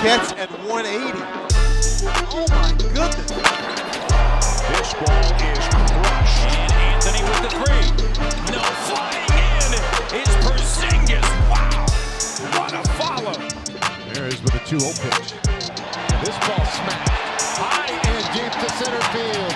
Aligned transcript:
catch 0.00 0.32
at 0.38 0.48
180. 0.64 1.12
Oh 2.32 2.46
my 2.56 2.72
goodness. 2.80 3.28
This 4.72 4.94
ball 4.96 5.20
is 5.44 5.68
crushed. 5.68 6.48
And 6.56 6.72
Anthony 6.72 7.20
with 7.28 7.40
the 7.44 7.52
three. 7.60 7.84
No 8.48 8.64
flying 8.88 9.28
in. 9.36 9.76
It's 10.16 10.34
Porzingis. 10.40 11.20
Wow. 11.52 11.84
What 12.56 12.72
a 12.72 12.82
follow. 12.96 13.36
There 14.14 14.26
is 14.26 14.40
with 14.42 14.54
a 14.54 14.62
2-0 14.64 14.88
pitch. 15.04 15.36
This 16.24 16.36
ball 16.48 16.64
smacked 16.64 17.10
high 17.60 17.92
and 18.08 18.24
deep 18.32 18.52
to 18.56 18.68
center 18.80 19.04
field. 19.12 19.49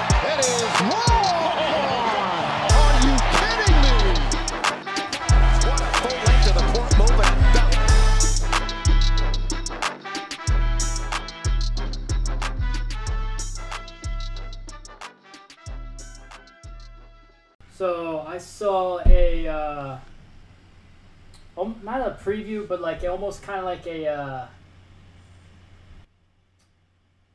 Preview, 22.24 22.66
but 22.66 22.80
like 22.80 23.04
almost 23.04 23.42
kind 23.42 23.58
of 23.58 23.64
like 23.66 23.86
a, 23.86 24.06
uh, 24.06 24.46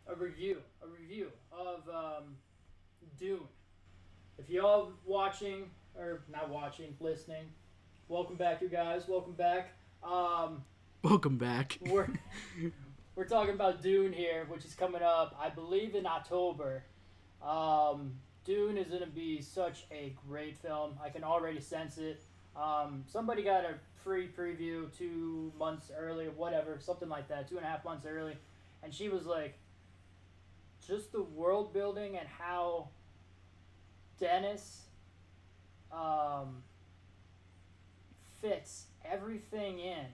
a 0.08 0.16
review, 0.16 0.58
a 0.84 0.88
review 0.88 1.28
of 1.52 1.88
um, 1.88 2.36
Dune. 3.20 3.42
If 4.40 4.50
y'all 4.50 4.92
watching 5.06 5.70
or 5.96 6.22
not 6.32 6.50
watching, 6.50 6.96
listening, 7.00 7.46
welcome 8.08 8.36
back, 8.36 8.62
you 8.62 8.70
guys. 8.70 9.04
Welcome 9.08 9.34
back. 9.34 9.74
Um, 10.04 10.64
Welcome 11.04 11.38
back. 11.38 11.78
we're 11.86 12.08
we're 13.16 13.28
talking 13.28 13.54
about 13.54 13.84
Dune 13.84 14.12
here, 14.12 14.46
which 14.50 14.66
is 14.66 14.74
coming 14.74 15.04
up, 15.04 15.38
I 15.40 15.50
believe, 15.50 15.94
in 15.94 16.08
October. 16.08 16.84
Um, 17.46 18.14
Dune 18.44 18.78
is 18.78 18.88
going 18.88 19.02
to 19.02 19.08
be 19.08 19.42
such 19.42 19.86
a 19.92 20.16
great 20.28 20.58
film. 20.58 20.98
I 21.04 21.10
can 21.10 21.24
already 21.24 21.60
sense 21.60 22.00
it. 22.00 22.24
Um, 22.56 23.04
somebody 23.08 23.44
got 23.44 23.64
a 23.64 23.76
free 24.04 24.28
preview 24.28 24.96
two 24.98 25.52
months 25.58 25.92
early, 25.98 26.26
whatever, 26.26 26.78
something 26.80 27.10
like 27.10 27.28
that, 27.30 27.50
two 27.50 27.58
and 27.58 27.66
a 27.66 27.70
half 27.70 27.84
months 27.84 28.06
early, 28.06 28.38
and 28.84 28.94
she 28.94 29.10
was 29.10 29.26
like, 29.26 29.58
just 30.86 31.12
the 31.12 31.22
world 31.22 31.74
building 31.74 32.18
and 32.18 32.28
how 32.28 32.88
Denis 34.20 34.84
um, 35.92 36.64
fits 38.42 38.86
everything 39.06 39.80
in 39.80 40.06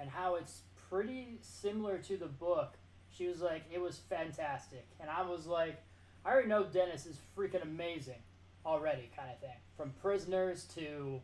and 0.00 0.10
how 0.10 0.34
it's 0.34 0.62
pretty 0.90 1.38
similar 1.40 1.98
to 1.98 2.16
the 2.16 2.26
book. 2.26 2.74
She 3.16 3.26
was 3.26 3.40
like, 3.40 3.64
it 3.72 3.80
was 3.80 4.00
fantastic. 4.10 4.86
And 5.00 5.08
I 5.08 5.22
was 5.22 5.46
like, 5.46 5.82
I 6.24 6.30
already 6.30 6.48
know 6.48 6.64
Denis 6.64 7.06
is 7.06 7.16
freaking 7.36 7.62
amazing 7.62 8.20
already, 8.64 9.10
kind 9.16 9.30
of 9.30 9.38
thing. 9.38 9.56
From 9.76 9.92
Prisoners 10.02 10.64
to 10.74 11.20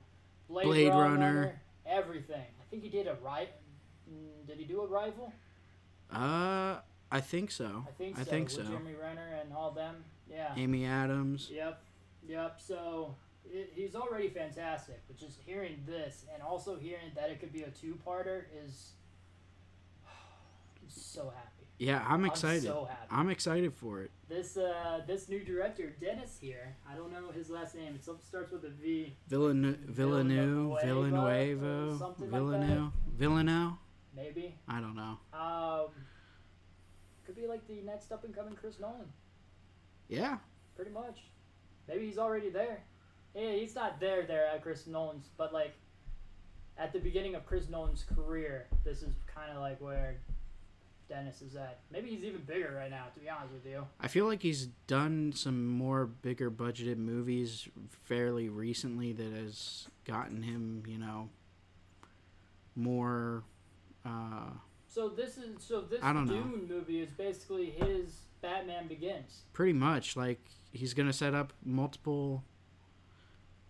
Blade, 0.48 0.64
Blade 0.64 0.88
Runner, 0.88 1.08
Runner. 1.08 1.61
Everything. 1.86 2.46
I 2.60 2.64
think 2.70 2.82
he 2.82 2.88
did 2.88 3.06
a 3.06 3.16
right. 3.22 3.50
Did 4.46 4.58
he 4.58 4.64
do 4.64 4.82
Arrival? 4.82 5.32
Uh, 6.10 6.76
I 7.10 7.20
think 7.20 7.50
so. 7.50 7.84
I 7.88 7.92
think 7.92 8.16
so. 8.16 8.22
I 8.22 8.24
think 8.24 8.50
so. 8.50 8.62
Jeremy 8.62 8.94
Renner 9.00 9.38
and 9.40 9.52
all 9.52 9.70
them. 9.70 10.04
Yeah. 10.30 10.52
Amy 10.56 10.84
Adams. 10.84 11.50
Yep, 11.52 11.82
yep. 12.26 12.60
So 12.60 13.16
it, 13.50 13.72
he's 13.74 13.94
already 13.94 14.28
fantastic, 14.28 15.02
but 15.06 15.16
just 15.16 15.38
hearing 15.44 15.82
this 15.86 16.24
and 16.32 16.42
also 16.42 16.76
hearing 16.76 17.12
that 17.14 17.30
it 17.30 17.40
could 17.40 17.52
be 17.52 17.62
a 17.62 17.70
two-parter 17.70 18.44
is, 18.64 18.92
I'm 20.06 20.88
so 20.88 21.32
happy. 21.34 21.61
Yeah, 21.78 22.04
I'm 22.08 22.24
excited. 22.24 22.62
so 22.62 22.86
happy. 22.88 23.08
I'm 23.10 23.28
excited 23.28 23.74
for 23.74 24.02
it. 24.02 24.10
This 24.28 24.56
uh, 24.56 25.00
this 25.06 25.28
new 25.28 25.42
director 25.44 25.92
Denis 26.00 26.38
here. 26.40 26.76
I 26.88 26.94
don't 26.94 27.12
know 27.12 27.30
his 27.34 27.50
last 27.50 27.74
name. 27.74 27.94
It 27.94 28.04
starts 28.04 28.52
with 28.52 28.64
a 28.64 28.70
V. 28.70 29.14
Villeneuve, 29.28 29.78
Villeneuve, 29.78 30.78
Villanueva, 30.82 30.86
Villanueva, 30.86 31.94
or 31.94 31.98
something. 31.98 32.30
Villeneuve, 32.30 32.92
Villeneuve. 33.16 33.72
Maybe. 34.14 34.54
I 34.68 34.80
don't 34.80 34.94
know. 34.94 35.18
Um, 35.32 35.86
could 37.26 37.34
be 37.36 37.46
like 37.46 37.66
the 37.66 37.80
next 37.84 38.12
up 38.12 38.24
and 38.24 38.34
coming 38.34 38.54
Chris 38.54 38.78
Nolan. 38.78 39.08
Yeah, 40.08 40.38
Pretty 40.76 40.90
much. 40.90 41.18
Maybe 41.88 42.06
he's 42.06 42.18
already 42.18 42.50
there. 42.50 42.82
Yeah, 43.34 43.52
he's 43.52 43.74
not 43.74 44.00
there 44.00 44.22
there 44.26 44.46
at 44.46 44.62
Chris 44.62 44.86
Nolan's, 44.86 45.30
but 45.36 45.52
like 45.52 45.74
at 46.78 46.92
the 46.92 46.98
beginning 46.98 47.34
of 47.34 47.46
Chris 47.46 47.68
Nolan's 47.68 48.04
career, 48.14 48.66
this 48.84 49.02
is 49.02 49.14
kind 49.34 49.50
of 49.52 49.58
like 49.58 49.80
where 49.80 50.16
Denis 51.12 51.42
is 51.42 51.56
at. 51.56 51.80
Maybe 51.90 52.08
he's 52.08 52.24
even 52.24 52.40
bigger 52.42 52.72
right 52.74 52.90
now, 52.90 53.04
to 53.14 53.20
be 53.20 53.28
honest 53.28 53.52
with 53.52 53.66
you. 53.66 53.86
I 54.00 54.08
feel 54.08 54.24
like 54.24 54.40
he's 54.40 54.68
done 54.86 55.32
some 55.36 55.66
more 55.66 56.06
bigger 56.06 56.50
budgeted 56.50 56.96
movies 56.96 57.68
fairly 58.04 58.48
recently 58.48 59.12
that 59.12 59.32
has 59.34 59.88
gotten 60.06 60.42
him, 60.42 60.82
you 60.86 60.96
know, 60.96 61.28
more. 62.74 63.44
Uh, 64.06 64.50
So 64.88 65.08
this 65.10 65.36
is 65.36 65.62
so 65.62 65.82
this 65.82 66.00
I 66.02 66.12
don't 66.12 66.26
know. 66.26 66.32
Dune 66.42 66.66
movie 66.68 67.00
is 67.00 67.10
basically 67.10 67.70
his 67.70 68.20
Batman 68.40 68.88
Begins. 68.88 69.42
pretty 69.52 69.72
much 69.74 70.16
like 70.16 70.40
he's 70.72 70.94
gonna 70.94 71.12
set 71.12 71.34
up 71.34 71.52
multiple. 71.64 72.42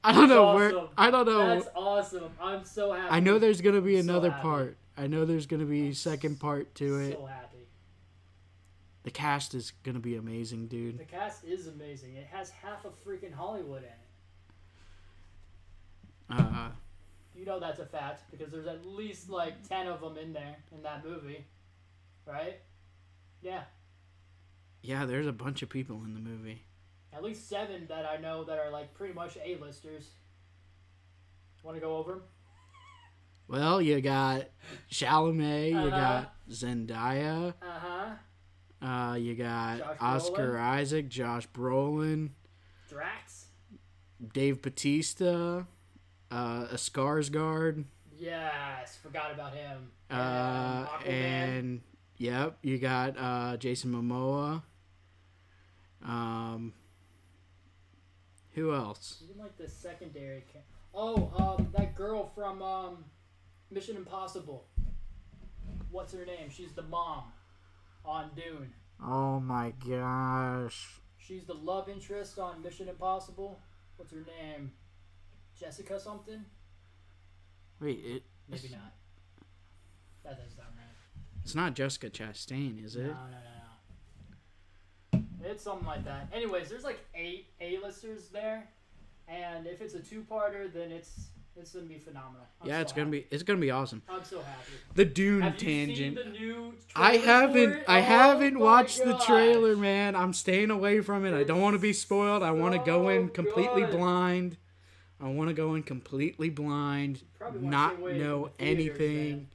I 0.04 0.12
don't 0.12 0.28
know 0.28 0.54
where. 0.54 0.72
I 0.96 1.10
don't 1.10 1.26
know. 1.26 1.46
That's 1.48 1.68
awesome. 1.76 2.30
I'm 2.40 2.64
so 2.64 2.92
happy. 2.92 3.08
I 3.10 3.20
know 3.20 3.38
there's 3.38 3.60
gonna 3.60 3.80
be 3.80 3.98
I'm 3.98 4.08
another 4.08 4.30
happy. 4.30 4.42
part. 4.42 4.76
I 4.96 5.06
know 5.06 5.24
there's 5.24 5.46
gonna 5.46 5.64
be 5.64 5.88
a 5.88 5.94
second 5.94 6.38
part 6.40 6.74
to 6.76 6.98
it. 7.00 7.12
So 7.14 7.26
happy. 7.26 7.66
The 9.04 9.10
cast 9.10 9.54
is 9.54 9.72
gonna 9.82 9.98
be 10.00 10.16
amazing, 10.16 10.68
dude. 10.68 10.98
The 10.98 11.04
cast 11.04 11.44
is 11.44 11.66
amazing. 11.66 12.16
It 12.16 12.26
has 12.26 12.50
half 12.50 12.84
of 12.84 12.92
freaking 13.04 13.32
Hollywood 13.32 13.82
in 13.82 13.88
it. 13.88 13.98
Uh, 16.30 16.70
You 17.34 17.44
know 17.46 17.58
that's 17.58 17.80
a 17.80 17.86
fact 17.86 18.30
because 18.30 18.52
there's 18.52 18.66
at 18.66 18.84
least 18.86 19.28
like 19.28 19.66
10 19.68 19.86
of 19.88 20.00
them 20.00 20.16
in 20.18 20.32
there 20.32 20.56
in 20.72 20.82
that 20.82 21.04
movie. 21.04 21.44
Right? 22.26 22.60
Yeah. 23.40 23.64
yeah, 24.82 25.04
there's 25.06 25.26
a 25.26 25.32
bunch 25.32 25.62
of 25.62 25.68
people 25.68 26.04
in 26.04 26.14
the 26.14 26.20
movie. 26.20 26.62
At 27.12 27.24
least 27.24 27.48
7 27.48 27.86
that 27.88 28.06
I 28.06 28.18
know 28.18 28.44
that 28.44 28.58
are 28.58 28.70
like 28.70 28.94
pretty 28.94 29.12
much 29.14 29.36
A-listers. 29.44 30.10
Want 31.64 31.76
to 31.76 31.80
go 31.80 31.96
over? 31.96 32.22
Well, 33.52 33.82
you 33.82 34.00
got 34.00 34.46
Chalamet, 34.90 35.72
you 35.72 35.76
Uh-huh. 35.76 35.90
got 35.90 36.34
Zendaya, 36.48 37.52
Uh-huh. 37.60 38.86
uh, 38.86 39.14
you 39.16 39.34
got 39.34 39.76
Josh 39.80 39.96
Oscar 40.00 40.52
Brolin. 40.54 40.60
Isaac, 40.60 41.08
Josh 41.10 41.46
Brolin, 41.48 42.30
Drax? 42.88 43.48
Dave 44.32 44.62
Bautista, 44.62 45.66
uh, 46.30 46.66
a 46.70 46.76
Skarsgård, 46.76 47.84
Yes, 48.16 48.96
forgot 48.96 49.32
about 49.32 49.52
him. 49.52 49.90
uh, 50.08 50.86
Aquaman. 50.86 51.06
and 51.06 51.80
yep, 52.16 52.56
you 52.62 52.78
got 52.78 53.18
uh, 53.18 53.58
Jason 53.58 53.92
Momoa. 53.92 54.62
Um, 56.02 56.72
who 58.52 58.72
else? 58.72 59.22
Even 59.28 59.42
like 59.42 59.58
the 59.58 59.68
secondary. 59.68 60.42
Oh, 60.94 61.30
um, 61.36 61.68
that 61.76 61.94
girl 61.94 62.30
from 62.34 62.62
um, 62.62 63.04
Mission 63.72 63.96
Impossible. 63.96 64.66
What's 65.90 66.12
her 66.12 66.24
name? 66.24 66.50
She's 66.50 66.72
the 66.72 66.82
mom 66.82 67.24
on 68.04 68.30
Dune. 68.36 68.72
Oh 69.04 69.40
my 69.40 69.72
gosh! 69.88 71.00
She's 71.18 71.44
the 71.44 71.54
love 71.54 71.88
interest 71.88 72.38
on 72.38 72.62
Mission 72.62 72.88
Impossible. 72.88 73.58
What's 73.96 74.12
her 74.12 74.24
name? 74.40 74.72
Jessica 75.58 75.98
something? 75.98 76.44
Wait, 77.80 78.00
it, 78.04 78.22
Maybe 78.48 78.68
not. 78.70 78.92
That 80.24 80.36
doesn't 80.38 80.56
sound 80.56 80.68
right. 80.76 80.86
it's 81.42 81.54
not 81.54 81.74
Jessica 81.74 82.10
Chastain, 82.10 82.84
is 82.84 82.96
it? 82.96 83.02
No, 83.02 83.08
no, 83.08 83.38
no, 85.12 85.20
no. 85.42 85.50
It's 85.50 85.64
something 85.64 85.86
like 85.86 86.04
that. 86.04 86.28
Anyways, 86.32 86.68
there's 86.68 86.84
like 86.84 87.00
eight 87.14 87.48
A-listers 87.60 88.28
there, 88.28 88.68
and 89.28 89.66
if 89.66 89.80
it's 89.80 89.94
a 89.94 90.00
two-parter, 90.00 90.72
then 90.72 90.92
it's 90.92 91.28
it's 91.56 91.72
gonna 91.72 91.86
be 91.86 91.98
phenomenal. 91.98 92.46
I'm 92.60 92.68
yeah, 92.68 92.80
it's 92.80 92.92
gonna 92.92 93.06
happy. 93.06 93.20
be 93.20 93.26
it's 93.30 93.42
gonna 93.42 93.58
be 93.60 93.70
awesome. 93.70 94.02
I'm 94.08 94.24
so 94.24 94.38
happy. 94.40 94.72
The 94.94 95.04
Dune 95.04 95.42
Have 95.42 95.56
tangent. 95.56 96.16
the 96.16 96.24
new? 96.30 96.74
I 96.96 97.16
haven't? 97.16 97.82
I 97.88 98.00
Oh 98.00 98.02
haven't 98.02 98.58
watched 98.58 99.04
the 99.04 99.16
trailer, 99.18 99.76
man. 99.76 100.14
I'm 100.16 100.32
staying 100.32 100.70
away 100.70 101.00
from 101.00 101.24
it. 101.24 101.34
I 101.34 101.44
don't 101.44 101.60
want 101.60 101.74
to 101.74 101.78
be 101.80 101.92
spoiled. 101.92 102.42
I 102.42 102.50
want 102.52 102.74
to 102.74 102.80
go 102.80 103.08
in 103.08 103.28
completely 103.28 103.82
good. 103.82 103.92
blind. 103.92 104.56
I 105.20 105.28
want 105.28 105.48
to 105.50 105.54
go 105.54 105.74
in 105.76 105.84
completely 105.84 106.50
blind, 106.50 107.22
Probably 107.38 107.60
not 107.68 108.00
know 108.00 108.50
the 108.58 108.64
theaters, 108.64 108.88
anything. 108.98 109.48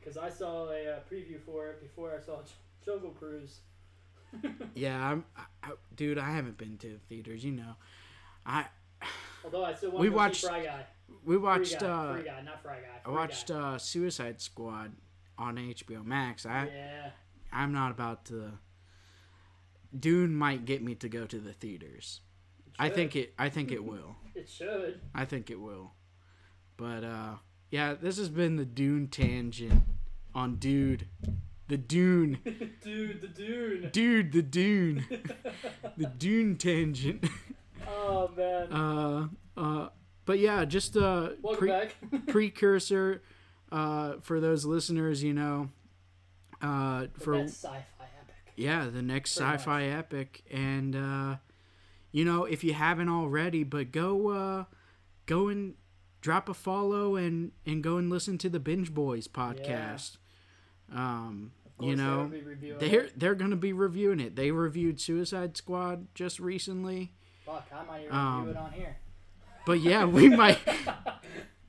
Because 0.00 0.16
I 0.16 0.30
saw 0.30 0.70
a 0.70 0.92
uh, 0.94 0.98
preview 1.12 1.38
for 1.44 1.68
it 1.68 1.82
before 1.82 2.16
I 2.18 2.24
saw 2.24 2.38
Jungle 2.84 3.10
Cruise. 3.10 3.58
Yeah, 4.74 5.10
I'm, 5.10 5.24
I, 5.36 5.42
I, 5.62 5.70
dude. 5.96 6.16
I 6.18 6.30
haven't 6.30 6.56
been 6.58 6.76
to 6.78 6.86
the 6.88 6.98
theaters. 7.08 7.44
You 7.44 7.52
know, 7.52 7.74
I 8.46 8.66
Although 9.44 9.64
I 9.64 9.74
still 9.74 9.90
want 9.90 10.00
We 10.02 10.08
to 10.10 10.14
watched- 10.14 10.40
see 10.42 10.46
Fry 10.46 10.64
Guy. 10.64 10.84
We 11.24 11.34
Free 11.34 11.42
watched 11.42 11.80
guy, 11.80 11.86
uh 11.86 12.14
free 12.14 12.24
guy, 12.24 12.42
not 12.42 12.62
Fry 12.62 12.76
Guy. 12.76 13.00
I 13.04 13.10
watched 13.10 13.48
Guy. 13.48 13.54
uh 13.74 13.78
Suicide 13.78 14.40
Squad 14.40 14.92
on 15.36 15.56
HBO 15.56 16.04
Max. 16.04 16.46
I 16.46 16.66
yeah. 16.66 17.10
I'm 17.52 17.72
not 17.72 17.90
about 17.90 18.24
to. 18.26 18.52
Dune 19.98 20.34
might 20.34 20.64
get 20.66 20.82
me 20.82 20.94
to 20.96 21.08
go 21.08 21.24
to 21.26 21.38
the 21.38 21.52
theaters. 21.52 22.20
I 22.78 22.90
think 22.90 23.16
it. 23.16 23.34
I 23.38 23.48
think 23.48 23.72
it 23.72 23.84
will. 23.92 24.16
It 24.34 24.48
should. 24.48 25.00
I 25.14 25.24
think 25.24 25.50
it 25.50 25.60
will. 25.60 25.92
But 26.76 27.04
uh, 27.04 27.34
yeah, 27.70 27.94
this 27.94 28.18
has 28.18 28.28
been 28.28 28.56
the 28.56 28.64
Dune 28.64 29.08
tangent 29.08 29.82
on 30.34 30.56
Dude, 30.56 31.06
the 31.66 31.76
Dune, 31.76 32.38
Dude, 32.82 33.20
the 33.20 33.28
Dune. 33.28 33.90
Dude, 33.92 34.32
the 34.32 34.42
Dune, 34.42 35.04
the 35.96 36.06
Dune 36.06 36.56
tangent. 36.56 37.24
Oh 37.88 38.30
man. 38.36 38.72
Uh, 38.72 39.28
uh, 39.56 39.88
but 40.28 40.38
yeah, 40.38 40.66
just 40.66 40.94
uh, 40.94 41.30
Welcome 41.40 41.88
pre- 42.10 42.18
precursor 42.28 43.22
uh, 43.72 44.16
for 44.20 44.40
those 44.40 44.66
listeners, 44.66 45.22
you 45.22 45.32
know, 45.32 45.70
uh, 46.60 47.06
For 47.14 47.20
for 47.20 47.44
sci-fi 47.44 47.78
epic. 48.20 48.52
yeah, 48.54 48.88
the 48.92 49.00
next 49.00 49.34
Pretty 49.38 49.52
sci-fi 49.56 49.84
epic, 49.84 50.42
and 50.50 50.94
uh, 50.94 51.36
you 52.12 52.26
know, 52.26 52.44
if 52.44 52.62
you 52.62 52.74
haven't 52.74 53.08
already, 53.08 53.64
but 53.64 53.90
go 53.90 54.28
uh, 54.28 54.64
go 55.24 55.48
and 55.48 55.76
drop 56.20 56.50
a 56.50 56.54
follow 56.54 57.16
and 57.16 57.52
and 57.64 57.82
go 57.82 57.96
and 57.96 58.10
listen 58.10 58.36
to 58.36 58.50
the 58.50 58.60
Binge 58.60 58.92
Boys 58.92 59.28
podcast. 59.28 60.18
Um, 60.94 61.52
you 61.80 61.96
know, 61.96 62.28
they'll 62.28 62.40
be 62.40 62.42
reviewing 62.42 62.78
they're 62.80 63.04
it. 63.04 63.18
they're 63.18 63.34
gonna 63.34 63.56
be 63.56 63.72
reviewing 63.72 64.20
it. 64.20 64.36
They 64.36 64.50
reviewed 64.50 65.00
Suicide 65.00 65.56
Squad 65.56 66.14
just 66.14 66.38
recently. 66.38 67.12
Fuck, 67.46 67.66
I 67.72 67.82
might 67.86 68.02
even 68.02 68.14
um, 68.14 68.38
review 68.40 68.50
it 68.50 68.56
on 68.58 68.72
here. 68.72 68.96
But 69.68 69.80
yeah, 69.80 70.06
we 70.06 70.30
might. 70.42 70.58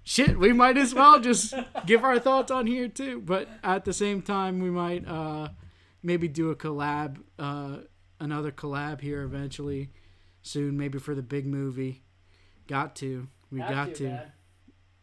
Shit, 0.03 0.39
we 0.39 0.53
might 0.53 0.77
as 0.77 0.95
well 0.95 1.19
just 1.19 1.53
give 1.85 2.05
our 2.05 2.17
thoughts 2.17 2.49
on 2.49 2.65
here 2.65 2.87
too. 2.87 3.19
But 3.19 3.49
at 3.61 3.83
the 3.83 3.91
same 3.91 4.21
time, 4.21 4.59
we 4.61 4.69
might 4.71 5.05
uh, 5.05 5.49
maybe 6.01 6.29
do 6.29 6.49
a 6.49 6.55
collab, 6.55 7.17
uh, 7.37 7.79
another 8.17 8.53
collab 8.53 9.01
here 9.01 9.21
eventually, 9.23 9.89
soon. 10.41 10.77
Maybe 10.77 10.97
for 10.97 11.13
the 11.13 11.21
big 11.21 11.45
movie. 11.45 12.03
Got 12.67 12.95
to. 12.97 13.27
We 13.51 13.59
Have 13.59 13.69
got 13.69 13.95
to. 13.95 14.03
There's- 14.03 14.29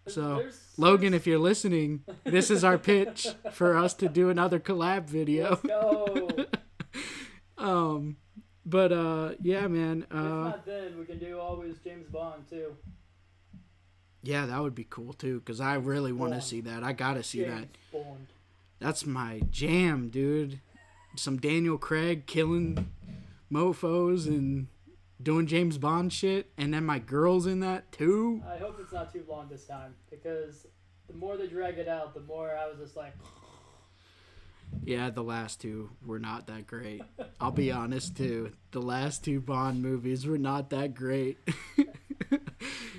So, 0.08 0.36
there's- 0.36 0.72
Logan, 0.78 1.10
there's- 1.10 1.20
if 1.22 1.26
you're 1.26 1.38
listening, 1.38 2.02
this 2.24 2.50
is 2.50 2.64
our 2.64 2.78
pitch 2.78 3.26
for 3.52 3.76
us 3.76 3.92
to 3.94 4.08
do 4.08 4.30
another 4.30 4.58
collab 4.58 5.04
video. 5.10 5.60
Um, 7.58 8.18
but 8.66 8.92
uh, 8.92 9.30
yeah, 9.40 9.66
man. 9.68 10.04
if 10.10 10.14
Uh, 10.16 10.20
not 10.50 10.66
then, 10.66 10.98
we 10.98 11.04
can 11.06 11.18
do 11.18 11.38
always 11.38 11.78
James 11.78 12.08
Bond 12.08 12.44
too. 12.50 12.76
yeah, 14.22 14.44
that 14.46 14.60
would 14.60 14.74
be 14.74 14.86
cool 14.90 15.12
too. 15.12 15.40
Cause 15.46 15.60
I 15.60 15.74
really 15.76 16.12
want 16.12 16.34
to 16.34 16.40
see 16.42 16.60
that. 16.62 16.82
I 16.82 16.92
gotta 16.92 17.22
see 17.22 17.44
that. 17.44 17.72
James 17.72 17.76
Bond. 17.92 18.26
That's 18.80 19.06
my 19.06 19.40
jam, 19.50 20.08
dude. 20.10 20.60
Some 21.16 21.38
Daniel 21.38 21.78
Craig 21.78 22.26
killing 22.26 22.90
mofos 23.50 24.26
and 24.26 24.66
doing 25.22 25.46
James 25.46 25.78
Bond 25.78 26.12
shit, 26.12 26.50
and 26.58 26.74
then 26.74 26.84
my 26.84 26.98
girl's 26.98 27.46
in 27.46 27.60
that 27.60 27.90
too. 27.92 28.42
I 28.46 28.58
hope 28.58 28.76
it's 28.80 28.92
not 28.92 29.12
too 29.12 29.24
long 29.28 29.48
this 29.48 29.64
time 29.64 29.94
because 30.10 30.66
the 31.06 31.14
more 31.14 31.36
they 31.38 31.46
drag 31.46 31.78
it 31.78 31.88
out, 31.88 32.12
the 32.12 32.20
more 32.20 32.54
I 32.54 32.66
was 32.68 32.78
just 32.78 32.96
like, 32.96 33.14
Yeah, 34.84 35.10
the 35.10 35.22
last 35.22 35.60
two 35.60 35.90
were 36.04 36.18
not 36.18 36.46
that 36.46 36.66
great. 36.66 37.02
I'll 37.40 37.50
be 37.50 37.72
honest 37.72 38.16
too. 38.16 38.52
The 38.70 38.80
last 38.80 39.24
two 39.24 39.40
Bond 39.40 39.82
movies 39.82 40.26
were 40.26 40.38
not 40.38 40.70
that 40.70 40.94
great. 40.94 41.38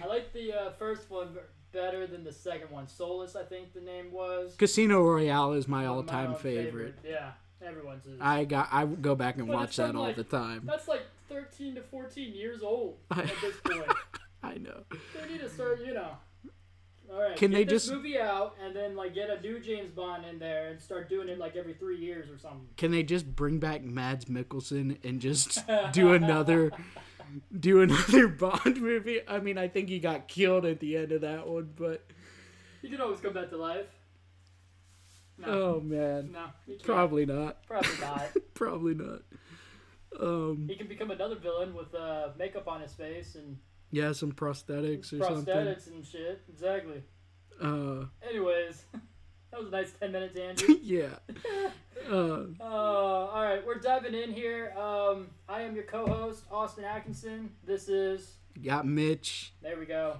I 0.01 0.05
like 0.07 0.33
the 0.33 0.53
uh, 0.53 0.71
first 0.71 1.09
one 1.09 1.29
better 1.71 2.07
than 2.07 2.23
the 2.23 2.31
second 2.33 2.71
one. 2.71 2.87
Solace, 2.87 3.35
I 3.35 3.43
think 3.43 3.73
the 3.73 3.81
name 3.81 4.11
was. 4.11 4.55
Casino 4.57 5.01
Royale 5.01 5.53
is 5.53 5.67
my 5.67 5.85
all-time 5.85 6.31
own 6.31 6.35
favorite. 6.35 6.95
Yeah, 7.07 7.31
everyone's 7.65 8.05
is. 8.05 8.19
I 8.21 8.45
got 8.45 8.69
I 8.71 8.85
go 8.85 9.15
back 9.15 9.37
and 9.37 9.47
But 9.47 9.55
watch 9.55 9.75
that 9.77 9.95
all 9.95 10.03
like- 10.03 10.15
the 10.15 10.23
time. 10.23 10.63
That's 10.65 10.87
like 10.87 11.03
13 11.29 11.75
to 11.75 11.81
14 11.81 12.33
years 12.33 12.61
old 12.63 12.97
at 13.11 13.25
this 13.41 13.55
point. 13.63 13.83
I 14.43 14.55
know. 14.55 14.83
they 14.91 15.31
need 15.31 15.41
to 15.41 15.49
start, 15.49 15.79
you 15.85 15.93
know. 15.93 16.11
All 17.11 17.21
right. 17.21 17.35
Can 17.37 17.51
they 17.51 17.63
just- 17.65 17.89
movie 17.91 18.19
out 18.19 18.55
and 18.63 18.75
then 18.75 18.95
like 18.95 19.13
get 19.13 19.29
a 19.29 19.39
new 19.41 19.59
James 19.59 19.91
Bond 19.91 20.25
in 20.25 20.39
there 20.39 20.67
and 20.69 20.81
start 20.81 21.09
doing 21.09 21.29
it 21.29 21.39
like 21.39 21.55
every 21.55 21.73
three 21.73 21.97
years 21.97 22.29
or 22.29 22.37
something? 22.37 22.67
Can 22.77 22.91
they 22.91 23.03
just 23.03 23.35
bring 23.35 23.59
back 23.59 23.83
Mads 23.83 24.25
Mikkelsen 24.25 24.97
and 25.05 25.21
just 25.21 25.59
do 25.93 26.13
another 26.13 26.71
do 27.57 27.81
another 27.81 28.27
Bond 28.27 28.81
movie? 28.81 29.21
I 29.27 29.39
mean, 29.39 29.57
I 29.57 29.67
think 29.67 29.89
he 29.89 29.99
got 29.99 30.27
killed 30.27 30.65
at 30.65 30.79
the 30.79 30.97
end 30.97 31.11
of 31.11 31.21
that 31.21 31.47
one, 31.47 31.71
but 31.75 32.05
He 32.81 32.89
can 32.89 32.99
always 33.01 33.19
come 33.19 33.33
back 33.33 33.49
to 33.51 33.57
life. 33.57 33.87
No, 35.39 35.47
oh 35.47 35.79
man, 35.81 36.31
no, 36.31 36.45
probably 36.83 37.25
not. 37.25 37.63
Probably 37.67 37.97
not. 38.01 38.29
Probably 38.55 38.95
not. 38.95 39.21
Um, 40.19 40.65
he 40.67 40.75
can 40.75 40.87
become 40.87 41.11
another 41.11 41.35
villain 41.35 41.75
with 41.75 41.93
uh, 41.93 42.29
makeup 42.39 42.67
on 42.67 42.81
his 42.81 42.91
face 42.93 43.35
and 43.35 43.55
yeah, 43.91 44.11
some 44.11 44.31
prosthetics 44.31 45.13
or 45.13 45.23
something. 45.23 45.53
prosthetics 45.53 45.87
and 45.87 46.05
shit. 46.05 46.41
Exactly. 46.49 47.01
Uh, 47.61 48.05
Anyways, 48.29 48.83
that 49.51 49.59
was 49.59 49.67
a 49.67 49.71
nice 49.71 49.91
10 49.99 50.11
minute 50.11 50.35
tangent. 50.35 50.81
yeah. 50.83 51.09
Uh, 52.09 52.45
Uh, 52.61 52.63
all 52.63 53.43
right, 53.43 53.65
we're 53.65 53.79
diving 53.79 54.13
in 54.13 54.31
here. 54.31 54.71
Um, 54.77 55.27
I 55.49 55.63
am 55.63 55.75
your 55.75 55.83
co-host 55.83 56.43
Austin 56.49 56.85
Atkinson. 56.85 57.49
This 57.65 57.89
is 57.89 58.35
got 58.63 58.85
Mitch 58.87 59.51
there 59.61 59.77
we 59.77 59.85
go. 59.85 60.17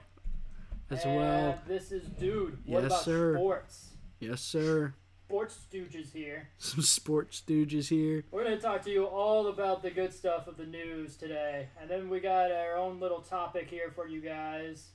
as 0.89 1.05
And 1.05 1.15
well. 1.15 1.61
This 1.65 1.93
is 1.93 2.03
dude. 2.07 2.57
What 2.65 2.81
Yes, 2.83 2.85
about 2.91 3.03
sir. 3.03 3.35
sports? 3.35 3.89
Yes, 4.19 4.41
sir. 4.41 4.95
Sports 5.27 5.59
stooges 5.69 6.13
here. 6.13 6.47
Some 6.57 6.81
sports 6.81 7.43
stooges 7.45 7.89
here. 7.89 8.23
We're 8.31 8.45
gonna 8.45 8.61
talk 8.61 8.81
to 8.83 8.89
you 8.89 9.03
all 9.03 9.47
about 9.47 9.81
the 9.81 9.91
good 9.91 10.13
stuff 10.13 10.47
of 10.47 10.55
the 10.55 10.65
news 10.65 11.17
today, 11.17 11.67
and 11.81 11.89
then 11.89 12.09
we 12.09 12.21
got 12.21 12.49
our 12.49 12.77
own 12.77 13.01
little 13.01 13.19
topic 13.19 13.69
here 13.69 13.91
for 13.93 14.07
you 14.07 14.21
guys. 14.21 14.91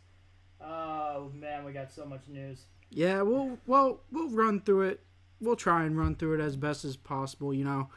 Oh 0.59 1.31
man, 1.35 1.67
we 1.67 1.73
got 1.73 1.93
so 1.93 2.07
much 2.07 2.29
news. 2.29 2.65
Yeah, 2.89 3.21
we'll 3.21 3.59
well 3.67 4.01
we'll 4.11 4.31
run 4.31 4.63
through 4.63 4.83
it. 4.89 5.01
We'll 5.39 5.55
try 5.55 5.85
and 5.85 5.99
run 5.99 6.15
through 6.15 6.41
it 6.41 6.41
as 6.41 6.57
best 6.57 6.87
as 6.87 6.97
possible. 6.97 7.53
You 7.53 7.65
know, 7.65 7.91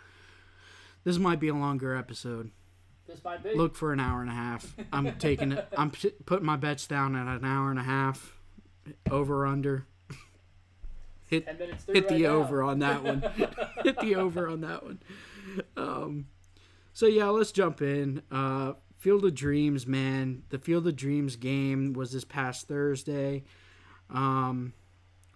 this 1.05 1.17
might 1.17 1.39
be 1.39 1.47
a 1.47 1.55
longer 1.55 1.95
episode. 1.95 2.51
This 3.07 3.23
might 3.23 3.43
be. 3.43 3.55
Look 3.55 3.75
for 3.77 3.93
an 3.93 4.01
hour 4.01 4.19
and 4.19 4.29
a 4.29 4.33
half. 4.33 4.75
I'm 4.91 5.17
taking 5.19 5.53
it. 5.53 5.69
I'm 5.77 5.89
putting 6.25 6.45
my 6.45 6.57
bets 6.57 6.85
down 6.85 7.15
at 7.15 7.27
an 7.27 7.45
hour 7.45 7.69
and 7.69 7.79
a 7.79 7.83
half. 7.83 8.33
Over 9.09 9.47
under. 9.47 9.85
Hit 11.27 11.45
10 11.45 11.57
minutes 11.57 11.85
hit 11.85 11.95
right 11.95 12.07
the 12.09 12.19
now. 12.23 12.29
over 12.29 12.63
on 12.63 12.79
that 12.79 13.03
one. 13.03 13.21
hit 13.83 13.99
the 13.99 14.15
over 14.15 14.47
on 14.47 14.61
that 14.61 14.83
one. 14.83 14.99
Um, 15.75 16.27
so 16.93 17.07
yeah, 17.07 17.29
let's 17.29 17.51
jump 17.51 17.81
in. 17.81 18.21
Uh, 18.31 18.73
Field 18.97 19.25
of 19.25 19.35
Dreams, 19.35 19.85
man. 19.85 20.43
The 20.49 20.57
Field 20.59 20.87
of 20.87 20.95
Dreams 20.95 21.35
game 21.35 21.93
was 21.93 22.11
this 22.11 22.23
past 22.25 22.67
Thursday. 22.67 23.43
Um, 24.09 24.73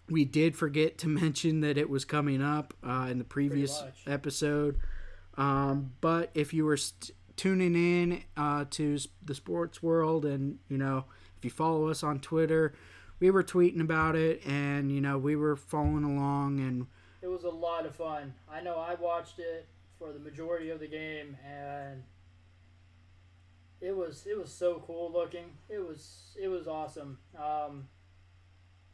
we 0.10 0.26
did 0.26 0.56
forget 0.56 0.98
to 1.00 1.08
mention 1.10 1.62
that 1.62 1.78
it 1.78 1.90
was 1.90 2.06
coming 2.06 2.42
up 2.42 2.74
uh, 2.84 3.08
in 3.10 3.18
the 3.18 3.24
previous 3.24 3.84
episode. 4.08 4.78
Um, 5.38 5.94
but 6.02 6.32
if 6.34 6.54
you 6.54 6.66
were 6.66 6.78
st- 6.78 7.12
tuning 7.36 7.76
in 7.76 8.24
uh, 8.36 8.66
to 8.72 8.98
the 9.24 9.36
sports 9.36 9.82
world, 9.82 10.26
and 10.26 10.60
you 10.68 10.78
know, 10.78 11.06
if 11.38 11.46
you 11.46 11.52
follow 11.52 11.88
us 11.90 12.04
on 12.04 12.20
Twitter, 12.20 12.74
we 13.20 13.32
were 13.32 13.44
tweeting 13.44 13.82
about 13.82 14.16
it, 14.16 14.46
and 14.46 14.92
you 14.92 15.02
know, 15.02 15.18
we 15.18 15.36
were 15.36 15.56
following 15.56 16.04
along, 16.04 16.60
and 16.60 16.88
It 17.22 17.28
was 17.28 17.44
a 17.44 17.50
lot 17.50 17.86
of 17.86 17.96
fun. 17.96 18.34
I 18.52 18.62
know 18.62 18.78
I 18.78 18.96
watched 18.96 19.40
it 19.40 19.68
for 19.98 20.14
the 20.14 20.20
majority 20.20 20.70
of 20.70 20.80
the 20.80 20.88
game, 20.88 21.38
and 21.46 22.04
it 23.82 23.96
was 23.96 24.26
it 24.26 24.38
was 24.38 24.52
so 24.52 24.84
cool 24.86 25.12
looking. 25.12 25.46
It 25.70 25.80
was 25.80 26.36
it 26.42 26.48
was 26.48 26.68
awesome. 26.68 27.18
Um, 27.38 27.88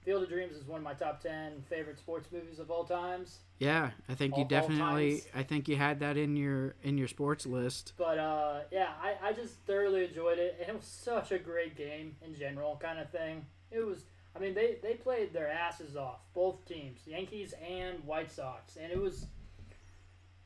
Field 0.03 0.21
of 0.21 0.29
Dreams 0.29 0.55
is 0.55 0.67
one 0.67 0.77
of 0.77 0.83
my 0.83 0.93
top 0.93 1.21
ten 1.21 1.63
favorite 1.67 1.97
sports 1.97 2.29
movies 2.31 2.59
of 2.59 2.69
all 2.69 2.83
times. 2.83 3.39
yeah, 3.57 3.91
I 4.07 4.13
think 4.13 4.33
All- 4.33 4.39
you 4.39 4.45
definitely. 4.45 5.23
I 5.33 5.41
think 5.43 5.67
you 5.67 5.75
had 5.75 5.99
that 6.01 6.17
in 6.17 6.35
your 6.35 6.75
in 6.83 6.97
your 6.97 7.07
sports 7.07 7.45
list. 7.45 7.93
But 7.97 8.19
uh, 8.19 8.59
yeah, 8.71 8.89
I, 9.01 9.29
I 9.29 9.33
just 9.33 9.55
thoroughly 9.65 10.05
enjoyed 10.05 10.37
it, 10.37 10.57
and 10.59 10.69
it 10.69 10.75
was 10.75 10.85
such 10.85 11.31
a 11.31 11.39
great 11.39 11.75
game 11.75 12.15
in 12.23 12.35
general, 12.35 12.77
kind 12.81 12.99
of 12.99 13.09
thing. 13.11 13.45
It 13.71 13.85
was. 13.85 14.05
I 14.35 14.39
mean, 14.39 14.53
they, 14.53 14.75
they 14.83 14.95
played 14.95 15.31
their 15.33 15.49
asses 15.49 15.95
off, 15.95 16.19
both 16.33 16.65
teams, 16.65 16.99
Yankees 17.07 17.53
and 17.65 18.03
White 18.05 18.31
Sox, 18.31 18.75
and 18.75 18.91
it 18.91 18.99
was 18.99 19.27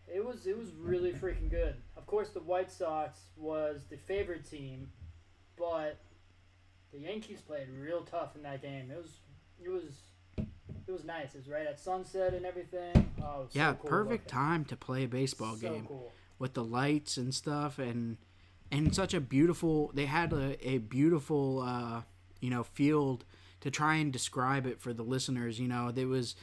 it 0.08 0.24
was 0.24 0.46
it 0.48 0.58
was 0.58 0.72
really 0.80 1.12
freaking 1.12 1.50
good. 1.50 1.76
Of 1.98 2.06
course, 2.06 2.30
the 2.30 2.40
White 2.42 2.72
Sox 2.72 3.20
was 3.36 3.86
the 3.90 3.98
favorite 3.98 4.50
team, 4.50 4.90
but 5.58 5.98
the 6.92 7.00
Yankees 7.00 7.42
played 7.42 7.68
real 7.70 8.02
tough 8.02 8.36
in 8.36 8.44
that 8.44 8.62
game. 8.62 8.92
It 8.92 8.98
was 9.02 9.18
it 9.64 9.70
was 9.70 10.02
it 10.88 10.92
was 10.92 11.04
nice. 11.04 11.34
It 11.36 11.40
was 11.40 11.48
right 11.48 11.66
at 11.68 11.80
sunset 11.80 12.34
and 12.34 12.46
everything. 12.46 13.10
Oh, 13.22 13.42
was 13.42 13.54
so 13.54 13.60
Yeah, 13.60 13.74
cool 13.74 13.90
perfect 13.90 14.26
looking. 14.26 14.40
time 14.40 14.66
to 14.66 14.76
play 14.76 15.04
a 15.04 15.08
baseball 15.08 15.56
so 15.56 15.62
game 15.68 15.86
Cool. 15.88 16.12
with 16.40 16.54
the 16.54 16.64
lights 16.64 17.18
and 17.18 17.34
stuff, 17.34 17.80
and 17.80 18.18
and 18.72 18.94
such 18.94 19.14
a 19.16 19.20
beautiful. 19.20 19.92
They 19.96 20.06
had 20.06 20.32
a, 20.34 20.68
a 20.68 20.78
beautiful, 20.80 21.62
uh, 21.62 22.02
you 22.40 22.50
know, 22.52 22.64
field 22.64 23.26
to 23.62 23.70
try 23.72 23.96
and 23.96 24.12
describe 24.14 24.66
it 24.66 24.80
for 24.82 24.94
the 24.94 25.04
listeners. 25.04 25.60
You 25.60 25.68
know, 25.68 25.92
it 25.96 26.06
was 26.06 26.36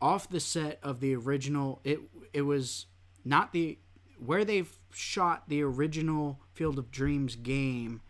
off 0.00 0.28
the 0.28 0.40
set 0.40 0.78
of 0.82 1.00
the 1.00 1.14
original. 1.14 1.80
It 1.84 2.00
it 2.32 2.42
was 2.42 2.86
not 3.24 3.52
the 3.52 3.78
where 4.24 4.44
they've 4.44 4.72
shot 4.92 5.48
the 5.48 5.62
original 5.62 6.40
Field 6.54 6.78
of 6.78 6.90
Dreams 6.90 7.36
game. 7.36 8.00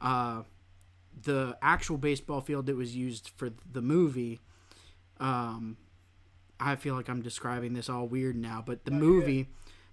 Uh, 0.00 0.42
the 1.24 1.56
actual 1.62 1.98
baseball 1.98 2.40
field 2.40 2.66
that 2.66 2.74
was 2.76 2.96
used 2.96 3.30
for 3.36 3.50
the 3.70 3.82
movie. 3.82 4.40
Um, 5.20 5.76
I 6.58 6.74
feel 6.76 6.94
like 6.96 7.08
I'm 7.08 7.22
describing 7.22 7.74
this 7.74 7.88
all 7.88 8.06
weird 8.08 8.34
now, 8.34 8.62
but 8.66 8.84
the 8.84 8.90
you're 8.92 9.00
movie 9.00 9.48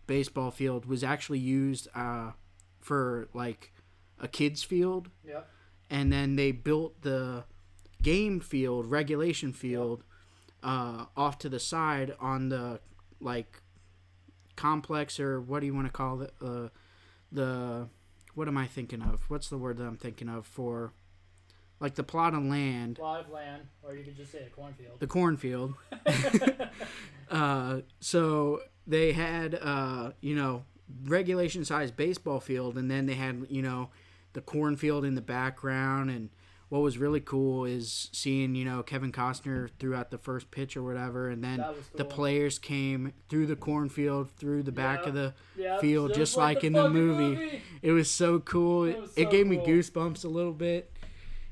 baseball 0.08 0.50
field 0.50 0.86
was 0.86 1.04
actually 1.04 1.38
used 1.40 1.88
uh, 1.94 2.32
for 2.80 3.28
like 3.34 3.72
a 4.20 4.28
kids 4.28 4.64
field 4.64 5.10
Yep. 5.28 5.48
and 5.90 6.12
then 6.12 6.36
they 6.36 6.52
built 6.52 7.02
the 7.04 7.44
game 8.02 8.40
field, 8.40 8.90
regulation 8.90 9.54
field, 9.54 10.04
uh, 10.64 11.06
off 11.16 11.38
to 11.40 11.50
the 11.50 11.60
side 11.60 12.14
on 12.20 12.50
the 12.50 12.80
like 13.22 13.62
complex 14.56 15.20
or 15.20 15.40
what 15.40 15.62
do 15.62 15.66
you 15.66 15.74
want 15.74 15.88
to 15.88 15.94
call 15.94 16.22
it? 16.22 16.34
Uh, 16.42 16.70
the 17.32 17.88
what 18.36 18.48
am 18.48 18.58
I 18.58 18.68
thinking 18.68 19.02
of? 19.02 19.24
What's 19.30 19.50
the 19.50 19.58
word 19.58 19.78
that 19.78 19.86
I'm 19.86 19.98
thinking 19.98 20.30
of 20.30 20.46
for 20.46 20.94
like 21.80 21.96
the 21.96 22.04
plot 22.04 22.34
of 22.34 22.44
land, 22.44 22.98
Plot 22.98 23.26
of 23.26 23.32
land, 23.32 23.64
or 23.84 23.96
you 23.96 24.04
could 24.04 24.18
just 24.18 24.32
say 24.32 24.40
a 24.46 24.50
cornfield. 24.50 25.00
the 25.00 25.08
cornfield. 25.08 25.74
uh, 27.32 27.82
so 28.00 28.62
they 28.86 29.14
had 29.14 29.56
uh, 29.62 30.12
you 30.22 30.36
know 30.36 30.66
regulation 31.06 31.64
size 31.64 31.92
baseball 31.92 32.40
field, 32.40 32.78
and 32.78 32.90
then 32.92 33.06
they 33.06 33.14
had 33.16 33.46
you 33.50 33.62
know 33.62 33.90
the 34.34 34.42
cornfield 34.42 35.06
in 35.06 35.16
the 35.16 35.22
background. 35.22 36.10
And 36.10 36.30
what 36.70 36.80
was 36.82 36.98
really 36.98 37.20
cool 37.20 37.66
is 37.66 38.10
seeing 38.14 38.56
you 38.56 38.64
know 38.66 38.82
Kevin 38.84 39.12
Costner 39.12 39.70
throughout 39.80 40.12
the 40.12 40.18
first 40.18 40.52
pitch 40.52 40.78
or 40.78 40.84
whatever, 40.84 41.30
and 41.30 41.44
then 41.44 41.60
was 41.60 41.76
the 41.96 42.06
players 42.06 42.60
came 42.60 43.14
through 43.28 43.48
the 43.48 43.56
cornfield 43.56 44.32
through 44.32 44.64
the 44.64 44.72
back 44.72 45.02
Yeah. 45.04 45.08
of 45.10 45.14
the 45.16 45.34
Yep, 45.58 45.82
field, 45.82 46.14
just 46.14 46.38
like 46.38 46.64
in 46.64 46.74
the 46.74 46.84
fucking 46.84 46.94
movie. 46.94 47.62
It 47.82 47.92
was 47.92 48.10
so 48.10 48.40
cool. 48.40 48.86
It, 48.86 48.90
It 48.92 49.02
was 49.02 49.12
it 49.18 49.24
so 49.26 49.32
gave 49.32 49.48
me 49.48 49.58
goosebumps 49.58 50.24
a 50.26 50.30
little 50.30 50.54
bit. 50.54 50.92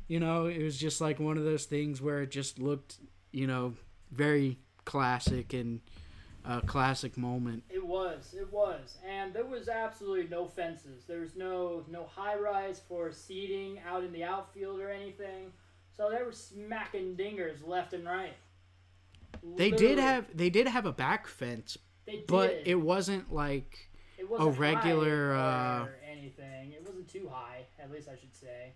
You 0.08 0.20
know, 0.22 0.46
it 0.46 0.64
was 0.64 0.78
just 0.78 1.02
like 1.02 1.20
one 1.20 1.38
of 1.38 1.44
those 1.44 1.66
things 1.66 2.02
where 2.02 2.22
it 2.22 2.32
just 2.32 2.60
looked, 2.60 2.98
you 3.32 3.46
know, 3.48 3.74
very 4.12 4.58
classic 4.86 5.54
and 5.54 5.82
a 6.48 6.62
classic 6.62 7.18
moment. 7.18 7.64
It 7.70 7.86
was, 7.86 8.34
it 8.40 8.52
was, 8.52 8.98
and 9.08 9.34
there 9.34 9.46
was 9.46 9.68
absolutely 9.68 10.28
no 10.30 10.48
fences. 10.48 11.04
There 11.06 11.20
was 11.20 11.36
no 11.36 11.84
no 11.90 12.06
high 12.06 12.36
rise 12.38 12.82
for 12.88 13.12
seating 13.12 13.80
out 13.88 14.04
in 14.04 14.12
the 14.14 14.24
outfield 14.24 14.80
or 14.80 14.90
anything. 14.90 15.52
So 15.96 16.10
they 16.10 16.24
were 16.24 16.32
smacking 16.32 17.16
dingers 17.16 17.68
left 17.68 17.94
and 17.94 18.06
right. 18.06 18.34
They 19.56 19.72
did 19.72 20.00
have 20.00 20.26
they 20.36 20.50
did 20.50 20.68
have 20.68 20.86
a 20.86 20.92
back 20.92 21.28
fence, 21.28 21.78
they 22.06 22.14
did. 22.18 22.28
but 22.28 22.62
it 22.66 22.76
wasn't 22.76 23.34
like 23.34 23.90
it 24.18 24.30
wasn't 24.30 24.56
high 24.56 24.62
regular, 24.62 25.32
or 25.32 25.36
uh, 25.36 25.88
anything. 26.10 26.72
It 26.74 26.84
wasn't 26.86 27.08
too 27.10 27.30
high, 27.32 27.66
at 27.80 27.92
least 27.92 28.08
I 28.08 28.16
should 28.16 28.34
say. 28.36 28.74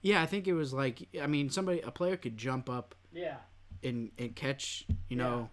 yeah, 0.00 0.22
I 0.22 0.26
think 0.26 0.46
it 0.46 0.54
was 0.54 0.72
like 0.72 1.08
I 1.20 1.26
mean 1.26 1.50
somebody 1.50 1.80
a 1.80 1.90
player 1.90 2.16
could 2.16 2.36
jump 2.36 2.70
up 2.70 2.94
Yeah, 3.12 3.36
and 3.82 4.10
and 4.18 4.34
catch, 4.34 4.86
you 5.08 5.16
know, 5.16 5.50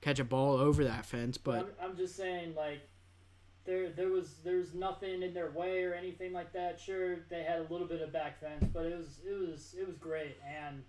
catch 0.00 0.18
a 0.18 0.24
ball 0.24 0.56
over 0.56 0.84
that 0.84 1.04
fence, 1.06 1.36
but 1.38 1.74
I'm, 1.80 1.90
I'm 1.90 1.96
just 1.96 2.16
saying 2.16 2.54
like. 2.54 2.80
There, 3.64 3.90
there 3.90 4.08
was 4.08 4.36
there 4.44 4.56
was 4.56 4.72
nothing 4.72 5.22
in 5.22 5.34
their 5.34 5.50
way 5.50 5.84
or 5.84 5.92
anything 5.92 6.32
like 6.32 6.54
that. 6.54 6.80
Sure, 6.80 7.16
they 7.28 7.42
had 7.42 7.58
a 7.58 7.66
little 7.70 7.86
bit 7.86 8.00
of 8.00 8.10
back 8.10 8.40
fence, 8.40 8.64
but 8.72 8.86
it 8.86 8.96
was 8.96 9.20
it 9.28 9.38
was 9.38 9.74
it 9.78 9.86
was 9.86 9.98
great, 9.98 10.38
and 10.42 10.82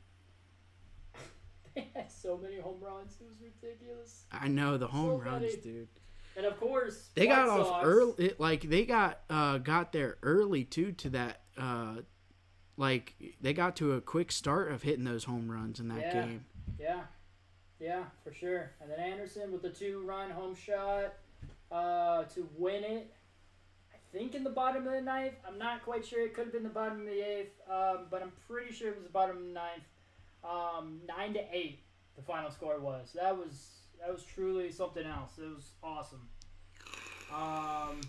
they 1.75 1.89
had 1.93 2.09
so 2.09 2.37
many 2.37 2.57
home 2.59 2.79
runs. 2.81 3.17
It 3.19 3.27
was 3.27 3.35
ridiculous. 3.41 4.23
I 4.31 4.47
know 4.47 4.77
the 4.77 4.87
home 4.87 5.17
So 5.19 5.23
runs, 5.25 5.51
funny. 5.51 5.61
dude. 5.61 5.87
And 6.37 6.45
of 6.45 6.57
course, 6.57 7.09
They 7.15 7.25
White 7.27 7.35
got 7.35 7.49
off 7.49 7.83
early. 7.83 8.13
It, 8.27 8.39
like 8.39 8.61
they 8.61 8.85
got 8.85 9.19
uh 9.29 9.57
got 9.57 9.91
there 9.91 10.17
early 10.23 10.63
too 10.63 10.93
to 10.93 11.09
that 11.09 11.41
uh 11.57 11.95
like 12.77 13.13
they 13.41 13.51
got 13.51 13.75
to 13.77 13.91
a 13.93 13.99
quick 13.99 14.31
start 14.31 14.71
of 14.71 14.83
hitting 14.83 15.03
those 15.03 15.25
home 15.25 15.51
runs 15.51 15.81
in 15.81 15.89
that 15.89 15.99
Yeah. 16.13 16.13
game. 16.13 16.45
Yeah, 16.79 17.01
yeah, 17.79 18.03
for 18.23 18.33
sure. 18.33 18.71
And 18.81 18.91
then 18.91 18.99
Anderson 18.99 19.51
with 19.51 19.61
the 19.61 19.69
two-run 19.69 20.31
home 20.31 20.55
shot 20.55 21.13
uh, 21.71 22.23
to 22.23 22.47
win 22.57 22.83
it. 22.83 23.13
I 23.93 23.97
think 24.11 24.35
in 24.35 24.43
the 24.43 24.49
bottom 24.49 24.87
of 24.87 24.93
the 24.93 25.01
ninth. 25.01 25.35
I'm 25.47 25.57
not 25.57 25.83
quite 25.83 26.05
sure. 26.05 26.25
It 26.25 26.33
could 26.33 26.45
have 26.45 26.53
been 26.53 26.63
the 26.63 26.69
bottom 26.69 27.01
of 27.01 27.05
the 27.05 27.21
eighth, 27.21 27.53
um, 27.69 28.07
but 28.09 28.21
I'm 28.21 28.31
pretty 28.47 28.73
sure 28.73 28.89
it 28.89 28.95
was 28.95 29.05
the 29.05 29.11
bottom 29.11 29.37
of 29.37 29.43
the 29.43 29.49
ninth. 29.49 29.83
Um, 30.43 31.01
nine 31.07 31.33
to 31.33 31.41
eight, 31.51 31.81
the 32.15 32.23
final 32.23 32.49
score 32.49 32.79
was. 32.79 33.11
That 33.13 33.37
was 33.37 33.79
that 33.99 34.11
was 34.11 34.23
truly 34.23 34.71
something 34.71 35.05
else. 35.05 35.37
It 35.37 35.53
was 35.53 35.71
awesome. 35.83 36.27
Um, 37.33 38.01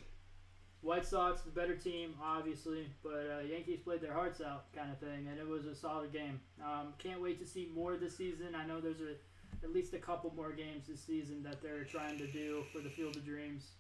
White 0.83 1.05
Sox, 1.05 1.43
the 1.43 1.51
better 1.51 1.77
team, 1.77 2.15
obviously, 2.23 2.87
but 3.03 3.29
uh, 3.39 3.41
Yankees 3.41 3.81
played 3.81 4.01
their 4.01 4.15
hearts 4.15 4.41
out, 4.41 4.73
kind 4.75 4.91
of 4.91 4.99
thing, 4.99 5.27
and 5.29 5.39
it 5.39 5.47
was 5.47 5.67
a 5.67 5.75
solid 5.75 6.13
game. 6.13 6.41
Um, 6.65 6.95
can't 6.99 7.21
wait 7.21 7.39
to 7.41 7.47
see 7.47 7.71
more 7.75 7.97
this 7.97 8.17
season. 8.17 8.55
I 8.55 8.65
know 8.67 8.81
there's 8.81 9.03
a, 9.03 9.17
at 9.63 9.73
least 9.73 9.95
a 9.95 9.99
couple 9.99 10.33
more 10.35 10.53
games 10.53 10.87
this 10.89 11.01
season 11.01 11.43
that 11.43 11.63
they're 11.63 11.85
trying 11.85 12.19
to 12.19 12.27
do 12.27 12.65
for 12.73 12.81
the 12.81 12.91
Field 12.91 13.17
of 13.17 13.25
Dreams. 13.25 13.71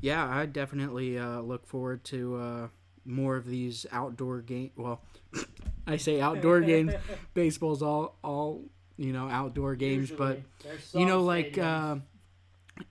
Yeah, 0.00 0.26
I 0.28 0.46
definitely 0.46 1.18
uh, 1.18 1.40
look 1.40 1.66
forward 1.66 2.04
to 2.04 2.36
uh, 2.36 2.68
more 3.04 3.36
of 3.36 3.46
these 3.46 3.86
outdoor 3.92 4.40
game. 4.40 4.70
Well, 4.76 5.00
I 5.86 5.96
say 5.96 6.20
outdoor 6.20 6.60
games. 6.72 6.92
Baseball's 7.34 7.82
all 7.82 8.16
all 8.22 8.64
you 8.96 9.12
know 9.12 9.28
outdoor 9.28 9.74
games, 9.74 10.10
but 10.10 10.36
Usually, 10.36 10.44
there's 10.64 10.94
you 10.94 11.06
know 11.06 11.22
like 11.22 11.58
uh, 11.58 11.96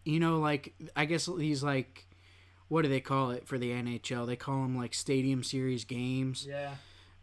you 0.04 0.20
know 0.20 0.40
like 0.40 0.74
I 0.96 1.06
guess 1.06 1.28
these 1.38 1.64
like 1.64 2.08
what 2.68 2.82
do 2.82 2.90
they 2.90 3.02
call 3.02 3.32
it 3.32 3.48
for 3.48 3.58
the 3.58 3.72
NHL? 3.72 4.26
They 4.26 4.36
call 4.36 4.62
them 4.64 4.76
like 4.76 4.94
stadium 4.94 5.44
series 5.44 5.86
games. 5.86 6.46
yeah, 6.50 6.76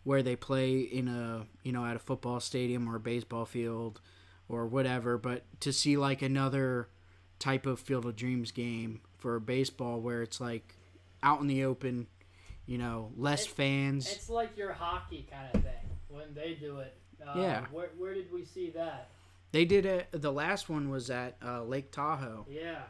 where 0.04 0.22
they 0.22 0.36
play 0.36 0.80
in 0.80 1.08
a 1.08 1.46
you 1.62 1.72
know 1.72 1.84
at 1.84 1.96
a 1.96 1.98
football 1.98 2.40
stadium 2.40 2.88
or 2.88 2.96
a 2.96 3.00
baseball 3.00 3.44
field 3.44 4.00
or 4.48 4.66
whatever 4.66 5.16
but 5.18 5.44
to 5.60 5.72
see 5.72 5.96
like 5.96 6.22
another 6.22 6.88
type 7.38 7.66
of 7.66 7.78
field 7.80 8.04
of 8.06 8.16
dreams 8.16 8.50
game 8.50 9.00
for 9.18 9.38
baseball 9.40 10.00
where 10.00 10.22
it's 10.22 10.40
like 10.40 10.74
out 11.22 11.40
in 11.40 11.46
the 11.46 11.64
open 11.64 12.06
you 12.66 12.78
know 12.78 13.10
less 13.16 13.44
It- 13.46 13.50
fans 13.50 14.10
it's 14.12 14.28
like 14.28 14.56
your 14.56 14.72
hockey 14.72 15.26
kind 15.30 15.48
of 15.54 15.62
thing 15.62 15.72
when 16.08 16.34
they 16.34 16.54
do 16.54 16.78
it. 16.80 16.94
Uh, 17.26 17.32
Yeah. 17.38 17.64
Where, 17.70 17.88
where 17.96 18.12
did 18.14 18.30
we 18.32 18.44
see 18.44 18.70
that? 18.70 19.08
they 19.52 19.64
did 19.64 19.84
it 19.86 20.08
the 20.12 20.32
last 20.32 20.68
one 20.68 20.88
was 20.90 21.10
at 21.10 21.36
uh, 21.44 21.62
lake 21.62 21.90
tahoe 21.92 22.46
Yeah. 22.50 22.82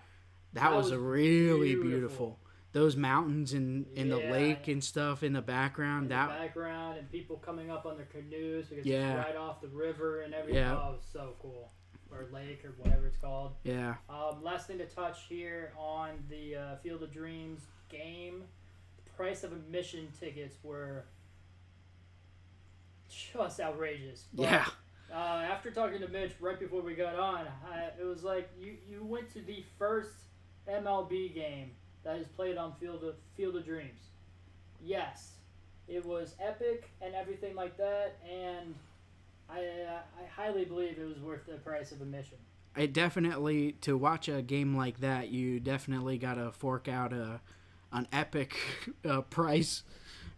that, 0.54 0.62
That 0.62 0.72
was, 0.74 0.84
was 0.86 0.92
a 0.92 0.98
really 0.98 1.74
beautiful. 1.74 1.88
beautiful. 1.90 2.38
Those 2.72 2.96
mountains 2.96 3.52
and, 3.52 3.86
and 3.96 4.10
the 4.10 4.16
lake 4.16 4.66
and 4.68 4.82
stuff 4.82 5.22
in 5.22 5.32
the 5.34 5.42
background 5.42 6.04
in 6.04 6.08
that 6.08 6.28
the 6.28 6.34
background 6.46 6.98
and 6.98 7.10
people 7.12 7.36
coming 7.36 7.70
up 7.70 7.84
on 7.84 7.96
their 7.96 8.06
canoes 8.06 8.66
because 8.68 8.86
Yeah. 8.86 9.18
it's 9.18 9.26
right 9.26 9.36
off 9.36 9.60
the 9.60 9.68
river 9.68 10.22
and 10.22 10.32
everything. 10.32 10.62
Yeah. 10.62 10.74
Oh, 10.76 10.96
so 11.12 11.34
cool. 11.42 11.70
Or 12.10 12.26
lake 12.32 12.62
or 12.64 12.72
whatever 12.78 13.06
it's 13.06 13.16
called. 13.18 13.52
yeah 13.64 13.94
Um, 14.08 14.42
last 14.42 14.66
thing 14.66 14.78
to 14.78 14.86
touch 14.86 15.20
here 15.28 15.72
on 15.78 16.10
the 16.30 16.56
uh, 16.56 16.76
Field 16.82 17.02
of 17.02 17.12
Dreams 17.12 17.60
game. 17.90 18.44
The 19.04 19.10
price 19.12 19.44
of 19.44 19.52
admission 19.52 20.08
tickets 20.18 20.56
were 20.62 21.04
just 23.08 23.60
outrageous. 23.60 24.24
But, 24.32 24.42
yeah 24.44 24.66
Uh, 25.12 25.16
after 25.50 25.70
talking 25.70 26.00
to 26.00 26.08
Mitch 26.08 26.32
right 26.40 26.58
before 26.58 26.80
we 26.80 26.94
got 26.94 27.16
on, 27.16 27.46
I, 27.70 27.90
it 28.00 28.04
was 28.04 28.22
like 28.24 28.48
you, 28.58 28.76
you 28.88 29.04
went 29.04 29.30
to 29.34 29.40
the 29.42 29.62
first 29.78 30.14
MLB 30.68 31.34
game 31.34 31.72
that 32.04 32.16
is 32.16 32.26
played 32.28 32.56
on 32.56 32.74
Field 32.80 33.04
of 33.04 33.14
Field 33.36 33.56
of 33.56 33.64
Dreams. 33.64 34.08
Yes, 34.84 35.32
it 35.88 36.04
was 36.04 36.34
epic 36.40 36.90
and 37.00 37.14
everything 37.14 37.54
like 37.54 37.76
that, 37.76 38.18
and 38.28 38.74
I 39.48 39.58
uh, 39.60 40.00
I 40.20 40.26
highly 40.40 40.64
believe 40.64 40.98
it 40.98 41.06
was 41.06 41.20
worth 41.20 41.46
the 41.46 41.54
price 41.54 41.92
of 41.92 42.00
admission. 42.00 42.38
I 42.74 42.86
definitely 42.86 43.72
to 43.82 43.96
watch 43.96 44.28
a 44.28 44.42
game 44.42 44.76
like 44.76 45.00
that, 45.00 45.28
you 45.28 45.60
definitely 45.60 46.18
got 46.18 46.34
to 46.34 46.52
fork 46.52 46.88
out 46.88 47.12
a 47.12 47.40
an 47.92 48.08
epic 48.12 48.56
uh, 49.04 49.20
price 49.22 49.82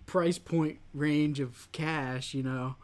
price 0.06 0.38
point 0.38 0.78
range 0.92 1.40
of 1.40 1.68
cash. 1.72 2.34
You 2.34 2.42
know, 2.42 2.74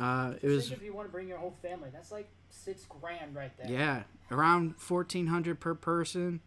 uh, 0.00 0.34
it 0.40 0.48
was 0.48 0.68
Think 0.68 0.80
if 0.80 0.86
you 0.86 0.94
want 0.94 1.08
to 1.08 1.12
bring 1.12 1.28
your 1.28 1.38
whole 1.38 1.56
family, 1.62 1.88
that's 1.92 2.12
like 2.12 2.28
six 2.48 2.86
grand 2.88 3.34
right 3.34 3.52
there. 3.58 3.70
yeah 3.70 4.02
around 4.30 4.76
fourteen 4.78 5.26
hundred 5.26 5.60
per 5.60 5.74
person. 5.74 6.40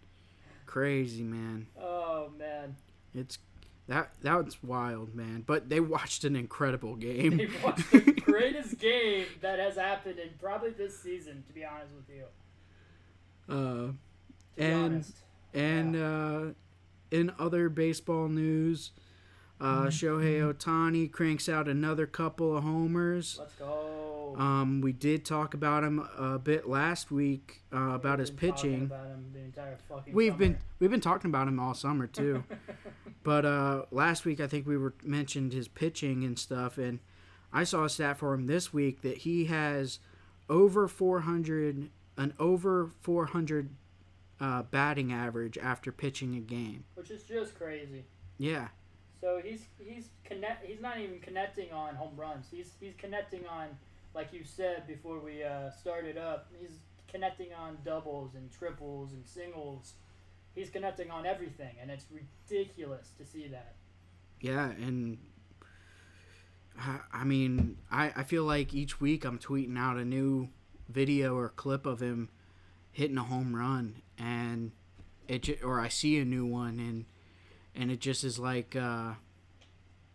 Crazy 0.69 1.23
man, 1.23 1.65
Oh 1.81 2.29
man, 2.37 2.75
it's 3.15 3.39
that 3.87 4.11
that's 4.21 4.61
wild 4.61 5.15
man. 5.15 5.43
But 5.47 5.67
they 5.67 5.79
watched 5.79 6.23
an 6.25 6.35
incredible 6.35 6.95
game. 6.95 7.37
they 7.37 7.47
watched 7.63 7.89
the 7.91 8.01
greatest 8.01 8.77
game 8.77 9.25
that 9.41 9.57
has 9.57 9.77
happened 9.77 10.19
in 10.19 10.29
probably 10.39 10.69
this 10.69 10.99
season. 10.99 11.43
To 11.47 11.53
be 11.53 11.65
honest 11.65 11.91
with 11.95 12.15
you, 12.15 12.25
uh, 13.49 13.87
to 13.87 13.93
be 14.55 14.63
And- 14.63 14.93
honest. 14.93 15.13
And 15.55 15.95
uh, 15.95 16.41
in 17.09 17.33
other 17.39 17.69
baseball 17.69 18.27
news, 18.27 18.91
uh, 19.61 19.83
Shohei 19.87 20.39
Ohtani 20.41 21.11
cranks 21.11 21.49
out 21.49 21.67
another 21.67 22.05
couple 22.05 22.55
of 22.55 22.63
homers. 22.63 23.37
Let's 23.39 23.53
go. 23.55 24.35
Um, 24.37 24.81
we 24.81 24.91
did 24.93 25.25
talk 25.25 25.53
about 25.53 25.83
him 25.83 26.07
a 26.17 26.37
bit 26.37 26.67
last 26.69 27.09
week 27.11 27.63
uh, 27.73 27.89
about 27.93 28.19
We've 28.19 28.27
his 28.27 28.31
pitching. 28.31 28.83
About 28.83 29.07
him 29.07 29.31
the 29.33 29.39
entire 29.39 29.77
fucking 29.89 30.13
We've 30.13 30.37
been 30.37 30.59
we've 30.79 30.91
been 30.91 31.01
talking 31.01 31.29
about 31.29 31.47
him 31.47 31.59
all 31.59 31.73
summer 31.73 32.07
too. 32.19 32.43
but 33.23 33.45
uh, 33.45 33.85
last 33.91 34.25
week 34.25 34.39
I 34.39 34.47
think 34.47 34.67
we 34.67 34.77
were 34.77 34.93
mentioned 35.03 35.51
his 35.53 35.67
pitching 35.67 36.23
and 36.23 36.37
stuff, 36.37 36.77
and 36.77 36.99
I 37.51 37.63
saw 37.63 37.85
a 37.85 37.89
stat 37.89 38.17
for 38.19 38.33
him 38.33 38.45
this 38.45 38.71
week 38.71 39.01
that 39.01 39.17
he 39.19 39.45
has 39.45 39.99
over 40.47 40.87
400 40.87 41.89
an 42.17 42.33
over 42.39 42.91
400 43.01 43.69
uh, 44.39 44.61
batting 44.63 45.11
average 45.11 45.57
after 45.57 45.91
pitching 45.91 46.35
a 46.35 46.39
game. 46.39 46.85
which 46.95 47.09
is 47.11 47.23
just 47.23 47.55
crazy. 47.57 48.05
Yeah, 48.37 48.67
So 49.21 49.41
he's 49.43 49.65
he's 49.79 50.09
connect. 50.23 50.65
He's 50.65 50.79
not 50.79 50.99
even 50.99 51.19
connecting 51.19 51.71
on 51.73 51.95
home 51.95 52.13
runs. 52.15 52.47
He's 52.49 52.71
he's 52.79 52.93
connecting 52.97 53.45
on, 53.47 53.67
like 54.15 54.31
you 54.31 54.43
said 54.45 54.87
before 54.87 55.19
we 55.19 55.43
uh, 55.43 55.71
started 55.71 56.17
up. 56.17 56.49
He's 56.59 56.77
connecting 57.11 57.53
on 57.53 57.77
doubles 57.83 58.35
and 58.35 58.49
triples 58.51 59.11
and 59.13 59.27
singles. 59.27 59.93
He's 60.55 60.69
connecting 60.69 61.11
on 61.11 61.25
everything, 61.25 61.75
and 61.81 61.91
it's 61.91 62.05
ridiculous 62.11 63.11
to 63.17 63.25
see 63.25 63.47
that. 63.49 63.75
yeah, 64.39 64.69
and 64.71 65.17
I, 66.79 66.99
I 67.11 67.23
mean 67.25 67.77
I 67.91 68.13
I 68.15 68.23
feel 68.23 68.43
like 68.45 68.73
each 68.73 69.01
week 69.01 69.25
I'm 69.25 69.37
tweeting 69.37 69.77
out 69.77 69.97
a 69.97 70.05
new 70.05 70.49
video 70.87 71.35
or 71.35 71.49
clip 71.49 71.85
of 71.85 71.99
him 72.01 72.29
hitting 72.91 73.17
a 73.17 73.23
home 73.23 73.53
run, 73.55 74.01
and 74.17 74.71
it 75.27 75.61
or 75.61 75.81
I 75.81 75.89
see 75.89 76.17
a 76.19 76.25
new 76.25 76.45
one 76.45 76.79
and. 76.79 77.05
And 77.79 77.89
it 77.89 77.99
just 77.99 78.23
is 78.23 78.37
like 78.37 78.75
uh 78.75 79.13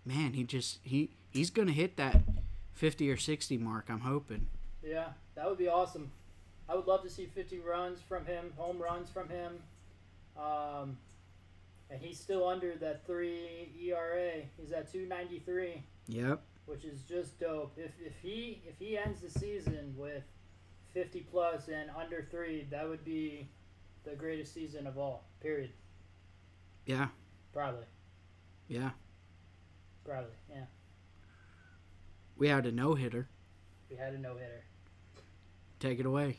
man 0.05 0.35
he 0.35 0.45
just 0.45 0.79
he 0.83 1.11
he's 1.33 1.51
gonna 1.51 1.73
hit 1.73 1.97
that 1.97 2.21
50 2.75 3.11
or 3.11 3.17
60 3.17 3.57
mark 3.59 3.87
i'm 3.89 4.01
hoping 4.01 4.47
Yeah, 4.85 5.09
that 5.35 5.49
would 5.49 5.59
be 5.59 5.69
awesome. 5.69 6.11
I 6.69 6.75
would 6.75 6.87
love 6.87 7.03
to 7.03 7.11
see 7.11 7.27
50 7.27 7.61
runs 7.61 8.01
from 8.01 8.25
him, 8.27 8.53
home 8.57 8.79
runs 8.79 9.09
from 9.11 9.29
him. 9.29 9.53
Um, 10.37 10.97
and 11.91 12.01
he's 12.01 12.19
still 12.19 12.47
under 12.49 12.75
that 12.77 13.07
three 13.07 13.71
ERA. 13.83 14.43
He's 14.59 14.73
at 14.73 14.93
293. 14.93 15.83
yep 16.09 16.41
which 16.67 16.85
is 16.85 17.03
just 17.03 17.39
dope. 17.39 17.73
If 17.77 17.93
if 18.01 18.15
he 18.23 18.61
if 18.67 18.77
he 18.79 18.97
ends 18.99 19.21
the 19.21 19.31
season 19.31 19.95
with 19.97 20.23
fifty 20.95 21.21
plus 21.21 21.69
and 21.69 21.91
under 21.91 22.27
three, 22.31 22.67
that 22.71 22.89
would 22.89 23.05
be 23.05 23.47
the 24.05 24.15
greatest 24.17 24.53
season 24.55 24.87
of 24.87 24.97
all. 24.99 25.25
Period. 25.41 25.71
yeah 26.87 27.09
Probably. 27.55 27.85
yeah 28.69 28.91
Probably. 30.05 30.33
Yeah. 30.51 30.65
we 32.37 32.49
had 32.49 32.67
a 32.67 32.73
no-hitter 32.73 33.29
We 33.91 33.97
had 33.97 34.13
a 34.15 34.19
no 34.19 34.35
hitter. 34.35 34.65
take 35.81 35.99
it 36.01 36.07
away 36.07 36.39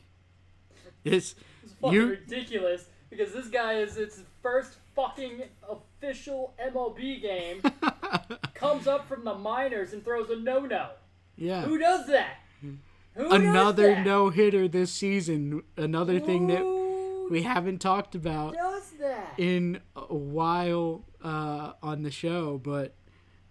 it's 1.04 1.34
It's 1.64 1.72
fucking 1.80 1.94
You- 1.94 2.06
ridiculous 2.10 2.86
because 3.10 3.32
this 3.32 3.48
guy 3.48 3.74
is 3.74 3.96
its 3.96 4.20
first 4.42 4.76
fucking 4.94 5.42
official 5.68 6.54
MLB 6.62 7.20
game. 7.22 7.62
comes 8.54 8.86
up 8.86 9.06
from 9.08 9.24
the 9.24 9.34
minors 9.34 9.92
and 9.92 10.04
throws 10.04 10.28
a 10.30 10.36
no 10.36 10.60
no. 10.60 10.90
yeah 11.36 11.62
Who 11.62 11.78
does 11.78 12.06
that? 12.08 12.36
Hmm. 12.60 12.74
Who 13.14 13.24
does 13.28 13.32
another 13.40 14.02
no-hitter 14.02 14.68
this 14.68 14.92
season 14.92 15.62
another 15.76 16.18
thing 16.20 16.46
that 16.48 16.58
Who 16.58 16.75
we 17.30 17.42
haven't 17.42 17.78
talked 17.80 18.14
about 18.14 18.54
does 18.54 18.90
that? 19.00 19.34
in 19.38 19.80
a 19.96 20.14
while 20.14 21.04
uh 21.22 21.72
on 21.82 22.02
the 22.02 22.10
show 22.10 22.58
but 22.58 22.94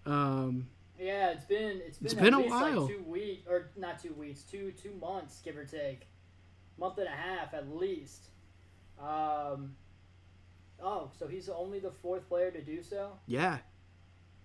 um 0.06 0.68
Yeah, 1.00 1.32
it's 1.32 1.46
been 1.46 1.82
it's 1.86 1.98
been, 1.98 2.06
It's 2.06 2.14
at 2.16 2.22
been 2.24 2.34
a 2.34 2.42
while. 2.42 2.82
like 2.82 2.90
two 2.96 3.04
weeks 3.04 3.48
or 3.50 3.70
not 3.76 4.02
two 4.02 4.14
weeks, 4.14 4.42
two 4.44 4.72
two 4.72 4.94
months 5.02 5.42
give 5.44 5.58
or 5.58 5.66
take, 5.66 6.08
month 6.78 6.98
and 6.98 7.08
a 7.08 7.12
half 7.12 7.54
at 7.54 7.70
least. 7.76 8.30
Um, 9.00 9.76
oh, 10.82 11.10
so 11.20 11.28
he's 11.28 11.50
only 11.50 11.80
the 11.80 11.92
fourth 11.92 12.28
player 12.30 12.50
to 12.52 12.62
do 12.62 12.82
so. 12.82 13.12
yeah 13.28 13.58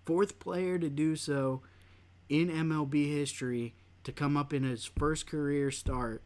fourth 0.06 0.38
player 0.40 0.76
to 0.78 0.88
do 0.90 1.14
so 1.14 1.62
in 2.28 2.48
MLB 2.48 3.06
history 3.16 3.74
to 4.02 4.10
come 4.12 4.36
up 4.36 4.52
in 4.52 4.64
his 4.64 4.84
first 4.84 5.26
career 5.26 5.70
start 5.70 6.22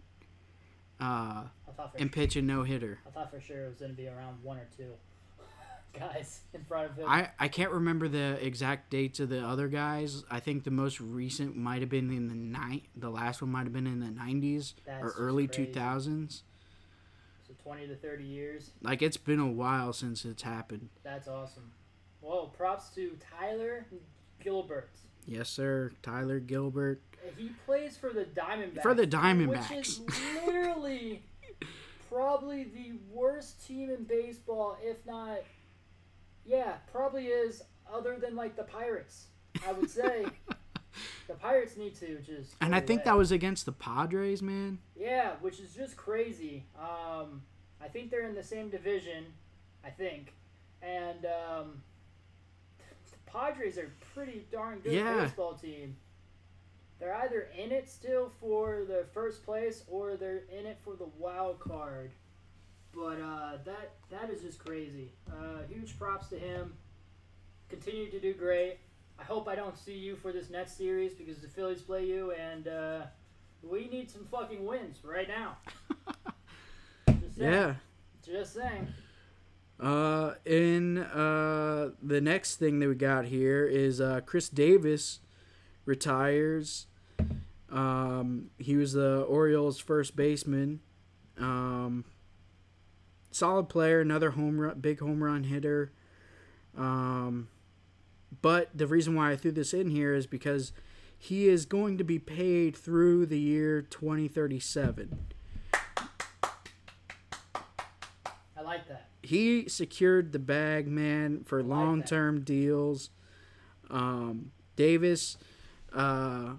uh, 1.01 1.45
and 1.99 2.11
pitch 2.13 2.37
a 2.37 2.43
no 2.43 2.63
hitter. 2.63 3.01
I 3.07 3.11
thought 3.11 3.31
for 3.31 3.41
sure 3.41 3.65
it 3.65 3.69
was 3.69 3.77
gonna 3.77 3.93
be 3.93 4.09
around 4.09 4.43
one 4.43 4.59
or 4.59 4.67
two 4.77 4.93
guys 5.99 6.41
in 6.53 6.65
front 6.65 6.91
of 6.91 6.97
him. 6.97 7.09
I, 7.09 7.31
I 7.39 7.49
can't 7.49 7.71
remember 7.71 8.09
the 8.09 8.45
exact 8.45 8.91
dates 8.91 9.21
of 9.21 9.29
the 9.29 9.45
other 9.45 9.69
guys. 9.69 10.25
I 10.31 10.41
think 10.41 10.65
the 10.65 10.71
most 10.71 11.01
recent 11.01 11.57
might 11.57 11.81
have 11.81 11.91
been 11.91 12.11
in 12.11 12.29
the 12.29 12.35
night. 12.35 12.85
The 12.97 13.11
last 13.11 13.43
one 13.43 13.51
might 13.51 13.65
have 13.65 13.73
been 13.73 13.87
in 13.87 14.01
the 14.01 14.11
nineties 14.11 14.75
That's 14.87 15.05
or 15.05 15.15
early 15.19 15.49
two 15.49 15.67
thousands. 15.67 16.43
so 17.47 17.55
twenty 17.63 17.87
to 17.87 17.97
thirty 17.97 18.25
years. 18.25 18.71
Like 18.83 19.03
it's 19.03 19.17
been 19.17 19.41
a 19.41 19.51
while 19.51 19.93
since 19.93 20.25
it's 20.25 20.43
happened. 20.43 20.89
That's 21.03 21.29
awesome. 21.29 21.73
Well, 22.21 22.47
Props 22.57 22.89
to 22.95 23.17
Tyler 23.39 23.85
Gilbert. 24.43 24.89
Yes, 25.27 25.51
sir. 25.51 25.93
Tyler 26.03 26.41
Gilbert. 26.41 27.01
He 27.37 27.51
plays 27.67 27.97
for 27.97 28.11
the 28.11 28.25
Diamondbacks. 28.25 28.83
For 28.83 28.95
the 28.95 29.07
Diamondbacks. 29.07 29.71
Which 29.77 29.87
is 29.89 30.01
literally 30.47 31.23
probably 32.11 32.65
the 32.65 32.93
worst 33.13 33.67
team 33.67 33.91
in 33.91 34.05
baseball, 34.05 34.77
if 34.83 35.05
not. 35.07 35.39
Yeah, 36.47 36.75
probably 36.93 37.27
is, 37.27 37.63
other 37.93 38.17
than 38.21 38.37
like 38.37 38.57
the 38.57 38.65
Pirates. 38.65 39.27
I 39.67 39.73
would 39.73 39.91
say 39.91 40.27
the 41.29 41.35
Pirates 41.35 41.77
need 41.77 41.95
to 41.97 42.19
just. 42.21 42.55
And 42.61 42.75
I 42.75 42.81
think 42.81 43.01
away. 43.01 43.05
that 43.07 43.17
was 43.17 43.33
against 43.33 43.67
the 43.67 43.73
Padres, 43.73 44.43
man. 44.43 44.79
Yeah, 44.99 45.33
which 45.41 45.61
is 45.61 45.75
just 45.75 45.97
crazy. 45.97 46.65
Um, 46.79 47.43
I 47.81 47.89
think 47.89 48.11
they're 48.11 48.29
in 48.29 48.35
the 48.35 48.43
same 48.43 48.69
division. 48.69 49.25
I 49.85 49.91
think, 49.91 50.33
and 50.83 51.27
um, 51.27 51.83
the 52.79 53.31
Padres 53.31 53.77
are 53.77 53.91
pretty 54.15 54.47
darn 54.51 54.79
good 54.79 54.93
Yeah. 54.95 55.25
baseball 55.25 55.55
team. 55.55 55.97
They're 56.99 57.15
either 57.15 57.49
in 57.57 57.73
it 57.73 57.89
still 57.89 58.31
for 58.41 58.85
the 58.87 59.05
first 59.13 59.45
place 59.45 59.85
or 59.89 60.17
they're 60.17 60.45
in 60.57 60.67
it 60.67 60.79
for 60.85 60.95
the 60.95 61.09
wild 61.19 61.61
card. 61.61 62.13
But 62.95 63.21
uh, 63.21 63.59
that 63.65 63.95
that 64.11 64.31
is 64.31 64.43
just 64.43 64.65
crazy. 64.65 65.11
Uh, 65.29 65.67
huge 65.69 65.99
props 65.99 66.29
to 66.29 66.39
him. 66.39 66.75
Continue 67.69 68.11
to 68.11 68.21
do 68.21 68.33
great. 68.35 68.79
I 69.19 69.25
hope 69.25 69.49
I 69.49 69.55
don't 69.55 69.77
see 69.77 69.95
you 69.95 70.17
for 70.17 70.33
this 70.33 70.51
next 70.51 70.77
series 70.77 71.15
because 71.15 71.39
the 71.39 71.49
Phillies 71.49 71.83
play 71.83 72.05
you, 72.05 72.33
and 72.33 72.69
uh, 72.69 73.01
we 73.63 73.89
need 73.89 74.11
some 74.11 74.27
fucking 74.31 74.65
wins 74.65 74.99
right 75.05 75.29
now. 75.29 75.57
Just 77.21 77.37
saying. 77.37 77.53
Yeah. 77.53 77.75
Just 78.25 78.55
saying. 78.55 78.89
Uh, 79.81 80.35
in 80.45 80.99
uh, 80.99 81.91
the 82.03 82.21
next 82.21 82.57
thing 82.57 82.79
that 82.79 82.89
we 82.89 82.95
got 82.95 83.25
here 83.25 83.67
is 83.67 84.01
uh, 84.01 84.21
Chris 84.25 84.49
Davis 84.49 85.21
retires. 85.85 86.87
Um, 87.71 88.51
he 88.59 88.77
was 88.77 88.93
the 88.93 89.23
Orioles' 89.23 89.79
first 89.79 90.17
baseman. 90.17 90.81
Um, 91.39 92.05
solid 93.31 93.69
player, 93.69 94.01
another 94.01 94.31
home 94.33 94.61
run, 94.61 94.81
big 94.81 95.01
home 95.01 95.23
run 95.23 95.45
hitter. 95.45 95.93
Um, 96.77 97.49
but 98.43 98.71
the 98.75 98.87
reason 98.87 99.15
why 99.15 99.33
I 99.33 99.37
threw 99.37 99.53
this 99.53 99.75
in 99.75 99.91
here 99.91 100.15
is 100.15 100.27
because 100.27 100.73
he 101.19 101.49
is 101.49 101.67
going 101.67 101.99
to 101.99 102.05
be 102.05 102.19
paid 102.19 102.77
through 102.77 103.27
the 103.27 103.39
year 103.39 103.83
2037. 103.83 105.19
I 108.57 108.61
like 108.63 108.89
that. 108.89 109.09
he 109.23 109.69
secured 109.69 110.33
the 110.33 110.39
bag, 110.39 110.87
man, 110.87 111.45
for 111.45 111.63
like 111.63 111.71
long 111.71 112.03
term 112.03 112.43
deals. 112.43 113.11
Um, 113.91 114.53
Davis 114.77 115.37
uh, 115.95 116.55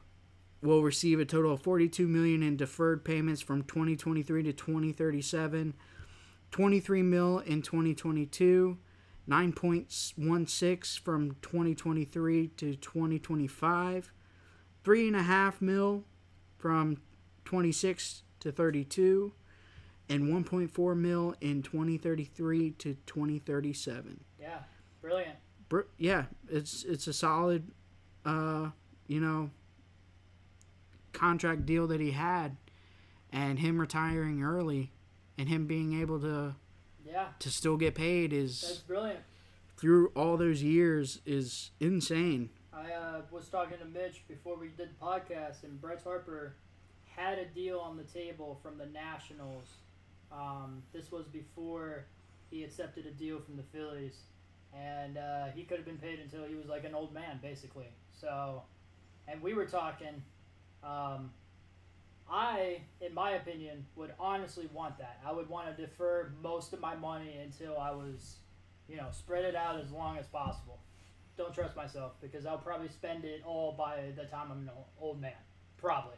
will 0.61 0.81
receive 0.81 1.19
a 1.19 1.25
total 1.25 1.53
of 1.53 1.61
forty 1.61 1.87
two 1.89 2.07
million 2.07 2.41
in 2.41 2.57
deferred 2.57 3.03
payments 3.03 3.41
from 3.41 3.63
twenty 3.63 3.95
twenty 3.95 4.23
three 4.23 4.43
to 4.43 4.53
twenty 4.53 4.91
thirty 4.91 5.21
seven. 5.21 5.73
23 6.51 7.01
mil 7.01 7.39
in 7.39 7.61
2022, 7.61 8.77
9.16 9.27 10.99
from 10.99 11.31
2023 11.41 12.47
to 12.47 12.75
2025, 12.75 14.11
three 14.83 15.07
and 15.07 15.15
a 15.17 15.23
half 15.23 15.61
mil 15.61 16.03
from 16.57 16.97
26 17.43 18.23
to 18.39 18.51
32, 18.51 19.33
and 20.07 20.23
1.4 20.23 20.97
mil 20.97 21.35
in 21.41 21.61
2033 21.61 22.71
to 22.71 22.95
2037. 23.05 24.23
Yeah, 24.39 24.59
brilliant. 25.01 25.35
Br- 25.67 25.81
yeah, 25.97 26.25
it's 26.49 26.83
it's 26.83 27.07
a 27.07 27.13
solid, 27.13 27.71
uh, 28.23 28.69
you 29.07 29.19
know, 29.19 29.49
contract 31.13 31.65
deal 31.65 31.87
that 31.87 31.99
he 32.01 32.11
had, 32.11 32.57
and 33.31 33.59
him 33.59 33.79
retiring 33.79 34.43
early, 34.43 34.91
and 35.37 35.47
him 35.49 35.65
being 35.67 35.99
able 35.99 36.19
to 36.21 36.55
Yeah, 37.05 37.27
to 37.39 37.49
still 37.49 37.77
get 37.77 37.95
paid 37.95 38.33
is 38.33 38.61
that's 38.61 38.77
brilliant. 38.79 39.19
through 39.77 40.07
all 40.15 40.37
those 40.37 40.61
years 40.63 41.21
is 41.25 41.71
insane. 41.79 42.49
I 42.73 42.91
uh, 42.91 43.21
was 43.31 43.47
talking 43.47 43.77
to 43.77 43.85
Mitch 43.85 44.23
before 44.27 44.57
we 44.57 44.67
did 44.67 44.89
the 44.89 45.05
podcast, 45.05 45.63
and 45.63 45.79
Brett 45.79 46.01
Harper 46.03 46.55
had 47.05 47.39
a 47.39 47.45
deal 47.45 47.79
on 47.79 47.95
the 47.95 48.03
table 48.03 48.59
from 48.61 48.77
the 48.77 48.85
Nationals. 48.87 49.75
Um, 50.31 50.83
this 50.91 51.11
was 51.11 51.25
before 51.27 52.05
he 52.51 52.63
accepted 52.63 53.05
a 53.05 53.11
deal 53.11 53.39
from 53.39 53.55
the 53.55 53.63
Phillies, 53.63 54.17
and 54.73 55.17
uh, 55.17 55.45
he 55.55 55.63
could 55.63 55.77
have 55.77 55.85
been 55.85 55.97
paid 55.97 56.19
until 56.19 56.43
he 56.45 56.55
was 56.55 56.65
like 56.67 56.83
an 56.83 56.93
old 56.93 57.13
man, 57.13 57.39
basically. 57.41 57.87
So, 58.19 58.63
and 59.27 59.41
we 59.41 59.53
were 59.53 59.65
talking. 59.65 60.23
Um, 60.83 61.31
I, 62.29 62.81
in 63.01 63.13
my 63.13 63.31
opinion, 63.31 63.85
would 63.95 64.13
honestly 64.19 64.67
want 64.73 64.97
that. 64.97 65.19
I 65.25 65.31
would 65.31 65.47
want 65.47 65.75
to 65.75 65.81
defer 65.81 66.31
most 66.41 66.73
of 66.73 66.79
my 66.79 66.95
money 66.95 67.37
until 67.43 67.77
I 67.77 67.91
was, 67.91 68.37
you 68.87 68.97
know, 68.97 69.07
spread 69.11 69.45
it 69.45 69.55
out 69.55 69.79
as 69.79 69.91
long 69.91 70.17
as 70.17 70.25
possible. 70.27 70.79
Don't 71.37 71.53
trust 71.53 71.75
myself 71.75 72.13
because 72.21 72.45
I'll 72.45 72.57
probably 72.57 72.87
spend 72.87 73.25
it 73.25 73.43
all 73.45 73.73
by 73.77 74.11
the 74.15 74.23
time 74.23 74.47
I'm 74.51 74.67
an 74.67 74.71
old 74.99 75.21
man. 75.21 75.33
Probably. 75.77 76.17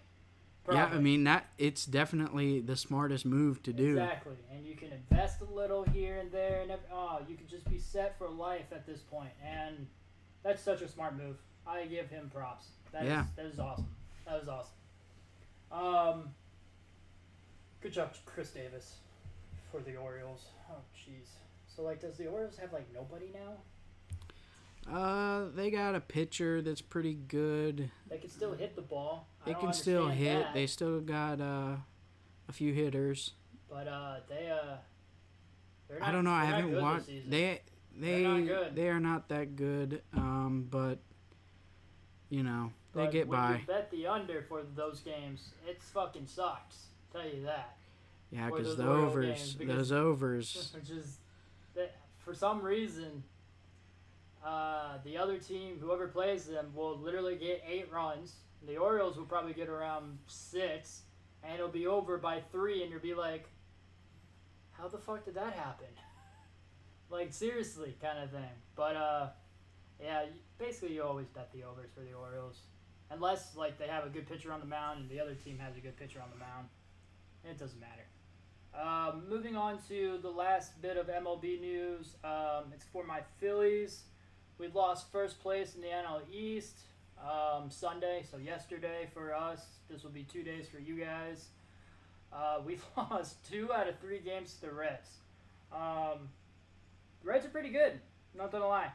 Yeah, 0.70 0.90
I 0.94 0.98
mean 0.98 1.24
that 1.24 1.48
it's 1.58 1.86
definitely 1.86 2.60
the 2.60 2.76
smartest 2.76 3.26
move 3.26 3.64
to 3.64 3.74
do. 3.74 3.92
Exactly, 3.92 4.36
and 4.54 4.66
you 4.66 4.76
can 4.76 4.90
invest 4.92 5.40
a 5.42 5.46
little 5.46 5.84
here 5.84 6.18
and 6.18 6.30
there, 6.30 6.62
and 6.62 6.72
oh, 6.92 7.22
you 7.28 7.38
could 7.38 7.48
just 7.48 7.70
be 7.70 7.80
set 7.80 8.18
for 8.18 8.28
life 8.30 8.66
at 8.74 8.86
this 8.86 9.00
point, 9.00 9.32
and 9.42 9.88
that's 10.44 10.62
such 10.62 10.82
a 10.82 10.88
smart 10.90 11.16
move. 11.16 11.38
I 11.68 11.86
give 11.86 12.10
him 12.10 12.30
props. 12.34 12.68
That 12.92 13.04
is 13.04 13.10
Yeah. 13.10 13.26
that 13.36 13.46
is 13.46 13.60
awesome. 13.60 13.88
That 14.26 14.40
was 14.40 14.48
awesome. 14.50 14.74
Um, 15.72 16.34
good 17.82 17.94
job, 17.94 18.14
Chris 18.26 18.52
Davis, 18.52 18.98
for 19.72 19.82
the 19.82 19.96
Orioles. 19.98 20.46
Oh, 20.72 20.76
jeez. 20.96 21.28
So 21.68 21.84
like, 21.84 22.02
does 22.02 22.18
the 22.18 22.28
Orioles 22.28 22.58
have 22.58 22.72
like 22.74 22.86
nobody 22.94 23.32
now? 23.34 23.58
Uh, 24.92 25.50
they 25.54 25.70
got 25.70 25.96
a 25.96 26.00
pitcher 26.00 26.62
that's 26.62 26.82
pretty 26.82 27.14
good. 27.14 27.92
They 28.10 28.18
can 28.18 28.30
still 28.30 28.54
hit 28.54 28.76
the 28.76 28.82
ball. 28.82 29.28
They 29.46 29.54
can 29.54 29.74
still 29.74 30.08
hit. 30.08 30.44
that, 30.46 30.54
They 30.54 30.66
still 30.68 31.02
got 31.02 31.42
uh, 31.42 31.76
a 32.48 32.54
few 32.54 32.74
hitters. 32.74 33.34
but 33.70 33.88
uh, 33.88 34.18
they 34.30 34.50
uh, 34.50 34.78
they're 35.90 36.00
not, 36.00 36.08
I 36.08 36.12
don't 36.14 36.24
know. 36.24 36.32
I 36.32 36.46
haven't 36.46 36.82
watched. 36.82 37.08
They 37.08 37.62
they 38.00 38.22
They're 38.24 38.40
not 38.40 38.76
they 38.76 38.88
are 38.90 39.00
not 39.02 39.28
that 39.30 39.56
good. 39.58 40.02
Um, 40.14 40.68
but 40.70 41.00
you 42.30 42.44
know 42.44 42.72
they 42.94 43.04
But 43.06 43.12
get 43.12 43.28
when 43.28 43.40
by. 43.40 43.56
You 43.58 43.68
bet 43.68 43.92
the 43.92 44.08
under 44.08 44.42
for 44.42 44.62
those 44.76 45.00
games. 45.02 45.50
It 45.68 45.82
fucking 45.82 46.28
sucks. 46.28 46.88
Tell 47.12 47.26
you 47.26 47.44
that. 47.44 47.78
Yeah, 48.32 48.50
because 48.50 48.68
those 48.68 48.78
the 48.78 48.88
overs, 48.88 49.26
games, 49.26 49.54
because- 49.54 49.76
those 49.78 49.92
overs. 49.92 50.72
Which 50.76 50.90
is 50.90 51.18
that 51.76 51.96
for 52.18 52.34
some 52.34 52.62
reason, 52.62 53.24
uh, 54.46 54.98
the 55.04 55.18
other 55.18 55.38
team, 55.38 55.78
whoever 55.80 56.08
plays 56.08 56.46
them, 56.46 56.72
will 56.76 56.98
literally 56.98 57.36
get 57.36 57.64
eight 57.68 57.92
runs. 57.92 58.36
The 58.68 58.78
Orioles 58.78 59.18
will 59.18 59.26
probably 59.26 59.54
get 59.54 59.70
around 59.70 60.18
six, 60.28 61.04
and 61.44 61.54
it'll 61.54 61.68
be 61.70 61.88
over 61.88 62.18
by 62.18 62.42
three, 62.52 62.82
and 62.82 62.92
you'll 62.92 63.00
be 63.00 63.14
like, 63.14 63.48
"How 64.72 64.88
the 64.88 64.98
fuck 64.98 65.24
did 65.24 65.36
that 65.36 65.54
happen?" 65.54 65.88
like 67.10 67.32
seriously, 67.32 67.96
kind 68.02 68.20
of 68.20 68.32
thing. 68.32 68.50
But 68.76 68.96
uh, 68.96 69.28
yeah, 70.02 70.26
basically 70.58 70.96
you 70.96 71.04
always 71.04 71.28
bet 71.28 71.52
the 71.54 71.64
overs 71.64 71.90
for 71.94 72.02
the 72.02 72.14
Orioles, 72.14 72.62
unless 73.12 73.56
like 73.56 73.78
they 73.78 73.88
have 73.88 74.06
a 74.06 74.10
good 74.10 74.28
pitcher 74.28 74.52
on 74.52 74.60
the 74.60 74.66
mound 74.66 75.00
and 75.02 75.10
the 75.10 75.20
other 75.20 75.36
team 75.36 75.60
has 75.60 75.78
a 75.78 75.80
good 75.80 75.98
pitcher 75.98 76.20
on 76.22 76.30
the 76.32 76.40
mound. 76.40 76.68
It 77.44 77.58
doesn't 77.58 77.80
matter. 77.80 78.04
Um, 78.80 79.24
moving 79.30 79.56
on 79.56 79.80
to 79.88 80.20
the 80.22 80.30
last 80.30 80.80
bit 80.82 80.98
of 80.98 81.08
MLB 81.08 81.60
news. 81.60 82.16
Um, 82.24 82.66
it's 82.74 82.86
for 82.86 83.04
my 83.04 83.22
Phillies. 83.40 84.04
We 84.60 84.68
lost 84.68 85.12
first 85.12 85.40
place 85.40 85.76
in 85.76 85.82
the 85.82 85.88
NL 85.88 86.22
East 86.32 86.78
um, 87.22 87.70
Sunday, 87.70 88.24
so 88.30 88.38
yesterday 88.38 89.08
for 89.14 89.34
us. 89.34 89.62
This 89.90 90.04
will 90.04 90.12
be 90.12 90.24
two 90.24 90.44
days 90.44 90.68
for 90.68 90.80
you 90.80 90.96
guys. 90.96 91.48
Uh, 92.32 92.60
we 92.66 92.78
lost 92.98 93.38
two 93.50 93.72
out 93.74 93.88
of 93.88 93.98
three 94.00 94.20
games 94.20 94.54
to 94.56 94.68
the 94.68 94.72
Reds. 94.72 95.10
Um, 95.72 96.30
the 97.24 97.30
Reds 97.30 97.46
are 97.46 97.50
pretty 97.50 97.70
good, 97.70 98.00
not 98.36 98.52
gonna 98.52 98.68
lie. 98.68 98.92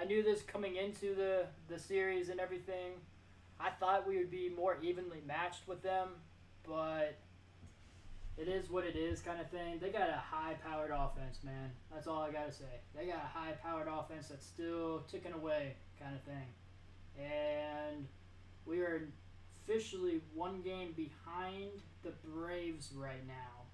I 0.00 0.06
knew 0.06 0.22
this 0.22 0.40
coming 0.40 0.76
into 0.76 1.14
the, 1.14 1.44
the 1.68 1.78
series 1.78 2.30
and 2.30 2.40
everything. 2.40 2.92
I 3.58 3.68
thought 3.68 4.08
we 4.08 4.16
would 4.16 4.30
be 4.30 4.48
more 4.48 4.78
evenly 4.82 5.22
matched 5.26 5.68
with 5.68 5.82
them, 5.82 6.08
but 6.66 7.18
it 8.38 8.48
is 8.48 8.70
what 8.70 8.84
it 8.84 8.96
is 8.96 9.20
kind 9.20 9.38
of 9.38 9.50
thing. 9.50 9.78
They 9.78 9.90
got 9.90 10.08
a 10.08 10.16
high 10.16 10.54
powered 10.64 10.90
offense, 10.90 11.40
man. 11.44 11.72
That's 11.92 12.06
all 12.06 12.22
I 12.22 12.32
gotta 12.32 12.52
say. 12.52 12.80
They 12.96 13.04
got 13.04 13.16
a 13.16 13.38
high 13.38 13.52
powered 13.62 13.88
offense 13.88 14.28
that's 14.28 14.46
still 14.46 15.02
ticking 15.10 15.34
away 15.34 15.74
kind 16.02 16.14
of 16.14 16.22
thing. 16.22 16.46
And 17.22 18.06
we 18.64 18.80
are 18.80 19.06
officially 19.68 20.22
one 20.32 20.62
game 20.62 20.94
behind 20.96 21.82
the 22.02 22.12
Braves 22.26 22.92
right 22.96 23.26
now 23.28 23.66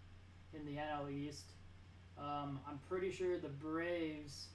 in 0.52 0.66
the 0.66 0.80
NL 0.80 1.08
East. 1.08 1.52
Um, 2.18 2.58
I'm 2.68 2.80
pretty 2.88 3.12
sure 3.12 3.38
the 3.38 3.48
Braves 3.48 4.48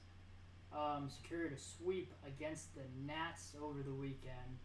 um, 0.76 1.10
secured 1.10 1.54
a 1.54 1.58
sweep 1.58 2.14
against 2.26 2.76
the 2.76 2.82
Nats 3.06 3.54
over 3.62 3.82
the 3.82 3.94
weekend. 3.94 4.60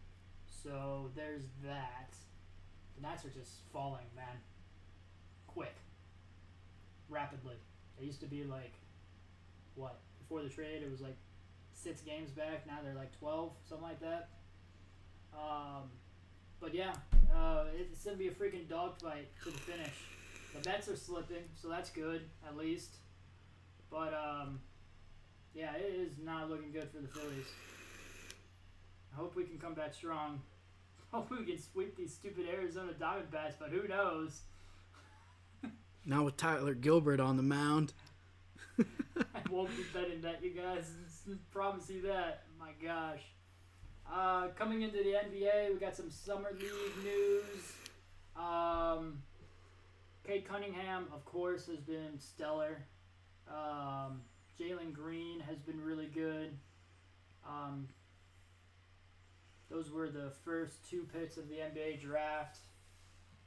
So 0.63 1.11
there's 1.15 1.43
that. 1.63 2.13
The 2.95 3.01
Nats 3.01 3.25
are 3.25 3.29
just 3.29 3.51
falling, 3.71 4.05
man 4.15 4.37
quick, 5.57 5.75
rapidly. 7.09 7.55
They 7.97 8.05
used 8.05 8.19
to 8.19 8.27
be 8.27 8.43
like, 8.43 8.73
what? 9.73 9.97
Before 10.19 10.43
the 10.43 10.49
trade, 10.49 10.83
it 10.83 10.91
was 10.91 11.01
like 11.01 11.17
six 11.73 12.01
games 12.01 12.29
back. 12.29 12.67
Now 12.67 12.77
they're 12.83 12.93
like 12.93 13.17
12, 13.17 13.53
something 13.67 13.87
like 13.87 13.99
that. 14.01 14.29
Um, 15.33 15.89
but 16.59 16.75
yeah, 16.75 16.93
uh, 17.35 17.63
it's 17.75 18.03
going 18.03 18.17
to 18.17 18.23
be 18.23 18.27
a 18.27 18.31
freaking 18.31 18.69
dogfight 18.69 19.29
to 19.43 19.49
the 19.49 19.57
finish. 19.57 19.95
The 20.53 20.69
Mets 20.69 20.87
are 20.89 20.95
slipping, 20.95 21.43
so 21.59 21.69
that's 21.69 21.89
good, 21.89 22.21
at 22.47 22.55
least. 22.55 22.97
But, 23.89 24.13
um, 24.13 24.59
yeah, 25.57 25.73
it 25.73 25.95
is 25.95 26.13
not 26.23 26.49
looking 26.49 26.71
good 26.71 26.87
for 26.91 26.99
the 26.99 27.07
Phillies. 27.07 27.47
I 29.11 29.15
hope 29.15 29.35
we 29.35 29.43
can 29.43 29.57
come 29.57 29.73
back 29.73 29.93
strong. 29.93 30.41
Hope 31.11 31.31
we 31.31 31.45
can 31.45 31.57
sweep 31.57 31.95
these 31.95 32.13
stupid 32.13 32.45
Arizona 32.53 32.91
Diamondbacks, 32.91 33.53
but 33.57 33.69
who 33.69 33.87
knows? 33.87 34.41
Now 36.05 36.23
with 36.23 36.35
Tyler 36.35 36.73
Gilbert 36.73 37.21
on 37.21 37.37
the 37.37 37.43
mound. 37.43 37.93
I 38.79 39.49
won't 39.49 39.69
be 39.69 39.83
betting 39.93 40.21
that, 40.21 40.43
you 40.43 40.51
guys. 40.51 40.91
Promise 41.51 41.89
you 41.89 42.01
that. 42.03 42.43
My 42.59 42.71
gosh. 42.83 43.21
Uh, 44.13 44.49
coming 44.49 44.81
into 44.81 44.97
the 44.97 45.13
NBA, 45.13 45.73
we 45.73 45.79
got 45.79 45.95
some 45.95 46.11
summer 46.11 46.51
league 46.51 47.03
news. 47.03 47.73
Um, 48.35 49.23
Cade 50.25 50.47
Cunningham, 50.47 51.07
of 51.13 51.23
course, 51.25 51.67
has 51.67 51.79
been 51.79 52.19
stellar. 52.19 52.83
Um, 53.49 54.21
Jalen 54.59 54.93
Green 54.93 55.39
has 55.41 55.59
been 55.59 55.81
really 55.83 56.07
good. 56.07 56.57
Um, 57.47 57.87
those 59.69 59.91
were 59.91 60.09
the 60.09 60.31
first 60.43 60.89
two 60.89 61.05
picks 61.13 61.37
of 61.37 61.47
the 61.47 61.55
NBA 61.55 62.01
draft. 62.01 62.59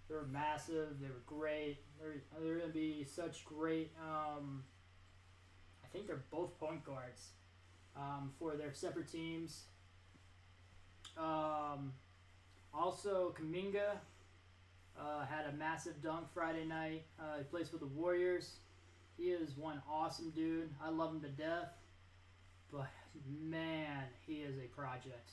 They 0.09 0.15
were 0.15 0.27
massive. 0.27 1.01
They 1.01 1.09
were 1.09 1.23
great. 1.27 1.79
They're, 1.99 2.23
they're 2.41 2.59
going 2.59 2.69
to 2.69 2.75
be 2.75 3.05
such 3.05 3.45
great. 3.45 3.93
Um, 4.01 4.65
I 5.83 5.87
think 5.93 6.07
they're 6.07 6.25
both 6.31 6.59
point 6.59 6.85
guards 6.85 7.29
um, 7.97 8.33
for 8.39 8.57
their 8.57 8.73
separate 8.73 9.11
teams. 9.11 9.65
Um, 11.17 11.93
also, 12.73 13.35
Kuminga 13.41 13.99
uh, 14.99 15.25
had 15.27 15.47
a 15.47 15.57
massive 15.57 16.03
dunk 16.03 16.27
Friday 16.33 16.65
night. 16.65 17.05
Uh, 17.19 17.39
he 17.39 17.45
plays 17.45 17.69
for 17.69 17.79
the 17.79 17.87
Warriors. 17.87 18.57
He 19.21 19.27
is 19.27 19.55
one 19.55 19.83
awesome 19.91 20.31
dude. 20.31 20.71
I 20.83 20.89
love 20.89 21.13
him 21.13 21.21
to 21.21 21.29
death. 21.29 21.69
But 22.73 22.89
man, 23.29 24.05
he 24.27 24.37
is 24.37 24.57
a 24.57 24.67
project. 24.75 25.33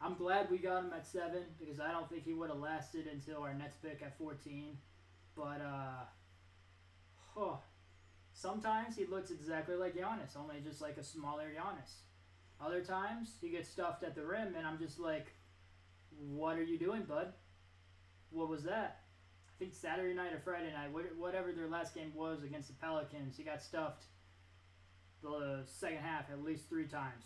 I'm 0.00 0.14
glad 0.14 0.50
we 0.50 0.58
got 0.58 0.84
him 0.84 0.92
at 0.94 1.04
seven 1.04 1.42
because 1.58 1.80
I 1.80 1.90
don't 1.90 2.08
think 2.08 2.24
he 2.24 2.32
would 2.32 2.48
have 2.48 2.60
lasted 2.60 3.08
until 3.12 3.42
our 3.42 3.54
next 3.54 3.82
pick 3.82 4.02
at 4.02 4.16
14. 4.18 4.78
But 5.34 5.60
uh, 5.60 6.04
huh, 7.34 7.56
sometimes 8.32 8.96
he 8.96 9.06
looks 9.06 9.32
exactly 9.32 9.74
like 9.74 9.96
Giannis, 9.96 10.36
only 10.38 10.60
just 10.62 10.80
like 10.80 10.96
a 10.96 11.02
smaller 11.02 11.48
Giannis. 11.48 12.02
Other 12.64 12.82
times 12.82 13.32
he 13.40 13.48
gets 13.48 13.68
stuffed 13.68 14.04
at 14.04 14.14
the 14.14 14.24
rim, 14.24 14.54
and 14.56 14.64
I'm 14.66 14.78
just 14.78 15.00
like, 15.00 15.26
"What 16.16 16.56
are 16.56 16.62
you 16.62 16.78
doing, 16.78 17.02
bud? 17.02 17.32
What 18.30 18.48
was 18.48 18.62
that?" 18.62 19.00
I 19.56 19.58
think 19.58 19.74
Saturday 19.74 20.12
night 20.12 20.34
or 20.34 20.38
Friday 20.38 20.70
night, 20.70 20.90
whatever 21.16 21.50
their 21.50 21.66
last 21.66 21.94
game 21.94 22.12
was 22.14 22.42
against 22.42 22.68
the 22.68 22.74
Pelicans, 22.74 23.38
he 23.38 23.42
got 23.42 23.62
stuffed 23.62 24.04
the 25.22 25.62
second 25.64 25.98
half 25.98 26.30
at 26.30 26.44
least 26.44 26.68
three 26.68 26.84
times 26.84 27.24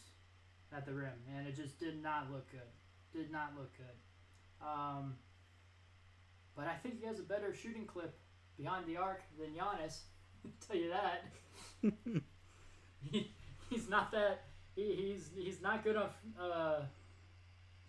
at 0.73 0.87
the 0.87 0.93
rim, 0.93 1.11
and 1.37 1.49
it 1.49 1.57
just 1.57 1.81
did 1.81 2.01
not 2.01 2.31
look 2.31 2.49
good. 2.53 2.61
Did 3.12 3.33
not 3.33 3.55
look 3.59 3.73
good. 3.77 4.64
Um, 4.64 5.16
but 6.55 6.69
I 6.69 6.75
think 6.75 7.01
he 7.01 7.07
has 7.07 7.19
a 7.19 7.23
better 7.23 7.53
shooting 7.53 7.85
clip 7.85 8.16
behind 8.57 8.87
the 8.87 8.97
arc 8.97 9.23
than 9.37 9.49
Giannis. 9.49 10.03
tell 10.69 10.77
you 10.77 10.90
that. 10.90 11.25
he, 13.11 13.33
he's 13.71 13.88
not 13.88 14.12
that. 14.12 14.45
He, 14.77 14.95
he's 14.95 15.31
he's 15.37 15.61
not 15.61 15.83
good 15.83 15.97
on 15.97 16.11
uh, 16.40 16.83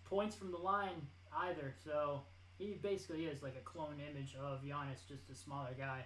points 0.04 0.34
from 0.34 0.50
the 0.50 0.58
line 0.58 1.06
either. 1.32 1.74
So 1.84 2.22
he 2.62 2.78
basically 2.80 3.24
is 3.24 3.42
like 3.42 3.56
a 3.56 3.64
clone 3.64 3.96
image 4.10 4.36
of 4.40 4.62
Giannis, 4.62 5.06
just 5.08 5.28
a 5.30 5.34
smaller 5.34 5.74
guy. 5.76 6.04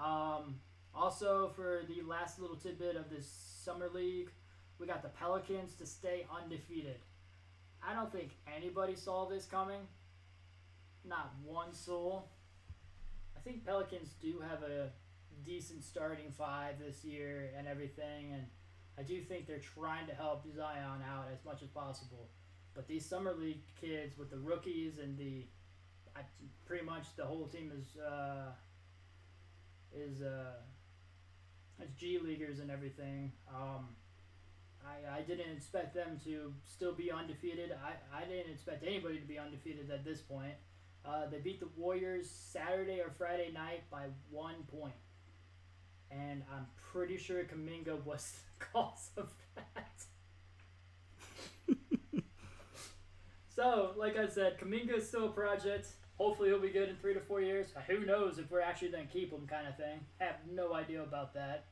Um, 0.00 0.56
also, 0.94 1.52
for 1.54 1.82
the 1.88 2.02
last 2.02 2.40
little 2.40 2.56
tidbit 2.56 2.96
of 2.96 3.10
this 3.10 3.28
summer 3.64 3.88
league, 3.92 4.30
we 4.78 4.86
got 4.86 5.02
the 5.02 5.08
Pelicans 5.08 5.74
to 5.76 5.86
stay 5.86 6.26
undefeated. 6.34 6.98
I 7.86 7.94
don't 7.94 8.10
think 8.10 8.30
anybody 8.56 8.96
saw 8.96 9.28
this 9.28 9.44
coming. 9.44 9.80
Not 11.04 11.34
one 11.44 11.74
soul. 11.74 12.30
I 13.36 13.40
think 13.40 13.64
Pelicans 13.64 14.14
do 14.22 14.40
have 14.40 14.62
a 14.62 14.90
decent 15.44 15.84
starting 15.84 16.30
five 16.30 16.76
this 16.78 17.04
year 17.04 17.50
and 17.58 17.68
everything, 17.68 18.32
and 18.32 18.46
I 18.98 19.02
do 19.02 19.20
think 19.20 19.46
they're 19.46 19.58
trying 19.58 20.06
to 20.06 20.14
help 20.14 20.44
Zion 20.56 21.02
out 21.06 21.26
as 21.32 21.44
much 21.44 21.62
as 21.62 21.68
possible. 21.68 22.30
But 22.74 22.88
these 22.88 23.04
summer 23.04 23.34
league 23.34 23.62
kids 23.80 24.16
with 24.16 24.30
the 24.30 24.38
rookies 24.38 24.98
and 24.98 25.18
the, 25.18 25.46
I, 26.16 26.20
pretty 26.66 26.84
much 26.84 27.06
the 27.16 27.24
whole 27.24 27.46
team 27.46 27.72
is 27.76 28.00
uh, 28.00 28.52
is 29.94 30.22
uh, 30.22 30.54
it's 31.80 31.94
G 31.94 32.18
leaguers 32.18 32.60
and 32.60 32.70
everything. 32.70 33.32
Um, 33.48 33.88
I, 34.84 35.18
I 35.18 35.22
didn't 35.22 35.50
expect 35.56 35.94
them 35.94 36.20
to 36.24 36.52
still 36.64 36.92
be 36.92 37.10
undefeated. 37.10 37.72
I, 37.72 38.22
I 38.22 38.24
didn't 38.24 38.52
expect 38.52 38.84
anybody 38.84 39.18
to 39.18 39.26
be 39.26 39.38
undefeated 39.38 39.90
at 39.90 40.04
this 40.04 40.20
point. 40.20 40.54
Uh, 41.04 41.26
they 41.30 41.38
beat 41.38 41.60
the 41.60 41.68
Warriors 41.76 42.30
Saturday 42.30 43.00
or 43.00 43.10
Friday 43.16 43.50
night 43.52 43.82
by 43.90 44.06
one 44.30 44.62
point. 44.78 44.94
And 46.10 46.42
I'm 46.52 46.66
pretty 46.92 47.16
sure 47.16 47.44
Kuminga 47.44 48.02
was 48.04 48.32
the 48.58 48.64
cause 48.66 49.10
of 49.16 49.32
that. 49.56 50.04
so, 53.54 53.92
like 53.96 54.16
I 54.16 54.28
said, 54.28 54.58
Kuminga 54.58 54.98
is 54.98 55.08
still 55.08 55.26
a 55.26 55.32
project. 55.32 55.88
Hopefully, 56.18 56.48
he'll 56.48 56.60
be 56.60 56.70
good 56.70 56.88
in 56.88 56.96
three 56.96 57.14
to 57.14 57.20
four 57.20 57.40
years. 57.40 57.68
Who 57.88 58.04
knows 58.06 58.38
if 58.38 58.50
we're 58.50 58.60
actually 58.60 58.90
going 58.90 59.06
to 59.06 59.12
keep 59.12 59.32
him, 59.32 59.46
kind 59.46 59.66
of 59.66 59.76
thing. 59.76 60.00
Have 60.18 60.36
no 60.50 60.74
idea 60.74 61.02
about 61.02 61.34
that. 61.34 61.64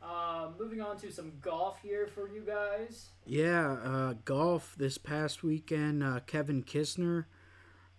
Uh, 0.00 0.48
moving 0.58 0.80
on 0.80 0.96
to 0.98 1.10
some 1.12 1.32
golf 1.40 1.78
here 1.82 2.06
for 2.06 2.28
you 2.28 2.40
guys. 2.40 3.10
Yeah, 3.26 3.72
uh, 3.72 4.14
golf 4.24 4.74
this 4.78 4.96
past 4.96 5.42
weekend. 5.42 6.02
Uh, 6.02 6.20
Kevin 6.26 6.62
Kisner 6.62 7.24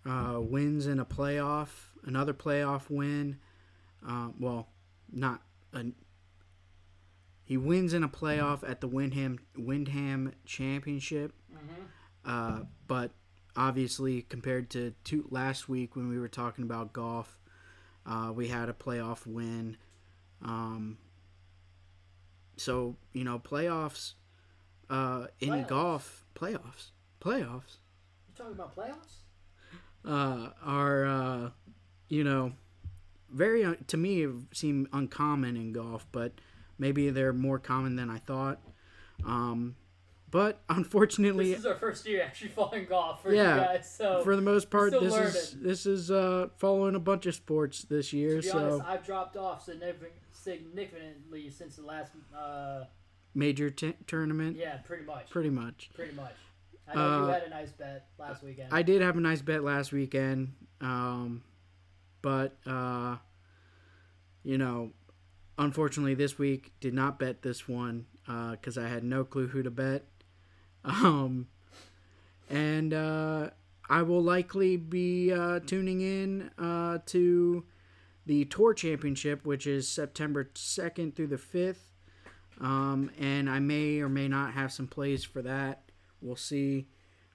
uh, 0.06 0.40
wins 0.40 0.86
in 0.86 0.98
a 0.98 1.04
playoff, 1.04 1.68
another 2.04 2.32
playoff 2.32 2.88
win. 2.88 3.38
Uh, 4.06 4.28
well, 4.38 4.68
not 5.12 5.42
a. 5.72 5.86
He 7.44 7.56
wins 7.56 7.92
in 7.92 8.02
a 8.02 8.08
playoff 8.08 8.68
at 8.68 8.80
the 8.80 8.88
Wyndham 8.88 9.38
Wyndham 9.56 10.32
Championship, 10.46 11.34
uh, 12.24 12.60
but 12.86 13.10
obviously 13.56 14.22
compared 14.22 14.70
to 14.70 14.94
two, 15.04 15.26
last 15.30 15.68
week 15.68 15.96
when 15.96 16.08
we 16.08 16.18
were 16.18 16.28
talking 16.28 16.64
about 16.64 16.92
golf, 16.92 17.38
uh, 18.06 18.32
we 18.34 18.48
had 18.48 18.68
a 18.68 18.72
playoff 18.72 19.26
win. 19.26 19.76
Um, 20.42 20.98
so 22.56 22.96
you 23.12 23.24
know 23.24 23.38
playoffs 23.38 24.14
uh, 24.88 25.26
in 25.40 25.50
Playoffs? 25.50 25.68
golf 25.68 26.24
playoffs 26.34 26.90
playoffs 27.20 27.78
You 28.28 28.34
talking 28.34 28.52
about 28.52 28.74
playoffs? 28.74 29.16
uh, 30.04 30.50
are 30.62 31.04
uh, 31.06 31.50
you 32.08 32.24
know 32.24 32.52
very 33.30 33.64
uh, 33.64 33.74
to 33.88 33.96
me 33.96 34.26
seem 34.52 34.88
uncommon 34.92 35.56
in 35.56 35.72
golf, 35.72 36.06
but 36.12 36.32
maybe 36.78 37.10
they're 37.10 37.32
more 37.32 37.58
common 37.58 37.96
than 37.96 38.10
I 38.10 38.18
thought. 38.18 38.60
Um, 39.24 39.76
but 40.30 40.60
unfortunately, 40.68 41.50
This 41.50 41.60
is 41.60 41.66
our 41.66 41.74
first 41.74 42.06
year 42.06 42.22
actually 42.22 42.50
following 42.50 42.86
golf 42.86 43.22
for 43.22 43.32
Yeah, 43.34 43.54
you 43.56 43.60
guys. 43.62 43.90
So 43.94 44.22
for 44.22 44.36
the 44.36 44.42
most 44.42 44.70
part, 44.70 44.92
this 44.92 45.14
is 45.14 45.56
this 45.60 45.86
is 45.86 46.10
uh, 46.10 46.48
following 46.58 46.94
a 46.94 47.00
bunch 47.00 47.26
of 47.26 47.34
sports 47.34 47.82
this 47.82 48.12
year. 48.12 48.36
to 48.36 48.42
be 48.42 48.48
So 48.48 48.58
honest, 48.58 48.84
I've 48.88 49.04
dropped 49.04 49.36
off 49.36 49.64
significantly 50.32 51.50
since 51.50 51.76
the 51.76 51.82
last. 51.82 52.12
Uh, 52.36 52.84
major 53.34 53.70
t- 53.70 53.94
tournament, 54.08 54.56
yeah, 54.56 54.78
pretty 54.78 55.04
much. 55.04 55.30
pretty 55.30 55.50
much. 55.50 55.90
Pretty 55.94 56.12
much. 56.14 56.34
I 56.88 56.94
know 56.96 57.18
you 57.18 57.24
Uh, 57.26 57.32
had 57.32 57.42
a 57.44 57.50
nice 57.50 57.70
bet 57.70 58.08
last 58.18 58.42
weekend. 58.42 58.68
I 58.72 58.82
did 58.82 59.00
have 59.02 59.16
a 59.16 59.20
nice 59.20 59.40
bet 59.40 59.62
last 59.62 59.92
weekend, 59.92 60.52
um, 60.80 61.44
but 62.22 62.56
uh, 62.66 63.18
you 64.42 64.58
know, 64.58 64.90
unfortunately, 65.58 66.14
this 66.14 66.38
week 66.38 66.72
did 66.80 66.92
not 66.92 67.18
bet 67.20 67.42
this 67.42 67.68
one 67.68 68.06
because 68.26 68.76
I 68.76 68.88
had 68.88 69.04
no 69.04 69.24
clue 69.24 69.46
who 69.48 69.62
to 69.62 69.70
bet. 69.70 70.06
Um, 70.84 71.48
and 72.48 72.92
uh, 72.94 73.50
I 73.88 74.02
will 74.02 74.22
likely 74.22 74.76
be 74.76 75.32
uh, 75.32 75.60
tuning 75.60 76.00
in 76.00 76.50
uh, 76.58 76.98
to 77.06 77.64
the 78.26 78.44
Tour 78.46 78.74
Championship, 78.74 79.44
which 79.44 79.66
is 79.66 79.88
September 79.88 80.50
2nd 80.54 81.14
through 81.14 81.28
the 81.28 81.36
5th. 81.36 81.90
Um, 82.60 83.10
and 83.18 83.48
I 83.48 83.58
may 83.58 84.00
or 84.00 84.08
may 84.08 84.28
not 84.28 84.52
have 84.52 84.72
some 84.72 84.86
plays 84.86 85.24
for 85.24 85.42
that. 85.42 85.82
We'll 86.20 86.36
see. 86.36 86.86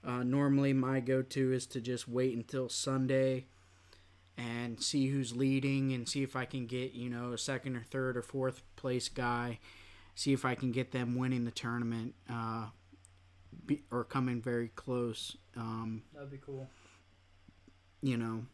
Uh, 0.04 0.22
normally, 0.22 0.72
my 0.72 1.00
go 1.00 1.20
to 1.20 1.52
is 1.52 1.66
to 1.66 1.80
just 1.80 2.06
wait 2.06 2.36
until 2.36 2.68
Sunday 2.68 3.46
and 4.38 4.80
see 4.80 5.08
who's 5.08 5.34
leading 5.34 5.92
and 5.92 6.08
see 6.08 6.22
if 6.22 6.36
I 6.36 6.44
can 6.44 6.66
get, 6.66 6.92
you 6.92 7.10
know, 7.10 7.32
a 7.32 7.38
second 7.38 7.76
or 7.76 7.82
third 7.82 8.16
or 8.16 8.22
fourth 8.22 8.62
place 8.76 9.08
guy. 9.08 9.58
See 10.14 10.32
if 10.32 10.44
I 10.44 10.54
can 10.54 10.72
get 10.72 10.92
them 10.92 11.16
winning 11.16 11.44
the 11.44 11.50
tournament 11.50 12.14
uh, 12.30 12.66
be, 13.64 13.82
or 13.90 14.04
coming 14.04 14.40
very 14.42 14.68
close. 14.68 15.36
Um, 15.56 16.02
That'd 16.14 16.30
be 16.30 16.38
cool. 16.44 16.68
you 18.02 18.16
know, 18.16 18.44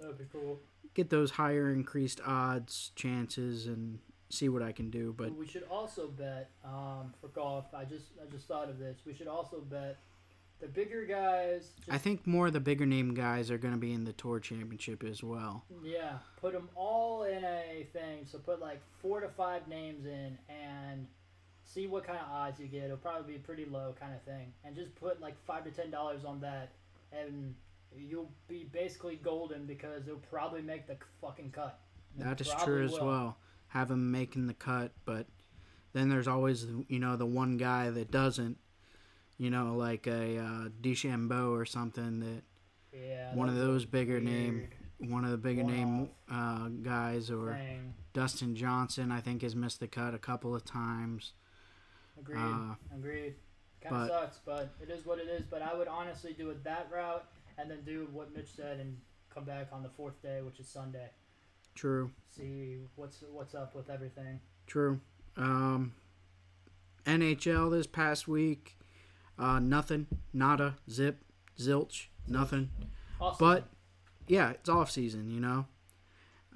That'd 0.00 0.18
be 0.18 0.24
cool. 0.32 0.60
get 0.94 1.10
those 1.10 1.32
higher 1.32 1.70
increased 1.72 2.20
odds, 2.26 2.92
chances, 2.96 3.66
and 3.66 3.98
see 4.30 4.48
what 4.48 4.62
I 4.62 4.72
can 4.72 4.90
do. 4.90 5.14
But 5.16 5.36
we 5.36 5.46
should 5.46 5.64
also 5.70 6.08
bet 6.08 6.50
um, 6.64 7.14
for 7.20 7.28
golf. 7.28 7.66
I 7.74 7.84
just 7.84 8.06
I 8.22 8.30
just 8.30 8.46
thought 8.46 8.68
of 8.68 8.78
this. 8.78 8.98
We 9.06 9.14
should 9.14 9.28
also 9.28 9.60
bet 9.60 9.98
the 10.60 10.66
bigger 10.66 11.04
guys. 11.04 11.70
Just, 11.78 11.92
I 11.92 11.98
think 11.98 12.26
more 12.26 12.48
of 12.48 12.52
the 12.52 12.60
bigger 12.60 12.86
name 12.86 13.14
guys 13.14 13.50
are 13.50 13.58
going 13.58 13.74
to 13.74 13.80
be 13.80 13.92
in 13.92 14.04
the 14.04 14.12
Tour 14.12 14.40
Championship 14.40 15.04
as 15.04 15.22
well. 15.22 15.64
yeah, 15.84 16.18
put 16.40 16.52
them 16.52 16.68
all 16.74 17.22
in 17.24 17.44
a 17.44 17.86
thing. 17.92 18.26
So 18.30 18.38
put 18.38 18.60
like 18.60 18.80
four 19.00 19.20
to 19.20 19.28
five 19.28 19.68
names 19.68 20.04
in 20.04 20.36
and 20.48 21.06
see 21.68 21.86
what 21.86 22.04
kind 22.04 22.18
of 22.18 22.26
odds 22.32 22.58
you 22.58 22.66
get. 22.66 22.84
It'll 22.84 22.96
probably 22.96 23.34
be 23.34 23.38
pretty 23.38 23.66
low 23.66 23.94
kind 24.00 24.14
of 24.14 24.22
thing. 24.22 24.52
And 24.64 24.74
just 24.74 24.94
put 24.94 25.20
like 25.20 25.34
five 25.46 25.64
to 25.64 25.70
ten 25.70 25.90
dollars 25.90 26.24
on 26.24 26.40
that, 26.40 26.72
and 27.12 27.54
you'll 27.96 28.30
be 28.48 28.64
basically 28.72 29.16
golden 29.16 29.66
because 29.66 30.06
it'll 30.06 30.18
probably 30.30 30.62
make 30.62 30.86
the 30.86 30.96
fucking 31.20 31.50
cut. 31.50 31.78
It 32.18 32.24
That 32.24 32.40
is 32.40 32.52
true 32.64 32.84
as 32.84 32.92
will. 32.92 33.06
well. 33.06 33.36
Have 33.68 33.88
them 33.88 34.10
making 34.10 34.46
the 34.46 34.54
cut, 34.54 34.92
but 35.04 35.26
then 35.92 36.08
there's 36.08 36.28
always 36.28 36.66
you 36.88 36.98
know 36.98 37.16
the 37.16 37.26
one 37.26 37.56
guy 37.56 37.90
that 37.90 38.10
doesn't. 38.10 38.56
You 39.40 39.50
know, 39.50 39.76
like 39.76 40.08
a 40.08 40.38
uh, 40.38 40.68
DeChambeau 40.82 41.52
or 41.52 41.64
something 41.64 42.18
that 42.20 42.42
Yeah, 42.92 43.32
one 43.36 43.48
of 43.48 43.54
those 43.54 43.84
bigger 43.84 44.18
name, 44.18 44.68
one 44.98 45.24
of 45.24 45.30
the 45.30 45.36
bigger 45.36 45.62
name 45.62 46.08
uh, 46.28 46.68
guys, 46.82 47.30
or 47.30 47.52
thing. 47.52 47.94
Dustin 48.14 48.56
Johnson. 48.56 49.12
I 49.12 49.20
think 49.20 49.42
has 49.42 49.54
missed 49.54 49.78
the 49.78 49.86
cut 49.86 50.12
a 50.12 50.18
couple 50.18 50.56
of 50.56 50.64
times. 50.64 51.34
Agreed. 52.20 52.38
Uh, 52.38 52.74
Agreed. 52.96 53.34
Kind 53.80 53.94
of 53.96 54.08
sucks, 54.08 54.38
but 54.44 54.70
it 54.82 54.90
is 54.90 55.06
what 55.06 55.18
it 55.18 55.28
is. 55.28 55.44
But 55.48 55.62
I 55.62 55.74
would 55.74 55.86
honestly 55.88 56.32
do 56.36 56.50
it 56.50 56.64
that 56.64 56.88
route 56.92 57.24
and 57.58 57.70
then 57.70 57.78
do 57.84 58.08
what 58.12 58.34
Mitch 58.34 58.48
said 58.56 58.80
and 58.80 58.96
come 59.32 59.44
back 59.44 59.68
on 59.72 59.82
the 59.82 59.88
fourth 59.90 60.20
day, 60.22 60.40
which 60.42 60.58
is 60.58 60.66
Sunday. 60.68 61.10
True, 61.74 62.10
See 62.30 62.78
what's 62.96 63.22
what's 63.30 63.54
up 63.54 63.74
with 63.76 63.88
everything. 63.88 64.40
true. 64.66 65.00
Um, 65.36 65.92
NHL 67.06 67.70
this 67.70 67.86
past 67.86 68.26
week, 68.26 68.76
uh, 69.38 69.60
nothing, 69.60 70.08
nada, 70.32 70.74
zip, 70.90 71.18
zilch, 71.56 72.06
nothing. 72.26 72.70
Awesome. 73.20 73.36
But 73.38 73.68
yeah, 74.26 74.50
it's 74.50 74.68
off 74.68 74.90
season, 74.90 75.30
you 75.30 75.38
know. 75.40 75.66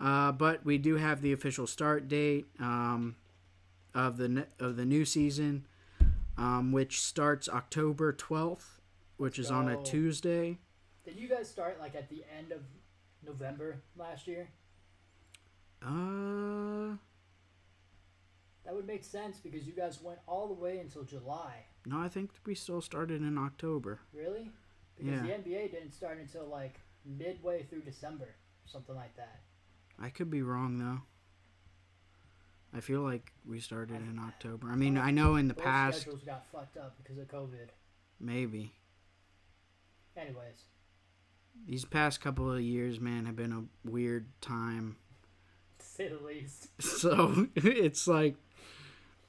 Uh, 0.01 0.33
but 0.33 0.65
we 0.65 0.79
do 0.79 0.97
have 0.97 1.23
the 1.23 1.33
official 1.33 1.69
start 1.69 2.09
date 2.09 2.47
um, 2.59 3.15
of 3.95 4.17
the 4.17 4.47
of 4.59 4.77
the 4.77 4.85
new 4.85 5.05
season, 5.05 5.67
um, 6.37 6.73
which 6.73 7.01
starts 7.01 7.49
October 7.49 8.13
twelfth, 8.13 8.81
which 9.17 9.39
is 9.39 9.51
on 9.51 9.69
a. 9.69 9.83
Tuesday. 9.83 10.59
did 11.05 11.17
you 11.17 11.29
guys 11.29 11.49
start 11.49 11.79
like 11.81 11.95
at 11.95 12.09
the 12.09 12.25
end 12.39 12.53
of 12.53 12.61
November 13.27 13.83
last 13.97 14.27
year? 14.27 14.49
Uh, 15.83 16.97
That 18.65 18.75
would 18.75 18.87
make 18.87 19.03
sense 19.05 19.39
because 19.41 19.67
you 19.67 19.73
guys 19.73 20.01
went 20.01 20.21
all 20.29 20.47
the 20.47 20.55
way 20.55 20.79
until 20.79 21.03
July. 21.03 21.65
no, 21.85 21.99
I 21.99 22.09
think 22.09 22.31
we 22.47 22.55
still 22.55 22.81
started 22.81 23.21
in 23.23 23.37
October. 23.37 23.99
Really? 24.13 24.53
Because 24.97 25.13
Yeah. 25.15 25.23
the 25.23 25.33
NBA 25.35 25.69
didn't 25.69 25.91
start 25.93 26.19
until 26.19 26.47
like 26.47 26.81
midway 27.05 27.65
through 27.65 27.83
December, 27.83 28.25
or 28.27 28.67
something 28.67 28.95
like 28.95 29.17
that. 29.17 29.41
I 29.99 30.11
could 30.11 30.31
be 30.31 30.43
wrong 30.43 30.79
though. 30.79 31.01
I 32.75 32.81
feel 32.81 33.03
like 33.03 33.33
we 33.47 33.61
started 33.61 33.97
in 33.97 34.19
October. 34.19 34.69
I 34.71 34.77
mean, 34.77 34.97
I 34.97 35.11
know 35.11 35.37
in 35.37 35.49
the 35.49 35.55
Both 35.55 35.65
past, 35.65 36.01
schedules 36.03 36.23
got 36.25 36.47
fucked 36.51 36.77
up 36.79 36.97
because 37.03 37.19
of 37.19 37.29
COVID. 37.29 37.69
maybe. 38.19 38.73
Anyways, 40.17 40.65
these 41.67 41.85
past 41.85 42.21
couple 42.21 42.51
of 42.53 42.61
years, 42.61 43.01
man, 43.01 43.27
have 43.27 43.37
been 43.37 43.53
a 43.53 43.89
weird 43.89 44.27
time. 44.41 44.97
To 45.79 45.85
say 45.87 46.09
the 46.09 46.25
least. 46.25 46.69
So 46.81 47.47
it's 47.57 48.07
like 48.07 48.37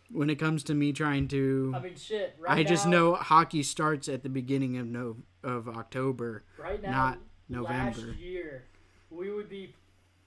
when 0.10 0.30
it 0.30 0.36
comes 0.36 0.64
to 0.66 0.74
me 0.74 0.92
trying 0.94 1.28
to, 1.30 1.74
I 1.76 1.80
mean, 1.80 1.96
shit. 1.96 2.36
Right 2.40 2.60
I 2.60 2.64
just 2.64 2.86
now- 2.86 2.92
know 2.92 3.16
hockey 3.16 3.64
starts 3.64 4.08
at 4.08 4.24
the 4.24 4.30
beginning 4.30 4.78
of 4.78 4.88
no 4.88 5.18
of 5.44 5.68
October. 5.68 6.44
right 6.58 6.82
now, 6.82 6.92
not 6.92 7.20
November. 7.50 8.00
Last 8.08 8.18
year, 8.20 8.64
we 9.10 9.30
would 9.32 9.50
be, 9.50 9.74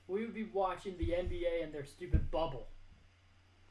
we 0.08 0.20
would 0.20 0.34
be 0.34 0.44
watching 0.52 0.96
the 0.98 1.10
NBA 1.10 1.62
in 1.62 1.72
their 1.72 1.84
stupid 1.86 2.30
bubble. 2.30 2.66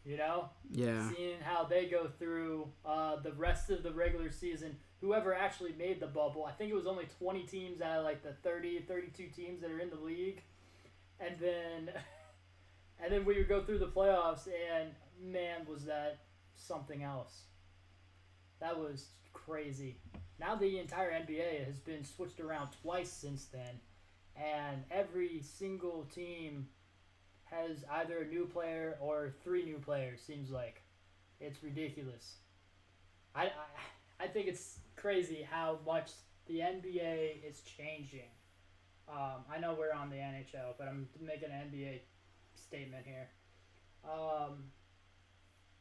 You 0.06 0.18
know, 0.18 0.50
Yeah, 0.70 1.10
seeing 1.10 1.40
how 1.42 1.64
they 1.64 1.88
go 1.88 2.08
through 2.20 2.68
uh, 2.86 3.16
the 3.18 3.32
rest 3.34 3.72
of 3.72 3.82
the 3.82 3.92
regular 3.92 4.30
season. 4.30 4.78
Whoever 5.02 5.34
actually 5.34 5.74
made 5.74 6.00
the 6.00 6.08
bubble, 6.08 6.46
I 6.46 6.52
think 6.52 6.72
it 6.72 6.76
was 6.76 6.86
only 6.86 7.08
20 7.20 7.44
teams 7.44 7.82
out 7.82 8.00
of 8.00 8.06
like 8.06 8.22
the 8.22 8.34
30, 8.44 8.82
32 8.88 9.28
teams 9.36 9.62
that 9.62 9.72
are 9.72 9.80
in 9.80 9.90
the 9.90 9.96
league, 9.96 10.44
and 11.20 11.36
then, 11.40 11.90
and 13.04 13.12
then 13.12 13.26
we 13.26 13.38
would 13.38 13.50
go 13.50 13.64
through 13.64 13.80
the 13.80 13.88
playoffs, 13.88 14.48
and 14.48 14.92
man, 15.20 15.66
was 15.68 15.86
that 15.86 16.20
something 16.56 17.02
else. 17.02 17.42
That 18.60 18.78
was 18.78 19.08
crazy. 19.34 19.98
Now 20.40 20.56
the 20.56 20.78
entire 20.78 21.12
NBA 21.12 21.66
has 21.66 21.80
been 21.80 22.06
switched 22.06 22.40
around 22.40 22.70
twice 22.84 23.10
since 23.12 23.46
then, 23.46 23.80
and 24.36 24.84
every 24.92 25.42
single 25.42 26.08
team 26.14 26.68
has 27.46 27.86
either 27.92 28.20
a 28.20 28.26
new 28.26 28.46
player 28.46 28.98
or 29.00 29.34
three 29.44 29.64
new 29.64 29.78
players. 29.78 30.22
Seems 30.22 30.50
like 30.50 30.82
it's 31.40 31.64
ridiculous. 31.64 32.38
I 33.36 33.46
I, 33.46 34.26
I 34.26 34.28
think 34.28 34.48
it's 34.48 34.80
crazy 34.96 35.48
how 35.50 35.80
much 35.86 36.12
the 36.48 36.60
NBA 36.60 37.48
is 37.48 37.62
changing. 37.62 38.30
Um, 39.08 39.46
I 39.54 39.60
know 39.60 39.76
we're 39.78 39.94
on 39.94 40.10
the 40.10 40.16
NHL, 40.16 40.74
but 40.78 40.88
I'm 40.88 41.08
making 41.22 41.50
an 41.52 41.72
NBA 41.72 42.00
statement 42.56 43.06
here. 43.06 43.28
Um, 44.04 44.66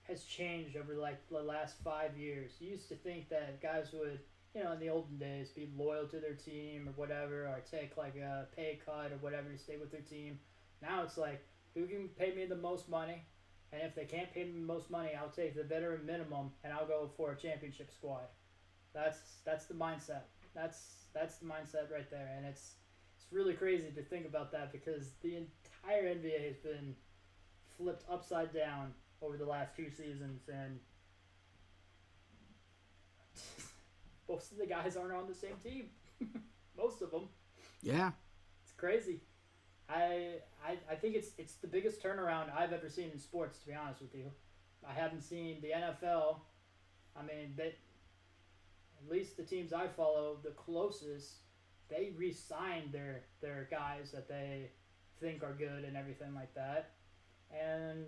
has 0.03 0.25
changed 0.25 0.77
over 0.77 0.95
like 0.95 1.27
the 1.29 1.41
last 1.41 1.77
five 1.83 2.17
years. 2.17 2.53
You 2.61 2.73
used 2.73 2.89
to 2.89 2.97
think 2.97 3.29
that 3.31 3.63
guys 3.63 3.89
would, 3.93 4.21
you 4.55 4.63
know, 4.63 4.73
in 4.73 4.81
the 4.81 4.91
olden 4.91 5.19
days, 5.19 5.49
be 5.49 5.71
loyal 5.77 6.07
to 6.09 6.21
their 6.21 6.35
team 6.35 6.89
or 6.89 6.93
whatever, 6.93 7.47
or 7.47 7.63
take 7.71 7.97
like 7.97 8.17
a 8.17 8.47
pay 8.55 8.79
cut 8.85 9.13
or 9.13 9.17
whatever 9.21 9.49
to 9.51 9.59
stay 9.59 9.77
with 9.79 9.91
their 9.91 10.03
team. 10.03 10.39
Now 10.83 11.03
it's 11.03 11.17
like, 11.17 11.43
who 11.75 11.87
can 11.87 12.09
pay 12.09 12.35
me 12.35 12.47
the 12.47 12.57
most 12.57 12.89
money? 12.89 13.23
And 13.73 13.83
if 13.83 13.95
they 13.95 14.05
can't 14.05 14.33
pay 14.33 14.45
me 14.45 14.53
the 14.53 14.67
most 14.67 14.91
money, 14.91 15.11
I'll 15.21 15.31
take 15.31 15.57
the 15.57 15.65
veteran 15.65 16.07
minimum 16.07 16.53
and 16.63 16.73
I'll 16.73 16.87
go 16.87 17.11
for 17.17 17.33
a 17.33 17.37
championship 17.37 17.91
squad. 17.91 18.29
That's 18.95 19.19
that's 19.45 19.67
the 19.67 19.75
mindset. 19.75 20.23
That's 20.55 21.09
that's 21.13 21.39
the 21.39 21.47
mindset 21.47 21.91
right 21.93 22.09
there, 22.11 22.31
and 22.37 22.47
it's 22.47 22.75
it's 23.17 23.27
really 23.33 23.55
crazy 23.55 23.91
to 23.91 24.03
think 24.03 24.27
about 24.27 24.53
that 24.53 24.71
because 24.71 25.11
the 25.23 25.37
entire 25.37 26.05
NBA 26.05 26.47
has 26.47 26.57
been 26.59 26.95
flipped 27.77 28.05
upside 28.09 28.55
down 28.55 28.95
over 29.21 29.37
the 29.37 29.45
last 29.45 29.75
two 29.77 29.91
seasons, 29.91 30.43
and 30.49 30.79
most 34.29 34.53
of 34.53 34.59
the 34.59 34.67
guys 34.67 34.97
aren't 34.97 35.13
on 35.13 35.27
the 35.27 35.35
same 35.35 35.57
team. 35.63 35.87
most 36.77 37.03
of 37.03 37.11
them. 37.11 37.29
yeah. 37.83 38.13
It's 38.63 38.73
crazy. 38.73 39.21
I, 39.89 40.37
I 40.65 40.79
I 40.91 40.95
think 40.95 41.15
it's 41.15 41.31
it's 41.39 41.55
the 41.55 41.67
biggest 41.67 42.03
turnaround 42.03 42.55
I've 42.57 42.73
ever 42.73 42.89
seen 42.89 43.11
in 43.11 43.19
sports. 43.19 43.59
To 43.59 43.67
be 43.67 43.75
honest 43.75 44.01
with 44.01 44.15
you, 44.15 44.31
I 44.89 44.93
haven't 44.93 45.23
seen 45.23 45.61
the 45.61 45.69
NFL. 45.69 46.37
I 47.17 47.23
mean, 47.23 47.55
they, 47.57 47.75
at 49.05 49.11
least 49.11 49.37
the 49.37 49.43
teams 49.43 49.73
I 49.73 49.87
follow, 49.87 50.39
the 50.43 50.51
closest, 50.51 51.37
they 51.89 52.13
re-signed 52.17 52.93
their 52.93 53.23
their 53.41 53.69
guys 53.71 54.11
that 54.13 54.29
they 54.29 54.71
think 55.21 55.43
are 55.43 55.53
good 55.53 55.85
and 55.85 55.97
everything 55.97 56.35
like 56.35 56.55
that. 56.55 56.93
And 57.53 58.07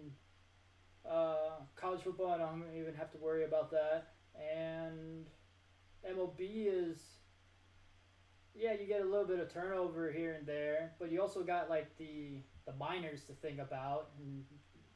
uh, 1.08 1.60
college 1.76 2.02
football, 2.02 2.30
I 2.30 2.38
don't 2.38 2.64
even 2.76 2.94
have 2.94 3.12
to 3.12 3.18
worry 3.18 3.44
about 3.44 3.70
that. 3.70 4.14
And 4.34 5.26
MLB 6.08 6.66
is 6.66 7.15
yeah, 8.58 8.72
you 8.72 8.86
get 8.86 9.02
a 9.02 9.04
little 9.04 9.26
bit 9.26 9.38
of 9.38 9.52
turnover 9.52 10.10
here 10.10 10.34
and 10.34 10.46
there, 10.46 10.92
but 10.98 11.10
you 11.10 11.20
also 11.20 11.42
got 11.42 11.68
like 11.68 11.96
the 11.98 12.40
the 12.66 12.72
minors 12.78 13.22
to 13.24 13.32
think 13.32 13.60
about 13.60 14.10
and 14.18 14.44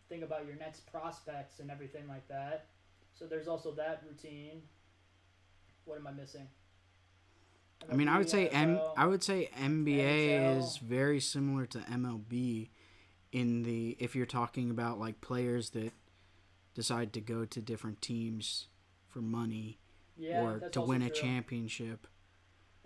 think 0.09 0.25
about 0.25 0.47
your 0.47 0.57
next 0.57 0.91
prospects 0.91 1.61
and 1.61 1.71
everything 1.71 2.09
like 2.09 2.27
that. 2.29 2.67
So 3.15 3.27
there's 3.27 3.49
also 3.49 3.73
that 3.73 4.03
routine. 4.07 4.63
What 5.85 5.99
am 5.99 6.07
I 6.07 6.13
missing? 6.13 6.49
I 7.91 7.95
mean, 7.95 8.09
I 8.09 8.19
would 8.19 8.29
say 8.29 8.49
M. 8.49 8.79
I 8.97 9.07
would 9.07 9.23
say 9.23 9.51
NBA 9.59 10.29
NHL. 10.29 10.59
is 10.59 10.77
very 10.79 11.21
similar 11.21 11.67
to 11.67 11.79
MLB 11.79 12.69
in 13.33 13.63
the 13.63 13.97
if 13.99 14.15
you're 14.17 14.27
talking 14.27 14.71
about 14.71 14.99
like 14.99 15.21
players 15.21 15.71
that 15.71 15.93
decide 16.75 17.13
to 17.13 17.21
go 17.21 17.45
to 17.45 17.61
different 17.61 18.03
teams 18.03 18.67
for 19.09 19.21
money 19.21 19.79
yeah, 20.17 20.43
or 20.43 20.69
to 20.71 20.81
win 20.81 21.03
a 21.03 21.11
championship. 21.11 22.07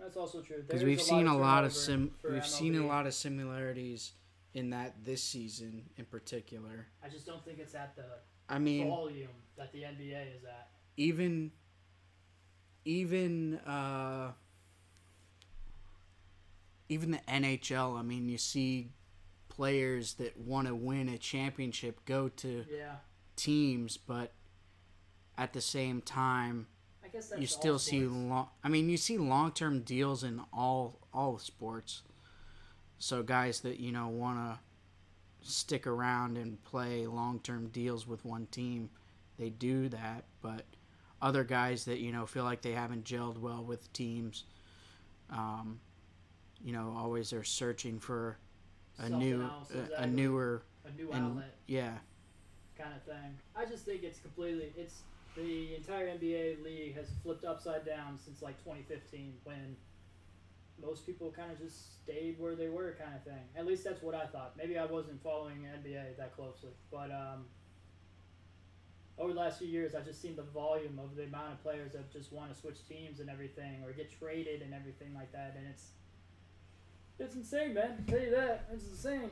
That's 0.05 0.17
also 0.17 0.41
true 0.41 0.61
Because 0.61 0.83
we've 0.83 1.01
seen 1.01 1.25
a 1.25 1.35
lot 1.35 1.63
of 1.63 1.73
sim. 1.73 2.11
We've 2.29 2.45
seen 2.45 2.75
a 2.75 2.85
lot 2.85 3.07
of 3.07 3.15
similarities 3.15 4.13
in 4.53 4.69
that 4.69 5.03
this 5.03 5.23
season 5.23 5.89
in 5.97 6.05
particular. 6.05 6.85
I 7.03 7.09
just 7.09 7.25
don't 7.25 7.43
think 7.43 7.57
it's 7.57 7.73
at 7.73 7.95
the 7.95 8.03
I 8.47 8.59
mean, 8.59 8.87
volume 8.87 9.29
that 9.57 9.71
the 9.73 9.79
NBA 9.79 10.35
is 10.37 10.43
at. 10.43 10.69
even 10.95 11.51
even 12.85 13.55
uh 13.65 14.33
even 16.87 17.09
the 17.09 17.21
NHL, 17.27 17.97
I 17.97 18.03
mean, 18.03 18.29
you 18.29 18.37
see 18.37 18.91
players 19.49 20.13
that 20.15 20.37
want 20.37 20.67
to 20.67 20.75
win 20.75 21.09
a 21.09 21.17
championship 21.17 22.05
go 22.05 22.29
to 22.29 22.63
Yeah, 22.71 22.97
teams, 23.35 23.97
but 23.97 24.33
at 25.35 25.53
the 25.53 25.61
same 25.61 26.01
time, 26.01 26.67
guess 27.15 27.33
you 27.37 27.47
still 27.47 27.79
see 27.79 28.01
long. 28.05 28.47
I 28.63 28.69
mean, 28.69 28.89
you 28.89 28.97
see 28.97 29.17
long-term 29.17 29.81
deals 29.81 30.23
in 30.23 30.41
all 30.53 30.99
all 31.13 31.37
sports. 31.37 32.03
So 32.97 33.23
guys 33.23 33.61
that 33.61 33.79
you 33.79 33.91
know 33.91 34.07
want 34.07 34.37
to 34.37 35.49
stick 35.49 35.87
around 35.87 36.37
and 36.37 36.63
play 36.63 37.05
long-term 37.07 37.67
deals 37.67 38.07
with 38.07 38.25
one 38.25 38.47
team, 38.47 38.89
they 39.37 39.49
do 39.49 39.89
that. 39.89 40.25
But 40.41 40.65
other 41.21 41.43
guys 41.43 41.85
that 41.85 41.99
you 41.99 42.11
know 42.11 42.25
feel 42.25 42.43
like 42.43 42.61
they 42.61 42.73
haven't 42.73 43.05
gelled 43.05 43.37
well 43.37 43.63
with 43.63 43.91
teams, 43.93 44.43
um, 45.29 45.79
you 46.63 46.73
know, 46.73 46.93
always 46.97 47.31
are 47.33 47.43
searching 47.43 47.99
for 47.99 48.37
a 48.99 49.03
Something 49.03 49.19
new, 49.19 49.43
else, 49.43 49.71
a, 49.71 50.03
a 50.03 50.07
newer, 50.07 50.63
a 50.85 50.91
new 51.01 51.11
and 51.11 51.43
yeah, 51.67 51.93
kind 52.77 52.91
of 52.95 53.03
thing. 53.03 53.37
I 53.55 53.65
just 53.65 53.85
think 53.85 54.03
it's 54.03 54.19
completely 54.19 54.73
it's 54.77 55.01
the 55.35 55.75
entire 55.75 56.07
NBA 56.07 56.63
league 56.63 56.95
has 56.95 57.07
flipped 57.23 57.45
upside 57.45 57.85
down 57.85 58.17
since 58.23 58.41
like 58.41 58.57
2015 58.63 59.33
when 59.43 59.75
most 60.81 61.05
people 61.05 61.31
kind 61.35 61.51
of 61.51 61.59
just 61.59 62.03
stayed 62.03 62.39
where 62.39 62.55
they 62.55 62.69
were 62.69 62.95
kind 62.99 63.13
of 63.15 63.23
thing. 63.23 63.43
At 63.55 63.65
least 63.65 63.83
that's 63.83 64.01
what 64.01 64.15
I 64.15 64.25
thought. 64.25 64.53
Maybe 64.57 64.77
I 64.77 64.85
wasn't 64.85 65.21
following 65.23 65.67
NBA 65.83 66.17
that 66.17 66.35
closely, 66.35 66.71
but 66.91 67.11
um 67.11 67.45
over 69.17 69.31
the 69.31 69.39
last 69.39 69.59
few 69.59 69.67
years, 69.67 69.95
I've 69.95 70.05
just 70.05 70.21
seen 70.21 70.35
the 70.35 70.43
volume 70.43 70.99
of 70.99 71.15
the 71.15 71.23
amount 71.23 71.53
of 71.53 71.63
players 71.63 71.93
that 71.93 72.11
just 72.11 72.33
want 72.33 72.53
to 72.53 72.59
switch 72.59 72.85
teams 72.87 73.21
and 73.21 73.29
everything, 73.29 73.81
or 73.85 73.93
get 73.93 74.11
traded 74.19 74.61
and 74.61 74.73
everything 74.73 75.13
like 75.13 75.31
that, 75.31 75.55
and 75.57 75.65
it's 75.67 75.91
it's 77.17 77.35
insane, 77.35 77.73
man. 77.73 78.03
I 78.05 78.11
tell 78.11 78.19
you 78.19 78.31
that, 78.31 78.67
it's 78.73 78.87
insane. 78.87 79.29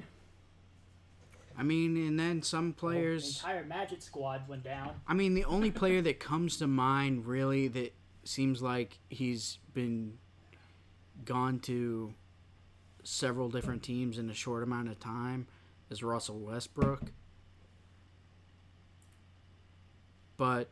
I 1.58 1.64
mean, 1.64 1.96
and 1.98 2.20
then 2.20 2.42
some 2.42 2.74
oh, 2.76 2.80
players. 2.80 3.42
The 3.42 3.48
entire 3.50 3.66
Magic 3.66 4.02
squad 4.02 4.48
went 4.48 4.64
down. 4.64 4.96
I 5.08 5.14
mean, 5.14 5.34
the 5.34 5.46
only 5.46 5.72
player 5.72 6.02
that 6.02 6.20
comes 6.20 6.58
to 6.58 6.68
mind 6.68 7.26
really 7.26 7.68
that 7.70 7.94
seems 8.24 8.62
like 8.62 9.00
he's 9.10 9.60
been 9.74 10.18
gone 11.26 11.60
to 11.60 12.14
several 13.04 13.50
different 13.50 13.84
teams 13.84 14.18
in 14.18 14.30
a 14.30 14.34
short 14.34 14.64
amount 14.64 14.90
of 14.90 15.00
time 15.00 15.48
is 15.90 16.02
Russell 16.04 16.40
Westbrook. 16.40 17.12
But 20.38 20.70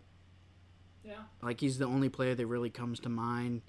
Yeah. 1.03 1.23
like 1.41 1.59
he's 1.59 1.77
the 1.77 1.86
only 1.86 2.09
player 2.09 2.36
that 2.36 2.47
really 2.47 2.69
comes 2.69 2.99
to 3.01 3.09
mind 3.09 3.61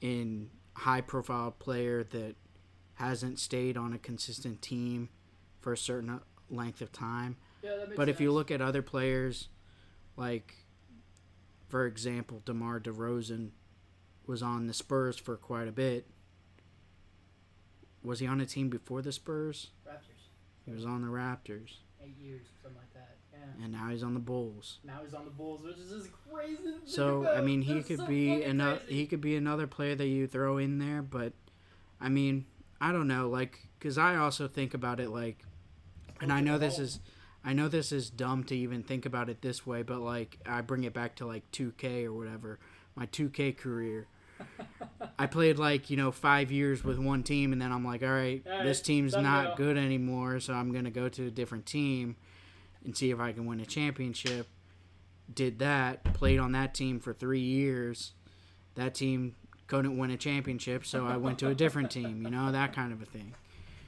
in 0.00 0.50
high 0.74 1.00
profile 1.00 1.52
player 1.52 2.02
that 2.04 2.36
hasn't 2.94 3.38
stayed 3.38 3.76
on 3.76 3.92
a 3.92 3.98
consistent 3.98 4.60
team 4.62 5.08
for 5.60 5.72
a 5.72 5.76
certain 5.76 6.20
length 6.50 6.80
of 6.80 6.92
time. 6.92 7.36
Yeah, 7.62 7.84
But 7.96 8.08
if 8.08 8.20
you 8.20 8.32
look 8.32 8.50
at 8.50 8.60
other 8.60 8.82
players, 8.82 9.48
like 10.16 10.54
for 11.68 11.86
example, 11.86 12.42
DeMar 12.44 12.80
DeRozan 12.80 13.50
was 14.26 14.42
on 14.42 14.66
the 14.66 14.74
Spurs 14.74 15.16
for 15.18 15.36
quite 15.36 15.68
a 15.68 15.72
bit. 15.72 16.06
Was 18.02 18.20
he 18.20 18.26
on 18.26 18.40
a 18.40 18.46
team 18.46 18.68
before 18.70 19.02
the 19.02 19.12
Spurs? 19.12 19.70
Raptors, 19.86 20.28
He 20.64 20.72
was 20.72 20.84
on 20.86 21.02
the 21.02 21.08
Raptors, 21.08 21.76
eight 22.02 22.16
years, 22.18 22.42
something 22.62 22.78
like 22.78 22.92
that. 22.94 23.16
Yeah. 23.32 23.64
and 23.64 23.72
now 23.72 23.88
he's 23.90 24.02
on 24.02 24.14
the 24.14 24.20
Bulls. 24.20 24.78
Now 24.84 25.00
he's 25.04 25.14
on 25.14 25.24
the 25.24 25.30
Bulls, 25.30 25.62
which 25.62 25.76
is 25.78 25.90
just 25.90 26.10
crazy. 26.30 26.74
So 26.86 27.28
I 27.28 27.40
mean, 27.40 27.62
he 27.62 27.74
That's 27.74 27.88
could 27.88 27.98
so 28.00 28.06
be 28.06 28.42
another. 28.42 28.80
He 28.88 29.06
could 29.06 29.20
be 29.20 29.36
another 29.36 29.66
player 29.66 29.94
that 29.94 30.06
you 30.06 30.26
throw 30.26 30.58
in 30.58 30.78
there, 30.78 31.02
but 31.02 31.32
I 32.00 32.08
mean, 32.08 32.46
I 32.80 32.92
don't 32.92 33.06
know, 33.08 33.28
like, 33.28 33.58
because 33.78 33.98
I 33.98 34.16
also 34.16 34.48
think 34.48 34.72
about 34.74 34.98
it 35.00 35.10
like, 35.10 35.44
and 36.20 36.32
I 36.32 36.40
know 36.40 36.58
this 36.58 36.78
is, 36.78 37.00
I 37.44 37.52
know 37.52 37.68
this 37.68 37.92
is 37.92 38.10
dumb 38.10 38.44
to 38.44 38.56
even 38.56 38.82
think 38.82 39.06
about 39.06 39.28
it 39.28 39.42
this 39.42 39.66
way, 39.66 39.82
but 39.82 40.00
like, 40.00 40.38
I 40.46 40.60
bring 40.60 40.84
it 40.84 40.92
back 40.92 41.16
to 41.16 41.26
like 41.26 41.50
2K 41.52 42.04
or 42.04 42.12
whatever, 42.12 42.58
my 42.94 43.06
2K 43.06 43.56
career. 43.56 44.06
I 45.18 45.26
played 45.26 45.58
like 45.58 45.90
you 45.90 45.96
know 45.98 46.10
five 46.10 46.50
years 46.50 46.82
with 46.82 46.98
one 46.98 47.22
team, 47.22 47.52
and 47.52 47.60
then 47.60 47.72
I'm 47.72 47.84
like, 47.84 48.02
all 48.02 48.08
right, 48.08 48.42
All 48.46 48.52
right, 48.52 48.64
this 48.64 48.80
team's 48.80 49.14
not 49.14 49.56
go. 49.56 49.64
good 49.64 49.76
anymore, 49.76 50.40
so 50.40 50.54
I'm 50.54 50.72
gonna 50.72 50.90
go 50.90 51.08
to 51.10 51.26
a 51.26 51.30
different 51.30 51.66
team 51.66 52.16
and 52.84 52.96
see 52.96 53.10
if 53.10 53.20
I 53.20 53.32
can 53.32 53.44
win 53.46 53.60
a 53.60 53.66
championship. 53.66 54.46
Did 55.32 55.58
that, 55.58 56.02
played 56.14 56.38
on 56.38 56.52
that 56.52 56.74
team 56.74 57.00
for 57.00 57.12
three 57.12 57.40
years. 57.40 58.12
That 58.76 58.94
team 58.94 59.34
couldn't 59.66 59.96
win 59.98 60.10
a 60.10 60.16
championship, 60.16 60.86
so 60.86 61.06
I 61.06 61.16
went 61.18 61.38
to 61.40 61.48
a 61.48 61.54
different 61.54 61.90
team. 61.90 62.22
You 62.22 62.30
know 62.30 62.50
that 62.50 62.72
kind 62.72 62.92
of 62.92 63.02
a 63.02 63.06
thing. 63.06 63.34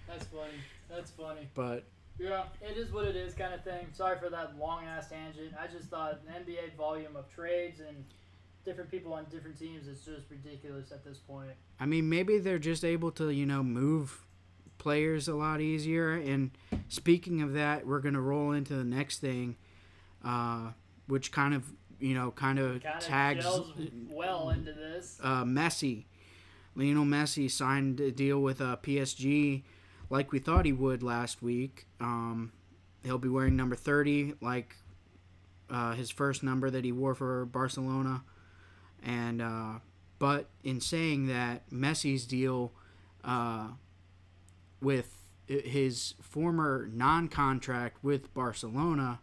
That's 0.07 0.27
funny. 0.27 0.53
That's 0.91 1.11
funny. 1.11 1.49
But 1.55 1.85
Yeah, 2.23 2.45
it 2.61 2.77
is 2.77 2.93
what 2.93 3.05
it 3.05 3.17
is, 3.17 3.35
kind 3.35 3.53
of 3.53 3.65
thing. 3.65 3.87
Sorry 3.93 4.17
for 4.19 4.31
that 4.31 4.57
long 4.59 4.85
ass 4.85 5.09
tangent. 5.09 5.55
I 5.61 5.67
just 5.67 5.89
thought 5.89 6.21
the 6.25 6.31
NBA 6.33 6.77
volume 6.77 7.17
of 7.17 7.29
trades 7.29 7.81
and 7.81 8.05
different 8.65 8.91
people 8.91 9.13
on 9.13 9.25
different 9.31 9.59
teams 9.59 9.89
is 9.89 10.03
just 10.05 10.31
ridiculous 10.31 10.93
at 10.93 11.05
this 11.05 11.19
point. 11.19 11.51
I 11.81 11.87
mean, 11.87 12.09
maybe 12.09 12.39
they're 12.39 12.61
just 12.61 12.85
able 12.85 13.11
to, 13.13 13.31
you 13.31 13.45
know, 13.45 13.63
move 13.65 14.25
players 14.79 15.27
a 15.27 15.35
lot 15.35 15.61
easier. 15.61 16.13
And 16.13 16.53
speaking 16.89 17.43
of 17.43 17.55
that, 17.55 17.87
we're 17.87 17.99
gonna 18.01 18.21
roll 18.21 18.53
into 18.53 18.75
the 18.75 18.85
next 18.85 19.19
thing, 19.19 19.57
uh, 20.25 20.71
which 21.09 21.33
kind 21.33 21.55
of, 21.55 21.65
you 21.99 22.15
know, 22.15 22.31
kind 22.31 22.61
of 22.61 22.83
Kind 22.85 23.01
tags 23.01 23.45
gels 23.45 23.73
well 24.11 24.51
into 24.51 24.73
this. 24.73 25.19
uh, 25.23 25.43
Messi. 25.45 26.05
Lionel 26.77 27.05
Messi 27.05 27.51
signed 27.51 28.01
a 28.01 28.11
deal 28.13 28.41
with 28.41 28.61
uh, 28.61 28.77
PSG, 28.83 29.63
like 30.13 30.31
we 30.31 30.39
thought 30.39 30.67
he 30.67 30.73
would 30.73 31.03
last 31.03 31.43
week. 31.43 31.87
Um, 31.99 32.53
he'll 33.03 33.17
be 33.19 33.29
wearing 33.31 33.57
number 33.57 33.75
thirty, 33.75 34.35
like 34.43 34.77
uh, 35.71 35.95
his 35.95 36.11
first 36.11 36.43
number 36.43 36.69
that 36.71 36.85
he 36.85 36.93
wore 36.93 37.15
for 37.15 37.47
Barcelona. 37.47 38.23
And 39.03 39.41
uh, 39.41 39.79
but 40.19 40.49
in 40.63 40.81
saying 40.83 41.27
that, 41.29 41.69
Messi's 41.71 42.27
deal 42.27 42.73
uh, 43.25 43.69
with 44.83 45.17
his 45.47 46.15
former 46.21 46.89
non-contract 46.93 48.05
with 48.05 48.33
Barcelona. 48.35 49.21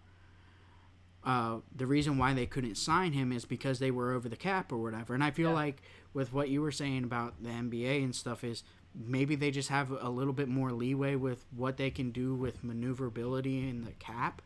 Uh, 1.24 1.58
the 1.76 1.86
reason 1.86 2.18
why 2.18 2.34
they 2.34 2.46
couldn't 2.46 2.76
sign 2.76 3.12
him 3.14 3.32
is 3.32 3.46
because 3.46 3.78
they 3.80 3.92
were 3.92 4.14
over 4.14 4.28
the 4.30 4.36
cap 4.38 4.72
or 4.72 4.78
whatever. 4.78 5.14
And 5.14 5.24
I 5.24 5.32
feel 5.32 5.50
Yeah. 5.50 5.56
like 5.56 5.82
with 6.14 6.32
what 6.34 6.50
you 6.50 6.62
were 6.62 6.72
saying 6.72 7.04
about 7.04 7.44
the 7.44 7.50
NBA 7.50 8.04
and 8.04 8.16
stuff 8.16 8.44
is 8.44 8.64
maybe 9.00 9.36
they 9.36 9.50
just 9.50 9.70
have 9.70 9.92
a 9.92 10.10
little 10.10 10.34
bit 10.34 10.50
more 10.50 10.72
leeway 10.74 11.16
with 11.16 11.46
what 11.56 11.78
they 11.78 11.90
can 11.90 12.12
do 12.12 12.36
with 12.36 12.64
maneuverability 12.64 13.68
in 13.70 13.82
the 13.86 13.92
cap. 13.94 14.42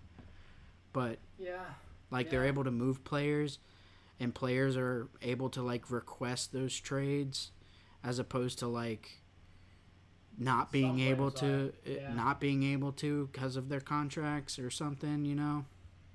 But 0.94 1.18
Yeah. 1.40 1.66
like 2.12 2.30
they're 2.30 2.46
able 2.46 2.64
to 2.64 2.72
move 2.72 3.04
players 3.04 3.58
and 4.20 4.34
players 4.36 4.78
are 4.78 5.08
able 5.24 5.50
to 5.50 5.64
like 5.64 5.90
request 5.90 6.54
those 6.54 6.80
trades 6.80 7.52
as 8.04 8.20
opposed 8.20 8.60
to 8.60 8.68
like 8.68 9.22
not 10.38 10.72
being 10.72 11.00
able 11.00 11.32
to 11.32 11.74
uh, 11.86 11.90
yeah. 11.90 12.14
not 12.14 12.40
being 12.40 12.64
able 12.64 12.92
to 12.92 13.28
because 13.32 13.56
of 13.56 13.70
their 13.70 13.80
contracts 13.82 14.60
or 14.60 14.70
something, 14.70 15.26
you 15.26 15.36
know. 15.36 15.66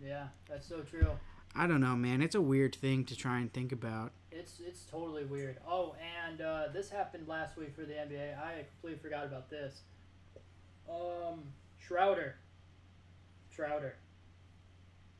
Yeah, 0.05 0.29
that's 0.49 0.69
so 0.69 0.81
true. 0.81 1.09
I 1.55 1.67
don't 1.67 1.81
know, 1.81 1.97
man. 1.97 2.23
It's 2.23 2.35
a 2.37 2.41
weird 2.41 2.75
thing 2.75 3.05
to 3.07 3.17
try 3.17 3.39
and 3.41 3.53
think 3.53 3.73
about. 3.73 4.13
It's 4.31 4.61
it's 4.61 4.83
totally 4.85 5.25
weird. 5.25 5.57
Oh, 5.67 5.95
and 6.27 6.41
uh, 6.41 6.65
this 6.73 6.91
happened 6.91 7.27
last 7.29 7.57
week 7.57 7.75
for 7.75 7.83
the 7.83 7.95
NBA. 7.95 8.39
I 8.39 8.65
completely 8.73 9.01
forgot 9.01 9.25
about 9.25 9.49
this. 9.51 9.81
Um, 10.89 11.45
Schroeder. 11.79 12.37
Schroeder. 13.51 13.97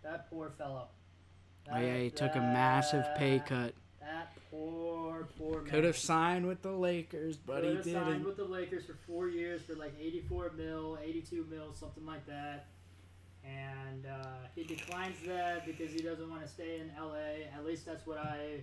That 0.03 0.29
poor 0.31 0.51
fellow. 0.59 0.89
Oh 1.73 1.79
yeah, 1.79 1.99
he 1.99 2.11
took 2.11 2.35
a 2.35 2.41
massive 2.41 3.05
pay 3.17 3.43
cut. 3.45 3.75
That 4.01 4.33
poor, 4.51 5.29
poor 5.39 5.63
man. 5.63 5.71
Could 5.71 5.85
have 5.85 5.97
signed 5.99 6.47
with 6.47 6.63
the 6.63 6.73
Lakers, 6.73 7.37
but 7.37 7.65
he 7.65 7.77
Could 7.77 7.85
signed 7.85 8.07
didn't. 8.07 8.25
with 8.25 8.37
the 8.37 8.45
Lakers 8.45 8.87
for 8.87 8.95
four 9.07 9.29
years 9.29 9.63
for 9.63 9.75
like 9.75 9.93
84 10.01 10.53
mil, 10.57 10.99
82 11.03 11.47
mil, 11.51 11.75
something 11.75 12.07
like 12.07 12.27
that. 12.27 12.69
And 13.45 14.07
uh, 14.07 14.27
he 14.55 14.65
declines 14.65 15.17
that 15.27 15.67
because 15.67 15.93
he 15.93 16.01
doesn't 16.01 16.29
want 16.31 16.43
to 16.43 16.49
stay 16.49 16.81
in 16.81 16.91
LA. 16.99 17.47
At 17.55 17.65
least 17.67 17.85
that's 17.87 18.07
what 18.07 18.19
I 18.19 18.63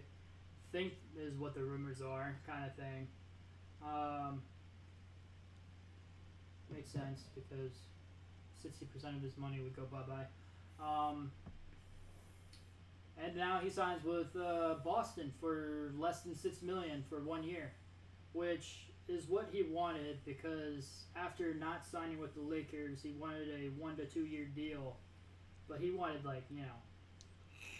think 0.75 0.93
is 1.17 1.37
what 1.37 1.55
the 1.55 1.63
rumors 1.63 2.01
are, 2.01 2.35
kind 2.45 2.65
of 2.65 2.75
thing. 2.75 3.07
Um, 3.81 4.41
makes 6.73 6.91
sense 6.91 7.21
because 7.33 7.71
60% 8.61 9.15
of 9.15 9.21
his 9.21 9.37
money 9.37 9.61
would 9.61 9.75
go 9.75 9.83
bye 9.83 10.01
bye. 10.05 10.25
Um, 10.85 11.31
and 13.23 13.37
now 13.37 13.59
he 13.63 13.69
signs 13.69 14.03
with 14.03 14.35
uh, 14.35 14.75
Boston 14.83 15.31
for 15.39 15.93
less 15.97 16.23
than 16.23 16.35
six 16.35 16.61
million 16.61 17.05
for 17.09 17.21
one 17.21 17.45
year, 17.45 17.71
which 18.33 18.87
is 19.07 19.29
what 19.29 19.47
he 19.53 19.63
wanted 19.63 20.17
because 20.25 21.05
after 21.15 21.53
not 21.53 21.85
signing 21.85 22.19
with 22.19 22.35
the 22.35 22.41
Lakers, 22.41 22.99
he 23.01 23.15
wanted 23.17 23.47
a 23.49 23.69
one 23.79 23.95
to 23.95 24.05
two 24.05 24.25
year 24.25 24.45
deal, 24.53 24.97
but 25.69 25.79
he 25.79 25.91
wanted 25.91 26.25
like 26.25 26.43
you 26.49 26.63
know 26.63 26.84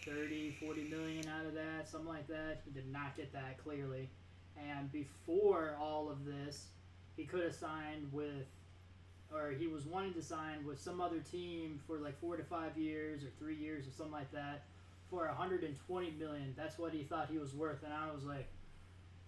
30, 0.06 0.56
40 0.60 0.84
million 0.84 1.26
out 1.28 1.46
of 1.46 1.54
that, 1.54 1.88
something 1.88 2.08
like 2.08 2.28
that. 2.28 2.62
He 2.64 2.70
did 2.70 2.90
not 2.90 3.16
get 3.16 3.32
that 3.32 3.58
clearly, 3.62 4.08
and 4.56 4.90
before 4.92 5.76
all 5.80 6.10
of 6.10 6.24
this, 6.24 6.68
he 7.16 7.24
could 7.24 7.42
have 7.42 7.54
signed 7.54 8.08
with. 8.12 8.46
Or 9.34 9.50
he 9.50 9.66
was 9.66 9.84
wanting 9.86 10.14
to 10.14 10.22
sign 10.22 10.64
with 10.64 10.80
some 10.80 11.00
other 11.00 11.18
team 11.18 11.80
for 11.84 11.98
like 11.98 12.16
four 12.20 12.36
to 12.36 12.44
five 12.44 12.78
years 12.78 13.24
or 13.24 13.28
three 13.40 13.56
years 13.56 13.84
or 13.88 13.90
something 13.90 14.12
like 14.12 14.30
that 14.30 14.62
for 15.10 15.26
120 15.26 16.10
million. 16.12 16.54
That's 16.56 16.78
what 16.78 16.92
he 16.92 17.02
thought 17.02 17.28
he 17.28 17.38
was 17.38 17.52
worth, 17.52 17.82
and 17.82 17.92
I 17.92 18.12
was 18.14 18.22
like, 18.22 18.46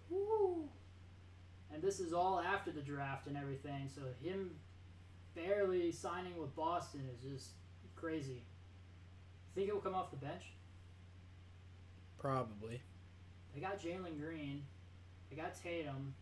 "Woo!" 0.09 0.69
And 1.73 1.83
this 1.83 1.99
is 1.99 2.13
all 2.13 2.39
after 2.39 2.71
the 2.71 2.81
draft 2.81 3.27
and 3.27 3.37
everything. 3.37 3.89
So 3.93 4.01
him 4.23 4.51
barely 5.35 5.91
signing 5.91 6.37
with 6.37 6.55
Boston 6.55 7.01
is 7.13 7.21
just 7.21 7.51
crazy. 7.95 8.43
Think 9.55 9.67
he'll 9.67 9.79
come 9.79 9.95
off 9.95 10.11
the 10.11 10.17
bench? 10.17 10.43
Probably. 12.19 12.81
They 13.55 13.61
got 13.61 13.79
Jalen 13.79 14.19
Green. 14.19 14.63
They 15.29 15.35
got 15.35 15.55
Tatum. 15.61 16.13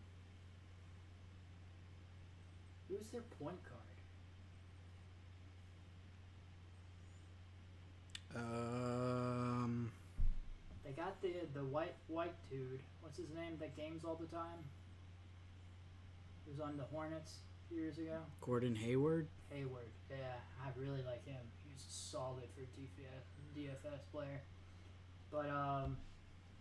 Who's 2.88 3.10
their 3.10 3.22
point 3.38 3.58
guard? 3.64 3.74
Um, 8.36 9.90
They 10.84 10.92
got 10.92 11.20
the 11.20 11.32
the 11.54 11.64
white 11.64 11.94
white 12.06 12.34
dude. 12.50 12.80
What's 13.00 13.18
his 13.18 13.30
name? 13.34 13.56
That 13.60 13.76
games 13.76 14.04
all 14.04 14.14
the 14.16 14.26
time. 14.26 14.64
He 16.44 16.50
was 16.52 16.60
on 16.60 16.76
the 16.76 16.84
Hornets 16.84 17.38
a 17.66 17.68
few 17.68 17.82
years 17.82 17.98
ago. 17.98 18.18
Gordon 18.40 18.74
Hayward. 18.74 19.28
Hayward. 19.50 19.90
Yeah, 20.10 20.16
I 20.64 20.68
really 20.78 21.02
like 21.04 21.26
him. 21.26 21.40
He's 21.64 21.84
solid 21.88 22.44
for 22.54 22.62
DFS, 22.62 23.24
DFS 23.56 24.00
player. 24.12 24.40
But 25.30 25.48
um, 25.50 25.96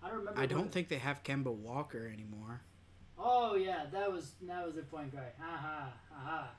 I 0.03 0.07
don't 0.09 0.17
remember. 0.19 0.39
I 0.39 0.45
don't 0.45 0.71
think 0.71 0.89
they 0.89 0.97
have 0.97 1.23
Kemba 1.23 1.53
Walker 1.53 2.09
anymore. 2.11 2.61
Oh 3.17 3.55
yeah, 3.55 3.85
that 3.91 4.11
was 4.11 4.31
that 4.43 4.65
was 4.65 4.77
a 4.77 4.81
point 4.83 5.11
guard. 5.13 5.31
Aha, 5.41 5.91
aha. 6.15 6.49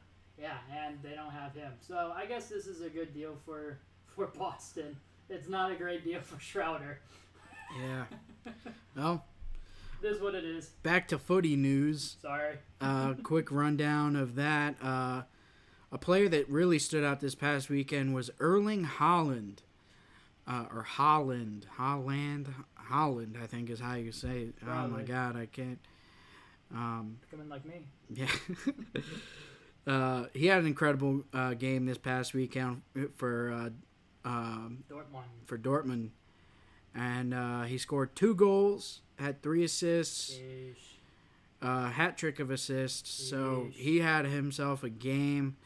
Yeah, 0.40 0.56
and 0.72 0.98
they 1.02 1.14
don't 1.14 1.30
have 1.32 1.54
him. 1.54 1.72
So 1.80 2.12
I 2.16 2.26
guess 2.26 2.48
this 2.48 2.66
is 2.66 2.80
a 2.82 2.88
good 2.88 3.12
deal 3.14 3.36
for 3.44 3.78
for 4.14 4.26
Boston. 4.26 4.96
It's 5.28 5.48
not 5.48 5.70
a 5.70 5.74
great 5.74 6.04
deal 6.04 6.20
for 6.20 6.40
Schroeder. 6.40 7.00
Yeah. 7.78 8.04
well, 8.96 9.24
This 10.00 10.16
is 10.16 10.22
what 10.22 10.34
it 10.34 10.44
is. 10.44 10.70
back 10.82 11.06
to 11.09 11.18
footy 11.18 11.54
news. 11.54 12.16
Sorry. 12.22 12.56
uh, 12.80 13.12
quick 13.22 13.52
rundown 13.52 14.16
of 14.16 14.36
that. 14.36 14.76
Uh, 14.82 15.22
a 15.92 15.98
player 15.98 16.28
that 16.30 16.48
really 16.48 16.78
stood 16.78 17.04
out 17.04 17.20
this 17.20 17.34
past 17.34 17.68
weekend 17.68 18.14
was 18.14 18.30
Erling 18.40 18.84
Haaland, 18.86 19.59
uh, 20.49 20.64
or 20.72 20.82
Holland, 20.82 21.66
Holland, 21.76 22.53
Holland. 22.74 23.38
I 23.42 23.46
think 23.46 23.70
is 23.70 23.80
how 23.80 23.94
you 23.94 24.12
say 24.12 24.49
it. 24.49 24.55
Oh 24.66 24.88
my 24.88 25.03
God, 25.03 25.36
I 25.36 25.46
can't. 25.46 25.78
Um, 26.74 27.18
Coming 27.30 27.49
like 27.49 27.64
me. 27.64 27.86
yeah. 28.11 28.28
uh, 29.86 30.26
he 30.34 30.46
had 30.46 30.61
an 30.61 30.66
incredible 30.66 31.24
uh, 31.32 31.55
game 31.55 31.86
this 31.86 31.99
past 31.99 32.34
weekend 32.34 32.82
for 33.16 33.53
uh, 33.53 34.28
um, 34.28 34.84
Dortmund. 34.90 35.46
for 35.46 35.59
Dortmund, 35.59 36.11
and 36.94 37.32
uh, 37.32 37.62
he 37.62 37.78
scored 37.78 38.14
two 38.16 38.34
goals, 38.34 39.01
had 39.18 39.42
three 39.42 39.64
assists 39.64 40.38
uh, 41.61 41.90
hat 41.90 42.16
trick 42.16 42.38
of 42.38 42.51
assists. 42.51 43.11
So 43.11 43.68
he 43.72 43.99
had 43.99 44.26
himself 44.26 44.82
a 44.82 44.90
game. 44.90 45.57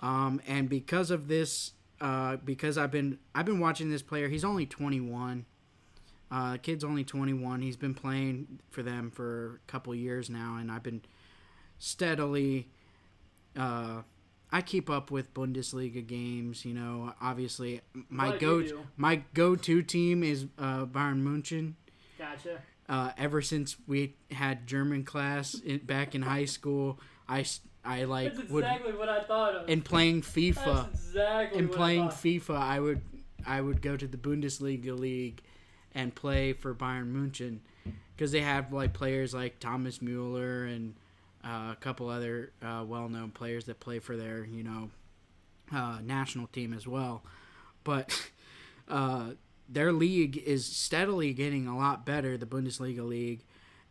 Um, 0.00 0.40
and 0.46 0.68
because 0.68 1.10
of 1.10 1.28
this, 1.28 1.72
uh, 2.00 2.36
because 2.36 2.78
I've 2.78 2.90
been 2.90 3.18
I've 3.34 3.46
been 3.46 3.60
watching 3.60 3.90
this 3.90 4.02
player. 4.02 4.28
He's 4.28 4.44
only 4.44 4.66
21. 4.66 5.46
Uh, 6.30 6.56
kid's 6.56 6.84
only 6.84 7.04
21. 7.04 7.62
He's 7.62 7.76
been 7.76 7.94
playing 7.94 8.58
for 8.70 8.82
them 8.82 9.10
for 9.10 9.60
a 9.66 9.70
couple 9.70 9.94
years 9.94 10.28
now, 10.28 10.56
and 10.60 10.70
I've 10.70 10.82
been 10.82 11.02
steadily. 11.78 12.68
Uh, 13.56 14.02
I 14.52 14.62
keep 14.62 14.88
up 14.90 15.10
with 15.10 15.32
Bundesliga 15.34 16.06
games. 16.06 16.64
You 16.64 16.74
know, 16.74 17.14
obviously 17.20 17.80
my 18.08 18.36
go 18.36 18.64
my 18.96 19.22
go 19.34 19.56
to 19.56 19.82
team 19.82 20.22
is 20.22 20.46
uh, 20.58 20.86
Bayern 20.86 21.22
Munchen. 21.22 21.76
Gotcha. 22.18 22.60
Uh, 22.88 23.10
ever 23.18 23.42
since 23.42 23.76
we 23.88 24.14
had 24.30 24.66
German 24.66 25.02
class 25.02 25.54
in, 25.54 25.78
back 25.78 26.14
in 26.14 26.22
high 26.22 26.44
school, 26.44 27.00
I, 27.28 27.44
I 27.84 28.04
like 28.04 28.34
That's 28.36 28.50
would 28.50 28.64
exactly 28.64 28.92
what 28.92 29.08
I 29.08 29.22
thought 29.22 29.54
of. 29.54 29.68
and 29.68 29.84
playing 29.84 30.22
FIFA 30.22 30.64
That's 30.90 31.06
exactly 31.06 31.66
what 31.66 31.76
playing 31.76 32.04
I. 32.04 32.08
FIFA, 32.08 32.56
I 32.56 32.80
would 32.80 33.00
I 33.46 33.60
would 33.60 33.80
go 33.82 33.96
to 33.96 34.06
the 34.06 34.16
Bundesliga 34.16 34.98
league 34.98 35.40
and 35.94 36.14
play 36.14 36.52
for 36.52 36.74
Bayern 36.74 37.12
Munchen 37.12 37.60
because 38.14 38.32
they 38.32 38.40
have 38.40 38.72
like 38.72 38.92
players 38.92 39.34
like 39.34 39.58
Thomas 39.60 40.02
Mueller 40.02 40.64
and 40.64 40.94
uh, 41.44 41.72
a 41.72 41.76
couple 41.80 42.08
other 42.08 42.52
uh, 42.62 42.84
well-known 42.86 43.30
players 43.30 43.66
that 43.66 43.78
play 43.80 43.98
for 43.98 44.16
their 44.16 44.44
you 44.44 44.62
know 44.64 44.90
uh, 45.72 45.98
national 46.02 46.46
team 46.48 46.72
as 46.72 46.86
well. 46.86 47.22
But 47.84 48.30
uh, 48.88 49.30
their 49.68 49.92
league 49.92 50.36
is 50.38 50.64
steadily 50.66 51.32
getting 51.32 51.66
a 51.66 51.76
lot 51.76 52.04
better, 52.06 52.36
the 52.36 52.46
Bundesliga 52.46 53.06
league, 53.06 53.44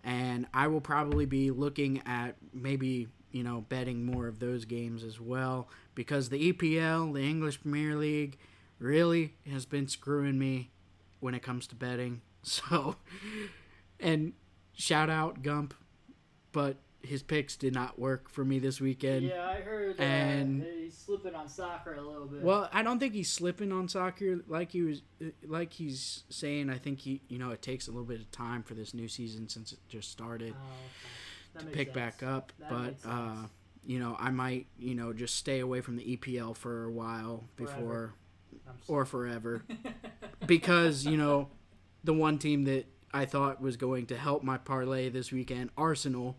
and 0.04 0.48
I 0.54 0.68
will 0.68 0.82
probably 0.82 1.26
be 1.26 1.52
looking 1.52 2.02
at 2.06 2.36
maybe 2.54 3.08
you 3.36 3.44
know 3.44 3.66
betting 3.68 4.06
more 4.06 4.28
of 4.28 4.40
those 4.40 4.64
games 4.64 5.04
as 5.04 5.20
well 5.20 5.68
because 5.94 6.30
the 6.30 6.54
EPL, 6.54 7.14
the 7.14 7.22
English 7.22 7.62
Premier 7.62 7.96
League, 7.96 8.38
really 8.80 9.34
has 9.52 9.66
been 9.66 9.88
screwing 9.90 10.40
me 10.40 10.72
when 11.20 11.36
it 11.36 11.42
comes 11.44 11.68
to 11.68 11.76
betting. 11.76 12.22
So, 12.48 12.96
and 14.00 14.34
shout 14.74 15.10
out 15.10 15.42
Gump, 15.42 15.74
but 16.52 16.78
his 17.02 17.24
picks 17.24 17.56
did 17.56 17.74
not 17.74 17.98
work 17.98 18.30
for 18.30 18.46
me 18.46 18.60
this 18.60 18.80
weekend. 18.80 19.24
Yeah, 19.24 19.48
I 19.48 19.62
heard 19.62 20.00
uh, 20.00 20.04
and- 20.04 20.64
he's 20.64 20.96
slipping 20.96 21.34
on 21.34 21.48
soccer 21.48 21.96
a 21.96 22.02
little 22.02 22.28
bit. 22.28 22.44
Well, 22.44 22.70
I 22.72 22.84
don't 22.84 23.00
think 23.00 23.16
he's 23.16 23.32
slipping 23.32 23.72
on 23.72 23.88
soccer 23.88 24.42
like 24.48 24.72
he 24.72 24.84
was, 24.84 25.02
like 25.44 25.74
he's 25.74 26.24
saying. 26.30 26.70
I 26.70 26.78
think 26.78 27.00
he, 27.00 27.22
you 27.28 27.40
know, 27.40 27.50
it 27.50 27.64
takes 27.64 27.88
a 27.88 27.92
little 27.92 28.06
bit 28.06 28.20
of 28.22 28.30
time 28.32 28.62
for 28.62 28.76
this 28.76 28.94
new 28.94 29.08
season 29.08 29.50
since 29.50 29.72
it 29.72 29.80
just 29.90 30.12
started 30.12 30.54
Oh, 30.56 30.62
okay. 30.68 31.10
To 31.60 31.66
pick 31.66 31.88
sense. 31.88 31.96
back 31.96 32.24
up. 32.24 32.52
That 32.60 32.70
but 32.70 33.10
uh, 33.10 33.48
you 33.86 34.00
know, 34.00 34.16
I 34.20 34.32
might, 34.32 34.68
you 34.78 34.96
know, 34.96 35.14
just 35.14 35.36
stay 35.36 35.60
away 35.60 35.82
from 35.82 35.96
the 35.96 36.18
EPL 36.18 36.56
for 36.56 36.86
a 36.86 36.92
while 36.92 37.44
before 37.56 37.76
Forever. 37.76 38.14
Or 38.88 39.06
forever, 39.06 39.64
because 40.48 41.06
you 41.06 41.18
know, 41.18 41.50
the 42.04 42.14
one 42.14 42.40
team 42.40 42.64
that 42.64 42.86
I 43.14 43.26
thought 43.26 43.62
was 43.62 43.78
going 43.78 44.08
to 44.08 44.18
help 44.18 44.44
my 44.44 44.58
parlay 44.58 45.10
this 45.10 45.32
weekend, 45.32 45.70
Arsenal, 45.78 46.38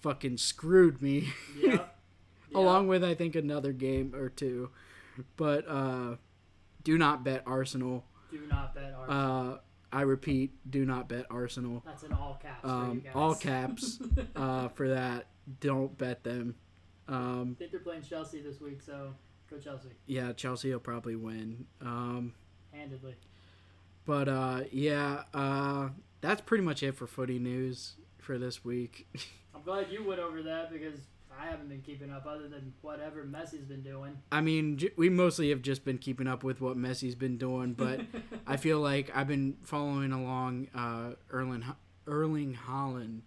fucking 0.00 0.38
screwed 0.38 1.00
me. 1.00 1.28
Yep. 1.60 1.96
along 2.54 2.88
with 2.88 3.04
I 3.04 3.14
think 3.14 3.34
another 3.34 3.72
game 3.72 4.14
or 4.14 4.28
two. 4.28 4.70
But 5.36 5.68
uh, 5.68 6.16
do 6.82 6.98
not 6.98 7.24
bet 7.24 7.42
Arsenal. 7.46 8.04
Do 8.30 8.40
not 8.48 8.74
bet 8.74 8.94
Arsenal. 8.96 9.52
Uh, 9.54 9.58
I 9.92 10.02
repeat, 10.02 10.52
do 10.70 10.84
not 10.86 11.08
bet 11.08 11.26
Arsenal. 11.30 11.82
That's 11.84 12.02
in 12.04 12.12
all 12.12 12.38
caps. 12.42 12.60
for 12.62 12.68
you 12.68 12.72
Um, 12.74 13.00
guys. 13.00 13.12
all 13.14 13.34
caps 13.50 13.98
uh, 14.36 14.68
for 14.68 14.88
that. 14.88 15.26
Don't 15.60 15.96
bet 15.98 16.22
them. 16.24 16.54
Um, 17.08 17.56
I 17.56 17.58
think 17.58 17.70
they're 17.72 17.80
playing 17.80 18.02
Chelsea 18.02 18.40
this 18.40 18.60
week, 18.60 18.80
so 18.82 19.14
go 19.50 19.58
Chelsea 19.58 19.88
yeah, 20.06 20.32
Chelsea 20.32 20.70
will 20.72 20.78
probably 20.78 21.16
win. 21.16 21.66
Um, 21.80 22.34
handedly. 22.72 23.16
but 24.04 24.28
uh, 24.28 24.60
yeah, 24.70 25.24
uh, 25.34 25.88
that's 26.20 26.40
pretty 26.40 26.62
much 26.62 26.82
it 26.84 26.94
for 26.96 27.08
footy 27.08 27.40
news 27.40 27.94
for 28.18 28.38
this 28.38 28.64
week. 28.64 29.08
I'm 29.54 29.62
glad 29.62 29.86
you 29.90 30.04
went 30.06 30.20
over 30.20 30.40
that 30.44 30.70
because 30.72 31.00
I 31.40 31.46
haven't 31.46 31.68
been 31.68 31.80
keeping 31.80 32.10
up 32.10 32.26
other 32.26 32.48
than 32.48 32.74
whatever 32.82 33.24
Messi's 33.24 33.64
been 33.64 33.82
doing. 33.82 34.18
I 34.30 34.40
mean, 34.42 34.76
j- 34.76 34.90
we 34.96 35.08
mostly 35.08 35.48
have 35.50 35.62
just 35.62 35.84
been 35.84 35.96
keeping 35.96 36.26
up 36.26 36.44
with 36.44 36.60
what 36.60 36.76
Messi's 36.76 37.14
been 37.14 37.38
doing, 37.38 37.72
but 37.72 38.00
I 38.46 38.56
feel 38.58 38.80
like 38.80 39.10
I've 39.16 39.28
been 39.28 39.56
following 39.62 40.12
along 40.12 40.68
uh, 40.74 41.12
Erling 41.30 41.64
Erling 42.06 42.58
Haaland 42.66 43.20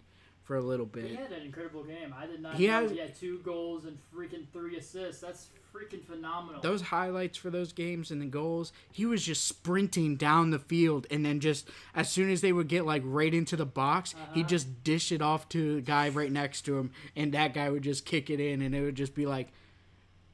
for 0.44 0.56
a 0.56 0.60
little 0.60 0.86
bit. 0.86 1.06
He 1.06 1.16
had 1.16 1.32
an 1.32 1.42
incredible 1.42 1.82
game. 1.82 2.14
I 2.16 2.26
did 2.26 2.40
not 2.40 2.54
He 2.56 2.66
know 2.66 2.82
has- 2.82 2.90
he 2.90 2.98
had 2.98 3.14
two 3.16 3.38
goals 3.38 3.84
and 3.86 3.98
freaking 4.14 4.46
three 4.52 4.76
assists. 4.76 5.20
That's 5.22 5.48
freaking 5.74 6.04
phenomenal. 6.04 6.60
Those 6.60 6.82
highlights 6.82 7.36
for 7.38 7.50
those 7.50 7.72
games 7.72 8.10
and 8.10 8.20
the 8.22 8.26
goals, 8.26 8.72
he 8.92 9.06
was 9.06 9.24
just 9.24 9.46
sprinting 9.48 10.16
down 10.16 10.50
the 10.50 10.58
field, 10.58 11.06
and 11.10 11.24
then 11.24 11.40
just 11.40 11.68
as 11.94 12.10
soon 12.10 12.30
as 12.30 12.42
they 12.42 12.52
would 12.52 12.68
get 12.68 12.84
like 12.86 13.02
right 13.04 13.32
into 13.34 13.56
the 13.56 13.66
box, 13.66 14.14
he'd 14.34 14.46
just 14.48 14.84
dish 14.84 15.10
it 15.10 15.20
off 15.22 15.48
to 15.48 15.76
the 15.76 15.80
guy 15.80 16.10
right 16.10 16.30
next 16.30 16.62
to 16.66 16.78
him, 16.78 16.90
and 17.16 17.32
that 17.32 17.54
guy 17.54 17.70
would 17.70 17.82
just 17.82 18.04
kick 18.04 18.28
it 18.30 18.38
in, 18.38 18.60
and 18.62 18.74
it 18.74 18.82
would 18.82 18.94
just 18.94 19.14
be 19.14 19.26
like, 19.26 19.48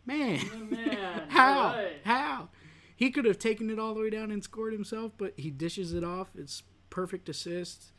man, 0.04 0.40
Man, 0.70 1.22
how, 1.28 1.68
alright. 1.68 2.00
how? 2.04 2.48
He 2.96 3.10
could 3.10 3.24
have 3.24 3.38
taken 3.38 3.70
it 3.70 3.78
all 3.78 3.94
the 3.94 4.00
way 4.00 4.10
down 4.10 4.30
and 4.30 4.42
scored 4.44 4.72
himself, 4.74 5.12
but 5.16 5.32
he 5.38 5.50
dishes 5.50 5.94
it 5.94 6.04
off. 6.04 6.28
It's 6.36 6.64
perfect 6.90 7.28
assist. 7.30 7.92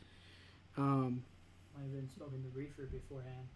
Um, 0.76 1.24
Might 1.74 1.82
have 1.84 1.92
been 1.92 2.08
smoking 2.08 2.42
the 2.42 2.50
reefer 2.58 2.84
beforehand. 2.90 3.48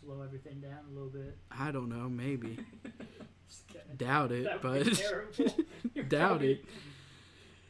Slow 0.00 0.22
everything 0.22 0.60
down 0.60 0.78
a 0.90 0.94
little 0.94 1.08
bit. 1.08 1.36
I 1.50 1.70
don't 1.72 1.88
know, 1.88 2.08
maybe. 2.08 2.58
Doubt 3.96 4.32
it, 4.32 4.44
That 4.44 4.62
would 4.62 4.84
be 4.84 5.54
but 5.94 6.08
doubt 6.08 6.42
it. 6.42 6.64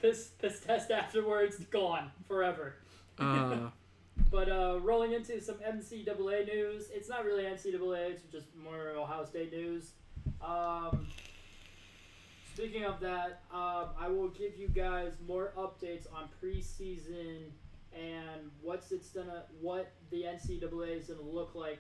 This 0.02 0.30
this 0.40 0.60
test 0.60 0.90
afterwards 0.90 1.58
gone 1.70 2.10
forever. 2.26 2.74
Uh, 3.18 3.70
But 4.30 4.50
uh, 4.50 4.80
rolling 4.82 5.12
into 5.12 5.40
some 5.40 5.56
NCAA 5.56 6.46
news, 6.46 6.90
it's 6.92 7.08
not 7.08 7.24
really 7.24 7.44
NCAA; 7.44 8.10
it's 8.10 8.24
just 8.24 8.46
more 8.56 8.90
Ohio 8.96 9.24
State 9.24 9.52
news. 9.52 9.92
Um, 10.42 11.06
speaking 12.54 12.84
of 12.84 13.00
that, 13.00 13.42
um, 13.52 13.86
I 13.98 14.08
will 14.08 14.28
give 14.28 14.56
you 14.56 14.68
guys 14.68 15.12
more 15.26 15.52
updates 15.56 16.06
on 16.12 16.28
preseason 16.42 17.50
and 17.92 18.50
what's 18.62 18.92
it's 18.92 19.10
gonna, 19.10 19.44
what 19.60 19.92
the 20.10 20.22
NCAA 20.22 20.98
is 21.00 21.06
gonna 21.06 21.20
look 21.22 21.54
like 21.54 21.78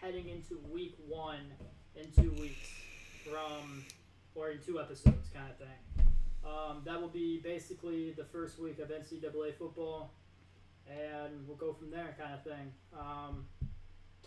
heading 0.00 0.28
into 0.28 0.58
Week 0.70 0.96
One 1.06 1.52
in 1.96 2.10
two 2.12 2.32
weeks 2.40 2.68
from, 3.24 3.84
or 4.34 4.50
in 4.50 4.58
two 4.58 4.80
episodes, 4.80 5.30
kind 5.32 5.50
of 5.50 5.58
thing. 5.58 6.06
Um, 6.44 6.82
that 6.84 7.00
will 7.00 7.08
be 7.08 7.40
basically 7.40 8.12
the 8.12 8.24
first 8.24 8.58
week 8.58 8.78
of 8.78 8.90
NCAA 8.90 9.54
football 9.56 10.12
and 10.88 11.46
we'll 11.46 11.56
go 11.56 11.72
from 11.72 11.90
there, 11.90 12.14
kind 12.18 12.34
of 12.34 12.42
thing. 12.42 12.72
Um, 12.98 13.46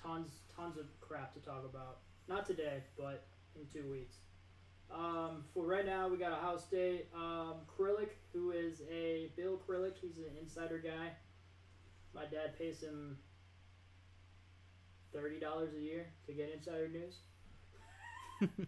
tons, 0.01 0.39
tons 0.55 0.77
of 0.77 0.85
crap 0.99 1.33
to 1.33 1.39
talk 1.39 1.63
about. 1.65 1.99
Not 2.27 2.45
today, 2.45 2.83
but 2.97 3.25
in 3.55 3.67
two 3.71 3.89
weeks. 3.89 4.15
Um, 4.93 5.43
for 5.53 5.65
right 5.65 5.85
now, 5.85 6.07
we 6.07 6.17
got 6.17 6.31
Ohio 6.31 6.57
State. 6.57 7.07
Um, 7.13 7.55
Kurelic, 7.67 8.11
who 8.33 8.51
is 8.51 8.81
a 8.91 9.31
Bill 9.35 9.59
Kurelic, 9.67 9.93
he's 10.01 10.17
an 10.17 10.25
insider 10.39 10.79
guy. 10.79 11.11
My 12.13 12.23
dad 12.25 12.57
pays 12.57 12.81
him 12.81 13.17
thirty 15.13 15.39
dollars 15.39 15.73
a 15.75 15.79
year 15.79 16.07
to 16.25 16.33
get 16.33 16.51
insider 16.53 16.87
news. 16.87 17.19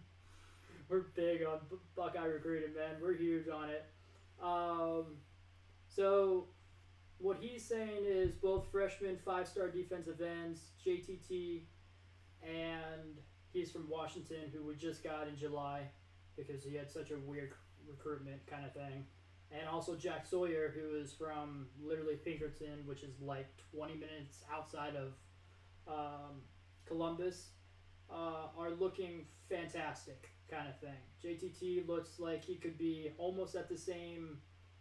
We're 0.88 1.00
big 1.14 1.42
on 1.42 1.60
Buckeye 1.96 2.24
recruiting, 2.24 2.74
man. 2.74 2.96
We're 3.00 3.16
huge 3.16 3.48
on 3.48 3.70
it. 3.70 3.84
Um, 4.42 5.18
so 5.88 6.48
what 7.18 7.38
he's 7.40 7.64
saying 7.64 8.04
is 8.04 8.32
both 8.32 8.66
freshman 8.72 9.16
five 9.24 9.46
star 9.48 9.68
defensive 9.70 10.20
ends, 10.20 10.60
JTT, 10.84 11.62
and 12.42 13.18
he's 13.52 13.70
from 13.70 13.88
Washington, 13.88 14.50
who 14.52 14.64
we 14.64 14.74
just 14.74 15.04
got 15.04 15.28
in 15.28 15.36
July 15.36 15.82
because 16.46 16.64
he 16.64 16.74
had 16.74 16.90
such 16.90 17.10
a 17.10 17.18
weird 17.18 17.52
recruitment 17.88 18.46
kind 18.46 18.64
of 18.64 18.72
thing. 18.72 19.04
And 19.52 19.68
also 19.68 19.96
Jack 19.96 20.26
Sawyer, 20.26 20.72
who 20.74 20.96
is 20.96 21.12
from 21.12 21.66
literally 21.82 22.14
Pickerington, 22.14 22.84
which 22.86 23.02
is 23.02 23.20
like 23.20 23.48
20 23.74 23.94
minutes 23.94 24.44
outside 24.52 24.94
of 24.94 25.12
um, 25.88 26.42
Columbus, 26.86 27.48
uh, 28.10 28.46
are 28.56 28.70
looking 28.70 29.26
fantastic 29.48 30.30
kind 30.50 30.68
of 30.68 30.78
thing. 30.80 30.98
JTT 31.24 31.88
looks 31.88 32.18
like 32.18 32.44
he 32.44 32.56
could 32.56 32.78
be 32.78 33.12
almost 33.18 33.54
at 33.56 33.68
the 33.68 33.76
same 33.76 34.38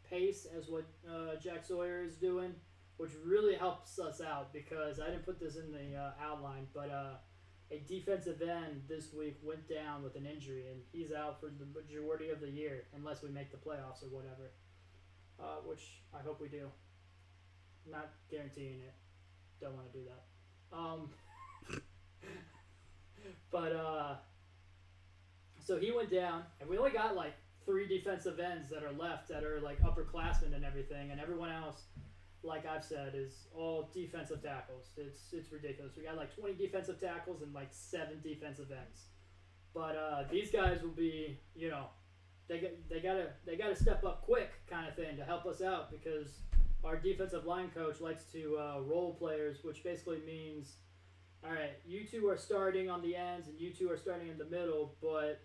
pace 0.07 0.47
as 0.57 0.67
what 0.69 0.85
uh, 1.07 1.35
Jack 1.41 1.65
Sawyer 1.65 2.03
is 2.03 2.15
doing, 2.15 2.53
which 2.97 3.11
really 3.23 3.55
helps 3.55 3.99
us 3.99 4.21
out 4.21 4.51
because 4.53 4.99
I 4.99 5.07
didn't 5.07 5.25
put 5.25 5.39
this 5.39 5.55
in 5.55 5.71
the 5.71 5.97
uh, 5.97 6.11
outline, 6.21 6.67
but 6.73 6.89
uh, 6.89 7.13
a 7.71 7.79
defensive 7.87 8.41
end 8.41 8.81
this 8.87 9.13
week 9.13 9.37
went 9.43 9.67
down 9.69 10.03
with 10.03 10.15
an 10.15 10.25
injury, 10.25 10.65
and 10.71 10.81
he's 10.91 11.11
out 11.11 11.39
for 11.39 11.47
the 11.47 11.65
majority 11.79 12.29
of 12.29 12.41
the 12.41 12.49
year 12.49 12.85
unless 12.95 13.21
we 13.21 13.29
make 13.29 13.51
the 13.51 13.57
playoffs 13.57 14.03
or 14.03 14.09
whatever, 14.09 14.51
uh, 15.39 15.61
which 15.65 16.01
I 16.13 16.21
hope 16.21 16.41
we 16.41 16.47
do. 16.47 16.67
Not 17.89 18.09
guaranteeing 18.29 18.81
it. 18.81 18.93
Don't 19.61 19.75
want 19.75 19.91
to 19.91 19.97
do 19.99 20.05
that. 20.05 20.77
Um, 20.77 21.09
but 23.51 23.71
uh, 23.71 24.15
so 25.63 25.77
he 25.77 25.91
went 25.91 26.11
down, 26.11 26.43
and 26.59 26.69
we 26.69 26.77
only 26.77 26.91
got 26.91 27.15
like 27.15 27.33
three 27.65 27.87
defensive 27.87 28.39
ends 28.39 28.69
that 28.69 28.83
are 28.83 28.91
left 28.91 29.27
that 29.29 29.43
are 29.43 29.59
like 29.59 29.79
upperclassmen 29.81 30.55
and 30.55 30.65
everything, 30.65 31.11
and 31.11 31.19
everyone 31.19 31.51
else 31.51 31.83
like 32.43 32.65
I've 32.65 32.83
said, 32.83 33.13
is 33.15 33.47
all 33.55 33.89
defensive 33.93 34.41
tackles. 34.41 34.91
It's 34.97 35.33
it's 35.33 35.51
ridiculous. 35.51 35.93
We 35.97 36.03
got 36.03 36.17
like 36.17 36.35
20 36.35 36.53
defensive 36.53 36.99
tackles 36.99 37.41
and 37.41 37.53
like 37.53 37.69
seven 37.71 38.21
defensive 38.23 38.71
ends. 38.71 39.05
But 39.73 39.95
uh, 39.95 40.23
these 40.31 40.51
guys 40.51 40.81
will 40.81 40.89
be, 40.89 41.39
you 41.55 41.69
know, 41.69 41.85
they 42.47 42.59
got 42.59 42.71
they 42.89 42.99
gotta 42.99 43.27
they 43.45 43.55
gotta 43.55 43.75
step 43.75 44.03
up 44.03 44.23
quick, 44.23 44.51
kind 44.69 44.87
of 44.87 44.95
thing, 44.95 45.17
to 45.17 45.23
help 45.23 45.45
us 45.45 45.61
out 45.61 45.91
because 45.91 46.39
our 46.83 46.95
defensive 46.95 47.45
line 47.45 47.69
coach 47.73 47.99
likes 47.99 48.23
to 48.31 48.57
uh, 48.57 48.79
roll 48.81 49.13
players, 49.13 49.57
which 49.63 49.83
basically 49.83 50.21
means, 50.25 50.77
all 51.43 51.51
right, 51.51 51.77
you 51.85 52.05
two 52.05 52.27
are 52.29 52.37
starting 52.37 52.89
on 52.89 53.01
the 53.01 53.15
ends 53.15 53.47
and 53.47 53.59
you 53.59 53.71
two 53.73 53.91
are 53.91 53.97
starting 53.97 54.29
in 54.29 54.37
the 54.37 54.45
middle, 54.45 54.95
but 55.01 55.41